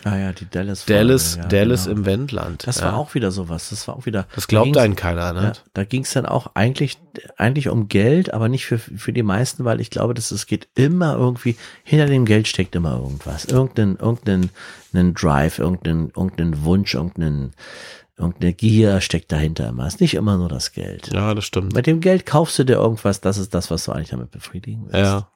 Ah 0.04 0.18
ja, 0.18 0.32
die 0.32 0.48
Dallas. 0.48 0.84
Dallas, 0.84 1.36
ja, 1.36 1.46
Dallas 1.46 1.84
genau. 1.84 1.96
im 1.96 2.04
Wendland. 2.04 2.66
Das 2.66 2.80
ja. 2.80 2.86
war 2.86 2.96
auch 2.98 3.14
wieder 3.14 3.30
sowas. 3.30 3.70
Das 3.70 3.88
war 3.88 3.96
auch 3.96 4.04
wieder. 4.04 4.26
Das 4.34 4.48
glaubt 4.48 4.76
da 4.76 4.82
einen 4.82 4.96
keiner, 4.96 5.32
ne? 5.32 5.42
Ja, 5.42 5.52
da 5.72 5.84
ging 5.84 6.02
es 6.02 6.12
dann 6.12 6.26
auch 6.26 6.50
eigentlich, 6.54 6.98
eigentlich 7.38 7.70
um 7.70 7.88
Geld, 7.88 8.34
aber 8.34 8.50
nicht 8.50 8.66
für, 8.66 8.78
für 8.78 9.14
die 9.14 9.22
meisten, 9.22 9.64
weil 9.64 9.80
ich 9.80 9.88
glaube, 9.88 10.12
dass 10.12 10.30
es 10.30 10.46
geht 10.46 10.68
immer 10.74 11.16
irgendwie, 11.16 11.56
hinter 11.84 12.06
dem 12.06 12.26
Geld 12.26 12.48
steckt 12.48 12.76
immer 12.76 12.98
irgendwas. 12.98 13.46
Irgendein, 13.46 13.96
irgendein 13.96 14.50
einen 14.92 15.14
Drive, 15.14 15.58
irgendein, 15.58 16.12
irgendein 16.14 16.64
Wunsch, 16.64 16.94
irgendein, 16.94 17.52
irgendeine 18.18 18.52
Gier 18.52 19.00
steckt 19.00 19.32
dahinter 19.32 19.68
immer. 19.68 19.86
Es 19.86 19.94
ist 19.94 20.00
nicht 20.02 20.14
immer 20.14 20.36
nur 20.36 20.50
das 20.50 20.72
Geld. 20.72 21.10
Ja, 21.14 21.34
das 21.34 21.46
stimmt. 21.46 21.74
Mit 21.74 21.86
dem 21.86 22.00
Geld 22.00 22.26
kaufst 22.26 22.58
du 22.58 22.64
dir 22.64 22.74
irgendwas, 22.74 23.22
das 23.22 23.38
ist 23.38 23.54
das, 23.54 23.70
was 23.70 23.84
du 23.84 23.92
eigentlich 23.92 24.10
damit 24.10 24.30
befriedigen 24.30 24.84
willst. 24.84 24.96
Ja. 24.96 25.28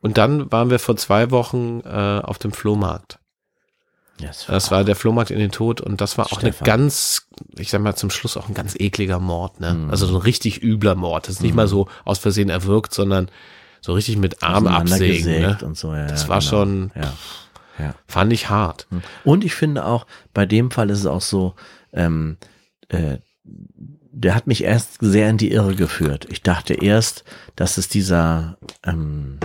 Und 0.00 0.18
dann 0.18 0.52
waren 0.52 0.70
wir 0.70 0.78
vor 0.78 0.96
zwei 0.96 1.30
Wochen 1.30 1.80
äh, 1.84 2.20
auf 2.22 2.38
dem 2.38 2.52
Flohmarkt. 2.52 3.18
Ja, 4.20 4.30
das 4.48 4.70
war 4.70 4.84
der 4.84 4.96
Flohmarkt 4.96 5.30
in 5.30 5.38
den 5.38 5.50
Tod 5.52 5.80
und 5.80 6.00
das 6.00 6.18
war 6.18 6.26
auch 6.26 6.40
Stefan. 6.40 6.66
eine 6.66 6.66
ganz, 6.66 7.28
ich 7.56 7.70
sag 7.70 7.80
mal 7.80 7.94
zum 7.94 8.10
Schluss 8.10 8.36
auch 8.36 8.48
ein 8.48 8.54
ganz 8.54 8.74
ekliger 8.78 9.20
Mord, 9.20 9.60
ne? 9.60 9.74
Mhm. 9.74 9.90
Also 9.90 10.06
so 10.06 10.16
ein 10.16 10.22
richtig 10.22 10.62
übler 10.62 10.94
Mord. 10.96 11.28
Das 11.28 11.36
ist 11.36 11.42
nicht 11.42 11.54
mal 11.54 11.68
so 11.68 11.88
aus 12.04 12.18
Versehen 12.18 12.48
erwürgt, 12.50 12.92
sondern 12.94 13.30
so 13.80 13.92
richtig 13.92 14.16
mit 14.16 14.42
Arm 14.42 14.66
absägen. 14.66 15.40
Ne? 15.40 15.58
und 15.62 15.76
so. 15.78 15.94
Ja, 15.94 16.06
Das 16.08 16.24
ja, 16.24 16.28
war 16.28 16.38
genau. 16.40 16.50
schon, 16.50 16.90
Ja. 16.96 17.12
Ja. 17.78 17.94
fand 18.08 18.32
ich 18.32 18.50
hart. 18.50 18.88
Und 19.24 19.44
ich 19.44 19.54
finde 19.54 19.84
auch, 19.84 20.04
bei 20.34 20.46
dem 20.46 20.72
Fall 20.72 20.90
ist 20.90 20.98
es 20.98 21.06
auch 21.06 21.20
so, 21.20 21.54
ähm, 21.92 22.36
äh, 22.88 23.18
der 24.10 24.34
hat 24.34 24.48
mich 24.48 24.64
erst 24.64 24.96
sehr 25.00 25.30
in 25.30 25.38
die 25.38 25.52
Irre 25.52 25.76
geführt. 25.76 26.26
Ich 26.28 26.42
dachte 26.42 26.74
erst, 26.74 27.22
dass 27.54 27.78
es 27.78 27.88
dieser, 27.88 28.58
ähm, 28.84 29.38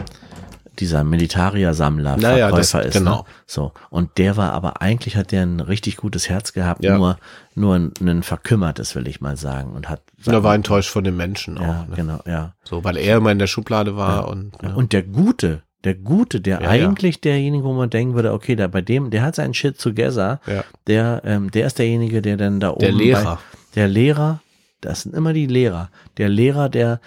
dieser 0.79 1.03
Militaria-Sammler, 1.03 2.17
Naja, 2.17 2.49
das- 2.51 2.71
Verkäufer 2.71 2.87
ist. 2.89 2.93
genau. 2.97 3.17
Ne? 3.17 3.23
So. 3.45 3.71
Und 3.89 4.17
der 4.17 4.37
war 4.37 4.53
aber 4.53 4.81
eigentlich 4.81 5.15
hat 5.15 5.31
der 5.31 5.43
ein 5.43 5.59
richtig 5.59 5.97
gutes 5.97 6.29
Herz 6.29 6.53
gehabt, 6.53 6.83
Ja. 6.83 6.97
nur, 6.97 7.17
nur 7.55 7.75
ein, 7.75 7.91
ein 8.01 8.23
verkümmertes, 8.23 8.95
will 8.95 9.07
ich 9.07 9.21
mal 9.21 9.37
sagen. 9.37 9.73
Und 9.73 9.89
hat, 9.89 10.01
Und 10.25 10.33
er 10.33 10.43
war 10.43 10.55
enttäuscht 10.55 10.89
von 10.89 11.03
den 11.03 11.15
Menschen 11.15 11.57
ja, 11.57 11.61
auch. 11.83 11.87
Ne? 11.89 11.95
genau, 11.95 12.19
ja. 12.25 12.53
So, 12.63 12.83
weil 12.83 12.97
er 12.97 13.17
immer 13.17 13.31
in 13.31 13.39
der 13.39 13.47
Schublade 13.47 13.95
war 13.95 14.15
Ja. 14.15 14.19
und 14.25 14.61
ne? 14.63 14.75
Und 14.75 14.93
der 14.93 15.03
Gute, 15.03 15.61
der 15.83 15.95
Gute, 15.95 16.41
der 16.41 16.61
Ja, 16.61 16.69
eigentlich 16.69 17.21
derjenige, 17.21 17.63
wo 17.65 17.73
man 17.73 17.89
denken 17.89 18.15
würde, 18.15 18.31
okay, 18.33 18.55
da 18.55 18.67
bei 18.67 18.81
dem, 18.81 19.09
der 19.11 19.21
hat 19.21 19.35
seinen 19.35 19.53
Shit 19.53 19.79
together, 19.79 20.39
ja. 20.47 20.63
der, 20.87 21.21
ähm, 21.25 21.51
der 21.51 21.67
ist 21.67 21.77
derjenige, 21.77 22.21
der 22.21 22.37
dann 22.37 22.59
da 22.59 22.69
oben. 22.71 22.79
der 22.79 22.91
Lehrer. 22.93 23.35
Bei, 23.35 23.57
der 23.75 23.87
Lehrer, 23.89 24.39
das 24.81 25.01
sind 25.03 25.13
immer 25.13 25.33
die 25.33 25.45
Lehrer. 25.47 25.89
Der 26.17 26.29
Lehrer, 26.29 26.69
der, 26.69 26.99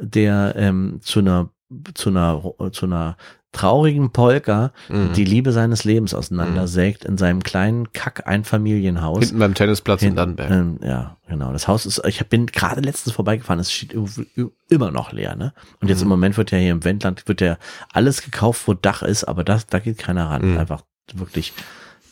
der 0.00 0.54
ähm, 0.56 1.00
zu 1.02 1.20
einer, 1.20 1.50
zu 1.94 2.10
einer, 2.10 2.42
zu 2.72 2.86
einer 2.86 3.16
traurigen 3.52 4.10
Polka 4.10 4.72
Mhm. 4.88 5.12
die 5.12 5.24
Liebe 5.24 5.52
seines 5.52 5.84
Lebens 5.84 6.12
auseinandersägt 6.12 7.04
in 7.04 7.16
seinem 7.18 7.42
kleinen 7.44 7.92
Kack-Einfamilienhaus. 7.92 9.20
Hinten 9.20 9.38
beim 9.38 9.54
Tennisplatz 9.54 10.02
in 10.02 10.08
Hin- 10.08 10.16
Dannenberg. 10.16 10.50
Ähm, 10.50 10.78
ja, 10.82 11.16
genau. 11.28 11.52
Das 11.52 11.68
Haus 11.68 11.86
ist, 11.86 12.02
ich 12.06 12.26
bin 12.28 12.46
gerade 12.46 12.80
letztens 12.80 13.14
vorbeigefahren, 13.14 13.60
es 13.60 13.70
steht 13.72 13.94
immer 14.68 14.90
noch 14.90 15.12
leer, 15.12 15.36
ne? 15.36 15.52
Und 15.80 15.86
jetzt 15.88 15.98
Mhm. 15.98 16.04
im 16.04 16.08
Moment 16.08 16.36
wird 16.36 16.50
ja 16.50 16.58
hier 16.58 16.72
im 16.72 16.82
Wendland, 16.84 17.28
wird 17.28 17.40
ja 17.40 17.56
alles 17.92 18.22
gekauft, 18.22 18.62
wo 18.66 18.74
Dach 18.74 19.02
ist, 19.02 19.22
aber 19.24 19.44
das, 19.44 19.66
da 19.66 19.78
geht 19.78 19.98
keiner 19.98 20.30
ran. 20.30 20.52
Mhm. 20.52 20.58
Einfach 20.58 20.82
wirklich 21.12 21.52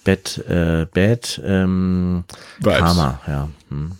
Bett, 0.04 0.38
äh, 0.48 0.86
Bett, 0.92 1.40
ähm, 1.44 2.24
Vibes. 2.58 2.78
Karma, 2.78 3.20
ja. 3.26 3.48
Hm. 3.68 3.92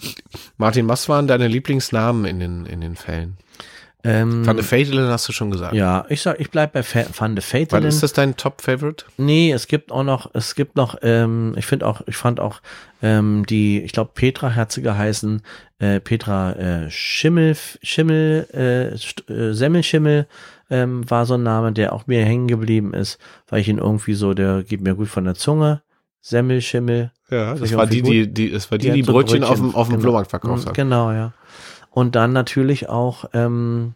Martin, 0.56 0.88
was 0.88 1.08
waren 1.08 1.28
deine 1.28 1.46
Lieblingsnamen 1.48 2.24
in 2.24 2.40
den, 2.40 2.66
in 2.66 2.80
den 2.80 2.96
Fällen? 2.96 3.36
Ähm, 4.04 4.44
Van 4.44 4.56
de 4.56 4.64
Vetelen 4.64 5.08
hast 5.08 5.28
du 5.28 5.32
schon 5.32 5.52
gesagt. 5.52 5.74
ja, 5.74 6.04
ich 6.08 6.22
sag, 6.22 6.40
ich 6.40 6.50
bleib 6.50 6.72
bei 6.72 6.82
Fa 6.82 7.04
Van 7.16 7.36
de 7.36 7.44
Wann 7.44 7.60
Vetelen. 7.60 7.84
ist 7.84 8.02
das 8.02 8.12
dein 8.12 8.36
Top-Favorite? 8.36 9.04
Nee, 9.16 9.52
es 9.52 9.68
gibt 9.68 9.92
auch 9.92 10.02
noch, 10.02 10.30
es 10.34 10.56
gibt 10.56 10.74
noch, 10.74 10.96
ähm, 11.02 11.54
ich 11.56 11.66
finde 11.66 11.86
auch, 11.86 12.00
ich 12.06 12.16
fand 12.16 12.40
auch 12.40 12.60
ähm, 13.00 13.44
die, 13.48 13.80
ich 13.80 13.92
glaube 13.92 14.10
Petra 14.14 14.56
hat 14.56 14.72
sie 14.72 14.82
geheißen, 14.82 15.42
äh, 15.78 16.00
Petra 16.00 16.52
äh, 16.52 16.90
Schimmel, 16.90 17.56
Schimmel, 17.82 18.48
äh, 18.52 19.32
äh, 19.32 19.52
Semmelschimmel 19.52 20.26
ähm, 20.68 21.08
war 21.08 21.24
so 21.24 21.34
ein 21.34 21.42
Name, 21.44 21.72
der 21.72 21.92
auch 21.92 22.08
mir 22.08 22.24
hängen 22.24 22.48
geblieben 22.48 22.94
ist, 22.94 23.18
weil 23.48 23.60
ich 23.60 23.68
ihn 23.68 23.78
irgendwie 23.78 24.14
so, 24.14 24.34
der 24.34 24.64
geht 24.64 24.80
mir 24.80 24.94
gut 24.94 25.08
von 25.08 25.24
der 25.24 25.34
Zunge. 25.34 25.82
Semmelschimmel. 26.22 27.10
Ja, 27.30 27.54
das 27.54 27.74
war 27.74 27.86
die, 27.86 28.00
die, 28.00 28.32
die, 28.32 28.52
es 28.52 28.70
war 28.70 28.78
die, 28.78 28.90
die, 28.90 29.00
hat 29.00 29.06
so 29.06 29.12
Brötchen, 29.12 29.42
auf 29.42 29.56
dem, 29.56 29.74
auf 29.74 29.88
dem 29.88 29.94
genau. 29.94 30.02
Flohmarkt 30.02 30.30
verkauft 30.30 30.66
hat. 30.66 30.74
Genau, 30.74 31.10
ja. 31.10 31.32
Und 31.94 32.14
dann 32.16 32.32
natürlich 32.32 32.88
auch, 32.88 33.26
ähm, 33.34 33.94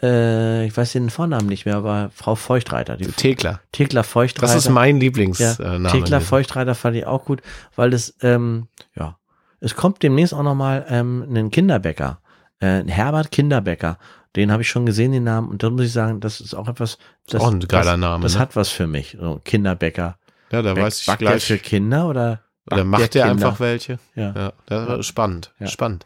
äh, 0.00 0.64
ich 0.66 0.76
weiß 0.76 0.92
den 0.92 1.10
Vornamen 1.10 1.46
nicht 1.48 1.66
mehr, 1.66 1.76
aber 1.76 2.10
Frau 2.14 2.34
Feuchtreiter, 2.36 2.96
die 2.96 3.06
Thekla. 3.06 3.60
Thekla 3.72 4.02
Feuchtreiter. 4.04 4.52
Das 4.52 4.54
ist 4.64 4.70
mein 4.70 4.96
Ja, 4.96 5.00
Lieblingsname. 5.02 5.88
Thekla 5.90 6.20
Feuchtreiter 6.20 6.74
fand 6.74 6.96
ich 6.96 7.06
auch 7.06 7.24
gut, 7.24 7.42
weil 7.74 7.92
es, 7.92 8.14
ähm, 8.22 8.68
ja, 8.94 9.18
es 9.60 9.74
kommt 9.74 10.02
demnächst 10.04 10.34
auch 10.34 10.44
nochmal 10.44 10.86
ähm, 10.88 11.26
ein 11.34 11.50
Kinderbäcker, 11.50 12.20
äh, 12.60 12.84
Herbert 12.86 13.32
Kinderbäcker. 13.32 13.98
Den 14.36 14.52
habe 14.52 14.62
ich 14.62 14.68
schon 14.68 14.86
gesehen, 14.86 15.10
den 15.10 15.24
Namen. 15.24 15.48
Und 15.48 15.62
da 15.64 15.70
muss 15.70 15.82
ich 15.86 15.92
sagen, 15.92 16.20
das 16.20 16.40
ist 16.40 16.54
auch 16.54 16.68
etwas, 16.68 16.98
das, 17.28 17.40
auch 17.40 17.50
ein 17.50 17.58
geiler 17.60 17.92
das, 17.92 17.98
Name, 18.00 18.22
Das 18.22 18.34
ne? 18.34 18.40
hat 18.40 18.54
was 18.54 18.68
für 18.68 18.86
mich, 18.86 19.16
so 19.20 19.40
Kinderbäcker. 19.44 20.16
Ja, 20.52 20.62
da 20.62 20.74
Back- 20.74 20.84
weiß 20.84 21.00
ich 21.00 21.06
backt 21.06 21.22
der 21.22 21.28
gleich. 21.30 21.44
für 21.44 21.58
Kinder 21.58 22.06
oder? 22.08 22.40
Oder 22.70 22.84
macht 22.84 23.14
der 23.14 23.26
Kinder? 23.26 23.46
einfach 23.46 23.58
welche? 23.58 23.98
Ja. 24.14 24.32
Ja, 24.36 24.52
das 24.66 24.88
war 24.88 25.02
spannend. 25.02 25.52
Ja. 25.58 25.66
Spannend. 25.66 26.04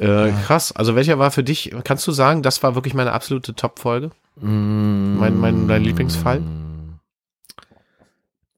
Äh, 0.00 0.32
krass. 0.46 0.72
Also 0.72 0.94
welcher 0.96 1.18
war 1.18 1.30
für 1.30 1.44
dich, 1.44 1.72
kannst 1.84 2.06
du 2.06 2.12
sagen, 2.12 2.42
das 2.42 2.62
war 2.62 2.74
wirklich 2.74 2.94
meine 2.94 3.12
absolute 3.12 3.54
Top-Folge? 3.54 4.10
Mein, 4.36 5.36
mein, 5.36 5.68
dein 5.68 5.82
Lieblingsfall? 5.82 6.40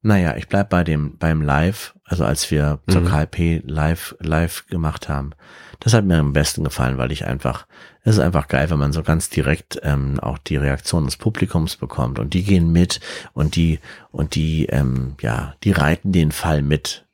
Naja, 0.02 0.36
ich 0.36 0.48
bleib 0.48 0.68
bei 0.70 0.84
dem, 0.84 1.16
beim 1.18 1.42
Live, 1.42 1.94
also 2.04 2.24
als 2.24 2.50
wir 2.50 2.80
zur 2.88 3.02
Mhm. 3.02 3.06
KLP 3.06 3.62
live, 3.64 4.16
live 4.20 4.66
gemacht 4.66 5.08
haben. 5.08 5.30
Das 5.78 5.94
hat 5.94 6.04
mir 6.04 6.18
am 6.18 6.32
besten 6.32 6.62
gefallen, 6.64 6.98
weil 6.98 7.10
ich 7.10 7.24
einfach, 7.24 7.66
es 8.02 8.14
ist 8.16 8.20
einfach 8.20 8.46
geil, 8.48 8.70
wenn 8.70 8.78
man 8.78 8.92
so 8.92 9.02
ganz 9.02 9.28
direkt 9.30 9.80
ähm, 9.82 10.20
auch 10.20 10.38
die 10.38 10.56
Reaktion 10.56 11.04
des 11.04 11.16
Publikums 11.16 11.76
bekommt 11.76 12.18
und 12.20 12.34
die 12.34 12.44
gehen 12.44 12.70
mit 12.70 13.00
und 13.32 13.56
die, 13.56 13.80
und 14.12 14.34
die, 14.36 14.66
ähm, 14.66 15.16
ja, 15.20 15.54
die 15.64 15.72
reiten 15.72 16.12
den 16.12 16.30
Fall 16.30 16.62
mit. 16.62 17.04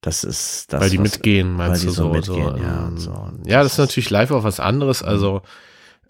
Das 0.00 0.22
ist 0.24 0.72
das. 0.72 0.80
weil 0.80 0.90
die 0.90 0.98
was- 0.98 1.02
mitgehen, 1.14 1.52
meinst 1.54 1.82
du 1.84 1.90
so 1.90 2.04
so? 2.04 2.08
mitgehen, 2.10 2.50
so, 2.56 2.62
ja, 2.62 2.86
ähm, 2.88 2.98
so. 2.98 3.30
Ja, 3.44 3.62
das 3.62 3.72
ist 3.72 3.78
natürlich 3.78 4.10
live 4.10 4.30
auch 4.30 4.44
was 4.44 4.60
anderes. 4.60 5.02
Also, 5.02 5.42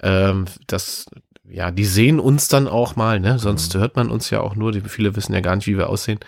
ähm, 0.02 0.44
das, 0.66 1.06
ja, 1.48 1.70
die 1.70 1.86
sehen 1.86 2.20
uns 2.20 2.48
dann 2.48 2.68
auch 2.68 2.96
mal, 2.96 3.18
ne? 3.18 3.38
Sonst 3.38 3.74
Mhm. 3.74 3.80
hört 3.80 3.96
man 3.96 4.10
uns 4.10 4.28
ja 4.30 4.40
auch 4.40 4.54
nur. 4.56 4.72
Die, 4.72 4.82
viele 4.82 5.16
wissen 5.16 5.32
ja 5.32 5.40
gar 5.40 5.56
nicht, 5.56 5.66
wie 5.66 5.78
wir 5.78 5.88
aussehen. 5.88 6.20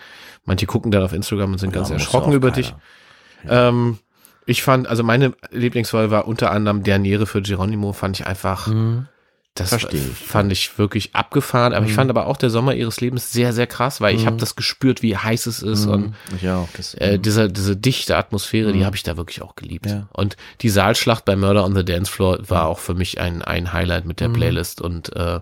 Manche 0.45 0.65
gucken 0.65 0.89
dann 0.91 1.03
auf 1.03 1.13
Instagram 1.13 1.51
und 1.51 1.59
sind 1.59 1.71
ganz 1.71 1.89
Ja, 1.89 1.93
muss 1.95 2.03
erschrocken 2.03 2.33
über 2.33 2.49
keiner. 2.49 2.63
dich. 2.63 2.73
Ähm, 3.47 3.99
ich 4.47 4.63
fand, 4.63 4.87
also 4.87 5.03
meine 5.03 5.33
Lieblingswahl 5.51 6.09
war 6.09 6.27
unter 6.27 6.49
anderem 6.51 6.81
der 6.83 6.97
Niere 6.97 7.27
für 7.27 7.43
Geronimo, 7.43 7.93
fand 7.93 8.19
ich 8.19 8.25
einfach, 8.25 8.67
Mhm. 8.67 9.07
Das 9.55 9.69
Versteh 9.69 9.97
ich, 9.97 10.17
fand 10.17 10.51
ich 10.51 10.77
wirklich 10.77 11.13
abgefahren. 11.13 11.73
Aber 11.73 11.85
ich 11.85 11.91
Mhm. 11.91 11.95
fand 11.95 12.09
aber 12.09 12.25
auch 12.27 12.37
der 12.37 12.49
Sommer 12.49 12.73
ihres 12.73 13.01
Lebens 13.01 13.31
sehr, 13.33 13.51
sehr 13.51 13.67
krass, 13.67 13.99
weil 13.99 14.15
ich 14.15 14.21
Mhm. 14.21 14.27
habe 14.27 14.37
das 14.37 14.55
gespürt, 14.55 15.01
wie 15.01 15.17
heiß 15.17 15.45
es 15.45 15.61
ist 15.61 15.87
und 15.87 16.01
Mhm. 16.07 16.13
Ich 16.37 16.47
auch. 16.47 16.69
Das, 16.77 16.93
äh, 16.93 17.19
diese, 17.19 17.49
diese 17.51 17.75
dichte 17.75 18.15
Atmosphäre, 18.15 18.71
die 18.71 18.79
Mhm. 18.79 18.85
habe 18.85 18.95
ich 18.95 19.03
da 19.03 19.17
wirklich 19.17 19.41
auch 19.41 19.55
geliebt. 19.55 19.87
Ja. 19.87 20.07
Und 20.13 20.37
die 20.61 20.69
Saalschlacht 20.69 21.25
bei 21.25 21.35
Murder 21.35 21.65
on 21.65 21.75
the 21.75 21.83
Dance 21.83 22.09
Floor 22.09 22.39
war 22.49 22.67
auch 22.67 22.79
für 22.79 22.93
mich 22.93 23.19
ein, 23.19 23.41
ein 23.41 23.73
Highlight 23.73 24.05
mit 24.05 24.19
der 24.21 24.29
Mhm. 24.29 24.33
Playlist 24.33 24.79
und 24.81 25.13
äh, 25.17 25.41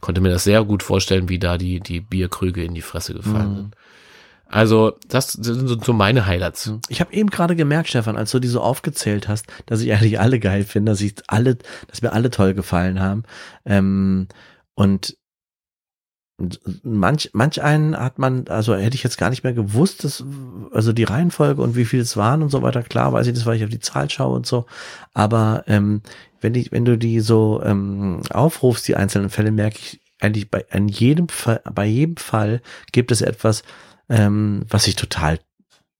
konnte 0.00 0.22
mir 0.22 0.30
das 0.30 0.44
sehr 0.44 0.64
gut 0.64 0.82
vorstellen, 0.82 1.28
wie 1.28 1.38
da 1.38 1.58
die, 1.58 1.80
die 1.80 2.00
Bierkrüge 2.00 2.64
in 2.64 2.72
die 2.74 2.80
Fresse 2.80 3.12
gefallen 3.12 3.50
Mhm. 3.52 3.56
sind. 3.56 3.76
Also, 4.50 4.96
das 5.08 5.32
sind 5.32 5.84
so- 5.84 5.92
meine 5.92 6.26
Highlights. 6.26 6.72
Ich 6.88 7.00
habe 7.00 7.12
eben 7.12 7.30
gerade 7.30 7.54
gemerkt, 7.54 7.88
Stefan, 7.88 8.16
als 8.16 8.32
du 8.32 8.40
die 8.40 8.48
so 8.48 8.60
aufgezählt 8.60 9.28
hast, 9.28 9.46
dass 9.66 9.80
ich 9.80 9.92
eigentlich 9.92 10.18
alle 10.18 10.40
geil 10.40 10.64
finde, 10.64 10.90
dass 10.92 11.00
ich 11.00 11.14
alle, 11.28 11.56
dass 11.86 12.02
mir 12.02 12.12
alle 12.12 12.30
toll 12.30 12.54
gefallen 12.54 12.98
haben. 13.00 13.22
Ähm, 13.64 14.26
und 14.74 15.16
manch, 16.82 17.30
manch 17.32 17.62
einen 17.62 17.96
hat 17.96 18.18
man, 18.18 18.48
also 18.48 18.74
hätte 18.74 18.96
ich 18.96 19.02
jetzt 19.02 19.18
gar 19.18 19.30
nicht 19.30 19.44
mehr 19.44 19.52
gewusst, 19.52 20.04
dass, 20.04 20.24
also 20.72 20.92
die 20.92 21.04
Reihenfolge 21.04 21.62
und 21.62 21.76
wie 21.76 21.84
viel 21.84 22.00
es 22.00 22.16
waren 22.16 22.42
und 22.42 22.50
so 22.50 22.62
weiter. 22.62 22.82
Klar 22.82 23.12
weiß 23.12 23.26
ich 23.26 23.34
das, 23.34 23.46
weil 23.46 23.56
ich 23.56 23.64
auf 23.64 23.70
die 23.70 23.78
Zahl 23.78 24.10
schaue 24.10 24.34
und 24.34 24.46
so. 24.46 24.66
Aber 25.12 25.64
ähm, 25.66 26.02
wenn 26.40 26.54
ich, 26.54 26.72
wenn 26.72 26.84
du 26.84 26.96
die 26.96 27.20
so 27.20 27.60
ähm, 27.64 28.22
aufrufst, 28.30 28.88
die 28.88 28.96
einzelnen 28.96 29.30
Fälle, 29.30 29.52
merke 29.52 29.78
ich 29.78 30.00
eigentlich 30.18 30.50
bei 30.50 30.64
an 30.70 30.88
jedem 30.88 31.28
Fall, 31.28 31.60
bei 31.72 31.86
jedem 31.86 32.16
Fall 32.16 32.62
gibt 32.92 33.12
es 33.12 33.22
etwas, 33.22 33.62
ähm, 34.10 34.66
was 34.68 34.86
ich 34.86 34.96
total 34.96 35.38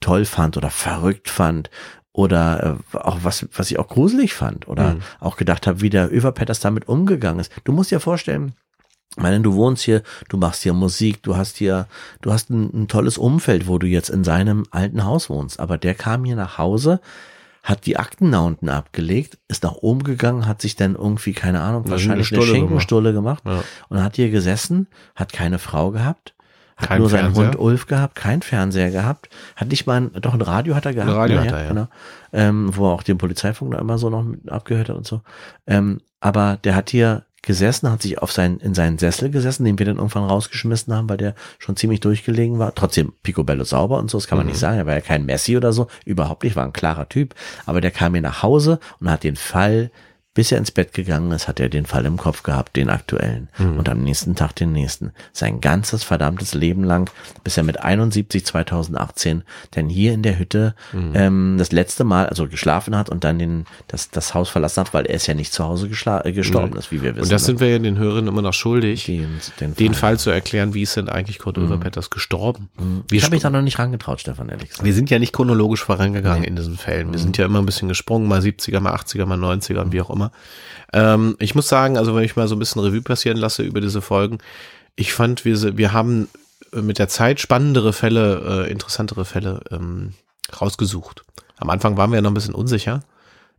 toll 0.00 0.24
fand 0.26 0.56
oder 0.56 0.70
verrückt 0.70 1.28
fand 1.30 1.70
oder 2.12 2.78
äh, 2.92 2.96
auch 2.98 3.18
was, 3.22 3.46
was 3.54 3.70
ich 3.70 3.78
auch 3.78 3.88
gruselig 3.88 4.34
fand 4.34 4.66
oder 4.68 4.94
Mhm. 4.94 5.00
auch 5.20 5.36
gedacht 5.36 5.66
habe, 5.66 5.80
wie 5.80 5.90
der 5.90 6.12
Överpetters 6.12 6.60
damit 6.60 6.88
umgegangen 6.88 7.40
ist. 7.40 7.52
Du 7.64 7.72
musst 7.72 7.90
dir 7.90 8.00
vorstellen, 8.00 8.54
meine, 9.16 9.40
du 9.40 9.54
wohnst 9.54 9.82
hier, 9.84 10.02
du 10.28 10.36
machst 10.36 10.62
hier 10.62 10.72
Musik, 10.72 11.22
du 11.22 11.36
hast 11.36 11.56
hier, 11.56 11.86
du 12.22 12.32
hast 12.32 12.50
ein, 12.50 12.82
ein 12.82 12.88
tolles 12.88 13.18
Umfeld, 13.18 13.66
wo 13.68 13.78
du 13.78 13.86
jetzt 13.86 14.08
in 14.10 14.24
seinem 14.24 14.66
alten 14.70 15.04
Haus 15.04 15.28
wohnst. 15.30 15.60
Aber 15.60 15.78
der 15.78 15.94
kam 15.94 16.24
hier 16.24 16.36
nach 16.36 16.58
Hause, 16.58 17.00
hat 17.62 17.86
die 17.86 17.96
Akten 17.98 18.32
da 18.32 18.40
unten 18.40 18.68
abgelegt, 18.70 19.38
ist 19.48 19.62
nach 19.64 19.74
oben 19.74 20.02
gegangen, 20.02 20.46
hat 20.46 20.62
sich 20.62 20.76
dann 20.76 20.94
irgendwie, 20.94 21.32
keine 21.34 21.60
Ahnung, 21.60 21.82
Eine 21.82 21.90
wahrscheinlich 21.92 22.12
eine 22.32 22.40
Schinkenstulle 22.42 22.58
Schinkenstulle 22.58 23.12
gemacht 23.12 23.42
Ja. 23.46 23.62
und 23.88 24.02
hat 24.02 24.16
hier 24.16 24.30
gesessen, 24.30 24.86
hat 25.14 25.32
keine 25.32 25.58
Frau 25.58 25.90
gehabt, 25.90 26.34
hat 26.80 26.88
Kein 26.88 26.98
nur 27.00 27.08
seinen 27.10 27.34
Fernseher? 27.34 27.44
Hund 27.44 27.58
Ulf 27.58 27.86
gehabt, 27.86 28.14
kein 28.14 28.42
Fernseher 28.42 28.90
gehabt, 28.90 29.28
hat 29.56 29.68
nicht 29.68 29.86
mal 29.86 30.00
ein, 30.00 30.10
doch 30.20 30.34
ein 30.34 30.42
Radio 30.42 30.74
hat 30.74 30.86
er 30.86 30.94
gehabt, 30.94 31.12
Radio 31.12 31.36
ne, 31.36 31.44
hat 31.44 31.52
er, 31.52 31.62
ja. 31.62 31.68
genau, 31.68 31.88
ähm, 32.32 32.70
wo 32.74 32.88
er 32.88 32.92
auch 32.92 33.02
den 33.02 33.18
Polizeifunk 33.18 33.72
da 33.72 33.78
immer 33.78 33.98
so 33.98 34.10
noch 34.10 34.24
abgehört 34.48 34.88
hat 34.88 34.96
und 34.96 35.06
so. 35.06 35.20
Ähm, 35.66 36.00
aber 36.20 36.58
der 36.62 36.74
hat 36.74 36.90
hier 36.90 37.24
gesessen, 37.42 37.90
hat 37.90 38.02
sich 38.02 38.18
auf 38.18 38.32
seinen, 38.32 38.58
in 38.60 38.74
seinen 38.74 38.98
Sessel 38.98 39.30
gesessen, 39.30 39.64
den 39.64 39.78
wir 39.78 39.86
dann 39.86 39.96
irgendwann 39.96 40.24
rausgeschmissen 40.24 40.94
haben, 40.94 41.08
weil 41.08 41.16
der 41.16 41.34
schon 41.58 41.74
ziemlich 41.74 42.00
durchgelegen 42.00 42.58
war. 42.58 42.74
Trotzdem 42.74 43.14
Picobello 43.22 43.64
sauber 43.64 43.98
und 43.98 44.10
so, 44.10 44.18
das 44.18 44.26
kann 44.26 44.36
man 44.36 44.46
Mhm. 44.46 44.52
nicht 44.52 44.60
sagen. 44.60 44.76
Er 44.76 44.86
war 44.86 44.94
ja 44.94 45.00
kein 45.00 45.24
Messi 45.24 45.56
oder 45.56 45.72
so, 45.72 45.86
überhaupt 46.04 46.44
nicht, 46.44 46.54
war 46.54 46.64
ein 46.64 46.74
klarer 46.74 47.08
Typ. 47.08 47.34
Aber 47.64 47.80
der 47.80 47.92
kam 47.92 48.12
hier 48.12 48.20
nach 48.22 48.42
Hause 48.42 48.78
und 49.00 49.10
hat 49.10 49.24
den 49.24 49.36
Fall, 49.36 49.90
bis 50.32 50.52
er 50.52 50.58
ins 50.58 50.70
Bett 50.70 50.94
gegangen 50.94 51.32
ist, 51.32 51.48
hat 51.48 51.58
er 51.58 51.68
den 51.68 51.86
Fall 51.86 52.06
im 52.06 52.16
Kopf 52.16 52.44
gehabt, 52.44 52.76
den 52.76 52.88
aktuellen. 52.88 53.48
Mhm. 53.58 53.78
Und 53.78 53.88
am 53.88 54.02
nächsten 54.02 54.36
Tag 54.36 54.54
den 54.54 54.70
nächsten. 54.72 55.12
Sein 55.32 55.60
ganzes 55.60 56.04
verdammtes 56.04 56.54
Leben 56.54 56.84
lang, 56.84 57.10
bis 57.42 57.56
er 57.56 57.64
mit 57.64 57.80
71 57.80 58.46
2018 58.46 59.42
denn 59.74 59.88
hier 59.88 60.12
in 60.12 60.22
der 60.22 60.38
Hütte 60.38 60.74
Mhm. 60.92 61.12
ähm, 61.14 61.54
das 61.58 61.72
letzte 61.72 62.04
Mal, 62.04 62.26
also 62.26 62.46
geschlafen 62.46 62.96
hat 62.96 63.10
und 63.10 63.24
dann 63.24 63.38
den, 63.40 63.64
das, 63.88 64.10
das 64.10 64.32
Haus 64.34 64.48
verlassen 64.48 64.80
hat, 64.80 64.94
weil 64.94 65.06
er 65.06 65.16
ist 65.16 65.26
ja 65.26 65.34
nicht 65.34 65.52
zu 65.52 65.64
Hause 65.64 65.86
äh, 65.86 66.32
gestorben 66.32 66.70
Nee. 66.72 66.78
ist, 66.78 66.92
wie 66.92 67.02
wir 67.02 67.16
wissen. 67.16 67.24
Und 67.24 67.32
das 67.32 67.42
ne? 67.42 67.46
sind 67.46 67.60
wir 67.60 67.68
ja 67.68 67.78
den 67.80 67.98
Hörern 67.98 68.28
immer 68.28 68.42
noch 68.42 68.54
schuldig, 68.54 69.06
den, 69.06 69.40
den, 69.58 69.74
den 69.74 69.94
Fall 69.94 70.18
zu 70.18 70.30
erklären, 70.30 70.74
wie 70.74 70.82
ist 70.82 70.96
denn 70.96 71.08
eigentlich 71.08 71.40
Kurt 71.40 71.58
Överpetters 71.58 72.08
gestorben? 72.10 72.68
Wir 73.08 73.18
Ich 73.18 73.24
habe 73.24 73.34
mich 73.34 73.42
da 73.42 73.50
noch 73.50 73.62
nicht 73.62 73.78
rangetraut, 73.80 74.20
Stefan, 74.20 74.48
ehrlich 74.48 74.68
gesagt. 74.68 74.84
Wir 74.84 74.94
sind 74.94 75.10
ja 75.10 75.18
nicht 75.18 75.32
chronologisch 75.32 75.82
vorangegangen 75.82 76.44
in 76.44 76.54
diesen 76.54 76.76
Fällen. 76.76 77.12
Wir 77.12 77.18
sind 77.18 77.36
ja 77.36 77.46
immer 77.46 77.58
ein 77.58 77.66
bisschen 77.66 77.88
gesprungen, 77.88 78.28
mal 78.28 78.40
70er, 78.40 78.78
mal 78.80 78.94
80er, 78.94 79.26
mal 79.26 79.38
90er 79.38 79.80
und 79.80 79.92
wie 79.92 80.00
auch 80.00 80.10
immer. 80.10 80.19
Ähm, 80.92 81.36
ich 81.38 81.54
muss 81.54 81.68
sagen, 81.68 81.96
also 81.96 82.14
wenn 82.14 82.24
ich 82.24 82.36
mal 82.36 82.48
so 82.48 82.56
ein 82.56 82.58
bisschen 82.58 82.82
Revue 82.82 83.02
passieren 83.02 83.36
lasse 83.36 83.62
über 83.62 83.80
diese 83.80 84.02
Folgen, 84.02 84.38
ich 84.96 85.12
fand, 85.12 85.44
wir, 85.44 85.76
wir 85.76 85.92
haben 85.92 86.28
äh, 86.72 86.82
mit 86.82 86.98
der 86.98 87.08
Zeit 87.08 87.40
spannendere 87.40 87.92
Fälle, 87.92 88.66
äh, 88.66 88.70
interessantere 88.70 89.24
Fälle 89.24 89.60
ähm, 89.70 90.14
rausgesucht. 90.60 91.22
Am 91.56 91.70
Anfang 91.70 91.96
waren 91.96 92.10
wir 92.10 92.16
ja 92.16 92.22
noch 92.22 92.30
ein 92.30 92.34
bisschen 92.34 92.54
unsicher. 92.54 93.02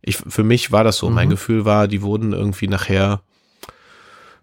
Ich, 0.02 0.16
für 0.16 0.42
mich 0.42 0.72
war 0.72 0.82
das 0.82 0.96
so. 0.96 1.10
Mein 1.10 1.30
Gefühl 1.30 1.64
war, 1.64 1.86
die 1.86 2.02
wurden 2.02 2.32
irgendwie 2.32 2.66
nachher, 2.66 3.20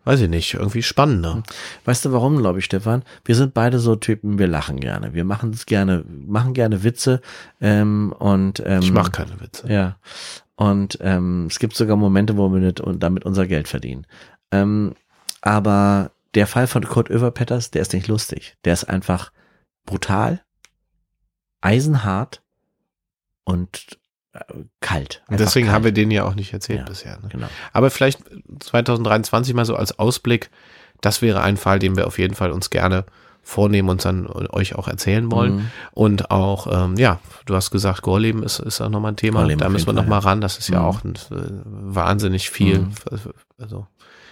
weiß 0.06 0.22
ich 0.22 0.30
nicht, 0.30 0.54
irgendwie 0.54 0.82
spannender. 0.82 1.44
Weißt 1.84 2.06
du 2.06 2.14
warum, 2.14 2.38
glaube 2.38 2.60
ich, 2.60 2.66
Stefan? 2.66 3.04
Wir 3.26 3.36
sind 3.36 3.54
beide 3.54 3.80
so 3.80 3.98
Typen, 3.98 4.40
wir 4.40 4.48
lachen 4.48 4.80
gerne. 4.80 5.14
Wir 5.14 5.26
machen 5.26 5.52
es 5.52 5.66
gerne, 5.66 6.06
machen 6.08 6.54
gerne 6.54 6.84
Witze 6.86 7.22
ähm, 7.60 8.14
und 8.18 8.64
ähm, 8.66 8.82
Ich 8.82 8.94
mache 8.94 9.12
keine 9.12 9.42
Witze. 9.42 9.68
Ja. 9.72 9.98
Und 10.60 10.98
ähm, 11.00 11.48
es 11.50 11.58
gibt 11.58 11.74
sogar 11.78 11.96
Momente, 11.96 12.36
wo 12.36 12.50
wir 12.50 12.60
mit, 12.60 12.82
und 12.82 13.02
damit 13.02 13.24
unser 13.24 13.48
Geld 13.48 13.70
verdienen. 13.70 14.06
Ähm, 14.52 14.94
aber 15.40 16.12
der 16.36 16.48
Fall 16.48 16.68
von 16.68 16.84
Kurt 16.84 17.10
Överpetters, 17.10 17.72
der 17.72 17.82
ist 17.82 17.94
nicht 17.94 18.10
lustig. 18.10 18.58
Der 18.66 18.74
ist 18.74 18.84
einfach 18.84 19.32
brutal, 19.86 20.42
eisenhart 21.62 22.42
und 23.46 24.00
äh, 24.34 24.40
kalt. 24.82 25.24
Und 25.30 25.40
deswegen 25.40 25.68
kalt. 25.68 25.76
haben 25.76 25.86
wir 25.86 25.94
den 25.94 26.12
ja 26.12 26.26
auch 26.26 26.36
nicht 26.36 26.52
erzählt 26.52 26.80
Ja. 26.80 26.86
bisher. 26.86 27.20
Ne? 27.22 27.30
Genau. 27.30 27.48
Aber 27.72 27.90
vielleicht 27.90 28.20
2023 28.60 29.54
mal 29.54 29.64
so 29.64 29.78
als 29.78 29.98
Ausblick, 29.98 30.50
das 31.00 31.22
wäre 31.22 31.40
ein 31.42 31.56
Fall, 31.56 31.80
den 31.80 31.96
wir 31.96 32.06
auf 32.06 32.20
jeden 32.20 32.36
Fall 32.36 32.52
uns 32.52 32.70
gerne 32.70 33.06
vornehmen 33.50 33.90
und 33.90 34.06
dann 34.06 34.28
euch 34.28 34.76
auch 34.76 34.88
erzählen 34.88 35.32
wollen. 35.32 35.56
Mhm. 35.56 35.72
Und 35.92 36.30
auch, 36.32 36.68
ähm, 36.72 36.96
ja, 36.98 37.20
du 37.48 37.56
hast 37.56 37.72
gesagt, 37.72 38.04
Gorleben 38.04 38.44
ist, 38.44 38.60
ist 38.60 38.80
auch 38.80 38.90
nochmal 38.90 39.14
ein 39.14 39.16
Thema. 39.18 39.40
Gorleben 39.40 39.60
da 39.60 39.70
müssen 39.70 39.88
wir 39.88 39.94
nochmal 39.94 40.20
ran. 40.20 40.40
Das 40.40 40.58
ist 40.60 40.70
ja 40.70 40.80
Mhm. 40.80 40.86
auch 40.86 41.04
ein, 41.04 41.16
äh, 41.16 41.62
wahnsinnig 41.64 42.50
viel, 42.52 42.80
Mhm. 42.80 42.92
also 43.58 43.88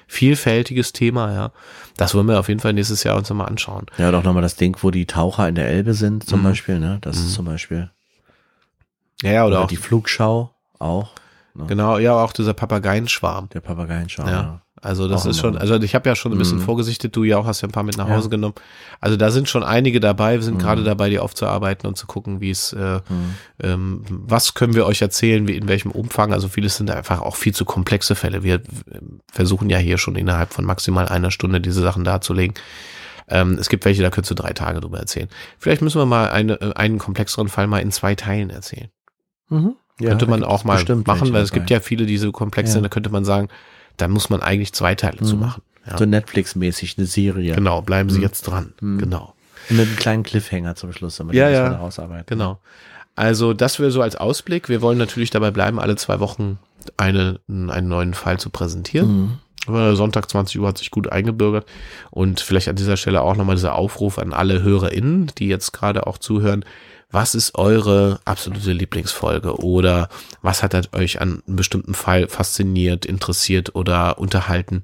vielfältiges 0.05 0.93
Thema, 0.93 1.33
ja. 1.33 1.51
Das 1.97 2.13
wollen 2.15 2.27
wir 2.27 2.39
auf 2.39 2.47
jeden 2.47 2.59
Fall 2.59 2.73
nächstes 2.73 3.03
Jahr 3.03 3.17
uns 3.17 3.29
nochmal 3.29 3.47
anschauen. 3.47 3.87
Ja, 3.97 4.11
doch 4.11 4.23
nochmal 4.23 4.43
das 4.43 4.55
Ding, 4.55 4.77
wo 4.81 4.91
die 4.91 5.05
Taucher 5.05 5.49
in 5.49 5.55
der 5.55 5.67
Elbe 5.67 5.93
sind, 5.95 6.23
zum 6.23 6.39
Mhm. 6.41 6.43
Beispiel, 6.43 6.79
ne? 6.79 6.99
Das 7.01 7.17
Mhm. 7.17 7.23
ist 7.25 7.33
zum 7.33 7.45
Beispiel. 7.45 7.89
Ja, 9.23 9.31
ja, 9.31 9.41
oder, 9.45 9.55
Oder 9.57 9.63
auch, 9.65 9.67
die 9.67 9.77
Flugschau 9.77 10.51
auch. 10.79 11.09
Ne? 11.55 11.65
genau, 11.65 11.97
ja, 11.97 12.13
auch 12.13 12.33
dieser 12.33 12.53
Papageienschwarm. 12.53 13.49
Der 13.49 13.61
Papageienschau. 13.61 14.23
Ja. 14.25 14.31
Ja. 14.31 14.61
Also 14.87 15.07
das 15.09 15.25
Auch 15.25 15.29
ist 15.31 15.39
schon, 15.39 15.57
also 15.57 15.75
ich 15.75 15.93
habe 15.95 16.07
ja 16.07 16.15
schon 16.15 16.31
ein 16.31 16.37
bisschen 16.37 16.59
Mhm. 16.59 16.63
vorgesichtet, 16.63 17.13
du 17.15 17.23
ja 17.25 17.37
auch 17.37 17.45
hast 17.45 17.61
ja 17.61 17.67
ein 17.67 17.71
paar 17.71 17.83
mit 17.83 17.97
nach 17.97 18.07
Ja. 18.07 18.15
Hause 18.15 18.29
genommen. 18.29 18.55
Also 19.01 19.17
da 19.17 19.29
sind 19.31 19.49
schon 19.49 19.63
einige 19.63 19.99
dabei, 19.99 20.35
wir 20.35 20.43
sind 20.43 20.55
Mhm. 20.55 20.59
gerade 20.59 20.83
dabei, 20.85 21.09
die 21.09 21.19
aufzuarbeiten 21.19 21.87
und 21.87 21.97
zu 21.97 22.07
gucken, 22.07 22.39
wie 22.39 22.49
es, 22.51 22.71
äh, 22.71 23.01
Mhm. 23.09 23.35
ähm, 23.61 24.01
was 24.07 24.53
können 24.53 24.73
wir 24.75 24.85
euch 24.85 25.01
erzählen, 25.01 25.45
wie 25.47 25.57
in 25.57 25.67
welchem 25.67 25.91
Umfang. 25.91 26.31
Also 26.31 26.47
vieles 26.47 26.77
sind 26.77 26.89
einfach 26.89 27.21
auch 27.21 27.35
viel 27.35 27.53
zu 27.53 27.65
komplexe 27.65 28.15
Fälle. 28.15 28.43
Wir 28.43 28.55
äh, 28.55 28.61
versuchen 29.31 29.69
ja 29.69 29.77
hier 29.77 29.97
schon 29.97 30.15
innerhalb 30.15 30.53
von 30.53 30.63
maximal 30.63 31.07
einer 31.09 31.31
Stunde 31.31 31.59
diese 31.59 31.81
Sachen 31.81 32.05
darzulegen. 32.05 32.55
Ähm, 33.27 33.57
es 33.59 33.67
gibt 33.67 33.83
welche, 33.83 34.01
da 34.03 34.09
könntest 34.09 34.31
du 34.31 34.35
drei 34.35 34.53
Tage 34.53 34.79
drüber 34.79 34.99
erzählen. 34.99 35.27
Vielleicht 35.59 35.81
müssen 35.81 35.99
wir 35.99 36.05
mal 36.05 36.29
eine, 36.29 36.61
äh, 36.61 36.73
einen 36.75 36.97
komplexeren 36.97 37.49
Fall 37.49 37.67
mal 37.67 37.79
in 37.79 37.91
zwei 37.91 38.15
Teilen 38.15 38.49
erzählen. 38.49 38.87
Mhm. 39.49 39.75
Ja, 39.99 40.09
könnte 40.09 40.27
man 40.27 40.43
auch 40.43 40.63
mal 40.63 40.81
machen, 41.05 41.33
weil 41.33 41.41
es 41.41 41.51
gibt 41.51 41.69
ja 41.69 41.79
viele, 41.81 42.05
die 42.05 42.17
so 42.19 42.31
komplex 42.31 42.69
Ja. 42.69 42.73
sind, 42.75 42.83
da 42.83 42.89
könnte 42.89 43.09
man 43.09 43.25
sagen, 43.25 43.49
da 43.97 44.07
muss 44.07 44.29
man 44.29 44.41
eigentlich 44.41 44.73
zwei 44.73 44.95
Teile 44.95 45.17
zu 45.17 45.35
Mhm. 45.35 45.41
machen. 45.41 45.61
Ja. 45.85 45.97
So 45.97 46.05
Netflix-mäßig 46.05 46.95
eine 46.97 47.07
Serie. 47.07 47.55
Genau, 47.55 47.81
bleiben 47.81 48.09
Sie 48.09 48.17
Mhm. 48.17 48.23
jetzt 48.23 48.41
dran. 48.43 48.73
Mhm. 48.81 48.97
Genau. 48.99 49.33
Mit 49.69 49.87
einem 49.87 49.95
kleinen 49.97 50.23
Cliffhanger 50.23 50.75
zum 50.75 50.93
Schluss, 50.93 51.17
damit 51.17 51.35
Ja, 51.35 51.49
wir 51.49 51.59
das 51.61 51.71
ja. 51.73 51.77
rausarbeiten. 51.77 52.25
Genau. 52.27 52.59
Also 53.15 53.53
das 53.53 53.79
wäre 53.79 53.91
so 53.91 54.01
als 54.01 54.15
Ausblick. 54.15 54.69
Wir 54.69 54.81
wollen 54.81 54.97
natürlich 54.97 55.29
dabei 55.29 55.51
bleiben, 55.51 55.79
alle 55.79 55.95
zwei 55.95 56.19
Wochen 56.19 56.59
eine, 56.97 57.39
einen 57.49 57.87
neuen 57.87 58.13
Fall 58.13 58.39
zu 58.39 58.49
präsentieren. 58.49 59.39
Mhm. 59.67 59.95
Sonntag 59.95 60.29
20 60.29 60.59
Uhr 60.61 60.67
hat 60.69 60.77
sich 60.77 60.91
gut 60.91 61.11
eingebürgert. 61.11 61.65
Und 62.11 62.39
vielleicht 62.39 62.69
an 62.69 62.77
dieser 62.77 62.95
Stelle 62.95 63.21
auch 63.21 63.35
nochmal 63.35 63.55
dieser 63.57 63.75
Aufruf 63.75 64.17
an 64.19 64.31
alle 64.31 64.61
HörerInnen, 64.61 65.31
die 65.37 65.47
jetzt 65.47 65.73
gerade 65.73 66.07
auch 66.07 66.17
zuhören. 66.17 66.63
Was 67.09 67.35
ist 67.35 67.55
eure 67.55 68.19
absolute 68.25 68.73
Lieblingsfolge? 68.73 69.57
Oder 69.63 70.09
was 70.41 70.61
hat 70.61 70.93
euch 70.93 71.21
an 71.21 71.41
einem 71.47 71.55
bestimmten 71.55 71.93
Fall 71.93 72.27
fasziniert, 72.27 73.05
interessiert 73.05 73.75
oder 73.75 74.19
unterhalten? 74.19 74.83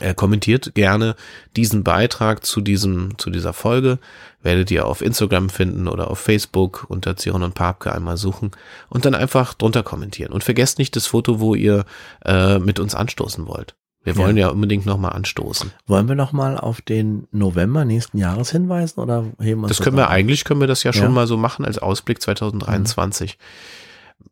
Äh, 0.00 0.14
kommentiert 0.14 0.74
gerne 0.74 1.14
diesen 1.54 1.84
Beitrag 1.84 2.44
zu 2.44 2.60
diesem, 2.60 3.16
zu 3.16 3.30
dieser 3.30 3.52
Folge. 3.52 4.00
Werdet 4.42 4.72
ihr 4.72 4.86
auf 4.86 5.00
Instagram 5.00 5.48
finden 5.48 5.86
oder 5.86 6.10
auf 6.10 6.18
Facebook 6.18 6.86
unter 6.88 7.16
Ziron 7.16 7.44
und 7.44 7.54
Papke 7.54 7.92
einmal 7.92 8.16
suchen 8.16 8.50
und 8.88 9.04
dann 9.04 9.14
einfach 9.14 9.54
drunter 9.54 9.84
kommentieren. 9.84 10.32
Und 10.32 10.42
vergesst 10.42 10.78
nicht 10.78 10.96
das 10.96 11.06
Foto, 11.06 11.38
wo 11.38 11.54
ihr 11.54 11.84
äh, 12.24 12.58
mit 12.58 12.80
uns 12.80 12.96
anstoßen 12.96 13.46
wollt. 13.46 13.76
Wir 14.04 14.12
Ja. 14.12 14.18
wollen 14.20 14.36
ja, 14.36 14.48
unbedingt 14.48 14.86
nochmal 14.86 15.12
anstoßen. 15.14 15.72
Wollen 15.86 16.06
wir 16.08 16.14
noch 16.14 16.30
mal 16.32 16.56
auf 16.58 16.80
den 16.82 17.26
November 17.32 17.84
nächsten 17.84 18.18
Jahres 18.18 18.50
hinweisen 18.52 19.00
oder 19.00 19.24
heben 19.40 19.62
wir 19.62 19.66
uns 19.66 19.76
Das 19.76 19.80
können 19.84 19.96
wir 19.96 20.04
auf? 20.06 20.10
eigentlich, 20.12 20.44
können 20.44 20.60
wir 20.60 20.66
das 20.68 20.82
ja 20.82 20.92
schon 20.92 21.04
Ja. 21.04 21.08
mal 21.10 21.26
so 21.26 21.36
machen 21.38 21.64
als 21.64 21.78
Ausblick 21.78 22.20
2023. 22.22 23.38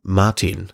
Martin, 0.03 0.67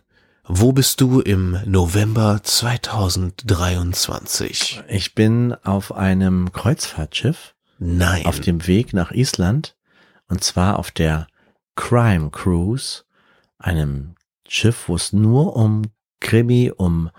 wo 0.45 0.71
bist 0.73 0.99
du 1.01 1.21
im 1.21 1.57
November 1.65 2.41
2023? 2.43 4.81
Ich 4.87 5.15
bin 5.15 5.55
auf 5.63 5.93
einem 5.95 6.51
Kreuzfahrtschiff 6.51 7.53
Nein. 7.79 8.25
auf 8.25 8.39
dem 8.39 8.65
Weg 8.67 8.93
nach 8.93 9.11
Island 9.11 9.75
und 10.27 10.43
zwar 10.43 10.77
auf 10.79 10.91
der 10.91 11.27
Crime 11.75 12.29
Cruise, 12.31 13.03
einem 13.57 14.15
Schiff, 14.47 14.87
wo 14.87 14.95
es 14.95 15.13
nur 15.13 15.55
um 15.55 15.83
Krimi, 16.19 16.71
um 16.75 17.09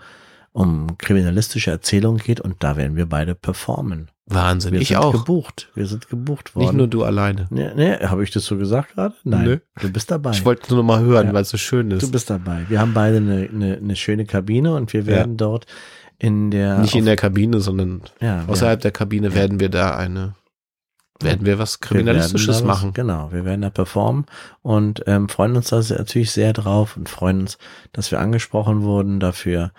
um 0.53 0.97
kriminalistische 0.97 1.71
Erzählungen 1.71 2.19
geht 2.19 2.39
und 2.41 2.63
da 2.63 2.75
werden 2.77 2.95
wir 2.97 3.05
beide 3.05 3.35
performen. 3.35 4.09
Wahnsinn. 4.25 4.73
Wir 4.73 4.81
ich 4.81 4.89
sind 4.89 4.97
auch. 4.97 5.11
gebucht. 5.13 5.69
Wir 5.75 5.87
sind 5.87 6.09
gebucht 6.09 6.55
worden. 6.55 6.65
Nicht 6.65 6.73
nur 6.75 6.87
du 6.87 7.03
alleine. 7.03 7.47
Nee, 7.49 7.69
nee 7.75 7.95
habe 7.97 8.23
ich 8.23 8.31
das 8.31 8.45
so 8.45 8.57
gesagt 8.57 8.95
gerade? 8.95 9.15
Nein. 9.23 9.43
Nö. 9.43 9.57
Du 9.81 9.91
bist 9.91 10.09
dabei. 10.11 10.31
Ich 10.31 10.45
wollte 10.45 10.73
nur 10.73 10.83
noch 10.83 10.87
mal 10.87 11.01
hören, 11.01 11.27
Ja. 11.27 11.33
weil 11.33 11.41
es 11.43 11.49
so 11.49 11.57
schön 11.57 11.91
ist. 11.91 12.01
du 12.03 12.11
bist 12.11 12.29
dabei. 12.29 12.65
Wir 12.69 12.79
haben 12.79 12.93
beide 12.93 13.17
eine, 13.17 13.49
eine, 13.51 13.77
eine 13.77 13.95
schöne 13.95 14.25
Kabine 14.25 14.73
und 14.75 14.93
wir 14.93 15.05
werden 15.05 15.37
dort 15.37 15.65
in 16.17 16.51
der 16.51 16.79
Nicht 16.79 16.95
in 16.95 17.05
der 17.05 17.15
Kabine, 17.15 17.59
sondern 17.61 18.01
ja, 18.21 18.45
wir- 18.45 18.49
außerhalb 18.53 18.79
der 18.79 18.91
Kabine 18.91 19.33
werden 19.33 19.59
wir 19.59 19.69
da 19.69 19.95
eine, 19.95 20.35
werden 21.19 21.45
wir 21.45 21.59
was 21.59 21.79
wir 21.81 21.87
Kriminalistisches 21.87 22.47
da 22.47 22.53
was- 22.53 22.63
machen. 22.63 22.93
Genau, 22.93 23.31
wir 23.31 23.43
werden 23.43 23.61
da 23.61 23.69
performen 23.69 24.25
und 24.61 25.03
ähm, 25.07 25.29
freuen 25.29 25.55
uns 25.55 25.69
da 25.69 25.77
natürlich 25.77 26.31
sehr 26.31 26.53
drauf 26.53 26.95
und 26.95 27.09
freuen 27.09 27.41
uns, 27.41 27.57
dass 27.91 28.11
wir 28.11 28.19
angesprochen 28.19 28.81
wurden 28.83 29.19
dafür 29.19 29.71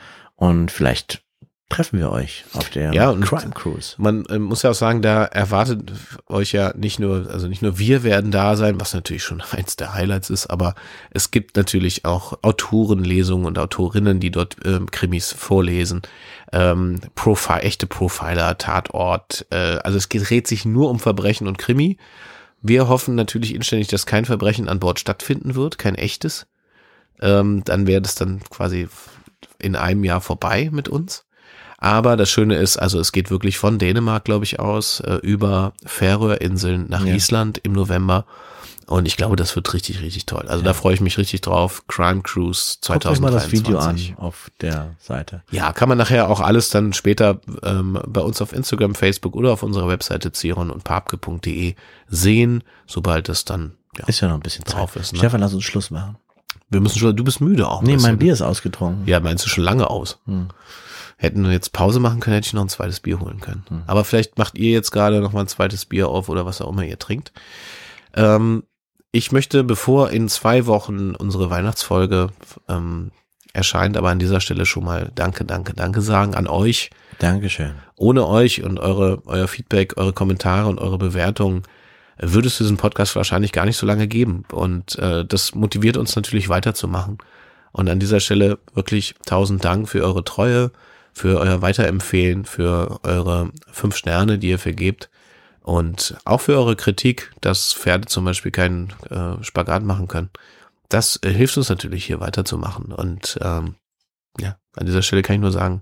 und 0.43 0.71
vielleicht 0.71 1.23
treffen 1.69 1.99
wir 2.01 2.11
euch 2.11 2.45
auf 2.53 2.69
der 2.69 2.93
Ja, 2.93 3.09
und- 3.11 3.25
Crime 3.25 3.53
Cruise. 3.55 3.95
Man 3.97 4.27
äh, 4.27 4.39
muss 4.39 4.63
ja 4.63 4.71
auch 4.71 4.75
sagen, 4.75 5.01
da 5.01 5.25
erwartet 5.25 5.91
euch 6.27 6.53
ja 6.53 6.75
nicht 6.77 6.99
nur, 6.99 7.31
also 7.31 7.49
nicht 7.49 7.63
nur 7.63 7.79
wir 7.79 8.03
werden 8.03 8.31
da 8.31 8.57
sein, 8.57 8.79
was 8.79 8.93
natürlich 8.93 9.23
schon 9.23 9.41
eins 9.53 9.77
der 9.77 9.95
Highlights 9.95 10.29
ist, 10.29 10.49
aber 10.49 10.75
es 11.13 11.31
gibt 11.31 11.57
natürlich 11.57 12.05
auch 12.05 12.39
Autorenlesungen 12.43 13.47
und 13.47 13.59
Autorinnen, 13.59 14.21
die 14.21 14.31
dort 14.31 14.57
ähm, 14.67 14.91
Krimis 14.91 15.33
vorlesen. 15.33 16.03
Ähm, 16.53 17.01
Profi 17.15 17.61
echte 17.61 17.87
Profiler, 17.87 18.59
Tatort, 18.59 19.47
äh, 19.51 19.79
also 19.83 19.97
es 19.97 20.11
geht- 20.11 20.29
dreht 20.29 20.47
sich 20.49 20.67
nur 20.67 20.91
um 20.91 20.99
Verbrechen 20.99 21.47
und 21.47 21.57
Krimi. 21.57 21.97
Wir 22.61 22.87
hoffen 22.89 23.15
natürlich 23.15 23.55
inständig, 23.55 23.89
dass 23.89 24.05
kein 24.05 24.25
Verbrechen 24.27 24.69
an 24.69 24.79
Bord 24.79 25.01
stattfinden 25.01 25.55
wird, 25.55 25.79
kein 25.79 25.95
echtes. 25.95 26.47
Ähm, 27.21 27.63
dann 27.65 27.87
wäre 27.87 28.03
das 28.03 28.15
dann 28.15 28.41
quasi 28.51 28.89
in 29.63 29.77
einem 29.77 30.05
Jahr 30.05 30.21
vorbei 30.21 30.69
mit 30.73 30.89
uns. 30.89 31.25
Aber 31.79 32.17
das 32.17 32.31
Schöne 32.31 32.57
ist, 32.57 32.77
also 32.77 33.01
es 33.01 33.11
geht 33.11 33.31
wirklich 33.31 33.59
von 33.59 33.79
Dänemark, 33.79 34.25
glaube 34.25 34.45
ich, 34.45 34.61
aus, 34.61 35.01
äh, 35.01 35.15
über 35.17 35.73
Färöerinseln 35.85 36.87
nach 36.89 37.05
Ja. 37.05 37.15
Island 37.15 37.59
im 37.63 37.73
November. 37.73 38.25
Und 38.87 39.07
ich 39.07 39.17
glaube, 39.17 39.37
das 39.37 39.57
wird 39.57 39.73
richtig, 39.75 40.01
richtig 40.03 40.27
toll. 40.27 40.45
Also 40.49 40.63
da 40.63 40.75
freue 40.75 40.93
ich 40.95 41.01
mich 41.01 41.17
richtig 41.17 41.41
drauf. 41.41 41.83
Crime 41.89 42.21
Cruise 42.23 42.77
Guckt 42.87 43.07
euch 43.07 43.21
mal 43.21 43.31
2023. 43.31 43.41
das 43.43 43.53
Video 43.53 43.79
an 43.79 44.25
auf 44.25 44.51
der 44.61 44.95
Seite. 44.99 45.43
Ja, 45.51 45.73
kann 45.73 45.89
man 45.89 45.97
nachher 45.99 46.29
auch 46.29 46.41
alles 46.41 46.69
dann 46.71 46.93
später 46.93 47.41
ähm, 47.63 47.99
bei 48.07 48.21
uns 48.21 48.43
auf 48.43 48.53
Instagram, 48.53 48.95
Facebook 48.95 49.35
oder 49.35 49.53
auf 49.53 49.63
unserer 49.63 49.89
Webseite 49.89 50.31
ziron 50.33 50.71
und 50.71 50.85
papke.de 50.85 51.75
sehen, 52.09 52.63
sobald 52.87 53.29
es 53.29 53.45
dann 53.45 53.73
ja, 53.99 54.07
Ist 54.07 54.21
ja 54.21 54.29
noch 54.29 54.35
ein 54.37 54.41
bisschen 54.41 54.65
Zeit. 54.65 54.77
drauf 54.79 54.97
ist. 54.97 55.13
Ne? 55.13 55.19
Stefan, 55.19 55.41
lass 55.41 55.53
uns 55.53 55.65
Schluss 55.65 55.91
machen. 55.91 56.17
Wir 56.71 56.81
müssen 56.81 56.99
schon, 56.99 57.17
du 57.17 57.25
bist 57.25 57.41
müde 57.41 57.69
auch. 57.69 57.83
Nee, 57.83 57.91
mein 57.91 57.97
bisschen. 57.97 58.19
Bier 58.19 58.33
ist 58.33 58.43
ausgetrunken. 58.43 59.07
Ja, 59.07 59.21
meinst 59.21 59.45
du 59.45 59.49
schon 59.49 59.65
lange 59.65 59.91
aus? 59.91 60.19
Hm. 60.27 60.49
Hätten 61.17 61.45
wir 61.45 61.53
jetzt 61.53 61.73
Pause 61.73 62.01
machen 62.01 62.21
können, 62.21 62.35
hätte 62.35 62.47
ich 62.47 62.53
noch 62.53 62.63
ein 62.63 62.69
zweites 62.69 63.01
Bier 63.01 63.21
holen 63.21 63.41
können. 63.41 63.65
Hm. 63.69 63.83
Aber 63.87 64.05
vielleicht 64.05 64.39
macht 64.39 64.59
ihr 64.59 64.71
jetzt 64.71 64.91
gerade 64.91 65.21
noch 65.21 65.33
mal 65.33 65.41
ein 65.41 65.49
zweites 65.49 65.85
Bier 65.85 66.09
auf 66.09 66.29
oder 66.29 66.47
was 66.47 66.61
auch 66.61 66.71
immer 66.71 66.85
ihr 66.85 66.99
trinkt. 66.99 67.33
Ähm, 68.15 68.65
ich 69.13 69.31
möchte, 69.31 69.63
bevor 69.63 70.11
in 70.11 70.29
zwei 70.29 70.67
Wochen 70.67 71.15
unsere 71.15 71.51
Weihnachtsfolge 71.51 72.31
ähm, 72.69 73.11
erscheint, 73.53 73.97
aber 73.97 74.09
an 74.09 74.19
dieser 74.19 74.41
Stelle 74.41 74.65
schon 74.67 74.85
mal 74.85 75.13
Danke, 75.15 75.45
Danke, 75.45 75.75
Danke 75.75 76.01
sagen 76.01 76.35
an 76.35 76.47
euch. 76.47 76.91
Dankeschön. 77.19 77.75
Ohne 77.97 78.27
euch 78.27 78.63
und 78.65 78.81
eure, 78.81 79.23
euer 79.27 79.49
Feedback, 79.49 79.99
eure 79.99 80.13
Kommentare 80.15 80.69
und 80.69 80.79
eure 80.79 80.99
Bewertungen 80.99 81.63
würde 82.23 82.49
es 82.49 82.59
diesen 82.59 82.77
Podcast 82.77 83.17
wahrscheinlich 83.17 83.53
gar 83.53 83.67
nicht 83.67 83.77
so 83.77 83.87
lange 83.87 84.07
geben. 84.07 84.45
Und 84.53 84.99
äh, 84.99 85.25
das 85.25 85.55
motiviert 85.55 85.97
uns 85.97 86.15
natürlich 86.15 86.49
weiterzumachen. 86.49 87.19
Und 87.73 87.89
an 87.89 87.99
dieser 87.99 88.21
Stelle 88.21 88.59
wirklich 88.75 89.15
tausend 89.27 89.65
Dank 89.65 89.89
für 89.89 90.05
eure 90.05 90.25
Treue, 90.25 90.71
für 91.13 91.41
euer 91.41 91.63
Weiterempfehlen, 91.63 92.45
für 92.45 93.01
eure 93.03 93.51
fünf 93.71 93.97
Sterne, 93.97 94.39
die 94.39 94.51
ihr 94.51 94.59
vergebt. 94.59 95.11
Und 95.63 96.17
auch 96.25 96.41
für 96.41 96.57
eure 96.57 96.77
Kritik, 96.77 97.33
dass 97.41 97.73
Pferde 97.73 98.07
zum 98.07 98.25
Beispiel 98.25 98.51
keinen 98.51 98.93
äh, 99.11 99.43
Spagat 99.43 99.83
machen 99.83 100.09
können. 100.09 100.31
Das 100.89 101.19
äh, 101.23 101.31
hilft 101.31 101.57
uns 101.57 101.69
natürlich 101.69 102.05
hier 102.05 102.21
weiterzumachen. 102.21 102.93
Und 102.93 103.39
ähm, 103.43 103.77
ja, 104.41 104.57
an 104.77 104.87
dieser 104.87 105.03
Stelle 105.03 105.23
kann 105.23 105.37
ich 105.37 105.43
nur 105.43 105.53
sagen, 105.53 105.81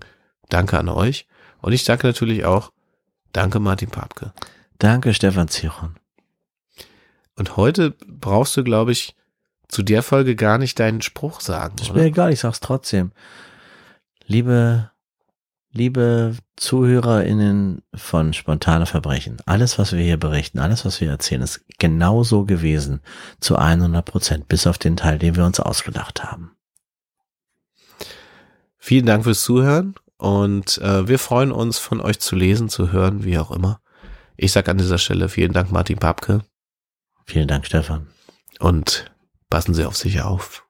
danke 0.49 0.77
an 0.77 0.89
euch. 0.89 1.27
Und 1.61 1.73
ich 1.73 1.83
danke 1.83 2.07
natürlich 2.07 2.45
auch, 2.45 2.71
danke 3.33 3.59
Martin 3.59 3.89
Papke. 3.89 4.33
Danke, 4.79 5.13
Stefan 5.13 5.47
Ziron. 5.47 6.00
Und 7.35 7.57
heute 7.57 7.91
brauchst 8.07 8.57
du, 8.57 8.63
glaube 8.63 8.91
ich, 8.91 9.15
zu 9.67 9.83
der 9.83 10.03
Folge 10.03 10.35
gar 10.35 10.57
nicht 10.57 10.79
deinen 10.79 11.01
Spruch 11.01 11.39
sagen, 11.39 11.75
Ist 11.81 11.93
mir 11.93 12.03
egal, 12.03 12.33
ich 12.33 12.41
sag's 12.41 12.59
trotzdem. 12.59 13.11
Liebe, 14.25 14.91
liebe 15.71 16.35
ZuhörerInnen 16.57 17.81
von 17.95 18.33
Spontane 18.33 18.85
Verbrechen, 18.85 19.37
alles, 19.45 19.79
was 19.79 19.93
wir 19.93 20.03
hier 20.03 20.17
berichten, 20.17 20.59
alles, 20.59 20.85
was 20.85 20.99
wir 20.99 21.09
erzählen, 21.09 21.41
ist 21.41 21.65
genau 21.79 22.23
so 22.23 22.43
gewesen. 22.43 23.01
Zu 23.39 23.55
100 23.55 24.03
Prozent, 24.05 24.47
bis 24.49 24.67
auf 24.67 24.77
den 24.77 24.97
Teil, 24.97 25.17
den 25.17 25.35
wir 25.35 25.45
uns 25.45 25.59
ausgedacht 25.59 26.23
haben. 26.23 26.51
Vielen 28.77 29.05
Dank 29.05 29.23
fürs 29.23 29.43
Zuhören 29.43 29.95
und 30.17 30.79
äh, 30.79 31.07
wir 31.07 31.19
freuen 31.19 31.51
uns, 31.51 31.77
von 31.77 32.01
euch 32.01 32.19
zu 32.19 32.35
lesen, 32.35 32.67
zu 32.67 32.91
hören, 32.91 33.23
wie 33.23 33.37
auch 33.37 33.51
immer. 33.51 33.79
Ich 34.37 34.51
sage 34.51 34.71
an 34.71 34.77
dieser 34.77 34.97
Stelle 34.97 35.29
vielen 35.29 35.53
Dank, 35.53 35.71
Martin 35.71 35.97
Papke, 35.97 36.41
Vielen 37.31 37.47
Dank, 37.47 37.65
Stefan. 37.65 38.07
und 38.59 39.09
passen 39.49 39.73
Sie 39.73 39.85
auf 39.85 39.95
sich 39.95 40.21
auf. 40.21 40.60